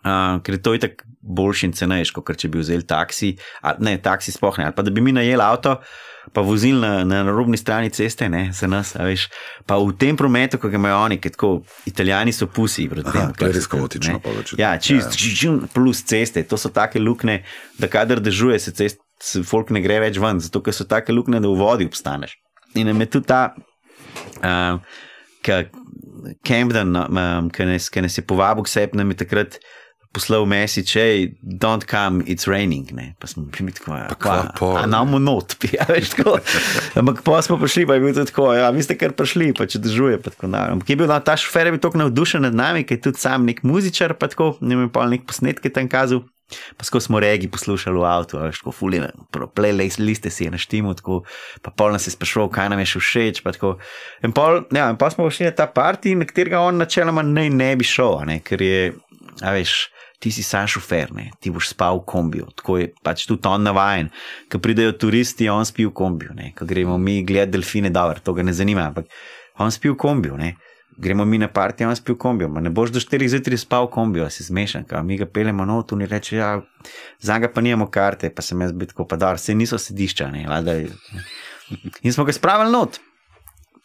uh, 0.05 0.38
ker 0.42 0.59
je 0.59 0.62
to 0.62 0.74
itak 0.78 1.03
boljši 1.22 1.68
in 1.68 1.72
cenejši, 1.76 2.14
kot 2.16 2.36
če 2.38 2.51
bi 2.53 2.61
vzel 2.62 2.84
taksi, 2.88 3.34
ali 3.66 3.88
ne, 3.88 3.96
taksi 4.03 4.34
sploh 4.34 4.61
ne, 4.61 4.68
ali 4.68 4.76
pa 4.76 4.84
da 4.86 4.94
bi 4.94 5.05
mi 5.05 5.14
najeli 5.16 5.44
avto, 5.44 5.78
pa 6.32 6.44
vozil 6.44 6.80
na, 6.82 7.05
na 7.09 7.22
robni 7.26 7.57
strani 7.57 7.90
ceste, 7.94 8.28
ne, 8.28 8.49
za 8.55 8.68
nas, 8.70 8.94
a 8.96 9.07
veš, 9.09 9.28
pa 9.68 9.78
v 9.80 9.94
tem 10.01 10.16
prometu, 10.16 10.61
ko 10.61 10.70
ga 10.72 10.80
imajo 10.80 11.01
oni, 11.07 11.18
ker 11.22 11.34
tako, 11.34 11.53
italijani 11.88 12.34
so 12.36 12.49
pusi, 12.53 12.88
proti 12.90 13.09
Aha, 13.12 13.30
to 13.36 13.49
je 13.49 13.57
res 13.57 13.68
kaotično 13.70 14.20
pol 14.24 14.40
več. 14.40 14.55
Ja, 14.61 14.74
čist, 14.82 15.16
ja. 15.16 15.55
plus 15.74 16.03
ceste, 16.09 16.44
to 16.49 16.61
so 16.61 16.72
take 16.74 17.01
luknje, 17.01 17.40
da 17.80 17.90
kadar 17.92 18.22
dežuje, 18.24 18.61
se 18.61 18.74
cest, 18.76 19.01
se 19.24 19.42
folk 19.46 19.72
ne 19.74 19.82
gre 19.84 19.99
več 20.05 20.20
ven, 20.22 20.42
zato 20.44 20.62
ker 20.64 20.76
so 20.76 20.86
take 20.88 21.16
luknje, 21.16 21.40
da 21.44 21.51
v 21.51 21.59
vodi 21.59 21.88
obstaneš. 21.88 22.36
In 22.76 22.90
nam 22.90 23.01
je 23.03 23.11
tudi 23.16 23.32
ta, 23.32 23.42
uh, 24.44 24.78
Camden, 26.44 26.96
um, 26.99 27.49
ki 27.55 27.64
nas, 27.64 27.86
ki 27.88 28.03
nas 28.05 28.16
je 28.18 28.24
povabil 28.26 28.66
k 28.66 28.72
sebi, 28.72 28.99
nam 28.99 29.14
je 29.14 29.20
takrat 29.22 29.59
poslal 30.12 30.46
message, 30.46 30.94
hey, 30.94 31.34
don't 31.42 31.86
come, 31.86 32.24
it's 32.24 32.48
raining. 32.48 32.92
Ne? 32.92 33.14
Pa 33.18 33.26
smo 33.26 33.44
bili 33.44 33.72
tako, 33.72 33.94
ja, 33.94 34.09
kva 34.18 34.36
pol? 34.56 34.76
a 34.76 34.86
namo 34.86 35.18
not, 35.18 35.56
ja, 35.76 35.84
veš, 35.88 36.14
tako. 36.16 36.38
Ampak 36.96 37.22
pa 37.24 37.42
smo 37.42 37.59
prišli, 37.61 37.86
pa 37.86 37.98
je 37.98 38.00
bil 38.00 38.14
tudi 38.14 38.32
tako, 38.32 38.48
ja, 38.56 38.70
vi 38.70 38.82
ste 38.82 38.96
kar 38.98 39.12
prišli, 39.12 39.52
pa 39.59 39.68
če 39.68 39.82
držuje, 39.84 40.22
pa 40.24 40.32
tako 40.34 40.50
naprej. 40.52 40.78
Ampak 40.78 40.90
je 40.90 40.98
bil 40.98 41.11
no, 41.11 41.20
ta 41.20 41.36
šofer, 41.36 41.68
je 41.68 41.76
bil 41.76 41.84
tako 41.84 42.02
navdušen 42.04 42.48
nad 42.48 42.56
nami, 42.56 42.86
ker 42.88 42.98
je 42.98 43.09
tudi 43.11 43.22
sam 43.22 43.46
nek 43.48 43.62
muzičar, 43.66 44.16
pa 44.18 44.30
tako, 44.32 44.54
ne 44.61 44.80
vem, 44.80 44.90
pa 44.92 45.06
nek 45.11 45.28
posnetke 45.28 45.72
tam 45.72 45.90
kazal. 45.92 46.24
Pasko 46.80 47.00
smo 47.00 47.20
regi 47.20 47.44
poslušali 47.52 47.98
v 48.00 48.04
avtu, 48.09 48.38
veš, 48.40 48.62
tako 48.62 48.72
fuline, 48.72 49.11
playliste 49.30 50.30
si 50.32 50.46
je 50.46 50.52
naštimo, 50.54 50.94
tako, 50.96 51.20
pa 51.61 51.68
pol 51.68 51.92
nas 51.92 52.09
je 52.09 52.14
sprašval, 52.14 52.48
kaj 52.48 52.70
nam 52.72 52.80
je 52.80 52.88
še 52.94 53.02
všeč, 53.04 53.42
pa 53.44 53.52
tako. 53.52 53.74
In 54.24 54.32
pol, 54.32 54.62
ja, 54.72 54.88
in 54.88 54.96
pa 54.96 55.11
smo 55.12 55.28
šli 55.28 55.50
na 55.50 55.52
ta 55.52 55.68
parti, 55.68 56.16
na 56.16 56.24
katerega 56.24 56.62
on 56.64 56.80
načeloma 56.80 57.20
ne, 57.26 57.50
ne 57.52 57.68
bi 57.76 57.84
šel, 57.84 58.22
ne, 58.30 58.38
ker 58.40 58.64
je, 58.64 58.80
a 59.44 59.52
veš, 59.52 59.76
ti 60.19 60.31
si 60.35 60.43
sam 60.43 60.66
šofer, 60.66 61.12
ne, 61.14 61.31
ti 61.41 61.51
boš 61.55 61.71
spal 61.73 62.01
v 62.01 62.07
kombiju, 62.11 62.49
tako 62.59 62.79
je 62.81 62.89
pač 63.07 63.27
tudi 63.29 63.47
on 63.49 63.62
navajen. 63.62 64.11
Ko 64.51 64.59
pridejo 64.62 64.97
turisti, 64.99 65.49
on 65.49 65.66
spi 65.66 65.87
v 65.87 65.95
kombiju, 65.95 66.35
ko 66.59 66.66
gremo 66.66 66.99
mi 66.99 67.23
gledati 67.25 67.55
delfine, 67.55 67.91
dobro, 67.95 68.19
to 68.25 68.35
ga 68.35 68.43
ne 68.43 68.53
zanima, 68.53 68.89
ampak 68.91 69.07
on 69.62 69.71
spi 69.71 69.93
v 69.93 69.97
kombiju, 69.99 70.37
ne. 70.41 70.57
Gremo 70.99 71.23
mi 71.25 71.39
na 71.39 71.47
parti, 71.47 71.87
on 71.87 71.95
spi 71.95 72.16
v 72.16 72.19
kombiju, 72.19 72.49
ma 72.51 72.61
ne 72.61 72.75
boš 72.75 72.91
do 72.91 73.01
4 73.01 73.31
zjutraj 73.31 73.62
spal 73.62 73.87
v 73.87 73.95
kombiju, 73.95 74.27
si 74.35 74.43
zmešan, 74.43 74.83
ka 74.89 75.03
mi 75.07 75.19
ga 75.21 75.29
pelemo 75.31 75.62
not, 75.64 75.95
in 75.95 76.03
reče, 76.11 76.37
ja, 76.37 76.57
za 77.23 77.39
ga 77.39 77.47
pa 77.47 77.62
nimamo 77.62 77.87
karte, 77.87 78.33
pa 78.35 78.43
sem 78.43 78.59
jaz 78.66 78.75
bil 78.75 78.91
tako, 78.91 79.07
pa 79.07 79.16
da, 79.16 79.37
se 79.39 79.55
niso 79.55 79.79
sedišča, 79.79 80.33
ne, 80.35 80.49
lada. 80.51 80.75
In 82.03 82.12
smo 82.12 82.27
ga 82.27 82.35
spravili 82.35 82.75
not. 82.75 82.99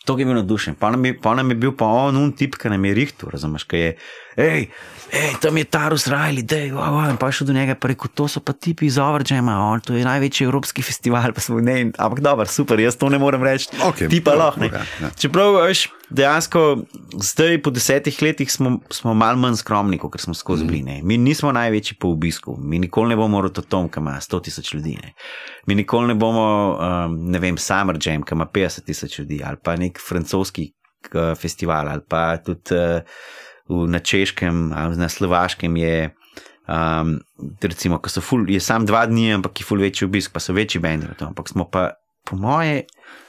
To 0.05 0.17
je 0.19 0.25
bil 0.25 0.35
navdušen. 0.35 0.75
Pa 0.75 0.89
nam 0.91 1.05
je, 1.05 1.13
pa 1.21 1.35
nam 1.35 1.49
je 1.49 1.55
bil 1.55 1.71
pa 1.71 1.85
on 1.85 2.17
un 2.17 2.31
tip, 2.35 2.57
ki 2.59 2.69
nam 2.69 2.85
je 2.85 2.93
rihtu, 2.93 3.29
razumeš, 3.31 3.63
kaj 3.63 3.79
je. 3.79 3.91
Hej, 4.35 4.69
hej, 5.13 5.31
tam 5.41 5.57
je 5.57 5.65
Tarus 5.69 6.07
Rajli, 6.09 6.41
dej, 6.41 6.71
wow, 6.73 6.97
wow. 6.97 7.09
in 7.09 7.17
pa 7.21 7.29
šel 7.29 7.47
do 7.47 7.53
njega, 7.53 7.75
pa 7.77 7.91
rekel, 7.91 8.09
to 8.17 8.25
so 8.27 8.41
pa 8.41 8.53
tipi 8.53 8.87
iz 8.89 8.97
Overjama, 8.97 9.77
to 9.85 9.93
je 9.93 10.05
največji 10.05 10.47
evropski 10.47 10.81
festival, 10.89 11.33
pa 11.33 11.41
smo 11.41 11.61
ne, 11.61 11.91
ampak 11.97 12.19
dobro, 12.25 12.45
super, 12.49 12.79
jaz 12.81 12.97
to 12.97 13.09
ne 13.13 13.21
morem 13.21 13.43
reči. 13.43 13.69
Okay, 13.77 14.09
ti 14.09 14.23
pa 14.25 14.33
lahko. 14.33 14.65
ja, 14.65 14.81
ja. 15.01 15.11
Čeprav, 15.13 15.59
veš, 15.61 15.85
dejansko 16.09 16.83
zdaj 17.21 17.61
po 17.61 17.69
desetih 17.69 18.21
letih 18.21 18.51
smo, 18.51 18.79
smo 18.89 19.13
malo 19.13 19.37
manj 19.37 19.61
skromni, 19.61 19.97
kot 19.97 20.21
smo 20.21 20.33
skozi 20.33 20.65
bili. 20.65 20.81
Ne. 20.83 20.99
Mi 21.03 21.17
nismo 21.17 21.51
največji 21.51 21.97
po 21.99 22.09
obisku, 22.13 22.57
mi 22.57 22.79
nikoli 22.79 23.13
ne 23.13 23.15
bomo 23.15 23.41
rototom, 23.41 23.89
ki 23.89 24.01
ima 24.01 24.17
100 24.21 24.41
tisoč 24.43 24.73
ljudi. 24.73 24.97
Ne. 25.03 25.13
Mi 25.67 25.75
nikoli 25.75 26.07
ne 26.07 26.15
bomo, 26.15 26.47
um, 26.73 27.17
ne 27.31 27.39
vem, 27.39 27.57
Summer 27.57 28.01
Jam, 28.01 28.23
ki 28.23 28.33
ima 28.33 28.45
50 28.45 28.85
tisoč 28.85 29.19
ljudi, 29.19 29.41
ali 29.45 29.61
pa 29.63 29.75
nek 29.75 30.01
francoski 30.01 30.71
uh, 31.13 31.37
festival, 31.37 31.89
ali 31.89 32.01
pa 32.09 32.37
tudi 32.37 32.77
uh, 32.77 33.21
v, 33.69 33.87
na 33.87 33.99
češkem, 33.99 34.71
ali 34.75 34.99
na 34.99 35.09
slovaškem 35.09 35.77
je. 35.77 36.11
Um, 36.63 37.17
recimo, 37.59 37.99
ko 37.99 38.07
so 38.07 38.23
ful, 38.23 38.47
je 38.47 38.59
sam 38.63 38.85
dva 38.87 39.03
dni, 39.09 39.33
ampak 39.35 39.59
je 39.59 39.67
ful 39.67 39.83
večji 39.83 40.07
obisk, 40.07 40.31
pa 40.31 40.39
so 40.39 40.55
večji 40.55 40.79
bendi. 40.79 41.09
Ampak 41.19 41.51
smo 41.51 41.67
pa, 41.67 41.89
po 42.23 42.39
moje, 42.39 42.85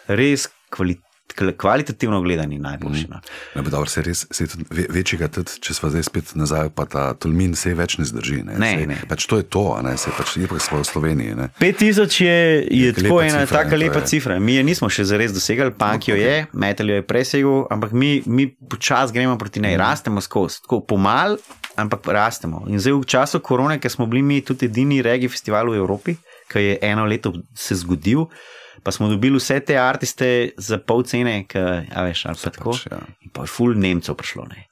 res 0.06 0.46
kvalitetni 0.70 1.13
kvalitativno 1.34 2.20
gledani 2.22 2.58
najboljši. 2.58 3.06
No. 3.10 3.20
Ne, 3.54 3.62
pa 3.64 3.70
dobro, 3.70 3.90
se 3.90 4.02
res, 4.02 4.26
se 4.30 4.46
tudi 4.46 4.64
ve, 4.70 4.86
večjega, 4.90 5.28
tudi, 5.28 5.58
če 5.60 5.74
smo 5.74 5.90
zdaj 5.90 6.02
spet 6.06 6.32
nazaj, 6.34 6.70
pa 6.74 6.84
ta 6.86 7.14
tolmin 7.14 7.54
se 7.58 7.74
več 7.74 7.98
ne 7.98 8.04
zdrži. 8.04 8.42
Ne, 8.42 8.54
Ne, 8.58 8.70
Sej, 8.70 8.86
ne. 8.86 8.98
Pač 9.08 9.26
to 9.26 9.36
je 9.36 9.46
to, 9.46 9.64
a 9.74 9.82
ne, 9.82 9.96
se 9.98 10.10
pač 10.14 10.36
je 10.36 10.46
pa 10.48 10.58
smo 10.58 10.78
v 10.78 10.86
Sloveniji. 10.86 11.34
Ne. 11.34 11.48
5000 11.60 12.20
je, 12.20 12.36
je 12.70 12.92
Neka 12.92 13.02
tako 13.02 13.20
ena 13.20 13.42
cifra, 13.42 13.58
taka 13.58 13.70
ne, 13.70 13.76
lepa 13.78 13.98
je. 13.98 14.06
cifra. 14.06 14.38
Mi 14.38 14.54
je 14.54 14.64
nismo 14.64 14.88
še 14.88 15.04
zares 15.04 15.34
dosegli, 15.34 15.70
punk 15.70 16.08
jo 16.08 16.16
je, 16.16 16.46
metal 16.52 16.88
jo 16.88 16.94
je 16.94 17.04
presegel, 17.04 17.66
ampak 17.70 17.92
mi, 17.92 18.22
mi 18.26 18.46
počasi 18.48 19.12
gremo 19.12 19.38
proti 19.38 19.60
njej, 19.60 19.76
rastemo 19.76 20.20
skozi, 20.20 20.62
tako 20.62 20.80
pomal, 20.84 21.36
ampak 21.76 22.06
rastemo. 22.06 22.64
In 22.68 22.78
zdaj 22.78 22.94
v 22.94 23.04
času 23.04 23.40
korone, 23.40 23.78
ker 23.78 23.90
smo 23.90 24.06
bili 24.06 24.22
mi 24.22 24.40
tudi 24.40 24.66
edini 24.66 25.02
regi 25.02 25.28
festival 25.28 25.66
v 25.66 25.76
Evropi, 25.76 26.14
ki 26.48 26.58
je 26.60 26.78
eno 26.82 27.04
leto 27.04 27.32
se 27.54 27.74
zgodil. 27.74 28.26
Pa 28.84 28.92
smo 28.92 29.08
dobili 29.08 29.40
vse 29.40 29.62
te 29.64 29.78
artiste 29.80 30.28
za 30.60 30.76
pol 30.78 31.02
cene, 31.08 31.38
ki, 31.48 31.60
a 31.88 32.04
veš, 32.04 32.26
ali 32.28 32.40
pa 32.42 32.52
tako. 32.52 32.76
pač, 32.76 32.86
ja. 32.92 33.00
In 33.24 33.32
pa 33.32 33.46
je 33.46 33.52
ful 33.54 33.72
Nemcev 33.80 34.16
prišlo. 34.20 34.44
Ne. 34.50 34.66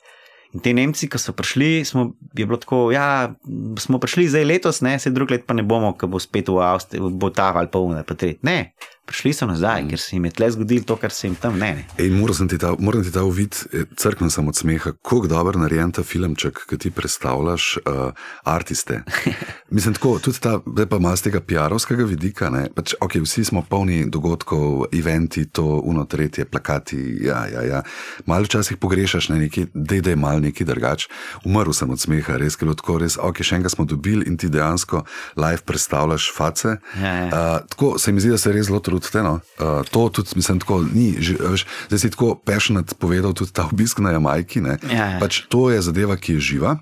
In 0.52 0.60
te 0.60 0.74
Nemci, 0.76 1.08
ki 1.08 1.16
so 1.16 1.32
prišli, 1.32 1.80
smo, 1.88 2.10
je 2.36 2.44
bilo 2.44 2.58
tako, 2.60 2.90
ja, 2.92 3.32
smo 3.80 4.00
prišli 4.02 4.28
zdaj 4.28 4.44
letos, 4.44 4.82
ne, 4.84 4.98
se 5.00 5.10
drug 5.10 5.32
let 5.32 5.46
pa 5.48 5.56
ne 5.56 5.64
bomo, 5.64 5.94
ko 5.96 6.10
bo 6.12 6.20
spet 6.20 6.52
v 6.52 6.60
Avstriji, 6.60 7.08
bo 7.16 7.32
ta 7.32 7.54
ali 7.56 7.72
pa 7.72 7.80
unaj, 7.80 8.04
pa 8.04 8.16
tretji. 8.20 8.42
Ne, 8.44 8.74
prišli 9.06 9.32
so 9.32 9.46
nazaj, 9.46 9.82
mm. 9.82 9.88
ker 9.90 10.00
se 10.00 10.16
jim 10.16 10.24
je 10.24 10.30
tle 10.30 10.50
zgodilo 10.50 10.84
to, 10.84 10.96
kar 10.96 11.10
se 11.10 11.26
jim 11.26 11.34
tam 11.34 11.58
ne. 11.58 11.72
ne. 11.74 11.84
Ej, 11.98 12.10
moram 12.10 12.48
ti 12.48 12.58
ta, 12.58 12.74
moram 12.78 13.04
ti 13.04 13.12
ta 13.12 13.24
uvid, 13.24 13.56
eh, 13.72 13.84
crkven 13.96 14.30
sem 14.30 14.48
od 14.48 14.56
smeha, 14.56 14.92
kako 15.02 15.26
dobro 15.26 15.58
narejen 15.60 15.92
ta 15.92 16.02
filmček, 16.02 16.64
ki 16.68 16.78
ti 16.78 16.90
predstavljaš 16.90 17.76
uh, 17.76 18.12
artiste. 18.44 19.02
Mislim, 19.74 19.94
tako, 19.94 20.18
tudi 20.18 20.38
ta, 20.40 20.58
zdaj 20.66 20.86
pa 20.86 21.16
z 21.16 21.22
tega 21.22 21.40
PR-ovskega 21.40 22.04
vidika. 22.04 22.50
Ne, 22.50 22.68
pač, 22.74 22.94
okay, 23.00 23.22
vsi 23.24 23.44
smo 23.44 23.62
polni 23.62 24.04
dogodkov, 24.10 24.86
eventi, 24.92 25.44
to, 25.44 25.80
uno, 25.84 26.04
tretje, 26.04 26.44
plakati. 26.44 27.18
Ja, 27.24 27.46
ja, 27.46 27.62
ja. 27.62 27.82
Malo 28.26 28.44
včasih 28.44 28.76
pogrešaš 28.76 29.28
ne, 29.28 29.38
neki, 29.38 29.66
da 29.74 29.96
je 29.96 30.16
mal 30.16 30.40
neki 30.40 30.64
drugač. 30.64 31.08
Umrl 31.44 31.72
sem 31.72 31.90
od 31.90 32.00
smeha, 32.00 32.36
res, 32.36 32.56
ker 32.56 32.66
je 32.66 32.70
bilo 32.70 32.78
tako 32.78 32.98
res, 33.02 33.18
ok, 33.18 33.42
še 33.42 33.58
enega 33.58 33.72
smo 33.72 33.84
dobili 33.88 34.28
in 34.28 34.36
ti 34.36 34.50
dejansko 34.52 35.04
live 35.36 35.64
predstavljaš 35.66 36.28
face. 36.36 36.76
Ja, 37.00 37.14
ja. 37.14 37.26
Uh, 37.26 37.68
tako 37.72 37.96
se 37.98 38.12
mi 38.12 38.20
zdi, 38.20 38.34
da 38.34 38.38
se 38.38 38.52
res 38.52 38.68
zelo 38.68 38.80
trudite. 38.92 39.24
No? 39.24 39.40
Uh, 39.56 39.80
to 39.88 40.08
tudi, 40.20 40.36
mislim, 40.36 40.60
tako 40.60 40.84
ni. 40.84 41.16
Že, 41.16 41.40
veš, 41.40 41.64
zdaj 41.88 41.98
si 42.04 42.12
tako 42.12 42.36
pešenat 42.36 42.94
povedal 43.00 43.32
tudi 43.32 43.56
ta 43.56 43.64
obisk 43.64 44.04
na 44.04 44.12
Jamajki. 44.12 44.60
ne. 44.60 44.76
Ja, 44.84 45.16
ja. 45.16 45.18
Pač 45.22 45.48
to 45.48 45.72
je 45.72 45.80
zadeva, 45.80 46.20
ki 46.20 46.36
je 46.36 46.52
živa, 46.52 46.76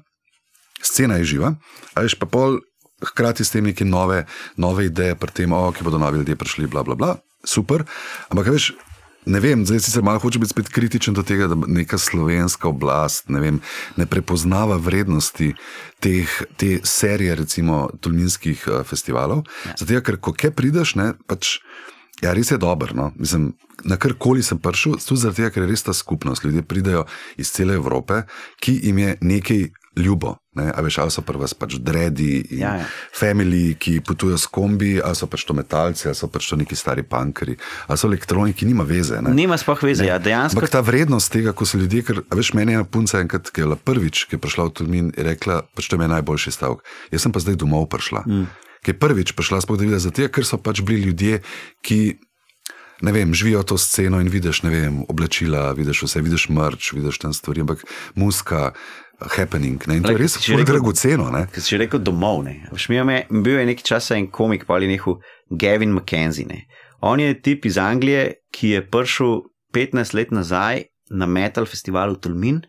scena 0.82 1.22
je 1.22 1.38
živa, 1.38 1.54
a 1.94 2.02
veš 2.02 2.18
pa 2.18 2.26
pol. 2.26 2.58
Hkrati 3.00 3.40
s 3.40 3.48
tem 3.48 3.64
neke 3.64 3.80
nove, 3.80 4.28
nove 4.60 4.84
ideje, 4.84 5.16
pri 5.16 5.32
tem, 5.32 5.48
oh, 5.56 5.72
ki 5.72 5.80
bodo 5.80 5.96
novi 5.96 6.20
ljudje 6.20 6.36
prišli, 6.36 6.68
bla, 6.68 6.84
bla, 6.84 6.92
bla. 6.92 7.16
super. 7.48 7.88
Ampak, 8.28 8.52
veš, 8.52 8.76
ne 9.26 9.40
vem, 9.40 9.66
zdaj 9.66 9.80
sicer 9.80 10.02
malo 10.02 10.18
hoče 10.18 10.38
biti 10.38 10.50
spet 10.50 10.68
kritičen 10.68 11.14
do 11.14 11.22
tega, 11.22 11.46
da 11.46 11.56
neka 11.66 11.98
slovenska 11.98 12.68
oblast 12.68 13.28
ne, 13.28 13.40
vem, 13.40 13.60
ne 13.96 14.06
prepoznava 14.06 14.76
vrednosti 14.76 15.54
teh, 16.00 16.42
te 16.56 16.78
serije, 16.84 17.34
recimo, 17.34 17.90
tolminskih 18.00 18.64
uh, 18.68 18.82
festivalov. 18.86 19.44
Ja. 19.66 19.74
Zato, 19.78 20.02
ker 20.04 20.20
ko 20.20 20.32
kaj 20.36 20.54
prideš, 20.56 20.96
ne, 21.00 21.12
pač. 21.26 21.58
Ja, 22.20 22.34
res 22.36 22.50
je 22.50 22.58
dobro. 22.60 22.94
No. 22.94 23.10
Mislim, 23.16 23.52
na 23.84 23.96
karkoli 23.96 24.42
sem 24.42 24.58
prišel, 24.58 24.98
tudi 25.00 25.20
zaradi 25.20 25.42
tega, 25.42 25.54
ker 25.54 25.64
je 25.64 25.70
res 25.72 25.84
ta 25.86 25.96
skupnost. 25.96 26.44
Ljudje 26.44 26.62
pridejo 26.62 27.04
iz 27.40 27.52
cele 27.52 27.74
Evrope, 27.74 28.22
ki 28.60 28.80
jim 28.82 28.98
je 28.98 29.16
nekaj 29.20 29.68
ljubo. 29.96 30.36
Ne? 30.54 30.70
A 30.74 30.82
veš, 30.82 30.98
ali 30.98 31.12
so 31.14 31.22
pri 31.22 31.38
vas 31.38 31.54
pač 31.54 31.76
dredi 31.78 32.40
in 32.50 32.62
Ja, 32.62 32.74
ja, 32.74 32.74
ja. 32.74 32.82
ja. 32.82 32.86
family, 33.14 33.74
ki 33.78 34.00
potujejo 34.06 34.38
s 34.38 34.46
kombi, 34.50 34.98
ali 35.02 35.18
so 35.18 35.26
pač 35.30 35.44
to 35.46 35.54
metalci, 35.54 36.08
ali 36.10 36.18
so 36.18 36.28
pač 36.30 36.48
to 36.50 36.58
neki 36.58 36.76
stari 36.78 37.02
pankari, 37.02 37.56
ali 37.86 37.98
so 37.98 38.08
elektroniki, 38.10 38.66
nima 38.66 38.86
veze. 38.86 39.20
Ne? 39.22 39.34
Nima 39.34 39.58
sploh 39.58 39.82
veze, 39.86 40.06
ja, 40.06 40.18
dejansko. 40.22 40.58
Ampak 40.58 40.72
ta 40.72 40.82
vrednost 40.84 41.32
tega, 41.32 41.54
ko 41.54 41.66
so 41.66 41.78
ljudje, 41.78 42.02
ker 42.06 42.22
veš, 42.34 42.54
meni 42.58 42.74
je 42.74 42.80
ena 42.80 42.86
punca 42.86 43.22
enkrat, 43.22 43.50
ki 43.50 43.62
je 43.62 43.70
bila 43.70 43.78
prvič, 43.78 44.26
ki 44.30 44.38
je 44.38 44.42
prišla 44.42 44.70
v 44.70 44.74
Tulmin, 44.78 45.12
je 45.14 45.26
rekla, 45.26 45.62
pač 45.74 45.90
to 45.90 45.98
mi 45.98 46.06
je 46.06 46.14
najboljši 46.18 46.56
stavek. 46.58 46.82
Jaz 47.14 47.26
sem 47.26 47.34
pa 47.34 47.42
zdaj 47.42 47.58
domov 47.62 47.86
prišla. 47.90 48.26
Mm. 48.26 48.50
Ki 48.84 48.94
je 48.94 48.98
prvič 48.98 49.34
prišla, 49.36 49.60
sploh 49.64 49.78
da 49.78 49.86
videla 49.86 50.00
za 50.02 50.12
te, 50.14 50.28
ker 50.32 50.46
so 50.46 50.58
pač 50.58 50.82
bili 50.82 51.10
ljudje, 51.10 51.42
ki. 51.86 52.00
Ne 53.00 53.14
vem, 53.16 53.30
živijo 53.32 53.62
to 53.64 53.78
sceno 53.80 54.18
in 54.20 54.28
vidiš, 54.28 54.58
ne 54.60 54.70
vem, 54.70 54.96
oblačila, 55.08 55.70
vidiš 55.72 56.02
vse, 56.04 56.20
vidiš 56.20 56.50
mrč, 56.52 56.90
vidiš 56.92 57.18
tam 57.22 57.32
stvari, 57.32 57.62
ampak 57.64 57.86
muska, 58.12 58.74
happening. 59.20 59.80
Ne? 59.86 59.96
In 59.96 60.02
to 60.02 60.12
je 60.12 60.20
res 60.20 60.36
zelo 60.40 60.64
dragoceno. 60.64 61.30
Ker 61.52 61.64
si 61.64 61.78
rekel 61.80 62.02
domov. 62.04 62.42
Ne. 62.44 62.58
Veš, 62.72 62.88
mi 62.92 62.98
je, 63.00 63.22
bil 63.30 63.58
je 63.60 63.66
nekaj 63.72 63.86
časa 63.92 64.16
en 64.16 64.28
komik, 64.32 64.66
pa 64.68 64.76
ali 64.76 64.88
nehal 64.90 65.20
Gavin 65.50 65.94
McKenzie. 65.96 66.48
Ne. 66.48 66.64
On 67.00 67.20
je 67.20 67.34
tip 67.40 67.66
iz 67.66 67.78
Anglije, 67.80 68.34
ki 68.52 68.74
je 68.76 68.84
prišel 68.84 69.40
15 69.72 70.14
let 70.14 70.30
nazaj 70.30 70.84
na 71.10 71.26
Metal 71.26 71.66
Festivalu 71.66 72.16
Tolmin 72.16 72.60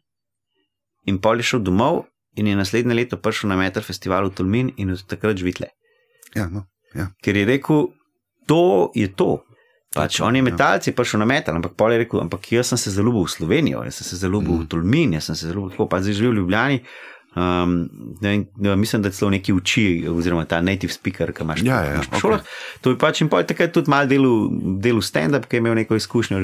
in 1.06 1.18
pol 1.22 1.42
je 1.42 1.50
šel 1.52 1.64
domov 1.66 2.06
in 2.38 2.48
je 2.48 2.56
naslednje 2.56 2.96
leto 2.96 3.18
prišel 3.18 3.50
na 3.50 3.58
Metal 3.58 3.84
Festivalu 3.84 4.30
Tolmin 4.30 4.72
in 4.78 4.92
od 4.92 5.04
takrat 5.08 5.38
živitle. 5.38 5.68
Ja, 6.36 6.48
no, 6.48 6.66
ja. 6.96 7.10
Ker 7.22 7.36
je 7.36 7.46
rekel, 7.46 7.88
to 8.48 8.62
je 8.96 9.08
to. 9.10 9.44
Pač 9.92 10.22
on 10.22 10.36
je 10.36 10.40
Ja. 10.40 10.44
metalc, 10.44 10.88
je 10.88 10.94
prišel 10.96 11.20
na 11.20 11.26
metal, 11.26 11.56
ampak 11.56 11.76
pol 11.76 11.92
je 11.92 11.98
rekel, 11.98 12.22
ampak 12.22 12.48
jaz 12.48 12.68
sem 12.68 12.78
se 12.80 12.92
zaljubil 12.92 13.26
v 13.26 13.30
Slovenijo, 13.30 13.84
jaz 13.84 13.96
sem 13.96 14.08
se 14.08 14.16
zaljubil 14.18 14.54
mm. 14.54 14.62
v 14.62 14.68
Tolmin, 14.68 15.14
jaz 15.14 15.26
sem 15.26 15.36
se 15.36 15.48
zaljubil 15.48 15.70
tako, 15.70 15.88
pa 15.88 16.00
zdaj 16.00 16.14
živim 16.14 16.32
v 16.32 16.38
Ljubljani. 16.38 16.78
Um, 17.32 17.90
ne, 18.22 18.32
ne, 18.58 18.76
mislim, 18.76 19.02
da 19.02 19.10
celo 19.10 19.32
neki 19.32 19.54
uči, 19.54 19.84
oziroma 20.10 20.44
ta 20.46 20.62
native 20.62 20.92
speaker, 20.92 21.32
ki 21.32 21.44
imaš, 21.44 21.62
Ja, 21.64 21.78
ja, 21.86 22.00
okej. 22.00 22.20
šolah. 22.20 22.42
To 22.82 22.92
je 22.92 22.98
pač 22.98 23.22
in 23.22 23.30
pol 23.30 23.44
takrat 23.44 23.72
tudi 23.72 23.88
malo 23.88 24.08
delu, 24.08 24.32
delu 24.80 25.00
stand-up, 25.02 25.48
ki 25.48 25.56
je 25.56 25.60
imel 25.60 25.76
neko 25.76 25.96
izkušnjo. 25.96 26.40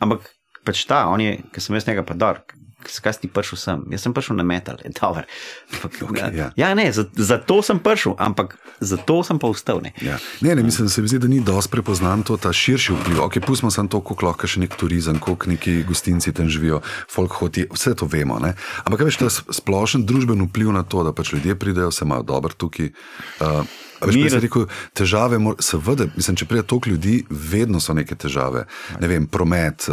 Ampak 0.00 0.28
pač 0.64 0.84
ta, 0.84 1.06
on 1.08 1.20
je, 1.20 1.34
ki 1.52 1.60
sem 1.60 1.76
jaz 1.76 1.88
njega 1.88 2.04
pa 2.04 2.14
dar, 2.14 2.40
skaj 2.88 3.18
si 3.18 3.28
prišel 3.28 3.58
sem? 3.58 3.78
Jaz 3.92 4.06
sem 4.06 4.14
prišel 4.14 4.36
na 4.36 4.46
metal, 4.46 4.78
je 4.84 4.90
dobro. 4.94 5.24
Okej, 6.08 6.36
ja. 6.36 6.50
ja, 6.56 6.70
ne, 6.74 6.92
za- 6.92 7.08
zato 7.16 7.60
sem 7.62 7.78
prišel, 7.78 8.14
ampak 8.18 8.56
zato 8.80 9.20
sem 9.26 9.38
pa 9.38 9.50
vstal. 9.52 9.82
Ne. 9.84 9.92
Ja. 10.00 10.18
Ne, 10.40 10.54
ne, 10.54 10.62
mislim, 10.62 10.88
se 10.88 11.02
mi 11.02 11.08
zdi, 11.08 11.18
da 11.18 11.28
ni 11.28 11.40
dosti 11.40 11.70
prepoznan 11.70 12.22
to, 12.22 12.36
ta 12.36 12.52
širši 12.52 12.92
vpliv. 12.92 13.20
Ok, 13.24 13.40
pustimo 13.46 13.70
samo 13.70 13.88
to, 13.88 14.00
koliko 14.00 14.26
lahko 14.30 14.46
še 14.46 14.64
nek 14.64 14.76
turizem, 14.76 15.18
koliko 15.18 15.50
neki 15.50 15.82
gostinci 15.88 16.32
tam 16.32 16.48
živijo, 16.48 16.80
folk 17.10 17.32
hoti, 17.42 17.66
vse 17.72 17.94
to 17.94 18.06
vemo. 18.06 18.38
Ne? 18.38 18.54
Ampak, 18.84 19.04
a 19.04 19.10
veš, 19.10 19.20
ta 19.20 19.28
splošen 19.30 20.06
družben 20.08 20.40
vpliv 20.48 20.72
na 20.72 20.82
to, 20.82 21.04
da 21.04 21.12
pač 21.12 21.34
ljudje 21.34 21.58
pridejo, 21.58 21.90
se 21.90 22.04
imajo 22.04 22.22
dobro 22.22 22.54
tukaj. 22.56 22.92
Uh, 23.40 23.64
Veš, 24.00 24.14
Mi 24.14 24.20
prej 24.20 24.30
si 24.30 24.36
raz- 24.36 24.42
rekel, 24.42 24.66
težave, 24.94 25.38
mor- 25.38 25.58
seveda, 25.58 26.06
mislim, 26.16 26.36
če 26.36 26.44
pride 26.44 26.62
toliko 26.62 26.90
ljudi, 26.90 27.14
vedno 27.30 27.80
so 27.80 27.94
neke 27.94 28.14
težave. 28.14 28.64
Ne 28.96 29.08
vem, 29.08 29.26
promet, 29.26 29.84
eh, 29.88 29.92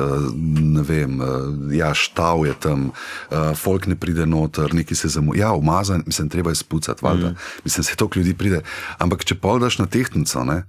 ne 0.58 0.82
vem, 0.82 1.22
eh, 1.22 1.26
ja, 1.74 1.94
štav 1.94 2.46
je 2.46 2.54
tam, 2.54 2.92
eh, 3.32 3.56
folk 3.56 3.88
ne 3.88 3.96
pride 3.96 4.26
noter, 4.26 4.74
neki 4.74 4.96
se 4.96 5.08
zamuja. 5.08 5.40
Ja, 5.40 5.52
umazan, 5.52 6.04
mislim, 6.06 6.30
treba 6.30 6.52
je 6.52 6.56
spucati, 6.56 7.06
valjda. 7.06 7.30
Mm. 7.30 7.36
Mislim, 7.64 7.84
se 7.84 7.96
toliko 7.96 8.20
ljudi 8.20 8.34
pride. 8.34 8.62
Ampak 8.98 9.24
če 9.24 9.36
pol 9.36 9.60
daš 9.60 9.78
na 9.78 9.86
tehtnico, 9.86 10.44
ne, 10.44 10.64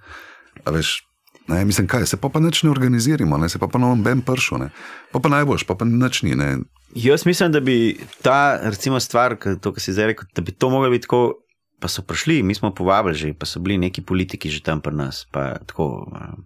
veš. 0.64 1.04
Ne, 1.48 1.64
mislim, 1.64 1.86
kaj, 1.86 2.06
se 2.06 2.16
pa 2.16 2.28
pa 2.28 2.40
nič 2.40 2.62
ne 2.62 2.70
organiziramo, 2.70 3.38
ne, 3.38 3.48
se 3.48 3.58
pa 3.58 3.66
pa 3.66 3.78
na 3.78 3.94
ben 3.94 4.20
pršo, 4.20 4.58
ne. 4.58 4.68
pa 5.12 5.18
pa 5.18 5.28
najboljš, 5.28 5.64
pa 5.64 5.74
pa 5.74 5.84
nič 5.84 6.22
ni. 6.22 6.34
Ne. 6.34 6.58
Jaz 6.94 7.24
mislim, 7.26 7.52
da 7.52 7.60
bi 7.60 7.96
ta 8.22 8.60
recimo, 8.62 9.00
stvar, 9.00 9.36
to, 9.60 9.72
kar 9.72 9.80
si 9.80 9.92
zdaj 9.92 10.06
rekel, 10.06 10.24
da 10.34 10.42
bi 10.42 10.52
to 10.52 10.70
moglo 10.70 10.90
biti 10.90 11.02
tako. 11.02 11.34
Pa 11.78 11.86
so 11.86 12.02
prišli, 12.02 12.42
mi 12.42 12.54
smo 12.54 12.74
povabili 12.74 13.14
že, 13.14 13.28
pa 13.38 13.46
so 13.46 13.62
bili 13.62 13.78
neki 13.78 14.02
politiki 14.02 14.50
že 14.50 14.62
tam 14.62 14.82
pri 14.82 14.94
nas. 14.98 15.26
Pa 15.30 15.62
tako, 15.62 16.10
um, 16.10 16.44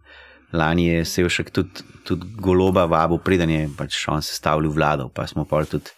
lani 0.53 0.87
je 0.87 1.05
Sevšek 1.05 1.51
tudi, 1.51 1.85
tudi 2.05 2.29
goloba 2.37 2.85
vabil, 2.85 3.19
preden 3.19 3.51
je 3.51 3.69
pač 3.77 3.97
on 4.13 4.23
sestavljal 4.23 4.73
vlado, 4.73 5.09
pa 5.09 5.27
smo 5.27 5.45
pa 5.49 5.65
tudi 5.65 5.91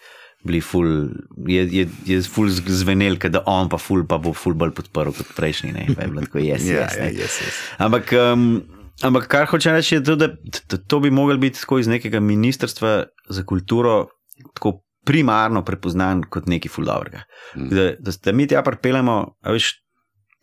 bili 0.45 0.61
ful, 0.61 1.09
je, 1.49 1.65
je, 1.73 1.89
je 2.05 2.21
ful 2.21 2.49
zvenel, 2.49 3.17
da 3.17 3.41
on 3.49 3.69
pa 3.69 3.79
ful 3.81 4.05
pa 4.05 4.19
bo 4.21 4.33
ful 4.37 4.53
bolj 4.53 4.75
podprl 4.77 5.13
kot 5.17 5.33
prejšnji, 5.35 5.73
ne, 5.73 5.85
pa 5.97 6.05
je 6.05 6.11
bilo 6.13 6.21
tako 6.21 6.39
yes, 6.39 6.61
Ja, 6.69 6.85
yes, 6.85 6.97
ja, 6.97 7.09
ne. 7.09 7.11
yes, 7.17 7.39
yes. 7.41 7.57
Ampak, 7.81 8.13
um, 8.13 8.61
ampak 9.01 9.25
kar 9.31 9.49
hoče 9.49 9.73
reči, 9.73 9.97
je 9.97 10.03
to, 10.05 10.15
da 10.21 10.29
to, 10.69 10.77
to 10.77 11.01
bi 11.01 11.09
moglo 11.09 11.37
biti 11.41 11.59
tako 11.59 11.81
iz 11.81 11.89
nekega 11.89 12.21
ministrstva 12.21 12.93
za 13.29 13.43
kulturo 13.43 14.05
tako 14.53 14.84
primarno 15.05 15.61
prepoznan 15.65 16.23
kot 16.29 16.49
nekaj 16.49 16.71
fuldovrega. 16.73 17.25
Mm. 17.55 17.69
Da, 17.69 17.91
da, 17.99 18.15
da 18.25 18.33
mi 18.33 18.47
tja 18.49 18.63
pripeljemo, 18.65 19.19
veš, 19.45 19.71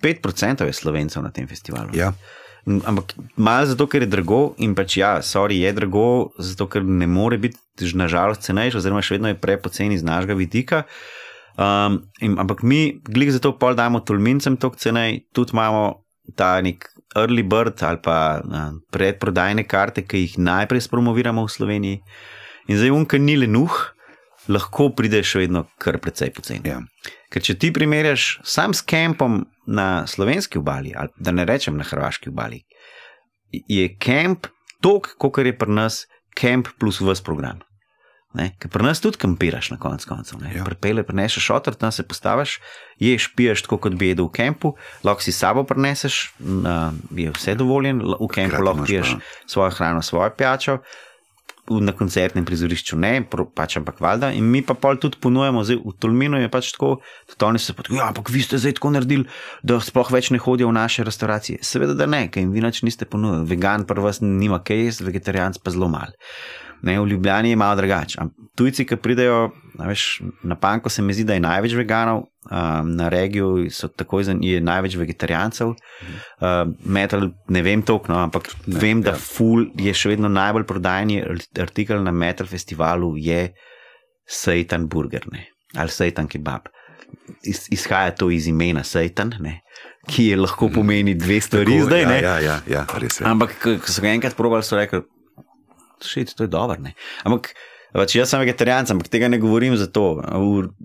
5% 0.03 0.67
je 0.67 0.73
slovencev 0.75 1.23
na 1.23 1.31
tem 1.35 1.47
festivalu. 1.49 1.95
Ja, 1.95 2.13
Ampak 2.63 3.17
malo 3.35 3.67
zato, 3.67 3.89
ker 3.91 4.05
je 4.05 4.11
drago 4.11 4.55
in 4.63 4.77
pač 4.79 4.95
ja, 5.01 5.17
sorry, 5.27 5.59
je 5.65 5.73
drago, 5.75 6.31
zato 6.39 6.69
ker 6.71 6.85
ne 6.87 7.09
more 7.11 7.39
biti, 7.43 7.59
nažalost, 7.99 8.45
cenejši, 8.47 8.79
oziroma 8.79 9.03
še 9.03 9.17
vedno 9.17 9.33
je 9.33 9.39
prepoceni 9.43 9.99
z 9.99 10.07
našega 10.07 10.37
vidika. 10.39 10.83
Um, 11.59 11.99
in, 12.23 12.37
ampak 12.39 12.63
mi, 12.63 13.03
glih 13.03 13.33
zato 13.35 13.57
pol 13.59 13.75
damo 13.75 14.01
tolmincem 14.07 14.57
tok 14.63 14.79
cenej, 14.79 15.25
tudi 15.35 15.57
imamo 15.57 16.05
ta 16.39 16.55
nek 16.63 16.87
early 17.19 17.43
bird 17.43 17.83
ali 17.83 17.99
pa 18.05 18.19
uh, 18.39 18.71
predprodajne 18.95 19.67
karte, 19.67 20.07
ki 20.07 20.23
jih 20.23 20.39
najprej 20.39 20.87
spromoviramo 20.87 21.43
v 21.43 21.53
Sloveniji. 21.57 21.99
In 22.71 22.79
zdaj 22.79 22.95
unka 22.95 23.19
ni 23.19 23.35
lenuh, 23.43 23.75
lahko 24.49 24.91
pride 24.97 25.23
še 25.27 25.45
vedno 25.45 25.67
kar 25.83 25.99
precej 26.03 26.33
poceni. 26.35 26.69
ja. 26.69 26.81
Ker 27.33 27.43
če 27.43 27.57
ti 27.59 27.73
primerjaš 27.73 28.41
sam 28.45 28.75
s 28.75 28.83
kempom 28.83 29.43
na 29.67 30.07
slovenski 30.07 30.59
obali, 30.59 30.93
ali 30.97 31.13
da 31.17 31.33
ne 31.33 31.47
rečem 31.49 31.77
na 31.79 31.87
hrvaški 31.87 32.33
obali, 32.33 32.63
je 33.53 33.87
kemp 33.99 34.49
tok, 34.83 35.15
kot 35.19 35.39
je 35.39 35.55
pri 35.57 35.73
nas, 35.73 36.07
kemp 36.37 36.69
plus 36.81 37.01
vse 37.01 37.23
program. 37.25 37.63
Ne? 38.33 38.49
Ker 38.57 38.71
pri 38.73 38.87
nas 38.87 39.01
tudi 39.05 39.21
kampiraš 39.21 39.69
na 39.75 39.77
koncu 39.81 40.09
koncev. 40.09 40.41
Ja. 40.49 40.65
Pripele, 40.65 41.05
prinešeš 41.05 41.51
otrok, 41.53 41.77
tam 41.77 41.93
se 41.93 42.05
postaviš, 42.09 42.57
ješ, 42.97 43.29
piješ 43.37 43.67
tako, 43.67 43.77
kot 43.85 43.97
bi 44.01 44.09
jedel 44.09 44.31
v 44.31 44.33
kempu, 44.39 44.73
lahko 45.05 45.25
si 45.25 45.35
sabo 45.37 45.67
prineseš, 45.69 46.33
uh, 46.41 46.97
je 47.13 47.33
vse 47.37 47.55
dovoljen, 47.61 48.01
v 48.01 48.31
Hkrati 48.33 48.65
lahko 48.65 48.89
piješ 48.89 49.17
svojo 49.45 49.71
hrano, 49.77 50.03
svojo 50.03 50.33
pijačo. 50.37 50.79
Na 51.71 51.93
koncertnem 51.95 52.43
prizorišču 52.43 52.97
ne, 52.99 53.13
pač 53.55 53.77
ampak 53.79 54.01
valjda. 54.03 54.33
In 54.35 54.49
mi 54.51 54.65
pa 54.67 54.75
pol 54.75 54.99
tudi 54.99 55.21
ponujamo, 55.23 55.63
zdaj 55.63 55.79
v 55.79 55.93
Tolminu 56.03 56.41
je 56.43 56.49
pač 56.51 56.73
tako, 56.75 56.97
da 57.39 57.47
oni 57.47 57.61
se 57.63 57.71
tako, 57.71 57.95
ja, 57.95 58.09
ampak 58.11 58.33
vi 58.35 58.43
ste 58.43 58.59
zdaj 58.59 58.75
tako 58.81 58.91
naredili, 58.97 59.29
da 59.63 59.79
sploh 59.79 60.11
več 60.11 60.33
ne 60.35 60.41
hodijo 60.43 60.73
v 60.73 60.77
naše 60.81 61.07
restauracije. 61.07 61.63
Seveda, 61.63 61.95
da 61.95 62.11
ne, 62.11 62.25
ker 62.35 62.43
jim 62.43 62.51
vi 62.51 62.65
nič 62.67 62.83
niste 62.83 63.07
ponudili. 63.07 63.47
Vegan 63.55 63.87
pa 63.87 63.95
vas 64.03 64.19
nima 64.25 64.59
kaj 64.59 64.99
vegetarijanc 65.07 65.63
pa 65.63 65.71
zelo 65.71 65.87
mal. 65.93 66.11
Ne, 66.83 66.99
v 66.99 67.15
Ljubljani 67.15 67.55
je 67.55 67.57
malo 67.57 67.79
drugače. 67.79 68.27
Tujci, 68.59 68.83
ki 68.83 68.99
pridejo, 68.99 69.53
a 69.79 69.87
veš, 69.87 70.19
na 70.43 70.59
Panko 70.59 70.91
se 70.91 71.03
mi 71.03 71.15
zdi, 71.15 71.29
da 71.31 71.39
je 71.39 71.47
največ 71.47 71.79
veganov, 71.79 72.27
um, 72.51 72.97
na 72.97 73.09
regiju 73.09 73.71
so 73.71 73.89
takoj 73.89 74.25
je 74.41 74.61
največ 74.61 74.97
vegetarijancev. 74.97 75.69
Uh, 75.69 75.77
metal, 76.85 77.31
ne 77.49 77.63
vem 77.63 77.83
toliko, 77.83 78.13
no, 78.13 78.19
ampak 78.27 78.51
ne, 78.67 78.79
vem, 78.81 79.03
da 79.03 79.15
ja. 79.15 79.17
ja. 79.17 79.23
Ful 79.23 79.69
je 79.79 79.95
še 79.95 80.15
vedno 80.15 80.31
najbolj 80.33 80.67
prodajni 80.67 81.23
artikel 81.61 82.03
na 82.03 82.13
Metal 82.13 82.47
festivalu, 82.47 83.15
je 83.17 83.53
Satan 84.27 84.89
burger 84.89 85.27
ne, 85.33 85.47
ali 85.77 85.93
Satan 85.93 86.31
kebab. 86.31 86.71
Iz, 87.45 87.67
izhaja 87.71 88.15
to 88.17 88.31
iz 88.33 88.47
imena 88.49 88.85
Satan, 88.85 89.35
ne, 89.45 89.61
ki 90.09 90.31
je 90.31 90.39
lahko 90.41 90.71
pomeni 90.73 91.15
dve 91.15 91.41
stvari 91.45 91.77
Tako, 91.77 91.91
zdaj. 91.91 92.03
ja, 92.03 92.09
ne. 92.09 92.21
ja, 92.23 92.37
ja, 92.41 92.61
ja, 92.71 92.87
res 92.99 93.21
je. 93.21 93.27
Ampak, 93.29 93.59
ko 93.63 93.77
so 93.85 94.03
ga 94.03 94.15
enkrat 94.17 94.39
probali, 94.39 94.65
so 94.67 94.79
rekli, 94.81 95.03
šit, 96.03 96.33
to 96.37 96.49
je 96.49 96.53
dobro. 96.53 96.81
ne." 96.81 96.95
Ampak, 97.29 97.53
pač 97.93 98.17
jaz 98.17 98.31
sem 98.31 98.41
vegetarijanc, 98.41 98.91
ampak 98.91 99.09
tega 99.09 99.29
ne 99.29 99.39
govorim 99.39 99.77
zato. 99.77 100.23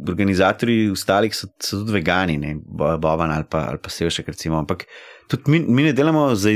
Organizatorji 0.08 0.92
ostalih 0.92 1.36
so, 1.36 1.48
so 1.60 1.82
tudi 1.82 1.94
vegani, 1.94 2.38
ne, 2.38 2.56
Bo- 2.58 2.98
Boban 2.98 3.32
ali 3.32 3.46
pa, 3.46 3.66
ali 3.68 3.78
pa 3.78 3.90
Sevšek, 3.90 4.28
recimo. 4.28 4.58
Ampak 4.58 4.86
tudi 5.28 5.52
mi, 5.52 5.60
mi 5.62 5.84
ne 5.84 5.94
delamo 5.94 6.36
za. 6.36 6.50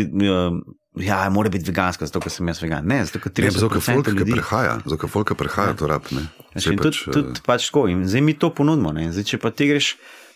Ja, 0.93 1.29
mora 1.29 1.47
biti 1.47 1.63
veganska, 1.63 2.03
zato 2.05 2.29
sem 2.29 2.47
jaz 2.47 2.59
vegan. 2.59 2.83
Ne, 2.83 3.05
zato 3.05 3.19
ker 3.19 3.31
Ne, 3.31 3.47
30% 3.47 3.51
zato, 3.53 3.69
ker 3.69 3.81
folk, 3.81 4.05
ki 4.05 4.11
ljudi. 4.13 4.33
prehaja, 4.33 4.73
zato, 4.83 4.97
ker 4.97 5.09
folk, 5.09 5.29
ki 5.29 5.35
prehaja, 5.35 5.71
to 5.73 5.87
rab. 5.87 6.03
Pač, 6.03 6.65
tudi, 6.65 6.91
tudi 7.07 7.43
pač 7.45 7.69
tako. 7.69 7.85
In 7.87 8.03
zdaj 8.03 8.21
mi 8.21 8.33
to 8.33 8.49
ponudimo. 8.51 8.91
Ne? 8.91 9.05
Zdaj, 9.07 9.23
če 9.23 9.39
pa 9.39 9.53
ti 9.55 9.69
greš, 9.69 9.93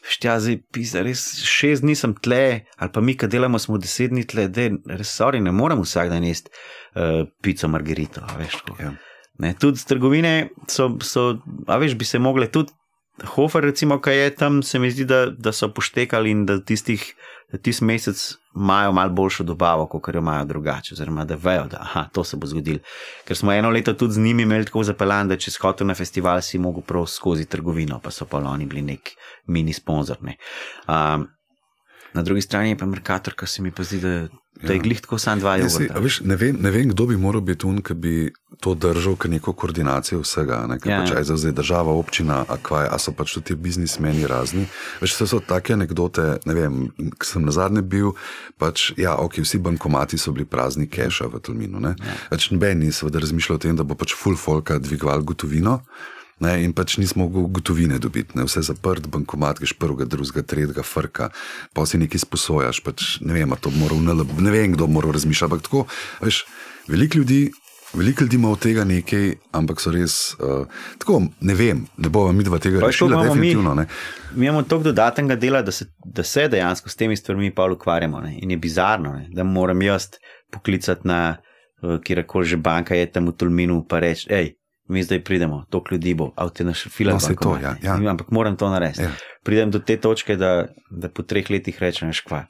štja, 0.08 0.38
zdaj 0.40 0.56
pisa, 0.72 1.04
res 1.04 1.26
šest 1.44 1.84
dni 1.84 1.92
sem 1.94 2.14
tle, 2.16 2.40
ali 2.72 2.90
pa 2.90 3.04
mi, 3.04 3.18
ki 3.20 3.28
delamo, 3.28 3.60
smo 3.60 3.76
deset 3.76 4.16
dni 4.16 4.24
tle, 4.24 4.48
da 4.48 4.70
res 4.96 5.12
sorry, 5.12 5.44
ne 5.44 5.52
morem 5.52 5.84
vsak 5.84 6.08
dan 6.08 6.24
jesti 6.24 6.48
uh, 6.48 7.28
pico 7.44 7.68
margarito. 7.68 8.24
Veš, 8.40 8.56
tako. 8.64 8.80
Ja. 8.80 8.94
Ne, 9.38 9.54
tudi 9.60 9.84
trgovine 9.88 10.50
so, 10.68 10.90
so, 11.04 11.36
a 11.68 11.78
veš, 11.78 11.96
bi 11.96 12.06
se 12.06 12.20
mogle 12.20 12.52
tudi. 12.52 12.74
Hofer, 13.24 13.64
recimo, 13.64 13.96
kaj 14.04 14.18
je 14.18 14.32
tam, 14.36 14.64
se 14.64 14.80
mi 14.80 14.90
zdi, 14.92 15.06
da, 15.08 15.26
da 15.32 15.54
so 15.56 15.70
poštekali 15.72 16.32
in 16.32 16.42
da 16.46 16.58
tistih, 16.60 17.04
da 17.52 17.58
tisti 17.58 17.86
mesec 17.88 18.24
imajo 18.56 18.92
malo 18.92 19.14
boljšo 19.16 19.44
dobavo, 19.44 19.86
kot 19.88 20.10
jo 20.14 20.20
imajo 20.20 20.46
drugače, 20.46 20.94
oziroma 20.94 21.24
da 21.26 21.38
vejo, 21.40 21.64
da 21.72 21.78
aha, 21.82 22.10
to 22.14 22.24
se 22.24 22.38
bo 22.38 22.48
zgodilo. 22.48 22.80
Ker 23.28 23.38
smo 23.38 23.54
eno 23.54 23.70
leto 23.70 23.94
tudi 23.94 24.14
z 24.14 24.20
njimi 24.20 24.44
imeli 24.44 24.66
tako 24.66 24.84
zapeljan, 24.84 25.32
da 25.32 25.38
če 25.38 25.52
si 25.52 25.62
hotel 25.62 25.88
na 25.88 25.96
festival, 25.96 26.42
si 26.42 26.60
mogel 26.60 26.84
prav 26.84 27.08
skozi 27.08 27.46
trgovino, 27.46 28.00
pa 28.04 28.12
so 28.12 28.28
pa 28.28 28.44
oni 28.44 28.66
bili 28.66 28.82
nek 28.82 29.16
mini 29.48 29.74
sponzor. 29.74 30.20
Ne. 30.22 30.36
Um, 30.88 31.28
na 32.14 32.24
drugi 32.24 32.42
strani 32.42 32.70
je 32.70 32.78
pa 32.78 32.86
Merkator, 32.86 33.36
ki 33.36 33.48
se 33.48 33.62
mi 33.62 33.72
pa 33.72 33.84
zdi, 33.84 34.00
da, 34.04 34.28
da 34.64 34.74
je 34.74 34.78
Ja. 34.78 34.84
glih 34.84 35.02
tako 35.02 35.18
sam 35.18 35.40
dva 35.40 35.58
jogurta. 35.58 36.00
veš, 36.00 36.22
ne, 36.22 36.36
vem, 36.36 36.58
ne 36.62 36.72
vem, 36.72 36.90
kdo 36.90 37.06
bi 37.06 37.18
moral 37.18 37.42
biti 37.42 37.66
un, 37.68 37.82
ki 37.82 37.94
bi 37.94 38.32
to 38.60 38.74
držal, 38.74 39.16
kot 39.16 39.32
neko 39.32 39.54
koordinacijo 39.54 40.22
vsega. 40.22 40.66
Ne, 40.68 40.78
Ja, 40.86 41.02
pač, 41.04 41.12
aj 41.12 41.24
zdaj, 41.26 41.52
država, 41.52 41.92
občina, 41.92 42.46
a 42.48 42.56
kvaj, 42.58 42.88
a 42.88 42.98
so 43.00 43.12
pač 43.12 43.34
tudi 43.34 43.46
ti 43.46 43.56
biznismeni 43.56 44.28
razni. 44.28 44.66
Veš, 45.02 45.18
to 45.18 45.28
so 45.28 45.40
take 45.40 45.74
anekdote. 45.74 46.40
Ne 46.46 46.54
vem, 46.54 46.90
ko 47.20 47.26
sem 47.26 47.44
na 47.44 47.52
zadnje 47.52 47.82
bil, 47.84 48.14
pač, 48.58 48.94
ja, 48.98 49.16
ok, 49.16 49.44
vsi 49.44 49.60
bankomati 49.60 50.18
so 50.18 50.32
bili 50.32 50.46
prazni 50.46 50.88
keša 50.88 51.28
v 51.28 51.40
Tolminu. 51.40 51.80
Ne. 51.80 51.96
Ja. 52.00 52.16
Pač 52.32 52.50
noben 52.52 52.80
ni 52.80 52.92
seveda 52.96 53.20
razmišljal 53.20 53.56
o 53.56 53.60
tem, 53.60 53.76
da 53.76 53.84
bo 53.84 53.96
pač 53.96 54.16
full 54.16 54.36
folka 54.40 54.80
dvigoval 54.80 55.22
gotovino. 55.24 55.82
Ne, 56.44 56.58
in 56.66 56.74
pač 56.76 56.98
nismo 57.00 57.30
mogli 57.30 57.48
gotovine 57.56 57.96
dobiti, 58.04 58.36
ne, 58.36 58.44
vse 58.44 58.60
zaprt, 58.68 59.08
bankomat, 59.08 59.62
greš 59.64 59.72
prvega, 59.80 60.04
drugega, 60.04 60.44
tretjega, 60.44 60.84
frka, 60.84 61.30
pa 61.72 61.86
si 61.88 62.00
nekaj 62.02 62.26
sposojaš. 62.26 62.82
Pač, 62.84 63.06
ne, 63.24 63.32
vem, 63.38 63.54
moral, 63.80 64.02
ne 64.04 64.52
vem, 64.52 64.74
kdo 64.76 64.90
mora 64.92 65.14
razmišljati. 65.16 65.48
Ampak 65.48 65.64
tako, 65.64 65.86
veš, 66.20 66.42
veliko 66.92 67.22
ljudi, 67.22 67.40
veliko 67.94 68.28
ljudi 68.28 68.36
ima 68.36 68.52
od 68.52 68.60
tega 68.60 68.84
nekaj, 68.84 69.32
ampak 69.56 69.80
so 69.80 69.94
res. 69.96 70.18
Uh, 70.36 70.68
tako, 71.00 71.22
ne 71.40 71.56
vem, 71.56 71.86
ne 71.98 72.12
bomo 72.12 72.36
mi 72.36 72.44
dva 72.44 72.60
tega 72.60 72.84
rešili, 72.84 73.16
imamo 73.16 73.24
mi? 73.24 73.30
definitivno. 73.30 73.78
Ne. 73.80 73.88
Mi 74.36 74.50
imamo 74.50 74.66
toliko 74.68 74.90
dodatnega 74.90 75.40
dela, 75.40 75.64
da 75.64 75.72
se, 75.72 75.88
da 76.04 76.24
se 76.24 76.50
dejansko 76.52 76.92
s 76.92 77.00
temi 77.00 77.16
stvarmi 77.16 77.54
pa 77.56 77.70
ukvarjamo. 77.72 78.20
Ne? 78.28 78.36
In 78.44 78.52
je 78.52 78.60
bizarno, 78.60 79.16
ne? 79.16 79.30
da 79.32 79.48
moram 79.48 79.82
jaz 79.82 80.10
poklicati 80.52 81.08
na 81.08 81.38
uh, 81.82 81.96
kjerkoli 82.04 82.46
že 82.46 82.58
banka, 82.58 82.96
je 82.96 83.08
tam 83.12 83.32
v 83.32 83.38
Tolminu, 83.40 83.86
pa 83.88 84.04
reči, 84.04 84.28
hej, 84.30 84.52
mi 84.88 85.04
zdaj 85.04 85.24
pridemo, 85.24 85.66
toliko 85.70 85.96
ljudi 85.96 86.14
bo, 86.14 86.32
a 86.36 86.50
ti 86.50 86.64
naš 86.64 86.88
film. 86.90 87.14
No, 87.14 87.20
saj 87.20 87.36
to, 87.42 87.58
ja, 87.62 87.76
ja. 87.84 87.96
Ampak 88.10 88.32
moram 88.32 88.58
to 88.58 88.70
narediti. 88.70 89.04
Ja. 89.04 89.12
Pridem 89.44 89.72
do 89.72 89.80
te 89.80 89.98
točke, 89.98 90.36
da, 90.36 90.68
da 90.90 91.10
po 91.10 91.24
treh 91.24 91.50
letih 91.50 91.82
rečem, 91.82 92.10
veš 92.10 92.22
kva. 92.22 92.46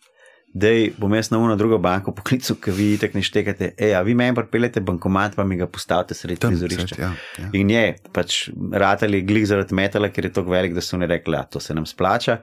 da 0.55 0.67
bom 0.97 1.13
jaz 1.13 1.31
na 1.31 1.37
uno 1.37 1.55
drugo 1.55 1.77
banko 1.77 2.13
poklical, 2.15 2.55
ki 2.55 2.71
vi 2.71 2.97
tako 2.97 3.17
ne 3.17 3.23
štekate. 3.23 3.73
Ej, 3.77 3.95
a 3.95 4.01
vi 4.01 4.13
meni 4.15 4.35
pripeljete 4.35 4.81
bankomat, 4.81 5.35
pa 5.35 5.43
mi 5.43 5.57
ga 5.59 5.67
postavite 5.67 6.15
sredi 6.15 6.39
Tam, 6.39 6.51
prizorišča. 6.51 6.87
sredi, 6.87 7.01
ja, 7.01 7.11
ja. 7.39 7.49
In 7.53 7.69
je, 7.69 7.95
pač 8.13 8.49
ratali 8.71 9.21
glik 9.21 9.45
zaradi 9.45 9.75
metala, 9.75 10.09
ker 10.09 10.29
je 10.29 10.31
tako 10.37 10.51
velik, 10.55 10.73
da 10.73 10.81
so 10.81 10.95
oni 10.95 11.09
rekli, 11.11 11.35
da 11.35 11.43
to 11.43 11.59
se 11.59 11.75
nam 11.75 11.85
splača. 11.85 12.37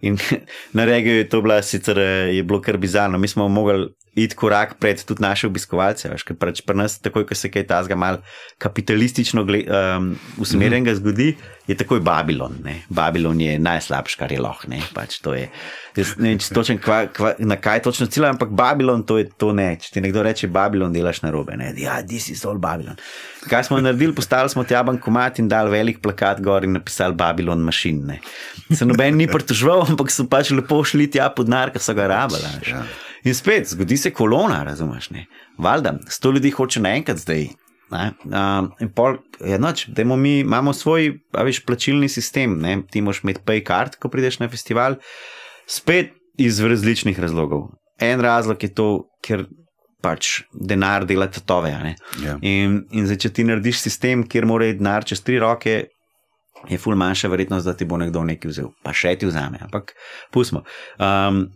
In 0.00 0.18
na 0.76 0.84
regiju 0.84 1.16
je 1.16 1.28
to 1.28 1.42
bila 1.42 1.62
sicer 1.62 1.98
eh, 1.98 2.34
je 2.36 2.42
bilo 2.42 2.60
kar 2.60 2.76
bizarno. 2.76 3.18
Mi 3.18 3.28
smo 3.28 3.48
mogli 3.48 3.88
iti 4.16 4.36
korak 4.36 4.78
pred 4.80 5.04
tudi 5.04 5.22
naše 5.22 5.46
obiskovalce, 5.46 6.08
veš, 6.08 6.24
ker 6.24 6.36
pač 6.40 6.62
pri 6.64 6.76
nas, 6.76 6.96
takoj, 7.04 7.26
ko 7.28 7.36
se 7.36 7.50
kaj 7.52 7.66
tazga 7.68 7.96
mal 8.00 8.22
kapitalistično 8.58 9.44
gled, 9.44 9.68
um, 9.68 10.14
usmerjenega 10.40 10.94
zgodi, 10.96 11.34
je 11.66 11.74
takoj 11.76 12.00
Babilon. 12.00 12.54
Ne. 12.64 12.76
Babilon 12.88 13.40
je 13.40 13.58
najslabši, 13.58 14.18
kar 14.18 14.32
je 14.32 14.40
lahko. 14.40 14.70
Pač 14.94 15.18
to 15.22 15.34
je. 15.34 15.48
Jaz 15.96 16.12
ne 16.20 16.34
vem, 16.34 16.40
če 16.42 16.52
točen, 16.54 16.78
kva, 16.82 17.06
kva, 17.12 17.32
na 17.38 17.56
kaj 17.60 17.82
točno 17.86 18.06
cilja, 18.12 18.30
ampak 18.34 18.52
Babilon 18.54 19.02
to 19.06 19.18
je 19.18 19.28
to 19.40 19.52
ne. 19.56 19.68
Če 19.80 19.94
ti 19.94 20.02
nekdo 20.04 20.22
reče 20.26 20.50
Babilon, 20.52 20.92
delaš 20.94 21.22
na 21.24 21.32
robe. 21.34 21.56
Ne. 21.58 21.72
Ja, 21.80 21.98
this 22.04 22.28
is 22.32 22.44
all 22.46 22.60
Babilon. 22.62 22.98
Kaj 23.50 23.68
smo 23.68 23.80
naredili, 23.80 24.14
postavili 24.14 24.52
smo 24.52 24.64
tja 24.68 24.82
bankomat 24.86 25.40
in 25.42 25.48
dali 25.48 25.72
velik 25.72 26.02
plakat 26.04 26.42
gor 26.44 26.64
in 26.66 26.76
napisali 26.78 27.16
Babilon 27.16 27.64
mašin. 27.66 28.04
Ne. 28.12 28.20
Se 28.70 28.86
noben 28.86 29.18
ni 29.18 29.28
pritoževal, 29.30 29.86
ampak 29.90 30.12
so 30.14 30.28
pač 30.30 30.52
lepo 30.54 30.82
šli 30.86 31.10
tja 31.10 31.30
pod 31.34 31.50
nar, 31.50 31.74
ki 31.74 31.82
so 31.82 31.96
ga 31.96 32.10
rabili. 32.12 32.54
Ja. 32.70 32.84
In 33.26 33.34
spet, 33.34 33.66
zgodi 33.72 33.96
se 33.98 34.12
kolona, 34.14 34.62
razumeš? 34.64 35.10
Ne? 35.10 35.26
Valjda, 35.58 35.96
sto 36.08 36.30
ljudi 36.30 36.52
hoče 36.54 36.80
naenkrat 36.84 37.18
zdaj. 37.18 37.48
Ne? 37.92 38.10
Um, 38.26 38.70
in 38.82 38.90
pol, 38.94 39.20
ja, 39.38 39.58
noč, 39.62 39.86
dajmo 39.94 40.16
mi 40.18 40.40
imamo 40.40 40.72
svoj, 40.74 41.12
a 41.36 41.44
veš, 41.46 41.62
plačilni 41.66 42.08
sistem, 42.10 42.58
ne? 42.62 42.80
ti 42.90 43.02
moš 43.04 43.22
imeti 43.22 43.44
pay 43.46 43.62
card, 43.66 43.98
ko 44.02 44.10
prideš 44.12 44.40
na 44.42 44.50
festival, 44.50 44.98
spet 45.70 46.14
iz 46.42 46.58
različnih 46.60 47.18
razlogov. 47.20 47.68
En 48.02 48.20
razlog 48.20 48.62
je 48.62 48.72
to, 48.74 48.88
ker 49.24 49.46
pač 50.04 50.42
denar 50.52 51.06
dela 51.08 51.28
tatove. 51.32 51.72
Ja. 52.22 52.36
In, 52.44 52.82
in 52.94 53.06
zdaj, 53.08 53.20
če 53.24 53.32
ti 53.38 53.46
narediš 53.48 53.80
sistem, 53.86 54.26
kjer 54.28 54.46
mora 54.48 54.68
iti 54.68 54.82
denar 54.82 55.06
čez 55.08 55.22
tri 55.24 55.38
roke, 55.42 55.78
je 56.66 56.78
ful 56.80 56.96
manjša 56.98 57.30
verjetnost, 57.30 57.66
da 57.68 57.74
ti 57.76 57.86
bo 57.88 57.98
nekdo 58.00 58.22
nekaj 58.26 58.50
vzel, 58.50 58.70
pa 58.84 58.94
še 58.96 59.14
ti 59.20 59.28
vzame. 59.28 59.60
Ampak 59.66 59.94
pustimo. 60.34 60.64
Um, 60.98 61.46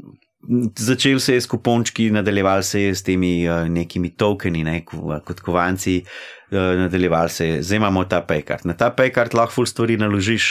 Začel 0.78 1.20
se 1.20 1.34
je 1.34 1.40
s 1.40 1.46
kupončki, 1.46 2.10
nadaljeval 2.10 2.62
se 2.62 2.80
je 2.80 2.94
s 2.94 3.02
temi 3.04 3.44
uh, 3.48 3.68
nekimi 3.68 4.10
tokeni, 4.16 4.64
ne, 4.64 4.80
ko- 4.84 5.18
kot 5.24 5.40
kovanci, 5.44 6.00
uh, 6.00 6.58
nadaljeval 6.80 7.28
se 7.28 7.48
je, 7.48 7.62
zdaj 7.62 7.76
imamo 7.76 8.04
ta 8.04 8.22
paycard. 8.24 8.64
Na 8.64 8.72
ta 8.72 8.88
paycard 8.90 9.36
lahko 9.36 9.52
ful 9.58 9.68
stvari 9.68 9.98
naložiš, 10.00 10.48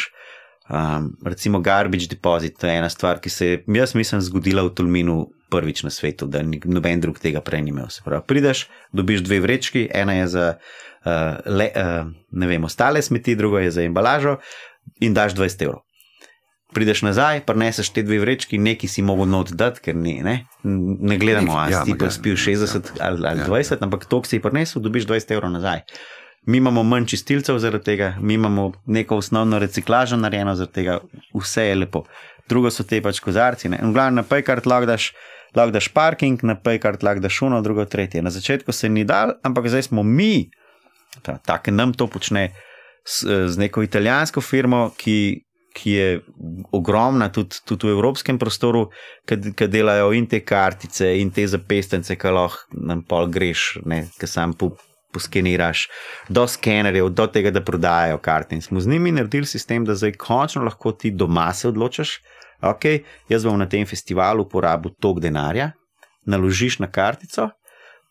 um, 0.69 1.09
recimo 1.25 1.59
garbage 1.59 2.07
deposit, 2.07 2.59
to 2.61 2.67
je 2.67 2.77
ena 2.77 2.89
stvar, 2.89 3.19
ki 3.19 3.29
se 3.29 3.47
je, 3.47 3.63
jaz 3.67 3.95
mislim, 3.97 4.21
zgodila 4.21 4.63
v 4.67 4.75
Tolminu 4.77 5.17
prvič 5.49 5.83
na 5.83 5.89
svetu, 5.89 6.29
da 6.29 6.43
noben 6.45 7.01
drug 7.01 7.17
tega 7.19 7.41
prej 7.41 7.65
ni 7.65 7.73
imel. 7.73 7.89
Se 7.89 8.05
pravi, 8.05 8.21
prideš, 8.29 8.67
dobiš 8.93 9.25
dve 9.25 9.41
vrečki, 9.41 9.87
ena 9.89 10.13
je 10.21 10.27
za 10.27 10.47
uh, 10.53 11.41
le, 11.49 11.71
uh, 11.73 12.13
ne 12.31 12.47
vem, 12.47 12.63
ostale 12.63 13.01
smeti, 13.01 13.35
druga 13.35 13.65
je 13.65 13.71
za 13.71 13.81
embalažo 13.81 14.37
in 15.01 15.17
daš 15.17 15.33
20 15.33 15.65
evrov. 15.65 15.81
Prideš 16.73 17.01
nazaj, 17.01 17.39
prineseš 17.49 17.89
te 17.89 18.03
dve 18.05 18.19
vrečki, 18.21 18.59
neki 18.61 18.87
si 18.87 19.01
mogel 19.01 19.25
not 19.25 19.51
dati, 19.57 19.81
ker 19.87 19.95
ni, 19.97 20.19
ne, 20.21 20.35
ne 20.63 21.17
gledamo, 21.17 21.55
ali 21.57 21.73
Ja, 21.73 21.81
si 21.85 21.95
pa 21.97 22.05
ja, 22.05 22.11
spil 22.13 22.35
60 22.37 22.91
ali, 23.01 23.25
ali 23.25 23.41
Ja. 23.41 23.47
20, 23.47 23.81
ampak 23.81 24.05
to, 24.05 24.21
ki 24.21 24.29
si 24.29 24.37
jih 24.37 24.43
prinesel, 24.43 24.81
dobiš 24.81 25.07
20 25.09 25.33
evrov 25.33 25.51
nazaj. 25.51 25.81
Mi 26.45 26.57
imamo 26.61 26.83
manj 26.83 27.05
čistilcev 27.05 27.57
zaradi 27.59 27.83
tega, 27.83 28.13
mi 28.21 28.33
imamo 28.33 28.71
neko 28.85 29.17
osnovno 29.17 29.59
reciklažo 29.59 30.17
narejeno 30.17 30.55
zaradi 30.55 30.73
tega, 30.73 30.99
vse 31.33 31.65
je 31.71 31.75
lepo. 31.75 32.03
Drugo 32.49 32.71
so 32.71 32.83
te 32.83 33.01
pač 33.01 33.19
kozarci. 33.19 33.69
Ne? 33.69 33.81
In 33.81 33.89
v 33.89 33.97
glavnem 33.97 34.21
na 34.21 34.23
paycard 34.23 34.65
lahko 34.69 34.87
daš, 34.89 35.11
lahko 35.57 35.73
daš 35.73 35.89
parking, 35.93 36.39
na 36.43 36.55
paycard 36.55 37.03
lahko 37.03 37.25
daš 37.25 37.41
uno, 37.45 37.61
drugo, 37.61 37.85
tretje. 37.85 38.21
Na 38.21 38.29
začetku 38.29 38.71
se 38.71 38.89
ni 38.89 39.03
dal, 39.05 39.35
ampak 39.43 39.67
zdaj 39.69 39.89
smo 39.89 40.03
mi, 40.03 40.49
tako 41.21 41.71
nam 41.71 41.93
to 41.93 42.07
počne 42.07 42.49
s, 43.05 43.25
z 43.25 43.57
neko 43.57 43.83
italijansko 43.83 44.41
firmo, 44.41 44.91
ki, 44.97 45.45
ki 45.71 45.91
je 45.91 46.07
ogromna 46.71 47.29
tudi, 47.29 47.59
tudi 47.63 47.87
v 47.87 47.91
evropskem 47.91 48.37
prostoru, 48.37 48.87
ki 49.25 49.67
delajo 49.67 50.11
in 50.11 50.25
te 50.25 50.39
kartice, 50.41 51.11
in 51.15 51.29
te 51.29 51.45
zapestence, 51.45 52.15
ki 52.15 52.27
lahko 52.29 52.65
nam 52.79 53.03
pol 53.03 53.27
greš, 53.27 53.77
ki 54.17 54.27
sam 54.27 54.53
po, 54.53 54.71
poskeniraš, 55.11 55.87
do 56.27 56.43
skenerjev, 56.45 57.09
do 57.09 57.27
tega, 57.27 57.51
da 57.51 57.61
prodajajo 57.61 58.17
karte. 58.19 58.55
In 58.55 58.61
smo 58.61 58.79
z 58.79 58.87
njimi 58.87 59.11
naredili 59.11 59.45
sistem, 59.45 59.85
da 59.85 59.95
zdaj 59.95 60.13
končno 60.13 60.63
lahko 60.63 60.91
ti 60.91 61.11
doma 61.11 61.53
se 61.53 61.67
odločiš. 61.67 62.17
Ok, 62.61 62.85
jaz 63.27 63.45
bom 63.45 63.55
na 63.55 63.65
tem 63.65 63.85
festivalu 63.85 64.43
porabil 64.45 64.91
tok 64.99 65.19
denarja, 65.19 65.71
naložiš 66.25 66.79
na 66.79 66.87
kartico, 66.87 67.49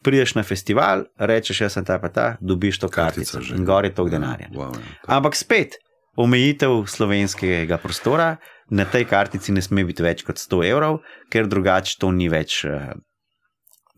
prideš 0.01 0.35
na 0.35 0.43
festival, 0.43 1.05
rečeš, 1.19 1.61
jaz 1.61 1.73
sem 1.73 1.85
ta 1.85 1.99
pa 1.99 2.09
ta, 2.09 2.37
dobiš 2.41 2.79
to 2.79 2.89
kartico, 2.89 3.33
Kartica 3.33 3.43
že. 3.45 3.57
in 3.57 3.65
gor 3.65 3.85
je 3.85 3.93
tok 3.93 4.07
Ja, 4.07 4.11
denarja. 4.11 4.49
wow, 4.51 4.73
ja. 4.73 4.97
Ampak 5.09 5.37
spet, 5.37 5.77
omejitev 6.19 6.83
slovenskega 6.91 7.79
prostora, 7.83 8.37
na 8.71 8.85
tej 8.85 9.07
kartici 9.09 9.55
ne 9.55 9.63
sme 9.65 9.87
biti 9.89 10.05
več 10.05 10.25
kot 10.27 10.41
100 10.41 10.65
evrov, 10.69 11.01
ker 11.33 11.49
drugače 11.49 11.97
to 12.03 12.11
ni 12.13 12.27
več 12.33 12.65
eh, 12.69 12.91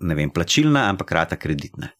ne 0.01 0.14
vem, 0.14 0.30
plačilna, 0.30 0.88
ampak 0.92 1.12
rata 1.12 1.40
kreditna. 1.40 1.90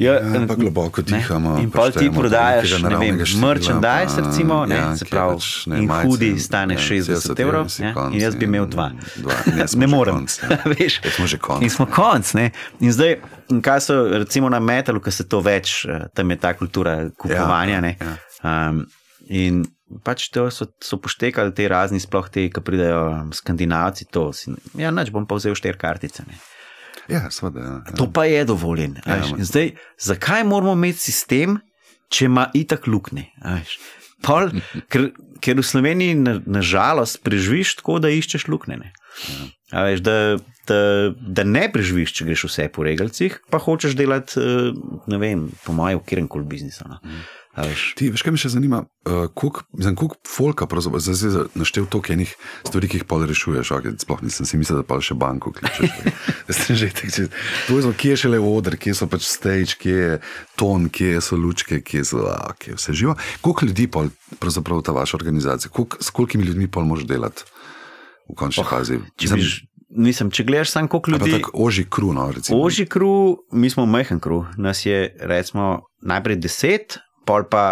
Ja, 0.00 0.20
pa 0.48 0.54
globoko 0.54 1.00
ne. 1.00 1.18
dihamo. 1.18 1.58
In 1.60 1.70
pa 1.70 1.78
pol 1.78 1.90
ti 1.92 2.06
prodajaš, 2.14 2.70
nekega 2.72 2.88
ne 2.88 3.00
vem, 3.02 3.18
merchandise, 3.42 4.16
pa, 4.16 4.22
recimo, 4.28 4.60
ne, 4.66 4.78
se 4.96 5.04
pravi, 5.04 5.34
pač, 5.34 5.48
ne, 5.66 5.80
in 5.82 5.88
majice, 5.90 6.08
hudi 6.08 6.30
stane 6.40 6.78
60 6.80 7.42
evrov, 7.44 7.66
ja, 7.82 7.90
konc 7.92 8.14
in 8.16 8.22
jaz 8.22 8.38
bi 8.40 8.48
imel 8.48 8.68
dva. 8.70 8.90
dva. 9.20 9.36
Ne, 9.58 9.66
Ne 9.76 9.90
morem. 9.90 10.22
konc, 10.22 10.38
ja. 10.40 10.58
Veš. 10.72 11.00
Ja, 11.04 11.12
smo 11.18 11.26
že 11.28 11.40
konc. 11.42 11.66
In 11.66 11.74
smo 11.74 11.84
konc. 11.90 12.32
Ne? 12.38 12.48
In 12.80 12.94
zdaj, 12.96 13.18
in 13.52 13.60
kaj 13.60 13.84
so, 13.90 13.98
recimo 14.22 14.48
na 14.48 14.62
metalu, 14.62 15.04
ki 15.04 15.12
se 15.12 15.28
to 15.28 15.42
več, 15.44 15.82
eh, 15.84 16.06
tam 16.16 16.32
je 16.32 16.40
ta 16.40 16.54
kultura 16.56 16.96
kupovanja. 17.10 17.82
Ja, 17.82 17.84
ne. 17.84 17.96
ja. 18.00 18.16
Um, 18.42 18.86
in 19.28 19.64
pač 20.04 20.28
to 20.32 20.46
so, 20.50 20.66
so 20.80 20.96
poštekali 20.96 21.52
te 21.54 21.66
razni, 21.68 22.00
sploh 22.00 22.28
te, 22.32 22.46
ki 22.48 22.62
pridejo 22.64 23.00
um, 23.10 23.32
skandinavci. 23.32 24.06
To, 24.14 24.30
si, 24.32 24.52
ja, 24.78 24.90
neč 24.90 25.10
bom 25.10 25.26
pa 25.26 25.36
vzel 25.36 25.54
štiri 25.54 25.78
kartice. 25.78 26.24
Ne. 26.28 26.38
Ja, 27.10 27.26
seveda. 27.30 27.60
Ja, 27.60 27.74
ja. 27.84 27.96
To 27.98 28.06
pa 28.06 28.24
je 28.24 28.44
dovoljen. 28.44 28.96
Ja, 29.04 29.18
Ja, 29.18 29.44
zdaj, 29.44 29.72
zakaj 29.98 30.44
moramo 30.46 30.72
imeti 30.72 31.10
sistem, 31.10 31.58
če 32.08 32.26
ima 32.26 32.48
itak 32.54 32.86
luknje? 32.86 33.26
Pol, 34.22 34.50
ker, 34.92 35.10
ker 35.40 35.56
v 35.56 35.64
Sloveniji 35.64 36.14
na- 36.14 36.40
nažalost 36.46 37.22
preživiš 37.24 37.78
tako, 37.80 37.98
da 37.98 38.08
iščeš 38.12 38.46
luknje. 38.48 38.76
ne. 38.78 38.92
A 39.72 39.84
Veš, 39.88 40.00
da, 40.04 40.36
da, 40.68 40.78
da 41.14 41.42
ne 41.44 41.66
preživiš, 41.72 42.12
če 42.14 42.24
greš 42.28 42.44
vse 42.46 42.68
po 42.74 42.84
regalcih, 42.86 43.40
pa 43.50 43.58
hočeš 43.58 43.96
delati, 43.98 44.38
eh, 44.38 44.70
ne 45.06 45.18
vem, 45.18 45.48
po 45.64 45.72
mojem, 45.72 45.98
v 45.98 46.06
kjerem 46.06 46.28
koli 46.28 46.44
biznisu. 46.46 46.86
No. 46.88 46.98
A 47.02 47.08
Veš, 47.66 47.82
Ti, 47.98 48.08
veš, 48.14 48.22
kaj 48.24 48.32
me 48.34 48.40
še 48.40 48.50
zanima, 48.52 48.78
uh, 49.06 49.26
koliko 49.34 49.64
kolik 49.96 50.14
folka, 50.28 50.66
pravzaprav, 50.70 51.02
zdaj 51.04 51.16
si 51.18 51.30
naštel 51.58 51.86
toliko 51.90 52.12
enih 52.14 52.32
stvari, 52.66 52.88
ki 52.90 53.00
jih 53.00 53.06
pol 53.08 53.24
rešuješ. 53.28 53.72
Okay, 53.76 53.94
sploh 54.00 54.22
nisem 54.24 54.48
si 54.48 54.60
mislil, 54.60 54.80
da 54.80 54.86
pa 54.86 55.00
še 55.04 55.16
banko 55.18 55.52
kličeš. 55.52 55.90
Že 56.80 56.90
tek, 56.94 57.08
če- 57.12 57.28
je, 57.70 57.80
zelo, 57.80 57.92
kje 57.94 58.14
je 58.14 58.20
šele 58.24 58.38
oder, 58.42 58.76
kje 58.80 58.94
so 58.96 59.08
pač 59.10 59.26
stage, 59.28 59.76
kje 59.80 59.96
je 59.96 60.12
ton, 60.58 60.88
kje 60.90 61.20
so 61.24 61.38
lučke, 61.38 61.80
kje 61.84 62.04
so 62.06 62.24
a, 62.26 62.52
okay, 62.54 62.74
vse 62.78 62.94
živo. 62.96 63.16
Koliko 63.44 63.66
ljudi 63.70 63.86
pol, 63.90 64.10
pravzaprav 64.42 64.82
ta 64.86 64.94
vaša 64.96 65.18
organizacija, 65.20 65.70
koliko, 65.72 65.98
s 66.00 66.10
kolikimi 66.14 66.46
ljudmi 66.48 66.70
pol 66.70 66.86
moš 66.88 67.04
delati 67.08 67.46
v 68.30 68.36
končni 68.38 68.64
oh, 68.64 68.70
fazi? 68.70 69.00
ž- 69.42 69.66
mislim, 69.90 70.30
če 70.30 70.44
gledaš 70.44 70.70
samo 70.70 70.88
koliko 70.88 71.18
pa 71.18 71.26
ljudi. 71.26 71.40
tako 71.40 71.50
oži 71.54 71.84
kruno, 71.90 72.30
recimo. 72.32 72.62
Oži 72.62 72.86
kru, 72.86 73.42
mi 73.52 73.70
smo 73.70 73.86
majhen 73.86 74.20
kru, 74.22 74.44
nas 74.56 74.86
je 74.86 75.16
recimo 75.20 75.82
najprej 76.02 76.36
deset, 76.36 76.98
pol 77.30 77.46
pa, 77.50 77.64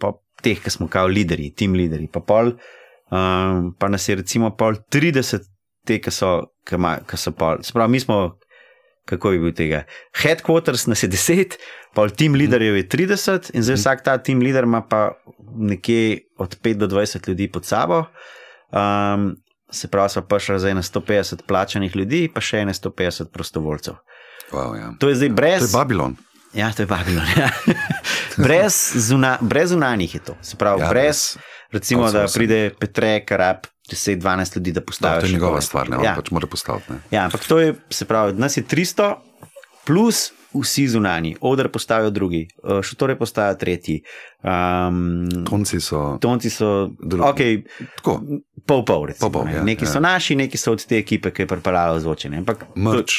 pa 0.00 0.12
teh, 0.44 0.60
ki 0.60 0.72
smo 0.72 0.90
kao 0.92 1.08
lideri, 1.08 1.50
tim 1.56 1.76
lideri, 1.78 2.08
pa 2.12 2.20
pol, 2.24 2.52
um, 3.08 3.70
pa 3.78 3.88
nas 3.92 4.08
je 4.08 4.18
recimo 4.20 4.52
pol 4.58 4.76
30, 4.92 5.48
te, 5.88 6.00
ki 6.02 6.12
so, 6.12 6.32
ki 6.66 6.80
ma, 6.80 6.98
ki 7.08 7.20
so 7.20 7.32
pol. 7.36 7.62
Sprav, 7.66 7.88
mi 7.92 8.02
smo, 8.02 8.36
kako 9.08 9.32
je 9.32 9.40
bil 9.40 9.56
tega, 9.56 9.84
headquarters 10.20 10.88
nas 10.90 11.04
je 11.06 11.10
10, 11.14 11.56
pol 11.96 12.12
tim 12.12 12.36
liderjev 12.36 12.82
je 12.82 12.88
30 12.92 13.50
in 13.56 13.64
zdaj 13.64 13.80
vsak 13.80 14.04
ta 14.04 14.18
tim 14.20 14.42
lider 14.44 14.66
ima 14.68 14.82
pa 14.84 15.08
nekje 15.56 16.26
od 16.42 16.58
5 16.60 16.82
do 16.82 16.88
20 16.92 17.28
ljudi 17.30 17.48
pod 17.52 17.64
sabo. 17.64 18.04
Um, 18.74 19.36
se 19.70 19.88
pravi, 19.88 20.10
smo 20.10 20.22
prišli 20.22 20.58
zdaj 20.60 20.74
na 20.74 20.82
150 20.82 21.46
plačanih 21.46 21.96
ljudi, 21.96 22.26
pa 22.34 22.42
še 22.44 22.66
ene 22.66 22.74
150 22.74 23.32
prostovoljcev. 23.32 23.96
Wow, 24.52 24.74
ja. 24.78 24.92
To 25.00 25.08
je 25.10 25.16
zdaj 25.22 25.32
brez. 25.34 25.64
To 25.64 25.70
je 25.70 25.74
Babilon. 25.74 26.16
Ja, 26.56 26.72
to 26.72 26.82
je 26.82 26.86
Babilon. 26.86 27.26
Ja. 27.36 27.50
brez, 28.38 28.74
zuna, 28.98 29.38
brez 29.40 29.70
zunanjih 29.70 30.14
je 30.14 30.20
to. 30.22 30.36
Se 30.42 30.56
pravi, 30.56 30.82
Ja, 30.82 30.88
brez, 30.88 31.36
recimo, 31.70 32.02
da 32.02 32.06
outsourcing. 32.06 32.34
pride 32.34 32.70
Petre, 32.70 33.20
karab 33.22 33.56
10-12 33.86 34.20
ljudi, 34.56 34.72
da 34.72 34.80
Da, 34.80 34.84
postavi. 34.84 35.20
to 35.20 35.26
je 35.26 35.32
njegova 35.32 35.60
stvar, 35.60 35.90
ne, 35.90 35.96
ja. 36.02 36.14
pač 36.14 36.30
mora 36.30 36.46
postaviti. 36.46 36.92
Ne. 36.92 36.98
ja, 37.10 37.24
ampak 37.24 37.44
to 37.44 37.58
je, 37.58 37.74
se 37.90 38.04
pravi, 38.04 38.32
nas 38.34 38.56
je 38.56 38.62
300 38.64 39.14
plus 39.86 40.32
vsi 40.54 40.88
zunani, 40.88 41.36
odr 41.40 41.68
postavijo 41.68 42.10
drugi, 42.10 42.48
eh, 42.64 42.82
šotore 42.82 43.16
postavijo 43.16 43.54
tretji. 43.54 44.02
Um, 44.42 45.28
Tonci 45.44 45.80
so 45.80 46.18
Tonci 46.18 46.50
so, 46.50 46.90
Drugi. 47.00 47.24
okay, 47.24 47.62
tako. 47.96 48.20
pol 48.66 48.84
pol. 48.84 49.04
Recimo, 49.04 49.20
Pol 49.22 49.32
pol, 49.32 49.44
ne. 49.44 49.54
ja, 49.54 49.62
neki 49.62 49.84
ja. 49.84 49.88
so 49.88 50.00
naši, 50.00 50.34
neki 50.36 50.56
so 50.56 50.72
od 50.72 50.86
te 50.86 50.98
ekipe, 50.98 51.30
ki 51.30 51.42
je 51.42 51.46
pripravljala 51.46 52.00
zvočenje. 52.00 52.36
Ampak 52.38 52.64
Mrč, 52.76 53.12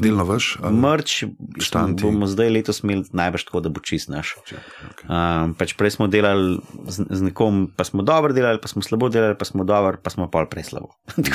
delno 0.00 0.24
ali- 0.24 0.76
Mrč 0.76 1.24
Štanti. 1.60 2.02
bomo 2.02 2.26
zdaj 2.26 2.50
letos 2.50 2.82
imeli 2.82 3.04
najbrž 3.12 3.44
tako, 3.44 3.60
da 3.60 3.68
bo 3.68 3.80
čist 3.80 4.08
naš. 4.08 4.34
Okay. 4.44 4.58
Um, 5.06 5.54
pač 5.54 5.74
prej 5.78 5.90
smo 5.96 6.06
delali 6.06 6.58
z, 6.88 7.06
z 7.10 7.20
nekom, 7.22 7.70
pa 7.76 7.84
smo 7.84 8.02
dobro 8.02 8.32
delali, 8.32 8.60
pa 8.62 8.68
smo 8.68 8.82
slabo 8.82 9.08
delali, 9.08 9.38
pa 9.38 9.44
smo 9.44 9.64
dobro, 9.64 9.98
pa 10.02 10.10
smo 10.10 10.30
pol 10.30 10.46
prej 10.50 10.72
slabo. 10.72 10.94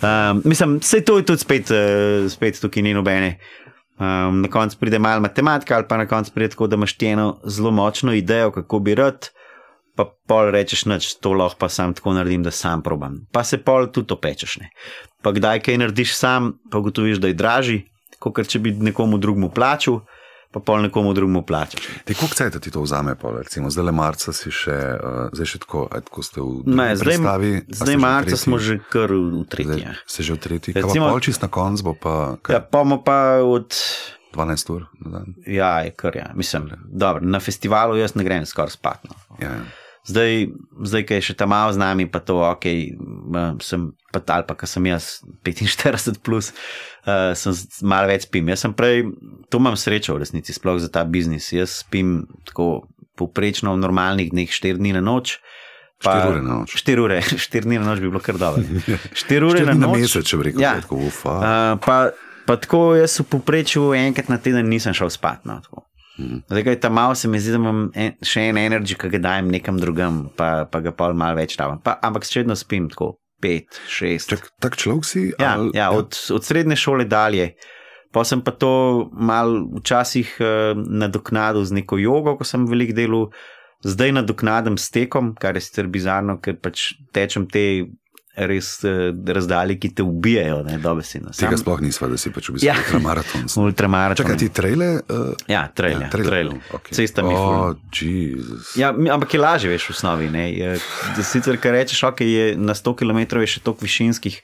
Da, 0.00 0.32
um, 0.32 0.42
mislim, 0.44 0.78
vse 0.80 1.00
to 1.04 1.18
je 1.18 1.26
tudi 1.26 1.42
spet, 1.42 1.70
uh, 1.70 2.30
spet 2.30 2.60
tukaj 2.60 2.82
ni 2.82 2.94
nobene. 2.94 3.38
Um, 4.00 4.40
na 4.40 4.48
koncu 4.48 4.78
pride 4.80 4.98
malo 4.98 5.20
matematika, 5.20 5.76
ali 5.76 5.84
pa 5.88 5.96
na 5.96 6.06
koncu 6.08 6.32
pride 6.32 6.54
tako, 6.54 6.66
da 6.66 6.76
imaš 6.76 6.96
eno 7.02 7.40
zelo 7.44 7.70
močno 7.70 8.12
idejo, 8.16 8.50
kako 8.50 8.78
bi 8.78 8.94
rad, 8.94 9.28
pa 9.96 10.06
pol 10.26 10.50
rečeš, 10.50 10.86
noč 10.88 11.14
to 11.20 11.32
lahko 11.36 11.58
pa 11.58 11.68
sam 11.68 11.92
tako 11.94 12.14
naredim, 12.16 12.42
da 12.42 12.50
sam 12.50 12.82
probam. 12.82 13.26
Pa 13.32 13.44
se 13.44 13.58
pol 13.60 13.90
tudi 13.92 14.14
opečeš. 14.14 14.56
Ne. 14.56 14.70
Pa 15.20 15.30
kdaj 15.30 15.60
kaj 15.60 15.76
narediš 15.76 16.14
sam, 16.14 16.52
pa 16.66 16.78
ugotoviš, 16.78 17.18
da 17.18 17.26
je 17.26 17.34
dražji, 17.34 17.78
kot 18.18 18.40
če 18.42 18.58
bi 18.58 18.72
nekomu 18.72 19.16
drugemu 19.16 19.50
plačal, 19.50 20.00
pa 20.48 20.58
pol 20.58 20.82
nekomu 20.82 21.12
drugemu 21.12 21.42
plačaš. 21.42 21.84
Te, 22.02 22.12
koliko 22.12 22.34
cajt 22.34 22.56
ti 22.58 22.70
to 22.70 22.80
vzame? 22.80 23.14
Pol, 23.14 23.36
recimo, 23.38 23.68
zdaj 23.68 23.84
le 23.84 23.92
marca 23.92 24.32
si 24.32 24.50
še, 24.50 24.72
uh, 24.94 25.28
zdaj 25.30 25.46
še 25.46 25.58
tako, 25.58 25.84
tako 25.88 26.20
ste 26.20 26.40
v 26.40 26.64
Ne, 26.66 26.88
zdaj, 26.92 27.06
predstavi. 27.06 27.50
zdaj 27.70 27.94
že 27.94 27.98
marca 27.98 28.26
tretji? 28.26 28.40
smo 28.40 28.56
že 28.58 28.74
kar 28.82 29.08
v, 29.08 29.20
v 29.20 29.30
Zdaj, 29.36 29.46
tretji. 29.46 29.80
Ja. 29.82 29.92
ste 30.04 30.20
že 30.20 30.32
v 30.32 30.40
tretji. 30.40 30.70
Recimo- 30.72 31.06
pa 31.06 31.12
pol 31.12 31.20
čist 31.20 31.40
na 31.40 31.48
konc 31.48 31.78
bo 31.80 31.92
pa 31.94 32.14
kaj, 32.38 32.50
Ja, 32.50 32.60
pa 32.60 32.78
bomo 32.78 32.98
pa 32.98 33.18
od. 33.40 33.70
12 34.30 34.70
ur 34.70 34.86
na 34.96 35.08
dan. 35.12 35.34
Ja, 35.44 35.80
je 35.80 35.90
kar 35.92 36.14
ja. 36.14 36.30
Mislim, 36.32 36.70
dobro, 36.84 37.18
na 37.20 37.38
festivalu 37.38 37.96
jaz 37.96 38.14
ne 38.14 38.22
grem 38.22 38.46
skoraj 38.46 38.70
spat. 38.70 39.02
No. 39.04 39.14
Ja, 39.38 39.50
ja. 39.52 39.64
Zdaj, 40.10 40.32
zdaj, 40.82 41.02
ki 41.04 41.14
je 41.14 41.22
še 41.22 41.34
tam 41.36 41.50
malo 41.50 41.70
z 41.70 41.78
nami, 41.78 42.04
pa 42.04 42.18
to, 42.18 42.40
ok, 42.42 42.66
sem 43.60 43.82
pa 44.08 44.18
tal, 44.18 44.42
pa 44.42 44.54
ko 44.54 44.66
sem 44.66 44.82
jaz 44.86 45.20
45, 45.44 46.18
plus, 46.18 46.50
uh, 47.04 47.30
sem 47.32 47.54
malo 47.82 48.08
več 48.08 48.26
spim. 48.26 48.48
Jaz 48.48 48.64
sem 48.64 48.72
prej, 48.72 49.06
to 49.46 49.58
imam 49.58 49.74
srečo 49.74 50.12
v 50.12 50.22
resnici, 50.22 50.50
sploh 50.50 50.76
za 50.76 50.88
ta 50.88 51.04
biznis. 51.04 51.50
Jaz 51.50 51.80
spim 51.80 52.24
tako 52.44 52.88
povprečno 53.14 53.72
v 53.72 53.80
normalnih 53.80 54.30
dneh 54.30 54.48
4 54.48 54.76
dni 54.76 54.96
na 54.96 55.02
noč. 55.02 55.38
Štiri 56.00 56.26
ure 56.26 56.40
na 56.40 56.54
noč. 56.56 56.72
4 56.74 56.96
ure, 56.98 57.18
4 57.20 57.60
dni 57.62 57.76
na 57.76 57.86
noč 57.86 58.00
bi 58.00 58.08
bilo 58.08 58.18
kar 58.18 58.34
dobro. 58.34 58.64
4 59.28 59.44
ure 59.44 59.60
Štiri 59.60 59.66
na 59.66 59.74
dni 59.74 59.80
na 59.80 59.86
noč. 59.86 60.00
mesec, 60.00 60.24
če 60.24 60.36
bi 60.36 60.48
rekel, 60.48 60.64
Ja. 60.64 60.74
tako, 60.80 60.96
ufa. 61.04 61.34
Uh, 61.34 61.74
pa, 61.78 61.98
pa 62.48 62.56
tako 62.56 62.96
jaz 62.96 63.20
v 63.20 63.28
povprečju 63.28 63.92
enkrat 63.94 64.26
na 64.26 64.38
teden 64.38 64.66
nisem 64.66 64.90
šel 64.90 65.12
spat. 65.12 65.44
No, 65.44 65.60
tako. 65.60 65.84
Zdaj, 66.50 66.64
ko 66.66 66.70
je 66.74 66.80
tam 66.80 66.94
malo, 66.98 67.14
se 67.14 67.28
mi 67.28 67.40
zdi, 67.40 67.54
da 67.54 67.60
imam 67.60 67.82
en, 67.94 68.14
še 68.22 68.46
en 68.50 68.60
energy, 68.60 68.96
ki 68.98 69.10
ga 69.14 69.20
dajem 69.28 69.50
nekam 69.52 69.78
drugam, 69.80 70.22
pa, 70.36 70.66
pa 70.70 70.80
ga 70.84 70.92
pol 70.96 71.14
malo 71.18 71.38
več 71.40 71.56
davam. 71.60 71.80
Pa, 71.84 71.98
ampak 72.06 72.26
še 72.28 72.42
vedno 72.42 72.56
spim 72.58 72.88
tako, 72.92 73.14
pet, 73.40 73.80
šest. 73.88 74.32
Čak, 74.32 74.50
tak 74.60 74.76
človek 74.80 75.06
si? 75.08 75.22
Ja, 75.40 75.54
ali- 75.56 75.72
ja, 75.76 75.90
od, 75.96 76.16
od 76.34 76.44
srednje 76.46 76.76
šole 76.80 77.06
dalje. 77.08 77.54
Pa 78.10 78.24
sem 78.26 78.42
pa 78.42 78.50
to 78.50 79.06
mal 79.14 79.52
včasih 79.78 80.34
uh, 80.42 80.74
nadoknadil 80.74 81.62
z 81.64 81.78
neko 81.78 81.98
jogo, 82.02 82.34
ko 82.40 82.44
sem 82.44 82.66
velik 82.66 82.90
delal, 82.96 83.28
zdaj 83.86 84.12
nadoknadim 84.18 84.76
s 84.76 84.90
tekom, 84.90 85.32
kar 85.38 85.54
je 85.54 85.62
sicer 85.62 85.86
bizarno, 85.86 86.40
ker 86.42 86.58
pač 86.58 86.90
tečem 87.14 87.46
te 87.46 87.86
res 88.36 88.78
uh, 88.84 89.10
razdalje, 89.26 89.74
ki 89.78 89.88
te 89.94 90.02
ubijajo, 90.02 90.62
ne 90.62 90.78
dobesedno. 90.78 91.32
Tega 91.34 91.56
sploh 91.58 91.80
nisva, 91.82 92.08
da 92.08 92.16
si 92.16 92.30
pač 92.30 92.48
v 92.48 92.54
bistvu 92.54 92.66
Ja. 92.66 92.76
ultramaraton. 92.78 93.46
Ultramaraton. 93.66 94.22
Čakaj, 94.22 94.38
ti 94.38 94.48
trele? 94.48 94.90
Uh, 95.04 95.34
Ja, 95.48 95.66
trail, 95.68 96.00
ja, 96.00 96.08
trail. 96.08 96.52
okay. 96.70 96.94
Cesta 96.94 97.22
mi. 97.22 97.34
Oh. 97.34 97.74
Ja, 98.76 98.92
ampak 98.92 99.34
je 99.34 99.40
lažje, 99.40 99.70
veš, 99.70 99.90
v 99.90 99.90
osnovi. 99.90 100.30
ne. 100.30 100.44
Sicer, 101.22 101.58
kar 101.58 101.72
rečeš, 101.74 102.02
ok, 102.04 102.20
je 102.20 102.44
na 102.56 102.74
100 102.74 102.94
km 102.96 103.40
je 103.40 103.46
še 103.48 103.60
toliko 103.60 103.82
višinskih, 103.82 104.38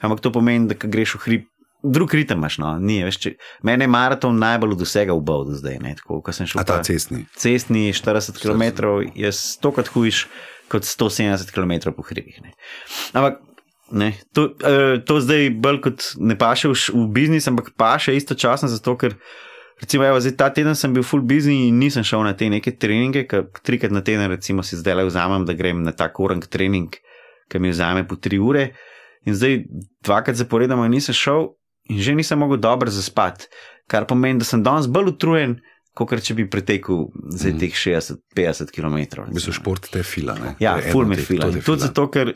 ampak 0.00 0.20
to 0.20 0.30
pomeni, 0.30 0.68
da 0.68 0.74
greš 0.76 1.18
v 1.18 1.22
hrib. 1.26 1.42
Drug 1.82 2.14
ritem 2.14 2.38
imaš, 2.38 2.60
no, 2.62 2.78
ni, 2.78 3.02
veš, 3.02 3.16
če, 3.18 3.30
mene 3.66 3.82
je 3.82 3.90
maraton 3.90 4.36
najbolj 4.38 4.76
od 4.76 4.82
vsega 4.86 5.10
ubal 5.12 5.42
do 5.42 5.56
zdaj. 5.58 5.80
Ne, 5.82 5.96
tako, 5.98 6.22
šel 6.30 6.60
A 6.60 6.62
ta 6.62 6.78
cestni. 6.78 7.26
cestni 7.34 7.90
40 7.90 8.38
km, 8.38 8.62
je 9.18 9.32
stokrat 9.34 9.90
hujš 9.90 10.28
kot 10.72 10.88
170 10.88 11.52
km 11.52 11.92
po 11.92 12.04
hribih. 12.08 12.40
Ne. 12.44 12.54
Ampak 13.12 13.40
ne, 13.92 14.12
to, 14.32 14.48
uh, 14.64 14.96
to 15.04 15.20
zdaj 15.20 15.50
bolj 15.62 15.80
kot 15.84 16.10
ne 16.16 16.36
paše 16.38 16.72
v, 16.72 16.76
v 16.96 17.06
biznis, 17.12 17.48
ampak 17.50 17.74
paše 17.76 18.16
istočasno 18.16 18.70
zato, 18.72 18.96
ker. 18.96 19.18
Recimo, 19.82 20.04
evo, 20.06 20.20
zdaj, 20.22 20.36
ta 20.38 20.46
teden 20.54 20.76
sem 20.78 20.92
bil 20.94 21.02
full 21.02 21.24
busy 21.26 21.56
in 21.66 21.80
nisem 21.80 22.04
šel 22.06 22.20
na 22.22 22.36
te 22.38 22.46
neke 22.46 22.70
treninge, 22.78 23.24
ki 23.26 23.40
trikrat 23.66 23.90
na 23.90 23.98
teden, 24.04 24.28
recimo, 24.30 24.62
si 24.62 24.78
zdaj 24.78 24.94
le 25.00 25.06
vzamem, 25.08 25.42
da 25.48 25.56
grem 25.58 25.80
na 25.82 25.90
tak 25.96 26.20
orang 26.22 26.44
trening, 26.46 26.92
ki 27.50 27.58
mi 27.58 27.72
vzame 27.72 28.04
po 28.06 28.14
tri 28.14 28.38
ure. 28.38 28.68
In 29.26 29.34
zdaj 29.34 29.64
dvakrat 30.06 30.38
zaporedoma 30.38 30.86
nisem 30.92 31.16
šel 31.16 31.50
in 31.90 31.98
že 31.98 32.14
nisem 32.14 32.38
mogel 32.38 32.60
dobro 32.62 32.90
zaspati, 32.94 33.50
kar 33.90 34.06
pomeni, 34.06 34.38
da 34.38 34.46
sem 34.46 34.62
danes 34.62 34.86
bolj 34.86 35.16
utrujen, 35.16 35.58
kot 35.94 36.20
če 36.20 36.34
bi 36.34 36.46
pretekel 36.46 37.06
za 37.30 37.48
Mhm. 37.48 37.58
teh 37.58 37.72
60-50 37.72 38.70
km. 38.70 38.96
V 39.22 39.34
bistvu 39.34 39.52
šport 39.52 39.90
te 39.90 40.02
fila. 40.02 40.34
Ne? 40.34 40.54
Ja, 40.58 40.76
je 40.76 40.92
me 41.06 41.16
teh- 41.16 41.26
fila. 41.26 41.46
In 41.46 41.60
Tudi 41.60 41.80
zato, 41.80 42.08
ker, 42.08 42.32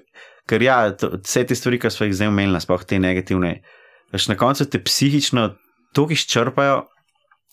ker 0.47 0.63
ja, 0.63 0.91
to, 0.93 1.17
vse 1.19 1.45
te 1.45 1.55
stvari, 1.55 1.79
ki 1.79 1.91
smo 1.91 2.07
jih 2.07 2.15
zdaj 2.15 2.29
omenili, 2.29 2.61
sploh 2.61 2.85
te 2.85 2.99
negativne, 2.99 3.63
veš, 4.13 4.29
na 4.29 4.37
koncu 4.37 4.67
te 4.67 4.79
psihično 4.79 5.57
toliko 5.93 6.13
izčrpajo, 6.13 6.83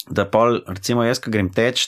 da 0.10 0.26
pol, 0.26 0.60
recimo 0.68 1.04
jaz, 1.04 1.20
ko 1.20 1.32
grem 1.32 1.50
teč, 1.50 1.88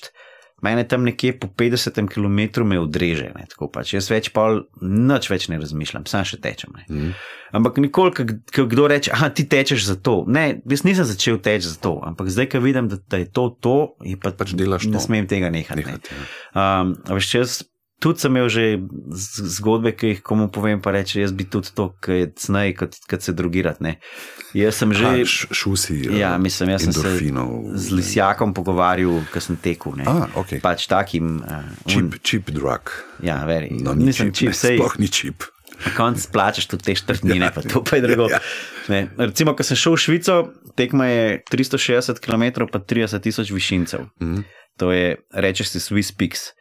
mene 0.64 0.88
tam 0.88 1.04
nekje 1.04 1.40
po 1.40 1.48
50 1.48 2.08
km 2.08 2.64
me 2.64 2.80
odreže. 2.80 3.32
Ne, 3.36 3.46
tako 3.50 3.68
pač. 3.68 3.94
Jaz 3.94 4.10
več 4.12 4.32
pol, 4.34 4.64
nič 4.82 5.30
več 5.30 5.50
ne 5.52 5.60
razmišljam, 5.60 6.06
sam 6.08 6.24
še 6.24 6.40
tečem. 6.42 6.72
Ne. 6.76 6.86
Mhm. 6.90 7.12
Ampak 7.56 7.78
nikoli, 7.80 8.12
ko 8.52 8.66
kdo 8.68 8.88
reče, 8.92 9.14
ah, 9.16 9.30
ti 9.32 9.46
tečeš 9.48 9.86
za 9.88 9.96
to. 9.96 10.26
Ne, 10.28 10.60
jaz 10.68 10.84
nisem 10.84 11.06
začel 11.08 11.38
teči 11.40 11.70
za 11.72 11.78
to, 11.80 12.02
ampak 12.04 12.28
zdaj, 12.28 12.50
ko 12.52 12.60
vidim, 12.60 12.90
da, 12.92 12.98
da 13.00 13.22
je 13.22 13.30
to 13.32 13.50
to, 13.64 13.76
je 14.04 14.18
pa, 14.20 14.34
Pač 14.36 14.52
delaš 14.58 14.90
ne 14.92 15.00
to. 15.00 15.06
smem 15.06 15.28
tega 15.28 15.48
nehati. 15.54 15.86
Ne. 15.86 15.96
Nehati, 15.96 16.12
ja. 16.12 16.26
Um, 16.82 16.96
veš, 17.16 17.30
jaz 17.36 17.64
tudi 17.98 18.20
sem 18.20 18.32
imel 18.32 18.48
že 18.48 18.64
zgodbe, 19.50 19.92
ki 19.92 20.08
jih 20.08 20.22
komu 20.22 20.48
povem, 20.48 20.78
pa 20.78 20.92
reče, 20.92 21.22
jaz 21.22 21.32
bi 21.32 21.46
tudi 21.46 21.72
to, 21.72 21.96
ki 21.96 22.12
je 22.14 22.26
cnej, 22.36 22.74
kot, 22.74 22.98
kot 23.04 23.22
se 23.22 23.32
drugirati. 23.32 23.82
ne. 23.82 23.94
Jaz 24.54 24.76
sem 24.76 24.94
že, 24.94 25.06
Aha, 25.06 25.16
š- 25.18 25.48
šusi. 25.52 25.96
eh, 26.06 26.20
ja, 26.20 26.38
mislim, 26.38 26.70
jaz 26.70 26.84
sem 26.84 26.94
se 26.94 27.00
endorfinov. 27.02 27.50
z 27.74 27.92
lisjakom 27.92 28.54
pogovarjal, 28.54 29.24
ko 29.26 29.40
sem 29.40 29.56
tekel. 29.58 29.96
Ne. 29.96 30.04
A, 30.06 30.28
ok. 30.36 30.60
Pač 30.62 30.88
takim, 30.88 31.40
uh, 31.40 31.64
Čip, 31.86 32.20
čip 32.22 32.50
drug. 32.50 32.92
ja, 33.20 33.44
veri. 33.44 33.72
No, 33.74 33.94
ni 33.94 34.06
nisem 34.06 34.30
čip, 34.30 34.50
čip, 34.50 34.56
sej. 34.56 34.78
Sploh 34.78 34.96
ni 35.00 35.08
čip. 35.08 35.44
Na 35.78 35.92
koncu 35.92 36.24
plačaš 36.32 36.68
tudi 36.68 36.84
te 36.84 36.96
štrtnine, 36.96 37.52
pa 37.56 37.60
to 37.62 37.84
pa 37.84 37.96
je 37.96 38.02
drago. 38.02 38.30
Ja. 38.30 38.40
Ne, 38.88 39.12
Recimo, 39.18 39.52
ko 39.52 39.60
sem 39.60 39.76
šel 39.76 39.92
v 39.92 40.00
Švico, 40.00 40.36
tekma 40.74 41.06
je 41.06 41.24
360 41.46 42.16
km, 42.18 42.64
pa 42.66 42.80
30 42.80 43.20
tisoč 43.20 43.52
višincev. 43.52 44.08
Mhm. 44.22 44.46
To 44.78 44.92
je, 44.92 45.16
rečeš 45.32 45.68
si 45.70 45.80
Swiss 45.80 46.12
Peaks. 46.12 46.52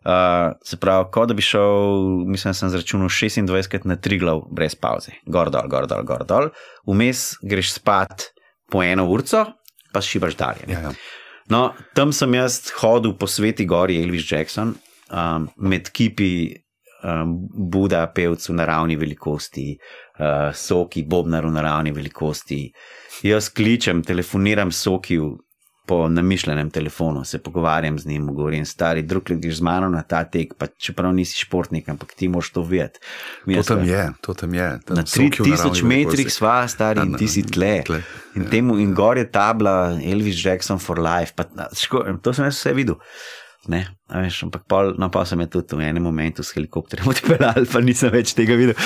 Uh, 0.00 0.56
se 0.64 0.78
pravi, 0.80 1.10
kot 1.12 1.28
da 1.28 1.34
bi 1.36 1.44
šel, 1.44 2.24
mislim, 2.24 2.50
da 2.50 2.56
sem 2.56 2.70
zračunal 2.72 3.08
26 3.12 3.84
na 3.84 3.96
tri 4.00 4.16
glav, 4.18 4.46
brez 4.50 4.74
pauze, 4.74 5.12
gor 5.26 5.50
dol, 5.52 5.68
gor 5.68 5.84
dol, 5.90 6.04
gor 6.08 6.24
dol. 6.24 6.48
Vmes 6.88 7.34
greš 7.44 7.74
spat 7.76 8.30
po 8.72 8.80
eno 8.82 9.04
urco, 9.12 9.44
pa 9.92 10.00
šibaš 10.00 10.38
dalje. 10.40 10.64
ne. 10.66 10.78
Ja, 10.78 10.80
ja. 10.88 10.94
No, 11.50 11.72
tam 11.94 12.14
sem 12.14 12.34
jaz 12.38 12.70
hodil 12.78 13.16
po 13.18 13.26
sveti 13.26 13.66
gori 13.66 13.98
Elvis 14.00 14.24
Jackson, 14.32 14.72
um, 15.10 15.48
med 15.58 15.90
kipi 15.90 16.30
um, 17.02 17.34
Buda, 17.70 18.06
pevcu 18.14 18.54
naravni 18.54 18.96
velikosti, 18.96 19.74
uh, 19.74 20.54
Soki, 20.54 21.02
Bobnar 21.02 21.46
v 21.46 21.52
naravni 21.58 21.92
velikosti. 21.92 22.62
Jaz 23.26 23.50
kličem, 23.52 24.04
telefoniram 24.06 24.72
Sokiju 24.72 25.34
po 25.90 26.08
namišljenem 26.08 26.70
telefonu, 26.70 27.24
se 27.24 27.38
pogovarjam 27.38 27.98
z 27.98 28.06
njim, 28.06 28.26
govorim, 28.34 28.66
stari, 28.66 29.02
drug 29.02 29.24
greš 29.24 29.56
z 29.56 29.60
mano 29.60 29.88
na 29.90 30.02
ta 30.02 30.22
tek, 30.24 30.52
pa 30.54 30.66
čeprav 30.66 31.10
nisi 31.14 31.34
športnik, 31.42 31.88
ampak 31.88 32.12
ti 32.14 32.28
moraš 32.28 32.52
to 32.54 32.62
vedeti. 32.62 33.02
Mi 33.46 33.56
To 33.58 33.62
tam 33.62 33.82
je, 33.84 34.04
to 34.20 34.34
tam 34.34 34.54
je. 34.54 34.68
Tam 34.86 34.96
Na 34.96 35.06
soki 35.06 35.42
v 35.42 35.48
3000 35.50 35.50
naravni 35.50 35.82
metrih 35.88 36.30
sva, 36.30 36.54
stari, 36.70 37.02
in 37.02 37.18
ti 37.18 37.26
si 37.26 37.42
tle. 37.42 37.82
tle, 37.86 38.02
In, 38.38 38.46
ja. 38.46 38.50
temu, 38.54 38.78
in 38.78 38.94
gor 38.94 39.18
je 39.18 39.26
tabla 39.26 39.98
Elvis 39.98 40.38
Jackson 40.44 40.78
for 40.78 41.02
life. 41.02 41.34
Pa, 41.34 41.48
na, 41.58 41.66
ško, 41.74 42.06
to 42.22 42.36
sem 42.38 42.46
jaz 42.46 42.62
vse 42.62 42.76
videl. 42.78 43.00
Ne, 43.66 43.82
veš, 44.14 44.44
ampak 44.46 44.62
pol, 44.70 44.94
no, 44.94 45.10
pa 45.10 45.26
sem 45.26 45.42
je 45.42 45.50
tudi 45.58 45.74
v 45.74 45.90
enem 45.90 46.06
momentu 46.06 46.46
s 46.46 46.54
helikopterjem 46.54 47.10
odpeljal, 47.16 47.66
pa 47.66 47.82
nisem 47.82 48.14
več 48.14 48.38
tega 48.38 48.54
videl. 48.54 48.78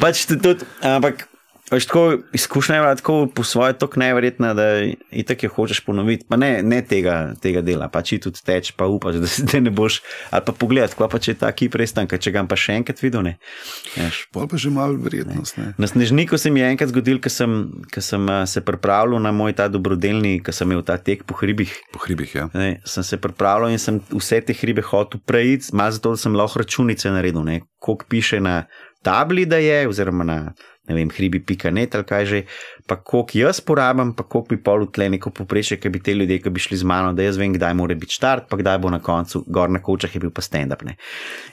Pač 0.00 0.24
tudi, 0.24 0.56
ampak 0.80 1.28
veš, 1.70 1.86
tako, 1.86 2.18
izkušnja 2.32 2.74
je 2.74 2.80
bila 2.80 2.94
tako 2.94 3.26
po 3.34 3.44
svoje 3.44 3.78
tako 3.78 4.00
neverjetna, 4.00 4.54
da 4.54 4.66
itak 5.10 5.42
jo 5.42 5.50
hočeš 5.50 5.80
ponoviti. 5.80 6.26
Pa 6.28 6.36
ne, 6.36 6.62
ne 6.62 6.82
tega, 6.82 7.34
tega 7.42 7.62
dela, 7.62 7.88
pač 7.88 8.14
ti 8.14 8.18
tudi 8.22 8.42
teč, 8.44 8.72
pa 8.76 8.86
upaš, 8.86 9.18
da 9.22 9.30
se 9.30 9.46
te 9.46 9.60
ne 9.60 9.70
boš. 9.70 10.00
Ali 10.30 10.46
pa 10.46 10.52
pogled, 10.52 10.94
kva 10.94 11.08
pa 11.10 11.18
če 11.22 11.34
je 11.34 11.40
ta 11.42 11.52
kip 11.52 11.74
res 11.74 11.94
tam, 11.96 12.06
ker 12.06 12.22
če 12.22 12.32
ga 12.34 12.44
pa 12.48 12.58
še 12.58 12.78
enkrat 12.80 13.02
videl. 13.02 13.26
Ne, 13.26 13.36
veš, 13.96 14.26
Pol 14.34 14.48
pa 14.50 14.60
že 14.60 14.70
malo 14.70 14.98
verjetnost. 15.00 15.58
Ne? 15.58 15.72
Na 15.78 15.90
Snežniku 15.90 16.38
se 16.38 16.50
mi 16.50 16.62
je 16.62 16.70
enkrat 16.70 16.92
zgodil, 16.94 17.20
ko 17.22 17.32
sem, 17.32 17.58
ko 17.92 18.02
sem 18.04 18.30
se 18.46 18.62
pripravljal 18.64 19.22
na 19.22 19.32
moj 19.34 19.56
ta 19.58 19.68
dobrodelni, 19.72 20.38
ko 20.44 20.54
sem 20.54 20.70
imel 20.70 20.84
ta 20.86 20.98
tek 21.02 21.26
po 21.26 21.38
hribih. 21.38 21.72
Po 21.94 22.02
hribih, 22.04 22.34
ja. 22.36 22.48
Ne, 22.54 22.80
sem 22.86 23.06
se 23.06 23.18
pripravljal 23.20 23.74
in 23.74 23.82
sem 23.82 24.00
vse 24.12 24.42
te 24.46 24.54
hribe 24.56 24.84
hotel 24.86 25.22
preiti, 25.26 25.72
malo 25.76 25.96
zato, 25.96 26.14
da 26.14 26.22
sem 26.22 26.36
lahko 26.36 26.62
računice 26.62 27.10
naredil, 27.10 27.42
ne, 27.46 27.60
koliko 27.82 28.06
piše 28.10 28.40
na 28.40 28.64
tabli, 29.06 29.46
da 29.46 29.62
je, 29.62 29.84
oziroma 29.88 30.26
na 30.26 30.40
ne 30.86 30.94
vem, 30.94 31.10
hribi 31.10 31.40
pika 31.42 31.70
net 31.74 31.94
ali 31.98 32.06
kaj 32.06 32.26
že, 32.30 32.42
pa 32.86 32.98
koliko 33.02 33.38
jaz 33.40 33.60
porabim, 33.60 34.12
pa 34.14 34.22
koliko 34.22 34.54
bi 34.54 34.58
pol 34.62 34.86
tle 34.94 35.08
neko 35.16 35.32
poprečje, 35.34 35.80
ki 35.82 35.90
bi 35.90 36.02
te 36.02 36.14
ljudje, 36.14 36.40
ki 36.44 36.52
bi 36.54 36.62
šli 36.62 36.78
z 36.82 36.86
mano, 36.86 37.12
da 37.16 37.26
jaz 37.26 37.38
vem, 37.40 37.54
kdaj 37.54 37.74
mora 37.78 37.96
biti 37.98 38.14
štart, 38.14 38.46
pa 38.50 38.58
kdaj 38.60 38.78
bo 38.84 38.92
na 38.94 39.00
koncu, 39.02 39.42
gor 39.50 39.72
na 39.72 39.82
kočah 39.82 40.14
je 40.14 40.22
bil 40.22 40.34
pa 40.34 40.44
stand-up. 40.44 40.86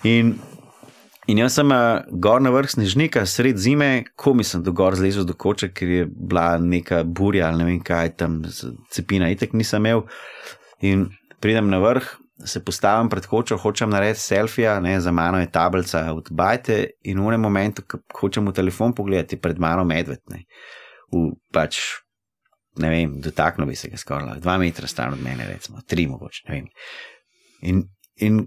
In 0.03 0.35
In 1.31 1.39
jaz 1.39 1.53
sem 1.55 1.69
uh, 1.71 2.03
gor 2.19 2.41
na 2.43 2.51
vrh 2.51 2.67
snežnika, 2.67 3.21
sred 3.23 3.55
zime, 3.55 4.03
ko 4.19 4.33
mi 4.35 4.43
sem 4.43 4.59
do 4.59 4.73
gor 4.75 4.97
zlezel 4.99 5.23
do 5.23 5.31
koče, 5.31 5.69
ker 5.71 5.87
je 5.87 6.07
bila 6.11 6.57
neka 6.59 7.05
burja 7.07 7.47
ali 7.47 7.61
ne 7.61 7.67
vem 7.69 7.77
kaj 7.79 8.11
tam, 8.19 8.41
cepina, 8.91 9.29
itek 9.31 9.55
nisem 9.55 9.85
imel. 9.85 10.03
In 10.83 11.05
pridem 11.39 11.71
na 11.71 11.79
vrh, 11.79 12.09
se 12.45 12.63
postavim 12.63 13.09
pred 13.09 13.25
kočo, 13.25 13.57
hočem 13.57 13.89
narediti 13.89 14.19
selfija, 14.19 14.79
ne, 14.79 14.99
za 15.01 15.11
mano 15.11 15.39
je 15.39 15.51
tablica 15.51 16.05
od 16.13 16.31
bajte 16.31 16.85
in 17.03 17.19
v 17.19 17.27
enem 17.27 17.41
momentu, 17.41 17.83
ko 17.87 17.99
hočem 18.19 18.47
v 18.47 18.53
telefon 18.53 18.95
pogledati, 18.95 19.39
pred 19.41 19.59
mano 19.59 19.83
medved. 19.83 20.21
Ne, 20.31 20.45
v, 21.11 21.29
pač, 21.53 21.79
ne 22.81 22.89
vem, 22.89 23.19
dotaknil 23.21 23.69
bi 23.69 23.77
se 23.79 23.91
ga 23.91 23.99
skoraj, 23.99 24.41
dva 24.43 24.57
metra 24.61 24.87
stran 24.87 25.13
od 25.17 25.23
mene, 25.23 25.47
recimo, 25.49 25.81
tri 25.87 26.07
mogoče, 26.07 26.43
ne 26.49 26.59
vem. 26.59 26.67
In, 27.63 27.85
in 28.21 28.43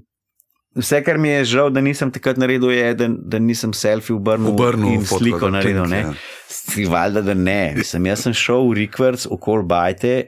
Vse, 0.76 0.98
kar 1.00 1.16
mi 1.18 1.28
je 1.28 1.44
žal, 1.44 1.70
da 1.72 1.80
nisem 1.80 2.10
takrat 2.12 2.36
naredil, 2.36 2.68
je, 2.70 2.88
da, 2.94 3.06
da 3.08 3.38
nisem 3.40 3.72
selfie 3.72 4.12
obrnil 4.12 4.52
Obrnil 4.52 4.92
in 4.92 5.06
fotko 5.08 5.22
sliko 5.22 5.48
naredil. 5.48 5.86
Ne? 5.88 6.02
ja. 6.02 6.90
Valjda, 6.92 7.22
da 7.24 7.34
ne. 7.34 7.72
Mislim, 7.78 8.10
jaz 8.10 8.26
sem 8.26 8.34
šel 8.36 8.68
v 8.68 8.74
Rikvrc, 8.82 9.24
okol 9.32 9.64
Bajte 9.64 10.18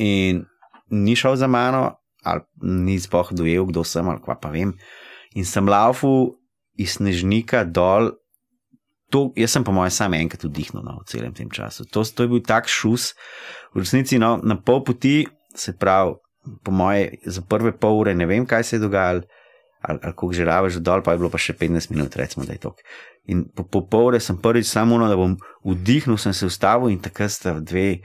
in 0.00 0.46
ni 0.96 1.16
šel 1.16 1.36
za 1.36 1.46
mano, 1.46 1.90
ali 2.26 2.42
ni 2.62 2.98
spoh 2.98 3.30
dojel, 3.30 3.68
kdo 3.70 3.86
sem 3.86 4.08
ali 4.10 4.22
kva 4.22 4.34
pa 4.42 4.50
vem. 4.50 4.74
In 5.38 5.46
sem 5.46 5.68
laufu 5.68 6.34
iz 6.74 6.98
Snežnika 6.98 7.62
dol. 7.64 8.16
To, 9.14 9.30
jaz 9.38 9.54
sem, 9.54 9.62
po 9.62 9.70
mojem, 9.70 9.94
sam 9.94 10.16
enkrat 10.18 10.42
vdihnil 10.42 10.82
no, 10.82 10.98
v 10.98 11.06
celem 11.06 11.30
tem 11.30 11.46
času. 11.46 11.86
To, 11.94 12.02
to 12.02 12.26
je 12.26 12.30
bil 12.32 12.42
tak 12.42 12.66
šus, 12.66 13.14
v 13.70 13.84
resnici 13.84 14.18
no, 14.18 14.34
na 14.42 14.58
pol 14.58 14.82
poti, 14.82 15.22
se 15.54 15.76
pravi, 15.78 16.18
po 16.66 16.70
moje, 16.74 17.22
za 17.22 17.42
prve 17.42 17.70
pol 17.78 18.00
ure 18.00 18.14
ne 18.14 18.26
vem, 18.26 18.46
kaj 18.46 18.64
se 18.64 18.76
je 18.76 18.82
dogajalo, 18.82 19.22
ali, 19.86 19.98
ali 20.02 20.12
kako 20.12 20.32
že 20.32 20.44
rabiš 20.44 20.80
dol, 20.82 21.02
pa 21.02 21.14
je 21.14 21.22
bilo 21.22 21.30
pa 21.30 21.38
še 21.38 21.54
15 21.54 21.94
minut, 21.94 22.16
recimo, 22.16 22.46
da 22.46 22.58
je 22.58 22.62
to. 22.66 22.74
In 23.30 23.46
po, 23.50 23.66
po 23.66 23.86
pol 23.86 24.10
ure 24.10 24.20
sem 24.22 24.38
prvič 24.38 24.66
samo 24.66 24.98
ono, 24.98 25.08
da 25.10 25.18
bom 25.18 25.36
vdihnil, 25.66 26.18
sem 26.18 26.34
se 26.34 26.46
ustavil 26.46 26.90
in 26.90 27.02
takrat 27.02 27.34
sta 27.34 27.56
dve, 27.58 28.02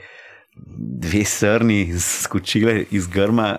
dve 1.01 1.25
srni 1.25 1.93
skočile 1.97 2.85
iz 2.91 3.09
grma. 3.09 3.57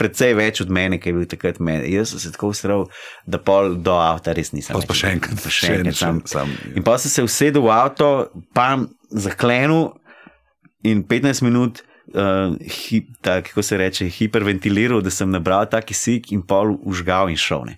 Predvsej 0.00 0.34
več 0.38 0.62
od 0.64 0.72
mene, 0.72 0.96
ki 1.00 1.10
je 1.10 1.16
bil 1.18 1.28
takrat 1.28 1.60
med. 1.60 1.84
Jaz 1.90 2.14
sem 2.14 2.22
se 2.22 2.32
tako 2.32 2.54
ustvaril, 2.54 2.86
da 3.28 3.40
pol 3.42 3.76
do 3.84 3.98
avta 4.00 4.32
res 4.36 4.54
nisem. 4.56 4.76
Pa 4.76 4.80
več 4.80 5.02
še 5.02 5.12
enkrat, 5.16 5.42
Pa 5.44 5.52
še 5.52 5.74
enkrat, 5.76 5.98
sam, 6.00 6.22
sam. 6.28 6.54
In 6.72 6.86
pa 6.86 6.96
sem 7.02 7.12
se 7.12 7.24
usedel 7.26 7.66
v 7.66 7.72
avto, 7.74 8.08
pa 8.56 8.72
zaklenil 9.12 9.90
in 10.88 11.04
15 11.04 11.44
minut, 11.44 11.82
uh, 12.14 12.56
hi, 12.58 13.04
ta, 13.20 13.40
kako 13.44 13.62
se 13.62 13.78
reče, 13.80 14.08
hiperventiliral, 14.16 15.04
da 15.04 15.12
sem 15.12 15.30
nabral 15.30 15.68
ta 15.70 15.82
kisik 15.84 16.32
in 16.32 16.42
pol 16.42 16.76
užgal 16.88 17.30
in 17.32 17.38
šel. 17.40 17.68
Ne. 17.70 17.76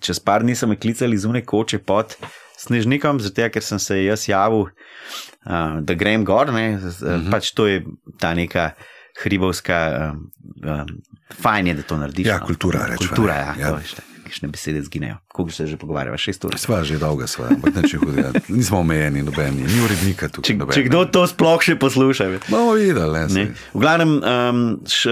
Čez 0.00 0.20
par 0.24 0.44
dni 0.44 0.56
so 0.56 0.66
me 0.66 0.78
klicali 0.80 1.18
zunaj 1.20 1.44
koče 1.48 1.82
pod 1.84 2.16
snežnikom, 2.60 3.20
zato 3.20 3.48
ker 3.52 3.64
sem 3.64 3.80
se 3.80 4.02
jaz 4.02 4.26
javil, 4.28 4.66
uh, 4.66 5.80
da 5.84 5.96
grem 5.96 6.24
gor. 6.24 6.52
Ne, 6.52 6.76
uh 6.76 6.82
-huh. 6.82 7.30
Pač 7.30 7.52
to 7.52 7.66
je 7.66 7.84
ta 8.18 8.34
neka 8.34 8.72
hribovska, 9.22 10.12
um, 10.12 10.30
um, 10.64 10.86
fajn 11.34 11.66
je, 11.66 11.74
da 11.74 11.82
to 11.82 11.96
narediš. 11.96 12.26
Ja, 12.26 12.38
no. 12.38 12.46
kultura, 12.46 12.86
rečemo, 12.86 13.08
Kultura, 13.08 13.34
ne. 13.34 13.40
ja, 13.40 13.54
Ja. 13.58 13.68
ja. 13.68 13.78
je 13.78 13.86
še. 13.86 14.06
Kakšne 14.20 14.46
besede 14.48 14.78
zginejo, 14.82 15.16
koliko 15.28 15.50
se 15.50 15.66
že 15.66 15.74
pogovarjava, 15.76 16.14
šest 16.14 16.44
ur. 16.44 16.54
Sva 16.54 16.84
že 16.86 16.98
dolga, 16.98 17.26
sva, 17.26 17.48
ampak 17.50 17.74
neče 17.74 17.98
hudega. 17.98 18.30
Nismo 18.48 18.78
omejeni, 18.78 19.22
nobeni, 19.22 19.64
ni 19.66 19.80
urednika 19.82 20.28
tukaj. 20.28 20.46
Če, 20.46 20.54
nobenega. 20.54 20.76
če 20.76 20.84
kdo 20.86 21.00
to 21.10 21.26
sploh 21.26 21.58
še 21.58 21.74
posluša. 21.74 22.28
Bomo 22.46 22.76
videli, 22.78 23.10
ne. 23.10 23.26
Ne. 23.34 23.44
V 23.74 23.82
glavnem, 23.82 24.12
um, 24.22 24.60
š, 24.86 25.10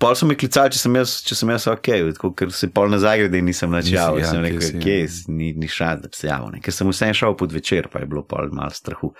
pol 0.00 0.16
so 0.16 0.26
me 0.28 0.34
klicali, 0.38 0.72
če 0.72 0.80
sem 0.80 0.96
jaz, 0.96 1.14
če 1.26 1.36
sem 1.36 1.50
jaz 1.52 1.66
ok, 1.70 1.90
tako, 2.16 2.30
ker 2.38 2.52
se 2.56 2.70
pol 2.72 2.90
nazaj 2.92 3.24
grede 3.24 3.42
nisem 3.44 3.72
Nisi, 3.74 3.92
načel. 3.92 4.18
ja, 4.22 4.30
sem 4.32 4.42
rekel, 4.44 4.64
ja. 4.64 4.82
kje 4.82 4.96
si, 5.12 5.34
ni, 5.36 5.50
ni 5.60 5.68
šans, 5.70 6.02
da 6.04 6.10
bi 6.10 6.16
se 6.16 6.28
javil. 6.30 6.54
ne. 6.54 6.62
Ker 6.64 6.74
sem 6.74 6.88
vse 6.90 7.10
šel 7.20 7.36
pod 7.40 7.52
večer, 7.54 7.90
pa 7.92 8.02
je 8.02 8.08
bilo 8.10 8.24
pol 8.26 8.48
malo 8.56 8.72
strahu. 8.74 9.12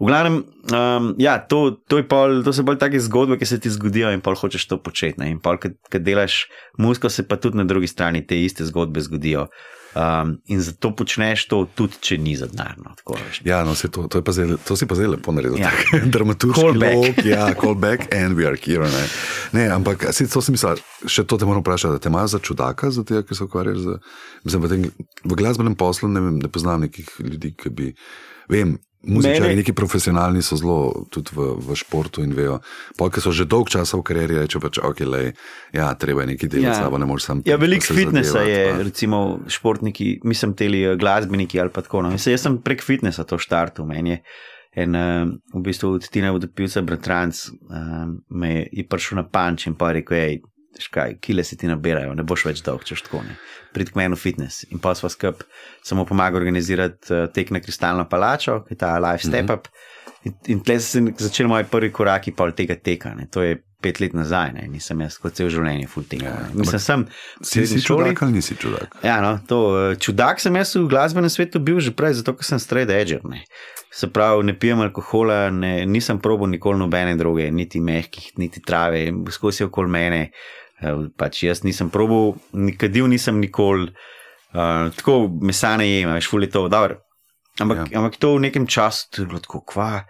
V 0.00 0.08
glavnem, 0.08 0.40
um, 0.72 1.10
ja, 1.20 1.38
to, 1.40 1.62
to, 1.88 2.00
je 2.00 2.06
pol, 2.08 2.40
to 2.44 2.54
so 2.56 2.64
bolj 2.68 2.78
take 2.82 3.00
zgodbe, 3.00 3.40
ki 3.40 3.48
se 3.48 3.60
ti 3.60 3.72
zgodijo 3.72 4.12
in 4.14 4.22
pol 4.24 4.36
hočeš 4.38 4.68
to 4.70 4.80
početi. 4.82 5.20
ne. 5.24 5.32
In 5.32 5.40
pol, 5.40 5.60
kad 5.60 6.04
delaš 6.04 6.44
muziko, 6.78 7.10
se 7.12 7.26
pa 7.28 7.40
tudi 7.40 7.60
na 7.60 7.68
drugi 7.68 7.88
strani 7.90 8.24
te 8.26 8.38
iste 8.40 8.68
zgodbe 8.68 9.00
zgodijo. 9.04 9.48
Um, 9.90 10.36
in 10.46 10.60
zato 10.62 10.92
počneš 10.94 11.48
to, 11.50 11.64
tudi 11.74 11.98
če 12.00 12.18
ni 12.22 12.36
za 12.38 12.46
denar. 12.46 12.76
No, 12.78 12.92
tako, 12.94 13.16
veš. 13.18 13.40
Ja, 13.44 13.64
no, 13.66 13.74
to, 13.74 14.04
to, 14.06 14.20
pa 14.22 14.34
zdaj, 14.36 14.60
to 14.62 14.76
si 14.78 14.86
pa 14.86 14.94
zdaj 14.94 15.16
lepo 15.16 15.34
naredil. 15.34 15.58
Ja. 15.58 15.72
Dramaturški 16.14 16.60
Callback. 16.60 16.94
lok, 16.94 17.24
ja, 17.26 17.48
callback 17.58 18.06
and 18.14 18.38
we 18.38 18.46
are 18.46 18.54
here. 18.54 18.86
Ne, 18.86 19.02
ne 19.56 19.64
ampak 19.74 20.06
si, 20.14 20.28
to 20.30 20.42
sem 20.46 20.54
mislil, 20.54 20.78
še 21.10 21.26
to 21.26 21.40
te 21.40 21.48
moram 21.48 21.64
vprašati, 21.64 21.98
da 21.98 22.02
te 22.02 22.12
imajo 22.12 22.30
za 22.36 22.38
čudaka, 22.38 22.92
za 22.94 23.02
tega, 23.06 23.24
ki 23.26 23.34
se 23.34 23.48
ukvarjaš 23.48 23.82
z. 23.82 23.96
Mislim, 24.46 24.62
v, 24.62 24.70
tem, 24.70 25.08
v 25.26 25.40
glasbenem 25.42 25.74
poslu 25.74 26.12
ne, 26.12 26.22
vem, 26.22 26.38
ne 26.38 26.52
poznam 26.52 26.86
nekih 26.86 27.10
ljudi, 27.26 27.50
ki 27.58 27.74
bi. 27.74 27.90
Vem, 28.50 28.78
Muzičari, 29.02 29.40
Mene- 29.40 29.56
neki 29.56 29.72
profesionalni 29.72 30.42
so 30.42 30.56
zelo 30.56 30.76
tudi 31.10 31.32
v, 31.32 31.54
v 31.58 31.72
športu 31.74 32.20
in 32.20 32.32
vejo. 32.32 32.58
Polk 32.98 33.16
so 33.16 33.32
že 33.32 33.44
dolg 33.44 33.68
časa 33.68 33.96
v 33.96 34.02
karieri, 34.02 34.36
reče 34.36 34.60
pač, 34.60 34.76
ok, 34.78 35.00
lej, 35.00 35.32
ja, 35.72 35.94
treba 35.94 36.20
je 36.20 36.26
nekaj 36.26 36.48
delati, 36.48 36.80
Ja. 36.80 36.84
ja. 36.84 36.98
ne 36.98 37.06
moreš 37.06 37.24
sam. 37.24 37.40
Ja, 37.46 37.56
veliko 37.56 37.86
fitnesa 37.86 38.32
zadevati, 38.34 38.50
je, 38.50 38.70
pa- 38.70 38.82
recimo, 38.82 39.18
športniki, 39.48 40.20
mislim, 40.22 40.52
teli 40.52 40.84
eh, 40.84 40.96
glasbeniki 40.96 41.60
ali 41.60 41.70
pa 41.70 41.80
tako. 41.80 42.02
No. 42.02 42.10
Mislim, 42.10 42.32
jaz 42.32 42.42
sem 42.42 42.58
prek 42.58 42.82
fitnesa 42.82 43.24
to 43.24 43.38
štartil. 43.38 43.86
Meni 43.86 44.10
je 44.10 44.22
en, 44.76 44.94
uh, 44.94 45.26
v 45.54 45.62
bistvu 45.62 45.88
od 45.92 46.08
Tina 46.08 46.30
vodopilca 46.30 46.82
Bratranc 46.82 47.40
uh, 47.48 48.04
me 48.30 48.52
je, 48.68 48.84
prišel 48.86 49.16
na 49.16 49.24
panč 49.24 49.64
in 49.66 49.74
pa 49.74 49.92
rekel, 49.92 50.16
hej, 50.16 50.36
škaj, 50.78 51.16
kile 51.20 51.44
se 51.44 51.56
ti 51.56 51.66
nabirajo, 51.66 52.14
ne 52.14 52.22
boš 52.22 52.44
več 52.44 52.62
dolg, 52.62 52.84
češ 52.84 53.02
tako 53.08 53.22
ne. 53.22 53.36
Prid 53.72 53.90
k 53.90 53.96
meni 53.96 54.14
v 54.14 54.18
fitness. 54.18 54.64
In 54.70 54.78
pa 54.78 54.94
sva 54.94 55.08
skup, 55.08 55.42
sem 55.82 55.98
mu 55.98 56.04
pomagal 56.06 56.40
organizirati 56.40 57.10
uh, 57.12 57.26
tek 57.32 57.50
na 57.50 57.60
Kristalno 57.60 58.06
palačo, 58.08 58.60
ki 58.66 58.74
je 58.74 58.78
ta 58.78 58.98
live 58.98 59.22
step 59.22 59.50
up. 59.50 59.68
In, 60.24 60.34
in 60.52 60.60
tle 60.60 60.76
so 60.80 60.98
se 60.98 61.02
začeli 61.18 61.48
moji 61.48 61.64
prvi 61.64 61.90
koraki 61.92 62.32
pol 62.36 62.52
tega 62.52 62.74
teka. 62.76 63.14
Ne. 63.16 63.26
To 63.32 63.42
je 63.42 63.56
pet 63.80 64.00
let 64.00 64.12
nazaj, 64.12 64.52
ne. 64.52 64.66
nisem 64.68 65.00
jaz 65.00 65.16
kot 65.16 65.32
cel 65.32 65.48
življenje 65.48 65.86
full 65.88 66.04
teka. 66.04 66.26
Ja, 66.28 66.48
Mislim, 66.52 66.78
sem 66.84 67.06
Si, 67.40 67.62
si 67.66 67.80
šoli. 67.80 68.10
čudak 68.10 68.22
ali 68.22 68.32
nisi 68.32 68.56
čudak? 68.60 68.98
Ja, 69.02 69.20
no, 69.24 69.38
to, 69.48 69.60
eh, 69.92 69.96
čudak 69.96 70.40
sem 70.40 70.56
jaz 70.56 70.74
v 70.76 70.84
glasbenem 70.90 71.30
svetu 71.32 71.58
bil 71.58 71.80
že 71.80 71.94
prej, 71.96 72.18
zato 72.20 72.34
ker 72.36 72.44
sem 72.44 72.60
straight 72.60 72.92
edger. 72.92 73.24
Ne. 73.24 73.46
Se 73.90 74.06
pravi, 74.06 74.44
ne 74.44 74.52
pijem 74.52 74.84
alkohola, 74.84 75.48
ne, 75.50 75.86
nisem 75.86 76.20
probil 76.20 76.46
nikoli 76.52 76.78
nobene 76.78 77.16
droge, 77.16 77.48
niti 77.50 77.80
mehkih, 77.80 78.36
niti 78.38 78.60
trave, 78.60 79.08
skozi 79.32 79.64
okoli 79.64 79.88
mene. 79.90 80.20
eh, 80.20 80.59
Pač 81.16 81.42
jaz 81.44 81.60
nisem 81.62 81.90
probil, 81.92 82.34
nikadil 82.52 83.08
nisem 83.08 83.40
nikoli, 83.40 83.90
uh, 84.54 84.88
tako 84.96 85.26
mesa 85.40 85.76
ne 85.76 85.88
jem, 85.90 86.14
veš, 86.14 86.28
fuli 86.30 86.48
to, 86.48 86.68
dobro. 86.68 87.00
Ampak, 87.60 87.90
Ja. 87.90 87.98
ampak 88.00 88.16
to 88.16 88.36
v 88.38 88.46
nekem 88.48 88.64
času 88.66 89.10
je 89.18 89.26
bilo 89.26 89.38
tako, 89.40 89.60
kva. 89.60 90.06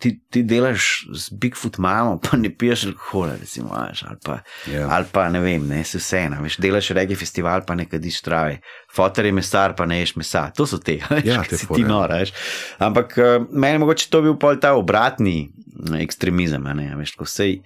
Ti, 0.00 0.14
ti 0.32 0.40
delaš 0.42 0.84
z 1.12 1.36
Bigfoot 1.36 1.76
mamo, 1.76 2.14
pa 2.24 2.36
ne 2.36 2.48
piješ 2.48 2.86
alkohola, 2.88 3.34
recimo, 3.36 3.68
veš, 3.72 4.04
ali 4.08 4.16
pa 4.24 4.38
Ja. 4.68 4.86
ali 4.96 5.04
pa 5.12 5.28
ne 5.28 5.40
vem, 5.40 5.66
ne 5.68 5.84
se 5.84 5.98
vseeno, 6.00 6.38
veš, 6.40 6.56
delaš 6.56 6.88
regi 6.96 7.16
festival, 7.20 7.64
pa 7.68 7.74
ne 7.76 7.84
kadiš 7.84 8.22
trave, 8.24 8.60
fotor 8.96 9.26
je 9.28 9.32
mesar, 9.32 9.74
pa 9.76 9.84
ne 9.84 9.98
ješ 10.00 10.14
mesa, 10.16 10.46
to 10.56 10.64
so 10.66 10.78
te, 10.80 10.96
veš, 11.10 11.24
Ja, 11.24 11.42
te 11.44 11.56
si 11.56 11.68
ti 11.68 11.84
nora, 11.84 12.16
veš. 12.16 12.32
Ampak 12.80 13.12
uh, 13.20 13.44
meni 13.52 13.78
mogoče 13.78 14.08
to 14.08 14.22
bil 14.24 14.38
pol 14.40 14.56
ta 14.56 14.72
obratni 14.72 15.50
mm, 15.52 16.00
ekstremizem, 16.00 16.64
a 16.64 16.72
ne, 16.74 16.96
veš, 16.96 17.12
ko 17.20 17.28
sej. 17.28 17.60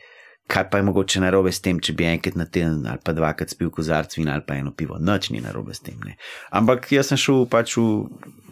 Kaj 0.46 0.66
pa 0.70 0.78
je 0.78 0.84
mogoče 0.84 1.20
narobe 1.20 1.52
s 1.52 1.62
tem, 1.64 1.78
če 1.80 1.94
bi 1.96 2.04
enkrat 2.04 2.34
na 2.36 2.44
teden 2.44 2.82
ali 2.86 3.00
pa 3.04 3.14
dvakrat 3.16 3.54
spil 3.54 3.70
kozarc 3.72 4.12
vina 4.18 4.34
ali 4.36 4.44
pa 4.46 4.58
eno 4.60 4.74
pivo? 4.76 4.98
Noč 5.00 5.30
ni 5.32 5.40
narobe 5.40 5.72
s 5.74 5.80
tem. 5.80 5.96
Ne. 6.04 6.18
Ampak 6.52 6.90
jaz 6.92 7.08
sem 7.08 7.20
šel 7.20 7.46
pač 7.48 7.78
v, 7.78 7.86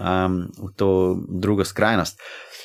um, 0.01 0.39
v 0.57 0.71
to 0.77 0.89
drugo 1.29 1.69
skrajnost. 1.69 2.17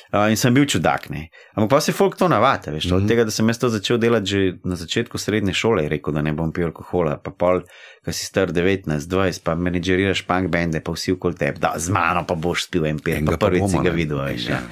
Uh, 0.08 0.30
in 0.32 0.40
sem 0.40 0.54
bil 0.56 0.64
čudak. 0.64 1.10
Ne. 1.12 1.26
Ampak 1.52 1.74
pa 1.74 1.80
se 1.84 1.92
folk 1.92 2.16
to 2.16 2.28
navada. 2.28 2.72
Mm 2.72 2.78
-hmm. 2.78 2.94
Od 2.96 3.08
tega, 3.08 3.24
da 3.24 3.30
sem 3.30 3.48
jaz 3.48 3.58
to 3.58 3.68
začel 3.68 3.98
delati 3.98 4.26
že 4.26 4.52
na 4.64 4.76
začetku 4.76 5.18
srednje 5.18 5.52
šole, 5.52 5.82
je 5.82 5.88
rekel, 5.88 6.14
da 6.14 6.22
ne 6.22 6.32
bom 6.32 6.52
pil 6.52 6.64
alkohola. 6.64 7.18
Pa 7.18 7.30
pol, 7.30 7.60
ko 8.04 8.12
si 8.12 8.24
star 8.24 8.48
19-20, 8.48 9.42
pa 9.44 9.54
menedžeriraš 9.54 10.22
punk 10.22 10.48
bende, 10.48 10.80
pa 10.80 10.92
vsi 10.92 11.12
okoli 11.12 11.34
tebe, 11.34 11.58
da 11.58 11.74
z 11.76 11.90
mano 11.90 12.24
pa 12.24 12.34
boš 12.34 12.64
spil 12.64 12.86
en 12.86 12.98
Enega 13.06 13.36
pa 13.36 13.46
prvič 13.46 13.70
si 13.70 13.78
ga 13.84 13.90
videl. 13.90 14.18
Veš, 14.24 14.48
ja. 14.48 14.54
Ja, 14.54 14.62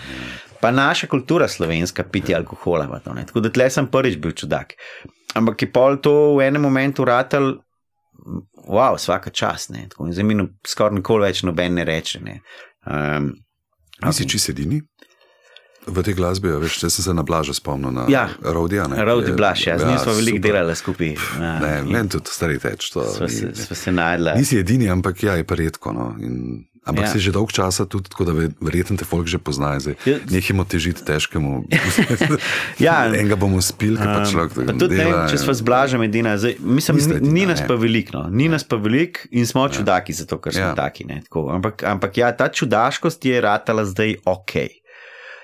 Pa 0.57 0.71
naša 0.71 1.07
kultura 1.07 1.49
slovenska, 1.49 2.05
piti 2.05 2.35
alkohola. 2.35 3.01
To, 3.01 3.13
ne. 3.13 3.27
Tako 3.27 3.41
da 3.41 3.51
tle 3.51 3.71
sem 3.71 3.87
prvič 3.87 4.17
bil 4.17 4.33
čudak. 4.33 4.73
Ampak 5.35 5.63
je 5.63 5.69
pol 5.69 5.97
to 5.99 6.13
v 6.35 6.43
enem 6.43 6.63
momentu 6.63 7.05
ratal, 7.05 7.59
wow, 8.67 8.95
vsaka 8.95 9.31
čas. 9.31 9.69
ne. 9.69 9.87
Tako, 9.89 10.09
Zdaj 10.11 10.25
mi 10.25 10.35
no, 10.35 10.49
skoraj 10.67 10.95
nikoli 10.95 11.23
več 11.23 11.43
noben 11.43 11.75
ne 11.75 11.85
reče. 11.85 12.21
Ne. 12.21 12.41
Um, 12.85 13.33
Nisi 14.03 14.29
čisto 14.29 14.53
edini? 14.53 14.83
v 15.87 16.03
tej 16.03 16.15
glasbi, 16.15 16.51
veš, 16.51 16.81
če 16.81 16.89
sem 16.91 17.05
se 17.05 17.13
na 17.15 17.23
Blaža 17.23 17.55
spomnil, 17.55 17.93
na 17.93 18.07
Ja. 18.09 18.25
Rodija. 18.43 18.89
Rodi 18.91 19.31
Blaž, 19.33 19.67
ja, 19.67 19.79
z 19.79 19.87
njim 19.87 19.99
smo 19.99 20.13
veliko 20.15 20.37
super. 20.37 20.51
delali 20.51 20.75
skupaj. 20.75 21.13
Ja, 21.37 21.53
Ne, 21.61 21.83
meni 21.85 22.09
tudi 22.09 22.27
stari 22.27 22.59
teč. 22.59 22.91
Sva 22.91 23.05
ni- 23.21 23.31
se, 23.31 23.55
sva 23.55 23.77
se 23.77 23.93
najdla. 23.93 24.35
Nisi 24.35 24.59
edini, 24.59 24.91
ampak 24.91 25.23
ja, 25.23 25.35
je 25.35 25.45
pa 25.45 25.55
redko. 25.55 25.93
No. 25.93 26.17
In, 26.19 26.67
ampak 26.87 27.03
Ja. 27.03 27.09
ja. 27.09 27.13
si 27.13 27.21
že 27.21 27.31
dolg 27.31 27.51
časa 27.51 27.85
tudi, 27.85 28.07
tako 28.07 28.23
da 28.23 28.33
ve- 28.33 28.55
verjetno 28.59 28.95
te 28.95 29.03
folk 29.03 29.27
že 29.27 29.37
pozna. 29.37 29.75
Zdaj. 29.77 29.99
Ja. 30.05 30.17
Nehimo 30.25 30.63
težiti 30.63 31.03
težkemu. 31.03 31.67
Ja. 32.79 33.07
Enega 33.07 33.35
bomo 33.35 33.59
spili, 33.59 33.97
ki 33.97 34.05
pa 34.05 34.23
človek 34.23 34.51
Pa 34.53 34.73
tudi, 34.73 34.95
ne, 34.95 35.03
dela. 35.03 35.17
vem, 35.19 35.29
če 35.29 35.39
smo 35.39 35.53
z 35.53 35.63
blažem 35.63 36.03
edina, 36.03 36.37
zdaj, 36.37 36.57
mislim, 36.59 36.95
Niste 36.97 37.11
ni, 37.11 37.19
edina, 37.19 37.33
ni 37.33 37.45
nas 37.45 37.61
ne. 37.61 37.67
pa 37.67 37.75
veliko, 37.77 38.11
no. 38.13 38.23
ni 38.31 38.47
nas 38.47 38.63
pa 38.63 38.77
veliko 38.77 39.27
in 39.31 39.45
smo 39.45 39.67
čudaki, 39.67 40.13
zato 40.13 40.39
ker 40.39 40.53
smo 40.53 40.63
Ja. 40.65 40.75
taki. 40.75 41.05
Ne, 41.05 41.23
tako. 41.23 41.51
ampak, 41.51 41.83
ampak 41.83 42.13
ja, 42.15 42.31
ta 42.31 42.49
čudaškost 42.49 43.19
je 43.21 43.41
ratala 43.41 43.85
zdaj 43.85 44.17
ok. 44.25 44.53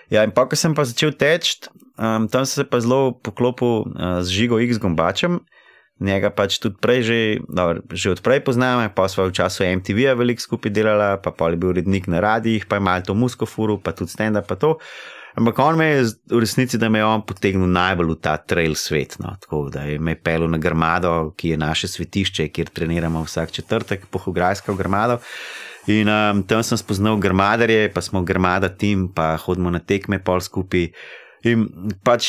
Ja, 0.08 0.22
in 0.22 0.30
pa, 0.30 0.44
ko 0.44 0.52
sem 0.52 0.70
pa 0.70 0.84
začel 0.84 1.12
teči, 1.12 1.64
um, 1.96 2.28
tam 2.28 2.44
sem 2.44 2.54
se 2.54 2.64
pa 2.64 2.78
zelo 2.78 3.12
poklopil 3.14 3.88
uh, 3.88 4.20
z 4.20 4.28
Žigo 4.30 4.60
X 4.60 4.76
Gombačem. 4.78 5.40
Njega 6.02 6.32
pač 6.34 6.58
tudi 6.58 6.76
prej, 6.82 7.00
že, 7.06 7.18
dobro, 7.46 7.84
že 7.94 8.12
odprej 8.16 8.42
poznam, 8.42 8.82
pa 8.90 9.06
sva 9.06 9.28
v 9.30 9.36
času 9.38 9.62
MTV-ja 9.62 10.16
veliko 10.18 10.42
skupaj 10.42 10.74
delala, 10.74 11.14
pa 11.22 11.30
pol 11.30 11.54
je 11.54 11.62
bil 11.62 11.70
urednik 11.76 12.10
na 12.10 12.18
radijih, 12.18 12.66
pa 12.66 12.80
je 12.80 12.82
malo 12.82 13.06
to 13.06 13.14
muskofuru, 13.14 13.78
pa 13.78 13.94
tudi 13.94 14.10
stand-up, 14.10 14.50
pa 14.50 14.58
to. 14.58 14.76
Ampak 15.32 15.58
on 15.64 15.78
me 15.80 15.86
je 15.86 16.00
v 16.28 16.42
resnici, 16.44 16.76
da 16.76 16.90
me 16.92 17.00
je 17.00 17.08
on 17.08 17.22
potegnil 17.24 17.70
najbolj 17.70 18.10
v 18.12 18.18
ta 18.20 18.36
trail 18.36 18.74
svet. 18.76 19.16
No, 19.22 19.32
tako 19.40 19.70
da 19.72 19.86
je 19.88 19.96
me 19.96 20.12
pelil 20.12 20.50
na 20.50 20.60
Grmado, 20.60 21.32
ki 21.38 21.54
je 21.54 21.62
naše 21.62 21.88
svetišče, 21.88 22.50
kjer 22.52 22.68
treniramo 22.68 23.22
vsak 23.24 23.54
četrtek, 23.54 24.10
pohograjsko 24.12 24.76
Grmado. 24.76 25.22
In 25.90 26.06
um, 26.06 26.42
tam 26.46 26.62
sem 26.62 26.78
spoznal 26.78 27.16
grmadarje, 27.18 27.88
pa 27.90 27.98
smo 27.98 28.22
grmada 28.22 28.68
tim, 28.68 29.08
pa 29.10 29.34
hodimo 29.34 29.70
na 29.70 29.80
tekme 29.82 30.20
pol 30.22 30.38
skupaj. 30.38 30.92
In 31.44 31.66
pač 32.06 32.26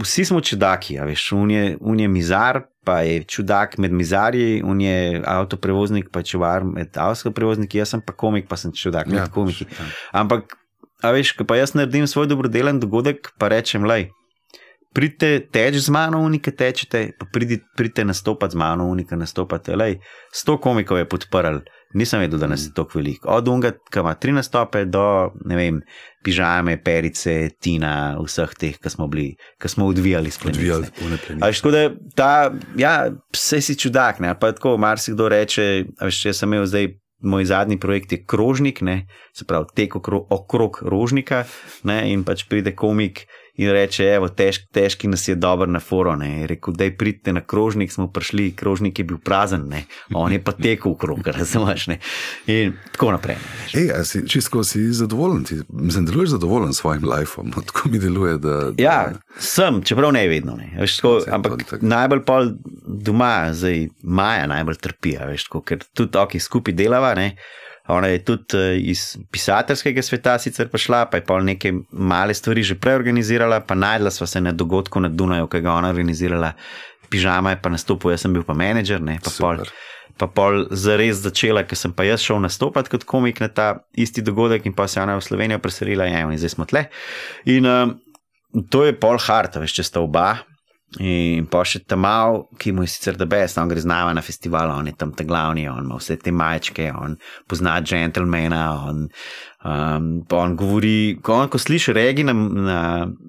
vsi 0.00 0.24
smo 0.24 0.40
čudaki, 0.40 0.96
veš, 1.04 1.32
un 1.36 1.50
je, 1.52 1.76
un 1.80 1.98
je 2.00 2.08
mizar, 2.08 2.62
pa 2.84 3.00
je 3.04 3.24
čudak 3.28 3.76
med 3.78 3.92
mizarji, 3.92 4.62
un 4.64 4.80
je 4.80 5.20
avtoprevoznik, 5.20 6.08
pa 6.12 6.22
čuvar 6.24 6.64
med 6.64 6.96
avtoprevozniki, 6.96 7.78
jaz 7.82 7.92
sem 7.92 8.00
pa 8.00 8.16
komik, 8.16 8.48
pa 8.48 8.56
sem 8.56 8.72
čudak 8.72 9.06
med 9.06 9.20
Ja, 9.20 9.26
komiki. 9.28 9.66
ja. 9.68 9.88
Ampak, 10.22 10.56
a 11.04 11.12
veš, 11.12 11.34
ko 11.36 11.44
pa 11.44 11.60
jaz 11.60 11.74
naredim 11.76 12.06
svoj 12.08 12.30
dobrodelen 12.32 12.80
dogodek, 12.80 13.34
pa 13.38 13.52
rečem, 13.52 13.84
lej, 13.84 14.08
pridite 14.96 15.44
teč 15.52 15.76
z 15.84 15.92
mano, 15.92 16.22
unike 16.24 16.50
tečete, 16.50 17.10
pa 17.20 17.28
pridite, 17.32 17.68
pridite 17.76 18.04
nastopati 18.08 18.56
z 18.56 18.58
mano, 18.58 18.88
unike 18.88 19.16
nastopate. 19.16 19.76
Lej, 19.76 20.00
sto 20.32 20.56
komikov 20.56 20.98
je 20.98 21.04
podprl, 21.04 21.60
nisem 21.94 22.20
vedel, 22.20 22.38
da 22.38 22.46
nas 22.46 22.66
je 22.66 22.72
tako 22.74 22.98
veliko. 22.98 23.28
Od 23.28 23.48
unga, 23.48 23.72
ki 23.90 24.00
ima 24.00 24.14
tri 24.14 24.32
nastope, 24.32 24.84
do 24.84 25.30
vem, 25.44 25.80
pižame, 26.24 26.76
perice, 26.84 27.50
tina, 27.60 28.16
vseh 28.24 28.54
teh, 28.58 28.78
ki 28.82 28.92
smo 28.92 29.08
bili, 29.08 29.32
ki 29.60 29.68
smo 29.68 29.86
odvijali 29.86 30.30
s 30.30 30.44
Odvijali 30.44 30.86
tako 31.62 31.70
da 31.70 31.90
ta, 32.14 32.32
ja, 32.76 33.10
vse 33.32 33.60
si 33.60 33.78
čudak, 33.78 34.20
ne, 34.20 34.34
pa 34.38 34.52
tako 34.52 34.76
marsikdo 34.76 35.28
reče, 35.28 35.84
veš, 36.00 36.24
jaz 36.30 36.42
sem 36.44 36.52
imel 36.52 36.66
zdaj. 36.66 36.94
Moj 37.18 37.48
zadnji 37.50 37.80
projekt 37.82 38.12
je 38.14 38.20
krožnik, 38.22 38.78
ne, 38.86 39.08
se 39.34 39.42
pravi 39.44 39.66
tek 39.74 39.96
okrog, 39.98 40.28
okrog 40.30 40.76
rožnika, 40.86 41.40
ne, 41.82 41.96
in 42.12 42.22
pač 42.22 42.44
pride 42.46 42.70
komik 42.78 43.24
in 43.58 43.70
reče: 43.74 44.04
Evo, 44.14 44.28
tež, 44.28 44.60
težki 44.72 45.08
nas 45.08 45.28
je 45.28 45.34
dobro 45.34 45.66
na 45.66 45.80
foro. 45.80 46.14
Ne. 46.16 46.30
Je 46.40 46.46
Rekel, 46.46 46.74
da 46.74 46.88
pridite 46.98 47.32
na 47.32 47.40
krožnik, 47.40 47.92
smo 47.92 48.08
prišli, 48.12 48.52
krožnik 48.56 48.98
je 48.98 49.04
bil 49.04 49.18
prazen, 49.18 49.66
ne. 49.68 49.84
on 50.14 50.32
je 50.32 50.42
pa 50.44 50.52
tekel 50.52 50.92
okrog, 50.92 51.26
razumeš. 51.38 51.86
Ne. 51.86 51.98
In 52.46 52.72
tako 52.92 53.12
naprej. 53.12 53.36
Ej, 53.74 53.90
a 53.92 54.04
si 54.04 54.24
čisto 54.28 54.64
si 54.64 54.92
zadovoljen, 54.92 55.44
ti 55.44 55.60
mislim, 55.68 56.06
deluješ 56.06 56.30
zadovoljen 56.30 56.72
s 56.72 56.80
svojim 56.80 57.04
lifeom. 57.04 57.52
No, 57.56 57.62
tako 57.62 57.88
mi 57.88 57.98
deluje, 57.98 58.38
da, 58.38 58.70
da 58.70 58.82
Ja, 58.82 59.12
sem, 59.38 59.82
čeprav 59.82 60.12
ne 60.12 60.28
vedno. 60.28 60.56
Ne. 60.56 60.72
Veš, 60.80 60.96
tako, 60.96 61.20
to 61.20 61.34
ampak 61.34 61.78
najbolj 61.80 62.24
pol 62.24 62.52
doma, 62.86 63.52
zdaj 63.52 63.88
Maja 64.02 64.46
najbolj 64.46 64.78
trpi, 64.82 65.16
veš, 65.28 65.48
tako, 65.48 65.62
ker 65.62 65.84
tudi 65.94 66.18
ok, 66.18 66.38
skupaj 66.40 66.74
delava. 66.74 67.14
Ne. 67.14 67.34
Ona 67.88 68.06
je 68.12 68.24
tudi 68.24 68.58
eh, 68.58 68.76
iz 68.92 69.16
pisateljskega 69.32 70.02
sveta 70.02 70.36
sicer 70.38 70.68
prišla, 70.68 71.06
pa 71.10 71.20
je 71.20 71.24
pol 71.24 71.44
neke 71.44 71.72
male 71.90 72.34
stvari 72.34 72.62
že 72.62 72.76
preorganizirala, 72.76 73.62
pa 73.64 73.74
najdla 73.74 74.12
sva 74.12 74.26
se 74.26 74.40
na 74.40 74.52
dogodku 74.52 75.00
na 75.00 75.08
Dunaju, 75.08 75.48
ki 75.48 75.60
ga 75.64 75.70
je 75.70 75.74
ona 75.74 75.92
organizirala. 75.94 76.52
Pižama 77.08 77.54
je 77.54 77.62
pa 77.62 77.72
nastopil, 77.72 78.12
jaz 78.12 78.26
sem 78.26 78.34
bil 78.36 78.44
pa 78.44 78.52
menedžer, 78.52 79.00
ne, 79.00 79.16
pa 79.24 79.32
pol, 79.32 79.62
Super. 79.62 79.72
pa 80.20 80.28
pol 80.28 80.66
zares 80.76 81.22
začela, 81.24 81.64
ker 81.64 81.80
sem 81.80 81.94
pa 81.96 82.04
jaz 82.04 82.20
šel 82.20 82.42
nastopati 82.44 82.92
kot 82.92 83.08
komik 83.08 83.40
na 83.40 83.48
ta 83.48 83.70
isti 83.96 84.20
dogodek 84.20 84.68
in 84.68 84.76
pa 84.76 84.84
se 84.88 85.00
je 85.00 85.06
ona 85.06 85.16
v 85.16 85.24
Slovenijo 85.24 85.62
preselila 85.64 86.04
ja, 86.04 86.20
in 86.28 86.36
zdaj 86.36 86.52
smo 86.58 86.68
tle. 86.68 86.84
In 87.48 87.64
um, 87.64 87.96
to 88.68 88.84
je 88.84 88.92
pol 89.00 89.16
harta, 89.16 89.64
veš, 89.64 89.80
če 89.80 89.88
sta 89.88 90.04
oba. 90.04 90.34
In 91.04 91.44
pa 91.52 91.60
še 91.68 91.82
tam 91.84 92.00
mal, 92.00 92.46
ki 92.56 92.72
mu 92.72 92.80
je 92.80 92.88
sicer 92.88 93.16
da 93.20 93.26
best, 93.28 93.58
on 93.60 93.68
gre 93.68 93.76
z 93.76 93.84
nami 93.84 94.14
na 94.16 94.22
festival, 94.24 94.70
on 94.72 94.86
je 94.88 94.94
tam 94.96 95.10
ta 95.12 95.20
glavni, 95.22 95.66
on 95.68 95.84
ima 95.84 95.98
vse 96.00 96.16
te 96.16 96.32
majčke, 96.32 96.86
on 96.96 97.18
pozna 97.44 97.74
džentlmena, 97.84 98.62
on, 98.88 99.02
um, 99.68 100.06
on 100.32 100.54
govori, 100.56 101.18
ko, 101.20 101.34
on, 101.42 101.50
ko 101.52 101.60
sliši 101.60 101.92
regi 101.92 102.24
na, 102.24 102.32
na, 102.32 102.78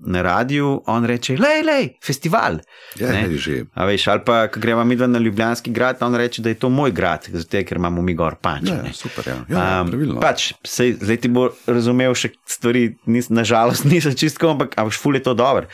na 0.07 0.23
radiju, 0.23 0.69
on 0.88 1.03
reče, 1.03 1.36
lej, 1.36 1.65
lej, 1.68 1.90
festival. 1.99 2.61
Ja, 2.95 3.11
Ne? 3.11 3.27
že. 3.36 3.65
A 3.76 3.84
veš, 3.84 4.07
ali 4.07 4.23
pa, 4.23 4.40
ko 4.48 4.64
gremo 4.64 4.88
mi 4.88 4.95
dva 4.95 5.11
na 5.11 5.19
Ljubljanski 5.19 5.76
grad, 5.76 5.99
on 5.99 6.15
reče, 6.15 6.40
da 6.41 6.56
je 6.56 6.61
to 6.64 6.72
moj 6.72 6.95
grad, 6.95 7.27
zato 7.27 7.60
ker 7.60 7.76
imamo 7.76 7.99
mi 8.02 8.15
gor 8.15 8.40
panč. 8.40 8.72
Ja, 8.72 8.80
ne. 8.81 8.95
super, 8.95 9.27
ja. 9.27 9.36
Ja, 9.52 9.68
Um, 9.84 9.91
pravilno. 9.91 10.23
pač, 10.23 10.53
sej, 10.64 10.95
zdaj 11.03 11.18
ti 11.19 11.27
bo 11.27 11.49
razumel 11.68 12.15
še 12.15 12.31
stvari, 12.48 12.94
nis, 13.06 13.27
nažalost 13.30 13.84
niso 13.84 14.15
čistko, 14.15 14.56
ampak, 14.56 14.80
ampak 14.80 14.95
ful 14.95 15.19
je 15.19 15.27
to 15.27 15.36
dobro. 15.36 15.68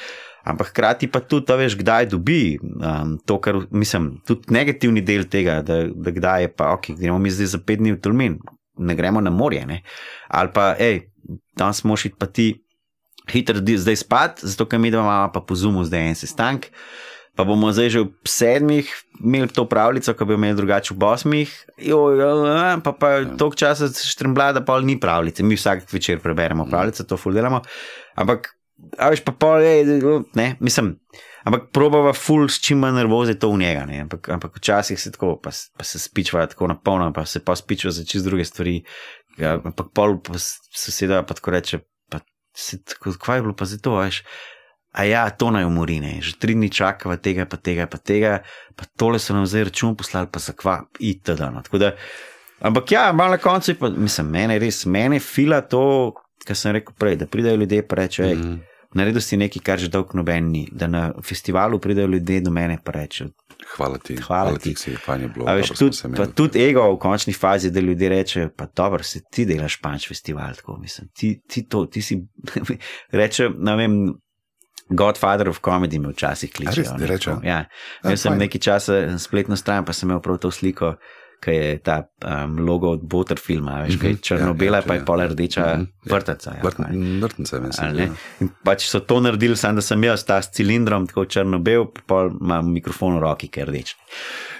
Ampak 0.45 0.69
hkrati 0.69 1.09
pa 1.09 1.23
tudi, 1.26 1.49
a 1.49 1.57
veš, 1.57 1.77
kdaj 1.80 2.11
dobi 2.11 2.57
um, 2.61 3.15
to, 3.26 3.39
kar 3.41 3.63
mislim, 3.73 4.19
tudi 4.27 4.53
negativni 4.53 5.01
del 5.01 5.26
tega, 5.30 5.61
da, 5.65 5.84
da 5.89 6.13
kdaj 6.13 6.45
je 6.45 6.51
pa, 6.53 6.69
ok, 6.77 6.91
gremo 6.99 7.17
mi 7.19 7.34
zdaj 7.34 7.55
za 7.55 7.61
pet 7.65 7.81
dni 7.81 7.95
v 7.95 8.01
Tolmin, 8.01 8.38
ne 8.77 8.95
gremo 8.95 9.23
na 9.26 9.34
morje, 9.34 9.65
ne? 9.65 9.81
ali 10.30 10.53
pa, 10.53 10.76
hej, 10.77 11.07
tam 11.57 11.73
smo 11.73 11.97
šli 11.97 12.13
pa 12.19 12.30
ti 12.30 12.51
hitro 13.31 13.57
zdaj 13.57 13.95
spat, 13.95 14.45
zato 14.45 14.67
ker 14.69 14.80
mi 14.80 14.91
dva 14.93 15.01
imamo 15.01 15.31
pa 15.34 15.41
po 15.41 15.55
zumu 15.55 15.84
zdaj 15.84 16.09
en 16.09 16.15
sestank. 16.15 16.69
Pa 17.35 17.43
bomo 17.43 17.67
zdaj 17.67 17.89
že 17.91 18.01
v 18.07 18.30
sedmih 18.31 18.88
imeli 19.19 19.51
to 19.51 19.65
pravljico, 19.67 20.13
ki 20.15 20.26
bi 20.26 20.31
jo 20.31 20.39
imeli 20.39 20.55
drugače 20.55 20.95
v 20.95 21.03
osmih, 21.03 21.51
Joj, 21.84 22.19
ja, 22.19 22.77
pa 22.80 22.93
pa 22.95 23.09
toliko 23.26 23.59
časa 23.59 23.89
štrembla, 23.91 24.53
da 24.55 24.63
pol 24.63 24.85
ni 24.88 24.95
pravljice. 24.99 25.43
Mi 25.43 25.57
vsak 25.59 25.84
večer 25.91 26.22
preberemo 26.23 26.63
pravljice, 26.69 27.03
to 27.03 27.17
ful 27.19 27.35
delamo. 27.35 27.59
Ampak, 28.15 28.53
a 28.97 29.10
veš, 29.11 29.23
pa 29.26 29.31
pol, 29.31 29.64
ej, 29.64 29.85
ne, 30.35 30.56
mislim. 30.60 30.95
Ampak 31.45 31.69
probava 31.76 32.10
ful 32.18 32.47
s 32.49 32.57
čim 32.57 32.80
manj 32.81 32.97
nervoze 32.97 33.35
to 33.38 33.52
v 33.53 33.61
njega. 33.61 33.84
Ne? 33.85 34.02
Ampak, 34.07 34.30
ampak 34.34 34.57
včasih 34.57 34.97
se 34.97 35.11
tako, 35.14 35.35
pa, 35.38 35.53
pa 35.53 35.85
se 35.85 36.02
spičva 36.02 36.47
tako 36.49 36.72
na 36.72 36.76
polno, 36.76 37.11
pa 37.14 37.26
se 37.30 37.43
pa 37.45 37.53
spičva 37.56 37.93
za 37.93 38.06
čist 38.06 38.26
druge 38.26 38.45
stvari. 38.45 38.80
Ja, 39.38 39.60
ampak 39.60 39.91
pol 39.93 40.18
pa 40.26 40.39
soseda 40.39 41.22
pa 41.27 41.38
tako 41.38 41.53
reče, 41.53 41.80
pa 42.10 42.23
se 42.56 42.81
tako, 42.81 43.14
kva 43.22 43.38
je 43.38 43.45
bilo 43.45 43.53
pa 43.53 43.69
za 43.69 43.77
to, 43.77 43.93
veš. 43.99 44.23
A 44.95 45.03
ja, 45.03 45.27
to 45.30 45.52
naj 45.52 45.68
umori, 45.68 45.99
ne. 45.99 46.18
že 46.23 46.38
tri 46.39 46.56
dni 46.56 46.72
čakava 46.72 47.18
tega, 47.19 47.45
pa 47.45 47.60
tega, 47.60 47.85
pa 47.85 47.99
tega, 47.99 48.39
pa 48.80 48.88
tole 48.97 49.19
so 49.19 49.35
nam 49.35 49.45
zdaj 49.45 49.68
račun 49.69 49.95
poslali, 49.99 50.31
pa 50.31 50.39
za 50.39 50.56
kva, 50.56 50.80
itd. 51.03 51.41
No. 51.52 51.61
Tako 51.61 51.81
da, 51.84 51.91
ampak 52.64 52.95
ja, 52.95 53.10
malo 53.11 53.35
na 53.35 53.41
koncu 53.43 53.73
je 53.73 53.76
pa, 53.77 53.91
mislim, 53.91 54.31
mene 54.31 54.56
res, 54.60 54.85
mene 54.88 55.19
fila 55.19 55.60
to, 55.68 56.15
kar 56.39 56.55
sem 56.55 56.71
rekel 56.71 56.93
prej, 56.95 57.15
da 57.15 57.27
pridejo 57.27 57.55
ljudje 57.55 57.83
pa 57.83 57.95
rečejo, 57.95 58.27
hej, 58.27 58.35
Mhm. 58.35 58.55
naredil 58.93 59.21
si 59.21 59.37
nekaj, 59.37 59.61
kar 59.61 59.77
že 59.77 59.89
dolgo 59.89 60.13
noben 60.13 60.45
ni, 60.47 60.67
da 60.71 60.87
na 60.87 61.01
festivalu 61.21 61.79
pridejo 61.79 62.07
ljudje 62.07 62.41
do 62.41 62.51
mene 62.51 62.77
pa 62.79 62.91
rečejo. 62.93 63.29
Hvala 63.67 63.97
ti. 63.97 64.15
Hvala 64.17 64.57
ti. 64.57 64.75
si, 64.75 64.95
fajn 64.95 65.21
je 65.21 65.27
bilo. 65.29 65.45
A 65.45 65.53
veš, 65.53 65.69
tudi, 65.71 65.95
se 65.95 66.09
pa 66.09 66.25
tudi 66.27 66.59
ego 66.61 66.83
v 66.85 66.99
končni 66.99 67.33
fazi, 67.33 67.71
da 67.71 67.79
ljudje 67.79 68.09
rečejo, 68.09 68.49
pa 68.51 68.67
dobro, 68.67 69.03
se 69.03 69.21
ti 69.25 69.45
delaš 69.45 69.77
panč 69.77 70.07
festival, 70.07 70.53
tako 70.53 70.77
mislim. 70.77 71.09
Ti, 71.09 71.41
ti 71.45 71.63
to, 71.63 71.85
ti 71.87 72.01
si, 72.01 72.19
reče, 73.13 73.49
ne 73.51 73.75
vem, 73.75 73.93
Godfather 74.87 75.49
of 75.49 75.59
Comedy 75.59 75.97
me 75.97 76.09
včasih 76.09 76.51
kliče. 76.51 76.75
res 76.77 76.91
ti 76.91 77.05
reče? 77.05 77.31
Ja, 77.43 77.65
jaz 78.03 78.21
sem 78.21 78.31
fajn. 78.31 78.39
nekaj 78.39 78.61
časa 78.61 78.93
spletno 79.17 79.55
stran, 79.55 79.81
pa 79.81 79.93
sem 79.93 80.05
imel 80.05 80.21
prav 80.21 80.37
to 80.37 80.51
sliko, 80.51 80.95
ki 81.37 81.51
je 81.51 81.77
ta 81.79 81.97
um, 82.23 82.57
logo 82.59 82.89
od 82.89 83.03
Boter 83.03 83.37
filma, 83.37 83.81
veš, 83.81 83.95
ki 83.95 84.05
je 84.05 84.11
Mhm, 84.11 84.21
črno-bela, 84.21 84.77
ja, 84.77 84.81
ja, 84.81 84.87
pa 84.87 84.93
je 84.93 84.99
ja. 84.99 85.05
pola 85.05 85.25
rdeča 85.25 85.61
Mhm, 85.67 85.81
ja. 86.01 86.09
vrtaca. 86.09 86.51
Ja, 86.51 86.61
Vrt, 86.61 86.77
vrtnice, 87.21 87.59
mislim. 87.59 87.99
Ja. 87.99 88.07
In 88.39 88.49
pač 88.61 88.85
so 88.85 88.99
to 88.99 89.19
naredili, 89.19 89.55
samo 89.55 89.75
da 89.75 89.83
sem 89.83 90.03
jaz 90.03 90.23
ta 90.23 90.37
s 90.37 90.49
cilindrom, 90.49 91.05
tako 91.05 91.25
črno-bel, 91.25 91.85
pa 92.05 92.29
imam 92.31 92.71
mikrofon 92.71 93.15
v 93.15 93.21
roki, 93.21 93.47
ker 93.47 93.67
rdeč. 93.67 93.95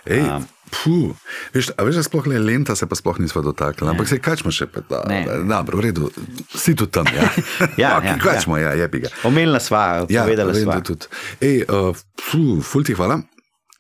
Ej, 0.06 0.22
Um, 0.22 0.44
puh, 0.76 1.14
veš, 1.52 1.72
a 1.72 1.82
veš, 1.82 1.96
da 1.96 2.04
sploh 2.04 2.28
le 2.28 2.40
lenta 2.40 2.76
se 2.76 2.86
pa 2.86 2.94
sploh 2.94 3.18
nisva 3.18 3.42
dotaknila, 3.42 3.92
ampak 3.92 4.08
se 4.08 4.20
kačmo 4.20 4.52
še 4.52 4.66
pa 4.66 4.82
da. 4.82 5.02
Dobro, 5.44 5.78
v 5.78 5.84
redu, 5.84 6.10
si 6.52 6.74
tudi 6.74 6.92
tam, 6.92 7.06
ja. 7.08 7.26
Ja, 7.82 7.96
okay, 7.96 8.06
ja, 8.08 8.18
kačmo, 8.20 8.58
ja, 8.58 8.74
je 8.74 8.86
bi 8.88 9.00
ga. 9.00 9.10
Omenila 9.24 9.58
sva, 9.58 10.06
Ja, 10.08 10.24
povedala 10.24 10.54
sva. 10.54 10.78
tudi. 10.82 11.06
Ej, 11.40 11.66
uh, 11.66 11.90
puh, 12.20 12.62
ful 12.62 12.84
ti 12.84 12.94
hvala. 12.94 13.22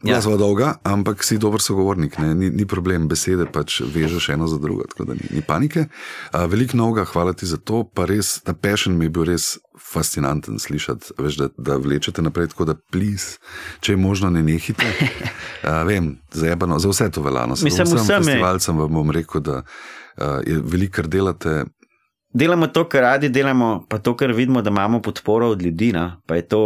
Ja. 0.03 0.19
Zelo 0.21 0.37
dolga, 0.37 0.75
ampak 0.83 1.23
si 1.23 1.37
dober 1.39 1.61
sogovornik, 1.63 2.17
ni, 2.19 2.49
ni 2.51 2.65
problem, 2.67 3.07
besede 3.07 3.45
pač 3.47 3.79
vežeš 3.79 4.27
eno 4.35 4.47
za 4.47 4.57
drugo, 4.59 4.83
tako 4.91 5.07
da 5.07 5.15
ni, 5.15 5.29
ni 5.37 5.41
panike. 5.41 5.85
Veliko 6.51 6.77
novega, 6.77 7.05
hvala 7.07 7.33
ti 7.33 7.47
za 7.47 7.57
to, 7.57 7.85
pa 7.87 8.03
res 8.09 8.41
ta 8.43 8.53
pešen 8.53 8.97
mi 8.99 9.07
je 9.07 9.13
bil 9.15 9.23
res 9.31 9.55
fascinanten 9.79 10.59
slišati, 10.59 11.15
veš, 11.17 11.37
da, 11.39 11.47
da 11.57 11.77
vlečete 11.79 12.21
naprej, 12.21 12.51
tako 12.51 12.67
da 12.67 12.75
plis, 12.75 13.37
če 13.79 13.95
je 13.95 14.01
možno, 14.01 14.29
ne 14.35 14.43
nehite. 14.43 14.83
A, 15.63 15.81
vem, 15.87 16.17
zajebano, 16.35 16.77
za 16.79 16.91
vse 16.91 17.07
to 17.15 17.23
veljano. 17.23 17.55
Vsem 17.55 17.71
vsem 17.71 18.03
festivalcem 18.03 18.83
vam 18.83 18.99
bom 18.99 19.15
rekel, 19.15 19.41
da 19.41 19.61
a, 19.63 20.41
je 20.45 20.59
veliko, 20.59 20.99
kar 20.99 21.07
delate. 21.07 21.55
Delamo 22.35 22.67
to, 22.67 22.83
kar 22.91 23.07
radi 23.07 23.31
delamo, 23.31 23.85
pa 23.89 23.97
to, 24.03 24.13
kar 24.19 24.35
vidimo, 24.35 24.61
da 24.61 24.69
imamo 24.69 24.99
podporo 25.01 25.53
od 25.55 25.63
ljudi. 25.63 25.93
Na, 25.95 26.19
pa 26.27 26.35
je 26.35 26.47
to 26.51 26.61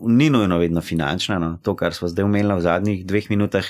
ni 0.00 0.30
nujno 0.30 0.58
vedno 0.58 0.80
finančna, 0.80 1.38
no? 1.38 1.58
to, 1.62 1.76
kar 1.76 1.94
smo 1.94 2.08
zdaj 2.08 2.24
umeli 2.24 2.54
v 2.54 2.60
zadnjih 2.60 3.06
dveh 3.06 3.30
minutah, 3.30 3.64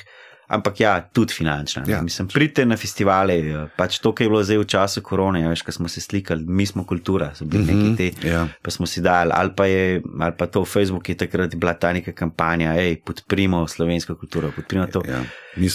ampak 0.46 0.80
ja, 0.80 0.92
tudi 1.12 1.34
finančna. 1.34 1.82
Ja. 1.88 2.02
Mislim, 2.02 2.28
pridite 2.28 2.66
na 2.66 2.76
festivale, 2.76 3.36
pač 3.76 3.98
to, 3.98 4.12
kar 4.14 4.26
je 4.26 4.30
bilo 4.30 4.42
zdaj 4.46 4.60
v 4.62 4.66
času 4.70 5.02
korone, 5.02 5.42
ja, 5.42 5.50
veš, 5.50 5.64
ko 5.66 5.74
smo 5.74 5.90
se 5.90 6.00
slikali, 6.00 6.46
mi 6.46 6.66
smo 6.66 6.84
kultura, 6.86 7.32
so 7.34 7.44
bili 7.44 7.64
mm 7.64 7.68
-hmm, 7.68 7.90
neki 7.98 8.20
te, 8.20 8.28
ja. 8.28 8.46
pa 8.62 8.70
smo 8.70 8.86
si 8.86 9.00
dali, 9.00 9.30
ali 9.34 9.50
pa, 9.56 9.66
je, 9.66 10.02
ali 10.20 10.34
pa 10.38 10.46
to 10.46 10.64
Facebook 10.64 11.08
je 11.08 11.14
takrat 11.14 11.54
bila 11.54 11.74
ta 11.74 11.92
neka 11.92 12.12
kampanja, 12.12 12.72
hej, 12.72 12.96
podprimo 13.04 13.66
slovensko 13.68 14.14
kulturo, 14.14 14.52
podprimo 14.56 14.86
to. 14.86 15.02
Ja. 15.08 15.24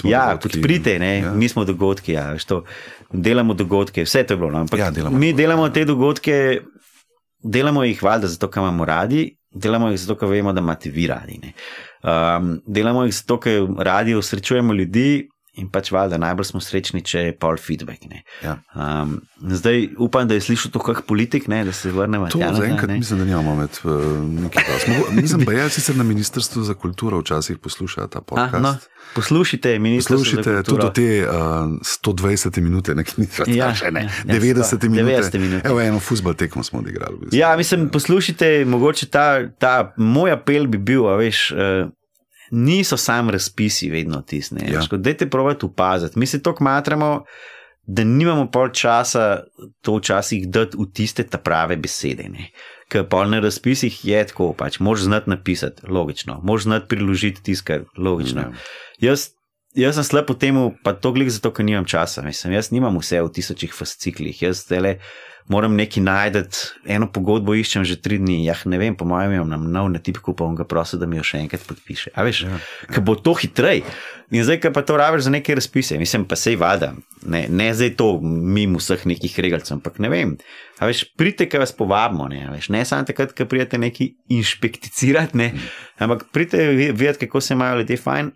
Ja, 0.03 0.37
podprite, 0.41 0.93
ja. 0.93 1.33
mi 1.33 1.49
smo 1.49 1.65
dogodki, 1.65 2.11
ja, 2.11 2.37
to, 2.47 2.63
delamo 3.11 3.53
dogodke, 3.53 4.03
vse 4.03 4.23
to 4.23 4.33
je 4.33 4.37
bilo. 4.37 4.51
No, 4.51 4.59
ampak 4.59 4.79
ja, 4.79 4.91
delamo 4.91 5.17
mi 5.17 5.33
delamo 5.33 5.69
te 5.69 5.85
dogodke, 5.85 6.61
delamo 7.43 7.83
jih 7.83 8.03
valjda 8.03 8.27
zato, 8.27 8.49
ker 8.49 8.61
imamo 8.61 8.85
radi 8.85 9.40
delamo 9.51 9.89
jih 9.91 9.99
zato, 9.99 10.15
ker 10.19 10.29
vemo, 10.29 10.53
da 10.53 10.61
imate 10.61 10.89
vi 10.89 11.07
radi. 11.07 11.39
Um, 12.03 12.55
delamo 12.65 13.03
jih 13.05 13.13
zato, 13.15 13.39
ker 13.39 13.67
radi 13.77 14.15
usrečujemo 14.15 14.73
ljudi 14.73 15.29
in 15.59 15.67
pač 15.67 15.89
valjda 15.91 16.15
najbolj 16.21 16.47
smo 16.47 16.61
srečni, 16.63 17.01
če 17.03 17.25
je 17.25 17.31
pol 17.35 17.57
feedback. 17.59 18.05
Ja. 18.43 18.55
Um, 18.71 19.17
zdaj 19.51 19.89
upam, 19.99 20.29
da 20.29 20.37
je 20.37 20.45
slišal 20.45 20.71
to 20.71 20.79
kak 20.79 21.03
politik, 21.07 21.49
ne, 21.51 21.63
da 21.67 21.73
se 21.75 21.91
vrnemo 21.91 22.29
na 22.29 22.31
to. 22.31 22.39
Zaenkrat 22.39 22.89
mislim, 22.95 23.19
da 23.19 23.25
nimamo 23.27 23.55
med 23.59 23.79
uh, 23.83 23.91
nekaj 24.45 24.63
časa. 24.69 24.95
Mislim 25.11 25.45
pa, 25.45 25.57
jaz 25.57 25.75
sicer 25.75 25.97
na 25.99 26.07
Ministrstvu 26.07 26.63
za 26.63 26.73
kulturo 26.73 27.19
včasih 27.19 27.59
poslušam 27.59 28.09
ta 28.09 28.21
podcast. 28.21 28.55
A, 28.55 28.59
no. 28.63 28.75
Poslušajte, 29.15 29.75
Poslušajte 30.07 30.63
tudi 30.63 30.87
te 30.95 31.27
uh, 31.27 31.35
120 31.83 32.61
minute, 32.61 32.95
ne, 32.95 33.03
ja, 33.51 33.73
še 33.75 33.91
ne, 33.91 34.07
ja, 34.07 34.35
90 34.39 34.87
minut. 34.87 35.11
90 35.11 35.39
minut. 35.39 35.65
Evo, 35.67 35.81
eno 35.83 35.99
futbol 35.99 36.37
tekmo 36.39 36.63
smo 36.63 36.79
odigrali. 36.79 37.27
V 37.27 37.35
ja, 37.35 37.51
mislim, 37.59 37.89
poslušajte, 37.91 38.61
mogoče 38.71 39.11
ta, 39.11 39.25
ta 39.59 39.91
moj 39.97 40.37
apel 40.39 40.71
bi 40.71 40.79
bil, 40.79 41.09
veš. 41.19 41.49
Uh, 41.51 41.91
Niso 42.51 42.97
samo 42.97 43.31
razpisi, 43.31 43.89
vedno 43.89 44.21
tisne. 44.21 44.67
Ja. 44.71 44.81
Dajte 44.97 45.29
provati 45.29 45.65
upaziti. 45.65 46.19
Mi 46.19 46.25
se 46.25 46.41
to 46.43 46.55
kmatramo, 46.55 47.23
da 47.87 48.03
nimamo 48.03 48.49
pol 48.51 48.69
časa 48.69 49.43
to 49.81 49.95
včasih 49.97 50.49
dati 50.49 50.77
v 50.77 50.85
tiste 50.93 51.23
ta 51.23 51.37
prave 51.37 51.77
besede. 51.77 52.29
Ne 52.29 52.51
ker 52.91 53.07
pa 53.07 53.23
na 53.27 53.39
razpisih 53.39 54.01
je 54.05 54.21
tako, 54.27 54.51
pač 54.57 54.79
moš 54.83 55.05
znati 55.07 55.29
napisati, 55.29 55.87
logično, 55.87 56.39
moš 56.43 56.67
znati 56.67 56.87
priložiti 56.91 57.43
tiskar, 57.43 57.85
logično. 57.97 58.41
Mm. 58.41 58.57
Jaz, 59.05 59.29
jaz 59.75 59.95
sem 59.95 60.07
slab 60.07 60.29
v 60.29 60.37
tem, 60.41 60.59
pa 60.83 60.93
to 60.93 61.13
glik 61.15 61.31
zato, 61.31 61.53
ker 61.55 61.65
nimam 61.65 61.87
časa. 61.87 62.23
Mislim, 62.25 62.57
jaz 62.57 62.71
nimam 62.75 62.99
vse 62.99 63.21
v 63.23 63.31
tisočih 63.31 63.75
fasciklih. 63.75 64.43
Jaz 64.43 64.65
tele 64.67 64.97
moram 65.47 65.75
nekaj 65.75 66.03
najti, 66.03 66.41
eno 66.85 67.07
pogodbo 67.11 67.55
iščem 67.57 67.85
že 67.87 67.97
tri 68.01 68.19
dni. 68.21 68.41
Ja, 68.45 68.55
ne 68.65 68.77
vem, 68.81 68.95
po 68.97 69.05
mojem, 69.09 69.33
imam 69.39 69.67
nov 69.71 69.89
na 69.93 70.01
tipku, 70.03 70.35
pa 70.35 70.45
bom 70.45 70.55
ga 70.55 70.65
prosil, 70.67 71.01
da 71.01 71.09
mi 71.09 71.19
jo 71.19 71.25
še 71.25 71.41
enkrat 71.45 71.65
podpiše. 71.67 72.13
A 72.15 72.25
veš, 72.27 72.43
ja, 72.47 72.59
ker 72.91 73.05
bo 73.05 73.15
to 73.15 73.33
hitrej. 73.37 73.83
In 74.31 74.45
zdaj, 74.47 74.61
pa 74.71 74.83
to 74.87 74.95
rabiš 74.95 75.25
za 75.27 75.31
neke 75.33 75.55
razpise, 75.55 75.97
mislim 75.99 76.23
pa 76.25 76.37
sej 76.39 76.55
vada, 76.55 76.93
ne, 77.27 77.43
ne 77.51 77.67
zdaj 77.75 77.97
to 77.99 78.13
mimo 78.23 78.79
vseh 78.79 79.03
nekih 79.11 79.33
regalcev, 79.43 79.75
ampak 79.79 79.99
ne 79.99 80.11
vem. 80.11 80.37
A 80.79 80.87
veš, 80.87 81.03
pridite, 81.19 81.49
ker 81.51 81.59
vas 81.59 81.75
povabimo, 81.75 82.29
ne, 82.31 82.45
veš, 82.53 82.71
ne 82.71 82.85
samo 82.87 83.03
takrat, 83.07 83.35
ker 83.35 83.49
pridete 83.51 83.81
neki 83.81 84.13
inšpekticirati, 84.31 85.35
ne, 85.35 85.51
ampak 85.99 86.29
pridite 86.31 86.69
videti, 86.95 87.25
kako 87.27 87.43
se 87.43 87.57
imajo 87.59 87.81
ljudje 87.83 87.99
fajn. 87.99 88.31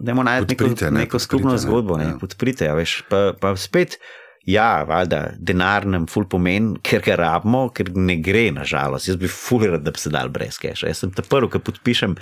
Dajmo 0.00 0.24
najti 0.26 0.56
neko, 0.56 0.72
ne, 0.90 0.90
neko 1.04 1.18
skupno 1.18 1.52
ne, 1.52 1.60
zgodbo, 1.60 2.00
ne, 2.00 2.14
ja. 2.14 2.18
podprite, 2.20 2.72
veš, 2.72 3.02
pa, 3.12 3.32
pa 3.40 3.52
spet. 3.60 4.00
Ja, 4.46 4.84
valjda, 4.84 5.20
denar 5.40 5.86
nam 5.88 6.04
ful 6.10 6.26
pomeni, 6.28 6.76
ker 6.84 7.00
ga 7.04 7.16
rabimo, 7.16 7.62
ker 7.72 7.88
ne 7.96 8.18
gre, 8.20 8.50
nažalost. 8.52 9.08
Jaz 9.08 9.16
bi 9.20 9.30
fuliral, 9.30 9.80
da 9.80 9.94
bi 9.94 10.02
se 10.02 10.12
dal 10.12 10.28
brez 10.32 10.58
keša. 10.60 10.90
Jaz 10.90 11.00
sem 11.00 11.14
ta 11.16 11.24
prvi, 11.24 11.48
ki 11.54 11.62
podpišem, 11.64 12.16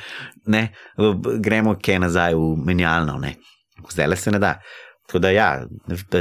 ne, 0.54 0.62
gremo 1.42 1.74
kaj 1.82 1.98
nazaj 2.04 2.38
v 2.38 2.52
menjalno, 2.68 3.18
ne. 3.22 3.34
zdaj 3.90 4.06
le 4.06 4.16
se 4.16 4.30
ne 4.30 4.38
da. 4.38 4.54
Tako 5.08 5.18
da, 5.18 5.32
ja, 5.34 5.48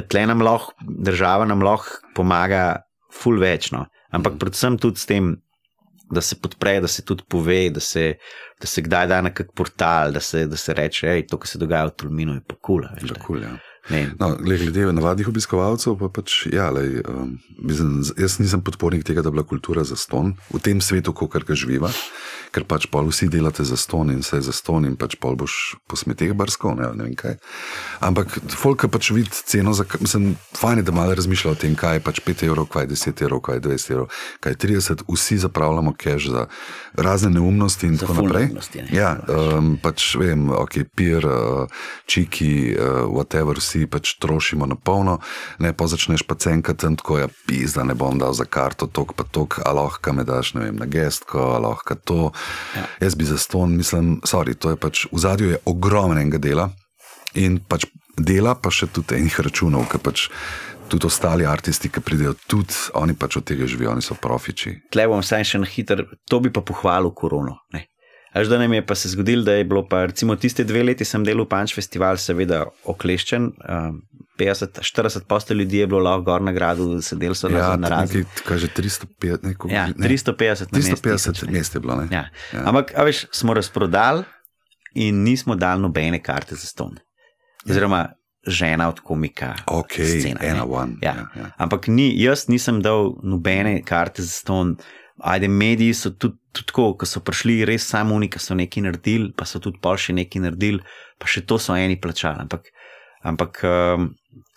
tle 0.10 0.26
nam 0.26 0.42
lahko, 0.42 0.74
država 0.82 1.46
nam 1.46 1.62
lahko 1.62 2.02
pomaga, 2.18 2.82
ful 3.14 3.38
večno. 3.40 3.86
Ampak 4.12 4.34
mm. 4.34 4.42
predvsem 4.42 4.78
tudi 4.82 5.00
s 5.00 5.06
tem, 5.06 5.36
da 6.12 6.22
se 6.22 6.36
podpre, 6.42 6.80
da 6.82 6.88
se 6.88 7.06
tudi 7.06 7.24
pove, 7.30 7.70
da 7.70 7.80
se, 7.80 8.16
da 8.60 8.68
se 8.68 8.82
kdaj 8.82 9.08
da 9.08 9.22
na 9.22 9.32
kak 9.34 9.54
portal, 9.56 10.12
da 10.12 10.20
se, 10.20 10.48
da 10.48 10.58
se 10.58 10.74
reče, 10.74 11.14
da 11.22 11.28
to, 11.30 11.40
kar 11.40 11.48
se 11.48 11.60
dogaja 11.62 11.86
v 11.92 11.96
Tulminu, 11.96 12.40
je 12.40 12.42
pa 12.48 12.58
kul. 12.60 12.88
Cool, 13.26 13.44
ja. 13.44 13.54
No, 13.90 14.36
glede 14.38 14.86
navadnih 14.94 15.28
obiskovalcev, 15.32 15.96
pa 15.98 16.10
pač, 16.14 16.46
ja, 16.54 16.70
lej, 16.70 17.02
um, 17.10 17.34
jaz 18.20 18.38
nisem 18.38 18.62
podpornik 18.62 19.04
tega, 19.08 19.24
da 19.26 19.32
bi 19.32 19.40
bila 19.40 19.48
kultura 19.48 19.84
za 19.88 19.98
ston 19.98 20.36
v 20.52 20.62
tem 20.62 20.82
svetu, 20.84 21.16
kot 21.18 21.34
ga 21.48 21.58
živiva, 21.58 21.90
ker 22.52 22.66
pač 22.68 22.88
pol 22.92 23.08
vsi 23.08 23.30
delate 23.32 23.64
za 23.64 23.78
ston 23.80 24.12
in 24.12 24.20
vse 24.20 24.42
za 24.44 24.54
ston 24.56 24.86
in 24.86 24.98
pač 25.00 25.16
pol 25.22 25.38
boš 25.40 25.78
po 25.88 25.96
smeteh 25.96 26.34
barsko, 26.36 26.74
ne, 26.76 26.90
ne 26.96 27.08
vem 27.08 27.16
kaj. 27.16 27.38
Ampak 28.04 28.38
folk 28.52 28.84
pač 28.92 29.12
vidi 29.16 29.32
ceno, 29.32 29.74
za, 29.78 29.86
mislim, 30.04 30.36
fajn 30.60 30.82
je, 30.82 30.86
da 30.88 30.96
malo 30.96 31.16
razmišlja 31.16 31.54
o 31.54 31.60
tem, 31.60 31.76
kaj 31.80 32.00
je 32.00 32.04
pač 32.04 32.22
5 32.28 32.46
evrov, 32.50 32.68
kaj 32.72 32.88
je 32.88 32.92
10 32.96 33.24
evrov, 33.26 33.42
kaj 33.48 33.60
je 33.60 33.64
20 33.68 33.94
evrov, 33.96 34.08
kaj 34.44 34.56
je 34.56 34.60
30, 34.66 35.06
vsi 35.08 35.38
zapravljamo 35.46 35.94
cash 36.04 36.28
za 36.32 36.46
razne 37.00 37.32
neumnosti 37.38 37.88
in 37.88 37.96
za 37.98 38.08
tako 38.08 38.28
naprej. 38.28 38.50
Ne, 38.52 38.88
ja, 38.92 39.16
um, 39.28 39.74
pač 39.82 40.16
vem, 40.20 40.50
ok, 40.52 40.82
pir, 40.96 41.28
uh, 41.28 41.84
čiki, 42.06 42.76
uh, 42.76 43.08
whatever, 43.08 43.60
vsi 43.64 43.86
pač 43.88 44.18
trošimo 44.20 44.68
na 44.68 44.76
polno, 44.76 45.20
ne 45.64 45.72
pa 45.74 45.88
začneš 45.88 46.28
pa 46.28 46.36
cenkati 46.36 46.84
tam 46.84 47.00
tako, 47.00 47.22
ja, 47.24 47.32
pizda, 47.48 47.88
ne 47.88 47.96
bom 47.96 48.20
dal 48.20 48.36
za 48.36 48.46
karto, 48.46 48.90
tok 48.92 49.16
pa 49.16 49.24
tok, 49.24 49.62
a 49.64 49.72
lahko 49.76 50.14
me 50.18 50.28
daš, 50.28 50.56
ne 50.58 50.68
vem, 50.68 50.76
na 50.82 50.90
gestko, 50.90 51.56
a 51.56 51.64
lahko 51.64 51.96
to. 51.96 52.22
Ja. 52.76 52.86
Jaz 53.02 53.16
bi 53.16 53.26
za 53.26 53.38
ston, 53.38 53.76
mislim, 53.78 54.20
sorry, 54.28 54.56
to 54.56 54.74
je 54.74 54.80
pač 54.80 55.06
v 55.12 55.20
zadju 55.20 55.54
je 55.54 55.62
ogromnega 55.66 56.38
dela 56.38 56.70
in 57.36 57.60
pač 57.60 57.88
dela 58.18 58.56
pa 58.56 58.72
še 58.72 58.92
tudi 58.92 59.20
enih 59.20 59.40
računov, 59.40 59.88
ker 59.92 60.04
pač. 60.04 60.30
Tudi 60.92 61.08
ostali 61.08 61.46
umetniki, 61.48 61.88
ki 61.88 62.02
pridejo, 62.04 62.34
tudi 62.52 62.76
oni 63.00 63.14
pač 63.16 63.38
od 63.40 63.46
tega 63.48 63.64
živijo, 63.64 63.94
oni 63.94 64.04
so 64.04 64.18
profiči. 64.20 64.74
Tle 64.92 65.06
bom 65.08 65.22
vsaj 65.24 65.46
še 65.48 65.62
na 65.64 65.70
hitro, 65.72 66.04
to 66.28 66.40
bi 66.44 66.52
pa 66.52 66.60
pohvalil 66.60 67.14
korono. 67.16 67.62
Ne? 67.72 67.86
Až 68.32 68.48
da 68.48 68.58
nam 68.58 68.74
je 68.74 68.86
pa 68.86 68.96
se 68.96 69.10
zgodilo, 69.10 69.44
da 69.44 69.54
je 69.60 69.64
bilo 69.64 69.84
pa 69.88 70.06
recimo 70.06 70.36
tiste 70.36 70.64
dve 70.64 70.84
leti, 70.84 71.06
sem 71.06 71.24
delal 71.24 71.46
Punch 71.46 71.76
Festival, 71.76 72.18
seveda 72.18 72.64
okleščen. 72.88 73.52
Um, 73.68 74.02
50, 74.40 74.80
40 74.82 75.28
postelj 75.28 75.58
ljudi 75.58 75.78
je 75.78 75.88
bilo 75.88 76.00
lahko 76.00 76.22
gor 76.22 76.42
na 76.42 76.52
gradu, 76.52 77.02
sedeli 77.02 77.36
so 77.36 77.50
ja, 77.50 77.76
na 77.78 77.90
razni. 77.90 78.24
Kaže 78.48 78.68
350, 78.68 79.44
neko, 79.44 79.70
ja, 79.70 79.88
350, 79.98 80.72
350 80.72 81.50
mest 81.52 81.76
je 81.76 81.82
bilo. 81.82 82.02
Ja. 82.12 82.26
Ja. 82.54 82.64
Ampak, 82.66 82.94
a 82.96 83.04
veš, 83.04 83.26
smo 83.32 83.54
razprodali 83.54 84.24
in 84.96 85.24
nismo 85.24 85.56
dali 85.56 85.82
nobene 85.82 86.24
karte 86.24 86.56
za 86.56 86.66
ston. 86.66 86.98
Ja. 87.66 87.72
Oziroma, 87.72 88.08
žena 88.48 88.90
od 88.90 89.00
komika. 89.00 89.54
Ok, 89.68 89.94
scena, 89.94 90.40
ena, 90.42 90.66
one. 90.66 90.94
Ja. 91.02 91.16
Ja, 91.16 91.28
ja. 91.36 91.52
Ampak 91.58 91.88
ni, 91.88 92.10
jaz 92.22 92.48
nisem 92.48 92.82
dal 92.82 93.14
nobene 93.24 93.82
karte 93.86 94.24
za 94.24 94.32
ston. 94.32 94.78
Ajde, 95.22 95.48
mediji 95.48 95.94
so 95.94 96.10
tudi, 96.10 96.38
tudi 96.52 96.68
tako, 96.72 96.88
ko 96.98 97.06
so 97.06 97.22
prišli 97.22 97.62
res 97.70 97.86
samo 97.88 98.16
oni, 98.18 98.30
ki 98.32 98.42
so 98.42 98.58
nekaj 98.58 98.88
naredili, 98.88 99.32
pa 99.38 99.46
so 99.46 99.62
tudi 99.62 99.82
pol 99.82 100.00
še 100.02 100.16
nekaj 100.18 100.48
naredili, 100.48 100.82
pa 101.22 101.30
še 101.30 101.46
to 101.46 101.60
so 101.62 101.78
eni 101.78 102.00
plačali. 102.02 102.42
Ampak, 102.42 102.72
ampak 103.28 103.62
um, 103.68 104.10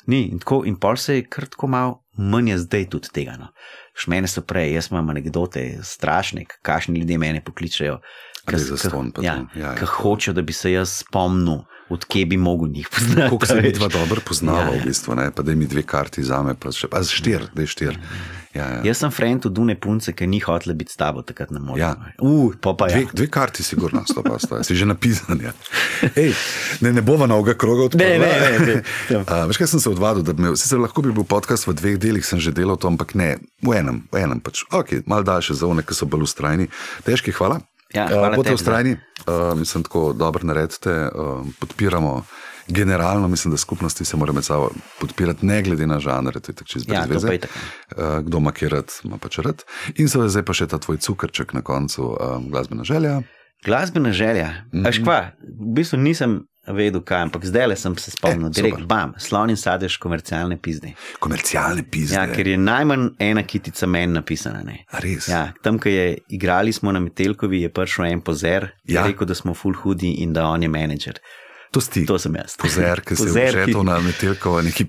ni. 0.08 0.24
In, 0.32 0.40
tako, 0.40 0.62
in 0.68 0.78
pol 0.80 0.96
se 1.00 1.20
je 1.20 1.26
kratko 1.28 1.68
malo 1.68 2.00
manj 2.16 2.56
zdaj 2.64 2.88
tudi 2.94 3.12
tega. 3.12 3.36
No. 3.40 3.50
Šmene 3.98 4.30
so 4.30 4.44
prej, 4.46 4.72
jaz 4.78 4.88
imam 4.92 5.12
anekdote, 5.12 5.66
strašne, 5.84 6.46
kakšni 6.62 7.02
ljudje 7.02 7.20
mene 7.20 7.44
pokličajo. 7.44 8.00
Kaj 8.44 8.60
za 8.60 8.76
ston? 8.76 9.12
Ja, 9.24 9.38
ja, 9.56 9.72
ja, 9.72 9.86
hočejo, 9.88 10.34
da 10.36 10.42
bi 10.44 10.52
se 10.52 10.72
jaz 10.72 11.00
spomnil 11.00 11.62
odkje 11.88 12.26
bi 12.26 12.36
mogel 12.36 12.68
njih 12.68 12.88
poznati. 12.88 13.30
Kako 13.30 13.46
se 13.46 13.60
mi 13.60 13.72
dva 13.72 13.88
dobro 13.88 14.20
poznava, 14.26 14.60
ja, 14.60 14.74
ja. 14.74 14.80
v 14.82 14.86
bistvu, 14.86 15.14
ne? 15.14 15.30
pa 15.30 15.42
da 15.42 15.54
mi 15.54 15.66
dve 15.66 15.82
karti 15.82 16.24
za 16.24 16.42
me, 16.42 16.54
pa 16.54 16.72
še 16.72 16.88
pa 16.88 17.02
štir, 17.04 17.48
da 17.54 17.64
je 17.64 17.66
štir. 17.66 17.92
Ja, 17.92 18.00
ja. 18.00 18.43
Jaz 18.54 18.98
sem 19.02 19.10
friend 19.10 19.46
od 19.46 19.52
Dune 19.52 19.74
Punce, 19.80 20.12
ki 20.14 20.26
ni 20.30 20.38
hotel 20.40 20.74
biti 20.78 20.92
s 20.92 20.96
tabo 20.96 21.22
takrat 21.26 21.50
na 21.50 21.58
morju. 21.58 21.82
Ja. 21.82 21.96
Uh, 22.22 22.54
pa 22.62 22.70
ja. 22.86 22.94
dve, 22.94 23.06
dve 23.12 23.26
karti, 23.26 23.62
sigurno, 23.66 24.04
sto 24.06 24.22
pa 24.22 24.38
sto, 24.38 24.62
si 24.62 24.76
že 24.78 24.86
napisan. 24.86 25.40
Ja. 25.42 25.50
Ej, 26.14 26.30
ne, 26.80 26.92
ne 26.92 27.02
bova 27.02 27.26
na 27.26 27.34
oga 27.34 27.54
kroga 27.58 27.88
odprla. 27.90 28.06
Ne, 28.06 28.18
ne, 28.18 28.58
ne. 28.58 28.76
ne. 29.10 29.18
uh, 29.18 29.44
veš, 29.50 29.58
kaj 29.58 29.72
sem 29.74 29.82
se 29.82 29.90
odvadil, 29.90 30.22
da 30.22 30.32
bi 30.32 30.46
me, 30.46 30.54
sicer 30.56 30.78
lahko 30.78 31.02
bi 31.02 31.10
bil 31.10 31.26
podcast 31.26 31.66
v 31.66 31.74
dveh 31.74 31.98
delih, 31.98 32.22
sem 32.26 32.38
že 32.38 32.54
delal 32.54 32.78
to, 32.78 32.86
ampak 32.86 33.18
ne, 33.18 33.42
v 33.58 33.74
enem, 33.74 34.04
v 34.14 34.22
enem 34.22 34.38
pač. 34.38 34.62
Ok, 34.70 35.02
mal 35.10 35.26
daljše 35.26 35.58
za 35.58 35.66
one, 35.66 35.82
ki 35.82 35.94
so 35.98 36.06
bolj 36.06 36.28
ustrajni. 36.30 36.70
Težki, 37.02 37.34
hvala. 37.34 37.58
Ja, 37.94 38.06
Uh, 38.10 38.18
hvala 38.18 38.34
Bote 38.34 38.50
tebi 38.50 38.58
za- 38.58 38.62
ustrajni, 38.62 38.92
uh, 39.26 39.54
mislim, 39.54 39.82
tako 39.86 40.12
dobro 40.18 40.42
naredite, 40.46 40.90
uh, 41.14 41.46
podpiramo. 41.62 42.24
Generalno 42.68 43.28
mislim, 43.28 43.50
da 43.50 43.56
skupnosti 43.56 44.04
se 44.04 44.16
morajo 44.16 44.34
med 44.34 44.44
sabo 44.44 44.70
podpirati, 45.00 45.46
ne 45.46 45.62
glede 45.62 45.86
na 45.86 46.00
žanre, 46.00 46.40
to 46.40 46.52
je 46.52 46.56
tako 46.56 46.68
čisto 46.68 46.94
Ja, 46.94 47.04
brez 47.08 47.22
to 47.22 47.28
veze. 47.28 47.46
Uh, 47.96 48.18
kdo 48.24 48.38
ima 48.38 48.52
kje 48.52 48.68
rad, 48.68 48.92
ima 49.04 49.18
pač 49.18 49.38
rad. 49.38 49.62
In 49.96 50.08
seveda 50.08 50.28
zdaj 50.28 50.44
pa 50.44 50.56
še 50.56 50.66
ta 50.66 50.78
tvoj 50.78 50.96
cukrček 50.96 51.52
na 51.52 51.62
koncu, 51.62 52.16
um, 52.16 52.48
glasbena 52.50 52.84
želja. 52.84 53.20
Glasbena 53.64 54.12
želja. 54.12 54.50
Mm. 54.72 54.82
-hmm. 54.84 55.04
Kva, 55.04 55.30
v 55.42 55.74
bistvu 55.74 55.98
nisem 55.98 56.40
vedel, 56.72 57.02
kaj, 57.04 57.22
ampak 57.22 57.44
zdaj 57.44 57.66
le 57.66 57.76
sem 57.76 57.96
se 57.98 58.10
spomnil, 58.10 58.48
da 58.48 58.48
direkt 58.48 58.80
super. 58.80 58.86
bam, 58.86 59.14
slon 59.18 59.50
in 59.50 59.56
sadež 59.56 59.96
komercialne 60.00 60.56
pizde. 60.56 60.94
Komercialne 61.20 61.84
pizde. 61.90 62.16
Ja, 62.16 62.26
ker 62.32 62.48
je 62.48 62.56
najmanj 62.58 63.08
ena 63.18 63.42
kitica 63.42 63.86
meni 63.86 64.12
napisana. 64.12 64.62
Ja, 65.28 65.52
tam, 65.62 65.78
ko 65.78 65.88
je 65.88 66.18
igrali 66.28 66.72
smo 66.72 66.92
na 66.92 67.00
Metelkovi, 67.00 67.62
je 67.62 67.72
prišel 67.72 68.04
en 68.04 68.20
pozer, 68.20 68.70
Ja. 68.84 69.00
ja. 69.00 69.06
rekel, 69.06 69.26
da 69.26 69.34
smo 69.34 69.54
full 69.54 69.74
hudi 69.74 70.14
in 70.22 70.32
da 70.32 70.46
on 70.46 70.62
je 70.62 70.68
menedžer. 70.68 71.20
To 71.74 71.80
si 71.80 71.90
ti. 71.90 72.02
To 72.06 72.14
sem 72.16 72.30
jaz. 72.32 72.54
Pozer, 72.54 73.00
ki 73.00 73.16
Pozer, 73.16 73.50
ki- 73.50 73.62
obžetal 73.64 73.82
na 73.84 73.98
metelkovo 73.98 74.62
neki. 74.62 74.86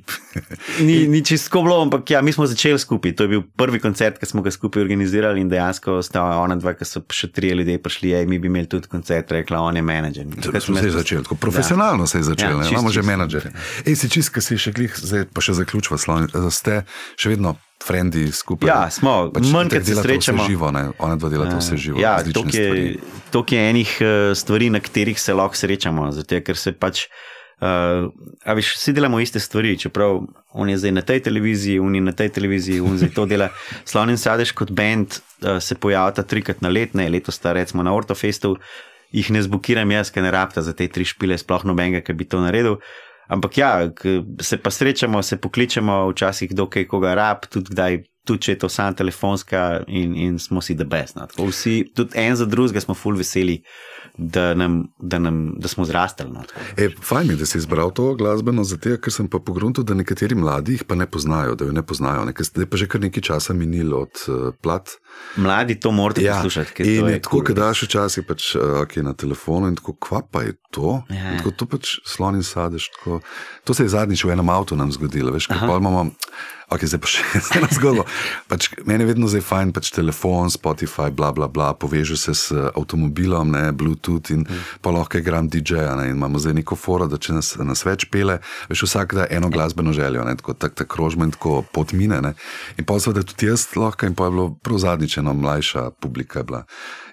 Ni, 0.80 1.07
ni 1.07 1.20
čisto 1.20 1.57
bilo, 1.60 1.82
ampak 1.82 2.06
ja, 2.07 2.22
mi 2.22 2.30
smo 2.30 2.45
začeli 2.45 2.78
skupaj. 2.78 3.14
To 3.14 3.24
je 3.24 3.30
bil 3.30 3.41
prvi 3.41 3.80
koncert, 3.80 4.16
ki 4.16 4.26
smo 4.26 4.40
ga 4.40 4.49
skupaj 4.49 4.80
organizirali 4.80 5.41
in 5.41 5.49
dejansko 5.49 5.98
sta 5.99 6.22
ona 6.38 6.53
dva, 6.56 6.74
ki 6.74 6.84
so 6.84 7.02
še 7.03 7.30
trije 7.30 7.56
ljudje 7.56 7.80
prišli, 7.80 8.14
ej, 8.14 8.26
mi 8.26 8.38
bi 8.38 8.45
imeli 8.45 8.68
tudi 8.68 8.86
koncert, 8.88 9.26
rekla, 9.32 9.60
on 9.62 9.74
je 9.74 9.84
menedžer. 9.84 10.30
To 10.38 10.53
se 10.53 10.86
je 10.86 10.94
začelo, 10.94 11.24
tako 11.24 11.36
profesionalno 11.38 12.06
se 12.06 12.18
je 12.18 12.24
začelo, 12.26 12.52
Ja, 12.52 12.57
ja, 12.57 12.64
čisto, 12.64 12.74
imamo 12.76 12.90
že 12.90 12.99
čisto. 12.99 13.10
menedžerje. 13.10 13.52
Ej, 13.84 13.95
si 13.95 14.07
čist, 14.07 14.30
ki 14.30 14.41
si 14.41 14.53
še 14.56 14.72
glih, 14.72 14.94
zdaj 14.94 15.26
pa 15.28 15.41
še 15.41 15.53
zaključva, 15.56 15.98
slon, 15.98 16.30
ste 16.49 16.86
še 17.16 17.30
vedno 17.32 17.56
frendi 17.84 18.31
skupaj. 18.31 18.69
Ja, 18.69 18.89
smo, 18.91 19.30
pač 19.34 19.49
manj, 19.53 19.69
itak 19.69 19.84
kot 19.84 19.91
se 19.91 20.02
srečamo. 20.02 20.47
Živo, 20.49 20.72
ne? 20.76 20.88
ona 20.99 21.18
dva 21.19 21.30
delata 21.30 21.60
vse 21.60 21.77
živo. 21.77 21.99
Ja, 22.02 22.18
različne 22.18 22.41
to 22.41 22.49
stvari. 22.49 22.85
je, 22.88 23.30
toliko 23.31 23.56
je 23.56 23.69
enih 23.69 23.95
uh, 24.02 24.34
stvari, 24.38 24.69
na 24.73 24.81
katerih 24.84 25.22
se 25.22 25.34
lahko 25.34 25.60
srečamo, 25.60 26.10
zato 26.15 26.41
ker 26.45 26.60
se 26.60 26.73
pač. 26.73 27.07
Uh, 27.56 28.10
a 28.43 28.53
veš, 28.57 28.73
vsi 28.76 28.91
delamo 28.95 29.19
iste 29.23 29.39
stvari, 29.39 29.77
čeprav 29.80 30.18
on 30.52 30.69
je 30.69 30.80
zdaj 30.81 30.91
na 30.91 31.03
tej 31.07 31.22
televiziji, 31.23 31.80
on 31.80 31.95
je 31.95 32.02
na 32.03 32.11
tej 32.11 32.34
televiziji, 32.35 32.81
on 32.84 32.97
zdaj 32.99 33.14
to 33.15 33.26
dela. 33.31 33.47
Slon 33.89 34.11
in 34.11 34.19
sadež 34.19 34.52
kot 34.57 34.73
bend 34.76 35.19
uh, 35.19 35.61
se 35.64 35.77
pojavlja 35.80 36.26
trikrat 36.27 36.65
na 36.65 36.72
let, 36.73 36.97
ne 36.99 37.07
letos 37.10 37.39
sta 37.39 37.56
recimo 37.56 37.84
na 37.84 37.95
Ortofestu, 37.95 38.57
jih 39.15 39.31
ne 39.31 39.41
zbukiram 39.45 39.91
jaz, 39.91 40.11
ker 40.11 40.26
ne 40.26 40.34
rabta 40.35 40.65
za 40.65 40.76
te 40.76 40.88
tri 40.91 41.07
špile, 41.07 41.38
sploh 41.39 41.64
nobenega, 41.64 42.03
ki 42.03 42.18
bi 42.18 42.27
to 42.27 42.43
naredil. 42.43 42.81
Ampak 43.27 43.57
ja, 43.57 43.69
se 44.41 44.57
pa 44.57 44.72
srečamo, 44.72 45.22
se 45.23 45.38
pokličemo, 45.41 46.10
včasih 46.11 46.53
dokaj 46.56 46.88
koga 46.88 47.15
rab, 47.15 47.47
tudi 47.49 47.73
kdaj. 47.73 48.03
Tudi 48.26 48.41
če 48.41 48.56
je 48.56 48.60
to 48.64 48.69
samo 48.69 48.95
telefonska, 48.97 49.84
in, 49.88 50.15
in 50.15 50.39
smo 50.39 50.61
si 50.61 50.76
the 50.76 50.85
best. 50.89 51.15
No. 51.15 51.27
Tako 51.30 51.49
Vsi, 51.52 51.76
tudi 51.95 52.18
en 52.19 52.35
za 52.35 52.45
drugega 52.49 52.81
smo 52.81 52.95
full 52.97 53.18
veseli, 53.18 53.60
da, 54.18 54.53
nam, 54.57 54.80
da, 54.99 55.19
nam, 55.19 55.53
da 55.61 55.68
smo 55.68 55.85
zrastali. 55.85 56.31
No. 56.34 56.43
E, 56.77 56.89
fajn 57.02 57.30
je, 57.30 57.35
da 57.35 57.45
si 57.45 57.57
izbral 57.57 57.91
to 57.93 58.14
glasbeno, 58.15 58.64
zato 58.64 58.95
ker 58.97 59.14
sem 59.14 59.27
pa 59.30 59.39
pogruntil, 59.43 59.84
da 59.84 59.97
nekateri 59.97 60.35
mladi 60.35 60.80
jih 60.80 60.85
pa 60.88 60.95
ne 60.95 61.06
poznajo, 61.06 61.56
da 61.60 61.68
jo 61.69 61.76
ne 61.76 61.84
poznajo. 61.85 62.26
Ne, 62.26 62.34
ker 62.34 62.47
zdaj 62.47 62.69
pa 62.72 62.80
že 62.81 62.88
kar 62.89 63.03
nekaj 63.03 63.27
časa 63.30 63.53
minilo 63.53 64.06
od 64.07 64.26
uh, 64.27 64.49
plat. 64.61 64.95
Mladi 65.38 65.77
to 65.80 65.91
morate 65.91 66.23
ja, 66.23 66.39
poslušati. 66.39 66.84
in 66.84 67.02
to 67.02 67.07
je 67.07 67.22
tako, 67.22 67.38
cool. 67.38 67.56
da 67.56 67.68
daš 67.68 67.85
včasih 67.88 68.26
pač, 68.27 68.56
uh, 68.56 68.81
okay, 68.84 69.03
na 69.03 69.14
telefonu 69.14 69.68
in 69.72 69.76
tako, 69.76 69.93
kva 69.99 70.23
pa 70.31 70.41
je 70.47 70.56
to? 70.72 71.02
Ja, 71.10 71.26
In 71.26 71.34
ja. 71.34 71.38
Tako, 71.39 71.52
to 71.52 71.65
pač 71.65 71.97
slon 72.06 72.39
in 72.39 72.43
sadež. 72.45 72.89
Tako, 72.95 73.19
to 73.64 73.73
se 73.73 73.85
je 73.85 73.93
zadnjič 73.95 74.26
v 74.26 74.35
enem 74.35 74.49
avtu 74.49 74.77
nam 74.77 74.91
zgodilo, 74.93 75.34
veš, 75.35 75.49
kaj 75.52 75.65
pa 75.65 75.77
imamo. 75.81 76.10
Ok, 76.74 76.82
zdaj 76.90 76.98
pa 76.98 77.10
še 77.10 77.22
ena 77.60 77.70
zgodba. 77.70 78.06
Pač, 78.50 78.72
meni 78.90 79.06
je 79.06 79.10
vedno 79.12 79.30
zdaj 79.30 79.44
fajn, 79.46 79.74
pač 79.76 79.92
telefon, 79.94 80.50
Spotify, 80.50 81.12
bla, 81.14 81.30
bla, 81.36 81.46
bla, 81.52 81.70
poveže 81.78 82.18
se 82.18 82.34
s 82.34 82.50
avtomobilom, 82.52 83.54
ne, 83.54 83.70
Bluetooth 83.70 84.34
in 84.34 84.42
mm. 84.48 84.82
pa 84.82 84.94
lahko 84.96 85.22
igram 85.22 85.46
DJ-ja. 85.52 85.94
In 86.10 86.18
imamo 86.18 86.42
zdaj 86.42 86.58
neko 86.58 86.78
foro, 86.80 87.06
da 87.12 87.22
če 87.22 87.38
nas, 87.38 87.54
nas 87.62 87.86
več 87.86 88.08
pele, 88.10 88.40
veš, 88.72 88.88
vsak 88.90 89.14
da 89.14 89.30
eno 89.30 89.52
glasbeno 89.54 89.94
željo, 89.94 90.26
ne, 90.26 90.34
tako 90.42 90.58
tak, 90.58 90.74
tak 90.74 90.90
krožmen, 90.90 91.36
tako 91.38 91.62
potmine. 91.76 92.18
Ne. 92.26 92.34
In 92.82 92.90
pa 92.90 92.98
seveda 92.98 93.22
tudi 93.28 93.52
jaz 93.52 93.70
lahko, 93.78 94.10
in 94.10 94.18
pa 94.18 94.30
je 94.30 94.38
bilo 94.38 94.50
prav 94.66 94.82
zadnjič 94.82 95.20
eno 95.22 95.38
mlajša 95.38 95.92
publika 96.02 96.42
je 96.42 96.50
bila. 96.50 96.66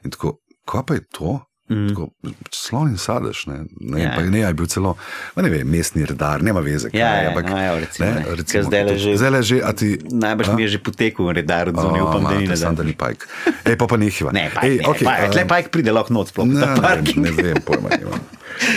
In 0.07 0.17
tako, 0.17 0.39
kva 0.65 0.87
pa 0.87 0.97
je 0.97 1.05
to? 1.13 1.43
Mm. 1.73 1.89
Tako, 1.89 2.05
slon 2.53 2.89
in 2.89 2.97
sadež, 2.97 3.47
ne, 3.47 3.57
ne, 3.81 3.97
Ja. 3.97 4.05
ja. 4.05 4.11
pa 4.13 4.23
ne, 4.23 4.39
je 4.39 4.53
bil 4.53 4.67
celo, 4.67 4.93
ne 5.35 5.49
vem, 5.49 5.65
mestni 5.65 6.05
redar, 6.05 6.39
nema 6.39 6.61
veze. 6.61 6.87
kaj, 6.87 6.95
Ja, 6.95 7.11
ja, 7.17 7.29
ampak, 7.29 7.47
no, 7.47 7.57
ja, 7.57 7.73
recimo, 7.75 8.07
ne. 8.07 8.25
Recimo, 8.31 8.63
zdajle 8.63 8.91
to- 8.91 8.99
že- 8.99 9.17
zdajle 9.17 9.41
že, 9.43 9.57
a 9.59 9.71
ti, 9.73 9.89
Najbrž 10.05 10.49
a? 10.49 10.53
mi 10.53 10.63
je 10.63 10.69
že 10.69 10.79
potekel 10.79 11.33
redar 11.33 11.69
od 11.69 11.75
zunaj, 11.75 12.03
upam, 12.03 12.23
da 12.23 12.35
ni 12.35 12.47
na 12.47 12.83
ni 12.83 12.95
pajk. 12.95 13.21
Ej, 13.65 13.75
pa 13.75 13.85
pa 13.87 13.97
nehiva. 13.97 14.31
Ne, 14.31 14.51
pajk, 14.51 14.63
Ej, 14.63 14.75
ne, 14.77 14.85
okej, 14.87 15.05
pajk, 15.05 15.23
um, 15.23 15.31
tle 15.31 15.43
pajk 15.47 15.67
pride 15.71 15.91
lahko 15.91 16.11
noč, 16.13 16.29
sploh 16.29 16.45
Ne, 16.45 16.61
ne, 16.61 16.77
parking. 16.77 17.19
ne 17.19 17.31
vem, 17.33 17.59
pojma 17.59 17.89
nimam. 17.91 18.21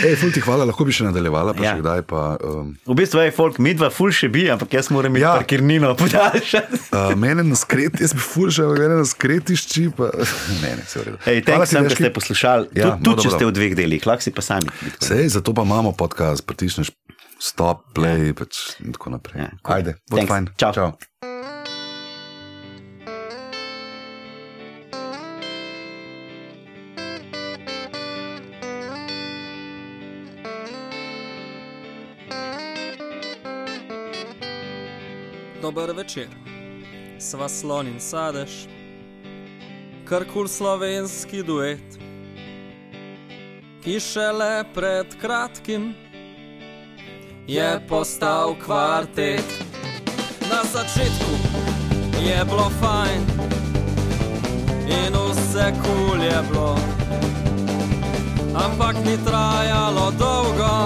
Ej, 0.06 0.16
ful 0.20 0.32
ti 0.34 0.40
hvala, 0.44 0.64
lahko 0.68 0.84
bi 0.86 0.94
še 0.94 1.06
nadaljevala, 1.08 1.54
pa 1.56 1.62
Ja. 1.62 1.68
ja. 1.70 1.74
še 1.76 1.82
kdaj 1.82 2.02
pa. 2.08 2.22
Um, 2.42 2.74
V 2.86 2.96
bistvu 2.98 3.22
je 3.24 3.32
folk, 3.34 3.58
mi 3.62 3.74
dva 3.76 3.90
ful 3.90 4.10
še 4.14 4.28
bi, 4.32 4.46
ampak 4.52 4.72
jaz 4.76 4.90
moram 4.94 5.14
iti 5.16 5.22
Ja. 5.24 5.34
ja. 5.34 5.42
parkirnino 5.42 5.94
podaljšati. 5.98 6.80
uh, 6.96 7.14
mene 7.18 7.44
na 7.46 7.56
skret, 7.58 8.00
jaz 8.00 8.14
bi 8.16 8.22
ful 8.22 8.50
že, 8.50 8.66
mene 8.66 9.00
na 9.02 9.06
skretišči, 9.06 9.88
pa 9.96 10.10
ne, 10.62 10.74
ne, 10.80 10.84
se 10.86 11.00
v 11.00 11.08
redu. 11.10 11.18
Hej, 11.26 11.42
Hvala 11.44 11.64
thanks, 11.66 11.74
sem, 11.74 11.88
da 11.88 11.96
ste 11.96 12.12
poslušali. 12.12 12.70
Ja, 12.74 12.82
Ja, 12.86 12.88
no, 12.94 13.02
tudi, 13.02 13.16
tudi 13.16 13.26
če 13.26 13.34
ste 13.34 13.44
v 13.48 13.52
dveh 13.56 13.72
delih, 13.78 14.06
lahko 14.06 14.22
si 14.22 14.30
pa 14.32 14.42
sami. 14.44 14.70
Sej, 15.02 15.28
zato 15.34 15.52
pa 15.56 15.66
imamo 15.66 15.92
podcast, 15.96 16.44
pritisneš 16.46 16.92
stop, 17.36 17.82
play 17.96 18.30
ja. 18.30 18.36
pač, 18.36 18.78
in 18.80 18.94
tako 18.96 19.12
naprej. 19.16 19.42
Ja, 19.44 19.50
cool. 19.60 19.74
Ajde, 19.76 19.96
bo 20.08 20.22
fajn. 20.24 20.52
Čau. 20.56 20.72
Čau. 20.72 20.88
Dober 35.66 35.90
večer, 35.90 36.28
sva 37.18 37.48
slon 37.50 37.88
in 37.90 37.96
sadež, 37.98 38.68
kar 40.06 40.22
kul 40.30 40.46
slovenski 40.46 41.40
duet, 41.42 41.96
ki 43.82 43.96
šele 43.98 44.62
pred 44.76 45.16
kratkim 45.18 45.88
je 47.50 47.66
postal 47.88 48.54
kvartet. 48.62 49.42
Na 50.46 50.62
začetku 50.70 51.34
je 52.22 52.38
bilo 52.46 52.68
fajn 52.78 53.26
in 54.86 55.18
vse 55.18 55.66
kul 55.82 56.22
je 56.22 56.38
bilo, 56.52 56.78
ampak 58.54 59.02
ni 59.02 59.18
trajalo 59.26 60.14
dolgo, 60.14 60.78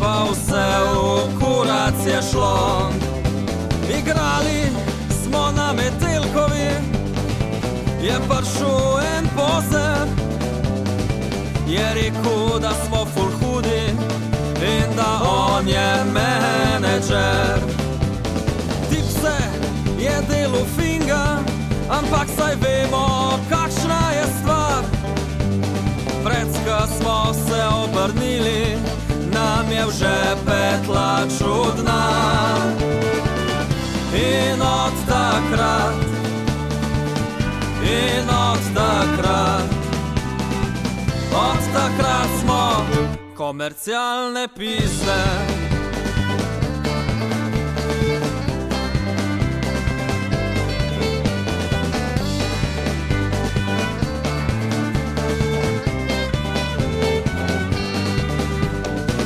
pa 0.00 0.16
vse 0.32 0.66
v 0.96 0.96
kurac 1.36 2.00
je 2.08 2.22
šlo. 2.32 3.07
Igrali 3.88 4.62
smo 5.22 5.50
na 5.56 5.72
Metelkovi, 5.72 6.70
je 8.02 8.16
prišel 8.28 9.00
en 9.16 9.28
pozer, 9.36 10.08
je 11.68 11.94
rekel, 11.94 12.58
da 12.60 12.70
smo 12.86 13.04
full 13.04 13.30
hudi 13.40 13.88
in 14.62 14.96
da 14.96 15.20
on 15.24 15.68
je 15.68 16.04
menedžer. 16.12 17.60
Tip 18.90 19.04
se 19.22 19.36
je 19.98 20.22
delo 20.28 20.64
finga, 20.76 21.38
ampak 21.88 22.28
saj 22.38 22.54
vemo, 22.54 23.38
kakšna 23.48 24.10
je 24.12 24.24
stvar. 24.40 24.82
Predska 26.24 26.86
smo 27.00 27.32
se 27.32 27.62
obrnili, 27.84 28.76
nam 29.32 29.72
je 29.72 29.86
v 29.86 29.90
žepe 29.90 30.86
tla 30.86 31.20
čudna. 31.38 32.77
In 34.28 34.62
od 34.62 34.92
takrat, 35.08 36.04
in 37.82 38.28
od 38.28 38.60
takrat, 38.74 39.70
od 41.32 41.62
takrat 41.72 42.28
smo 42.40 42.86
komercialne 43.34 44.48
pizde. 44.56 45.22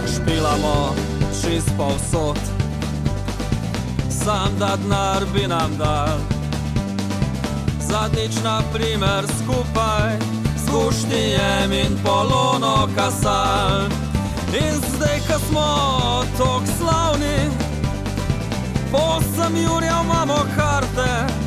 Špilamo 0.06 0.94
čist 1.42 1.70
povsod 1.76 2.51
sam 4.24 4.58
da 4.58 4.76
denar 4.76 5.24
bi 5.34 5.46
nam 5.46 5.76
dal. 5.78 6.18
Zadnjič, 7.80 8.34
na 8.44 8.62
primer, 8.72 9.24
skupaj 9.38 10.16
s 10.56 10.70
Kuštijem 10.70 11.72
in 11.72 11.98
Polono 12.04 12.88
kasal. 12.96 13.80
In 14.52 14.74
zdaj, 14.96 15.18
ko 15.28 15.38
smo 15.48 15.68
tako 16.38 16.62
slavni, 16.78 17.50
po 18.92 18.98
osem 18.98 19.56
jurjev 19.56 20.04
imamo 20.04 20.36
karte 20.56 21.42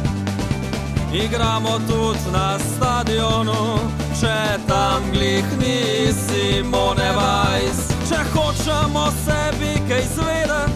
Igramo 1.23 1.79
tudi 1.87 2.31
na 2.33 2.59
stadionu, 2.59 3.79
če 4.19 4.59
tam 4.67 5.03
glih 5.13 5.45
nisi 5.59 6.63
monevajs. 6.63 7.79
Če 8.09 8.19
hočemo 8.33 9.05
sebi 9.23 9.71
kaj 9.87 10.03
izvedeti, 10.03 10.74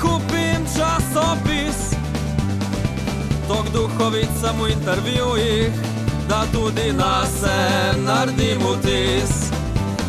kupim 0.00 0.66
časopis. 0.76 1.94
Tok 3.48 3.66
duhovica 3.72 4.52
v 4.58 4.70
intervjujih, 4.72 5.72
da 6.28 6.44
tudi 6.52 6.92
nas 6.92 7.42
naredim 8.06 8.60
vtis. 8.62 9.50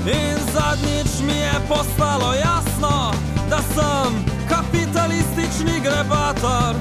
In 0.06 0.38
zadnjič 0.54 1.12
mi 1.28 1.38
je 1.38 1.54
postalo 1.70 2.34
jasno, 2.34 3.14
da 3.50 3.60
sem 3.76 4.12
kapitalistični 4.50 5.80
grebator. 5.84 6.76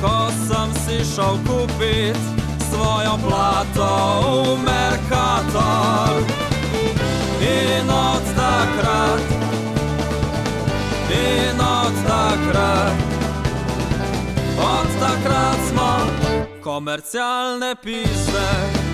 Ko 0.00 0.30
sem 0.48 0.68
si 0.84 1.14
šel 1.14 1.38
kupit 1.46 2.16
svojo 2.70 3.18
plato 3.28 3.90
v 4.44 4.58
Merkator. 4.64 6.14
In 7.40 7.90
od 7.90 8.24
takrat, 8.36 9.20
in 11.14 11.60
od 11.60 11.94
takrat, 12.06 12.92
od 14.58 14.88
takrat 15.00 15.58
smo 15.70 15.98
komercialne 16.62 17.76
pise. 17.82 18.84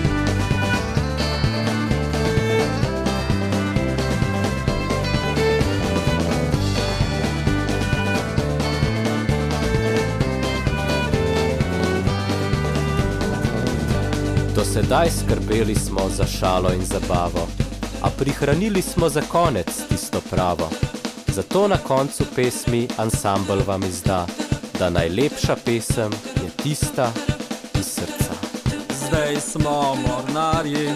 Do 14.55 14.65
sedaj 14.65 15.09
skrbeli 15.09 15.75
smo 15.75 16.09
za 16.09 16.25
šalo 16.25 16.73
in 16.73 16.85
zabavo, 16.85 17.47
a 18.01 18.09
prihranili 18.17 18.81
smo 18.81 19.09
za 19.09 19.21
konec 19.21 19.67
tisto 19.89 20.21
pravo. 20.29 20.90
Zato 21.33 21.67
na 21.67 21.77
koncu 21.77 22.23
pesmi 22.35 22.87
ansambl 22.97 23.61
vam 23.67 23.83
izda, 23.83 24.27
da 24.79 24.89
najlepša 24.89 25.55
pesem 25.65 26.11
je 26.35 26.49
tista 26.63 27.11
iz 27.79 27.85
srca. 27.85 28.33
Zdaj 29.07 29.35
smo 29.41 29.95
mornarji 29.95 30.89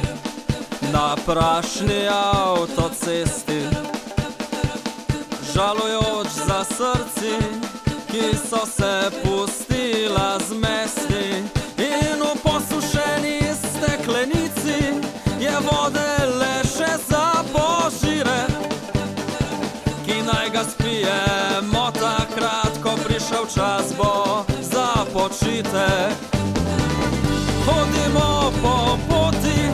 na 0.94 1.16
prašni 1.26 2.07
avtocesti, 2.07 3.62
žalujoč 5.53 6.28
za 6.48 6.64
srci, 6.64 7.36
ki 8.12 8.38
so 8.49 8.66
se 8.66 9.12
pustila 9.24 10.40
zmesti 10.49 11.44
in 11.78 12.20
v 12.22 12.36
posušeni 12.44 13.40
steklenici 13.64 14.80
je 15.40 15.56
vode 15.62 16.26
le 16.40 16.64
še 16.64 16.91
za 17.10 17.35
ki 20.74 21.04
naj 21.04 21.12
ga 21.12 21.42
spijemo 21.66 21.92
takrat, 21.92 22.74
ko 22.84 22.90
prišel 23.08 23.46
čas 23.56 23.94
bo 23.98 24.46
za 24.62 25.06
počitek. 25.14 26.16
Hodimo 27.66 28.52
po 28.62 28.98
poti, 29.10 29.70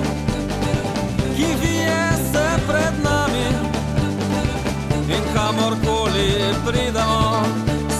ki 1.35 1.47
vije 1.61 2.11
se 2.33 2.47
pred 2.67 2.93
nami 3.03 3.47
in 5.09 5.23
kamorkoli 5.33 6.55
pridemo, 6.65 7.43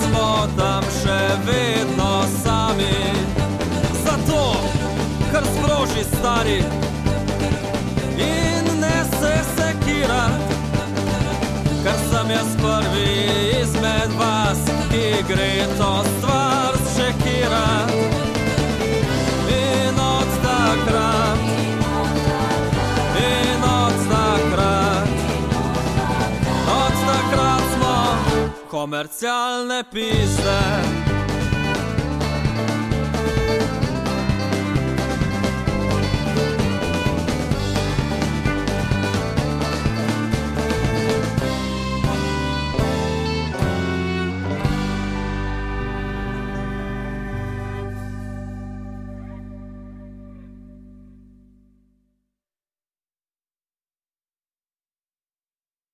smo 0.02 0.48
tam 0.58 0.84
še 1.04 1.22
vedno 1.46 2.24
sami. 2.44 2.98
Zato, 4.04 4.56
ker 5.32 5.44
sproži 5.44 6.04
stari 6.04 6.64
in 8.18 8.80
ne 8.80 9.04
se 9.20 9.34
sekira, 9.56 10.28
ker 10.32 10.40
sem 10.42 10.61
jaz 12.32 12.56
prvi 12.58 13.30
izmed 13.62 14.12
vas, 14.20 14.60
ki 14.92 15.24
gre 15.28 15.66
to 15.78 16.04
stvar 16.18 16.74
šekirati. 16.96 17.98
In 19.50 20.00
od 20.00 20.28
takrat, 20.44 21.40
in 23.18 23.64
od 23.64 23.94
takrat, 24.12 25.08
od 26.68 26.94
takrat 27.08 27.64
smo 27.76 28.18
komercialne 28.70 29.84
piste. 29.92 31.11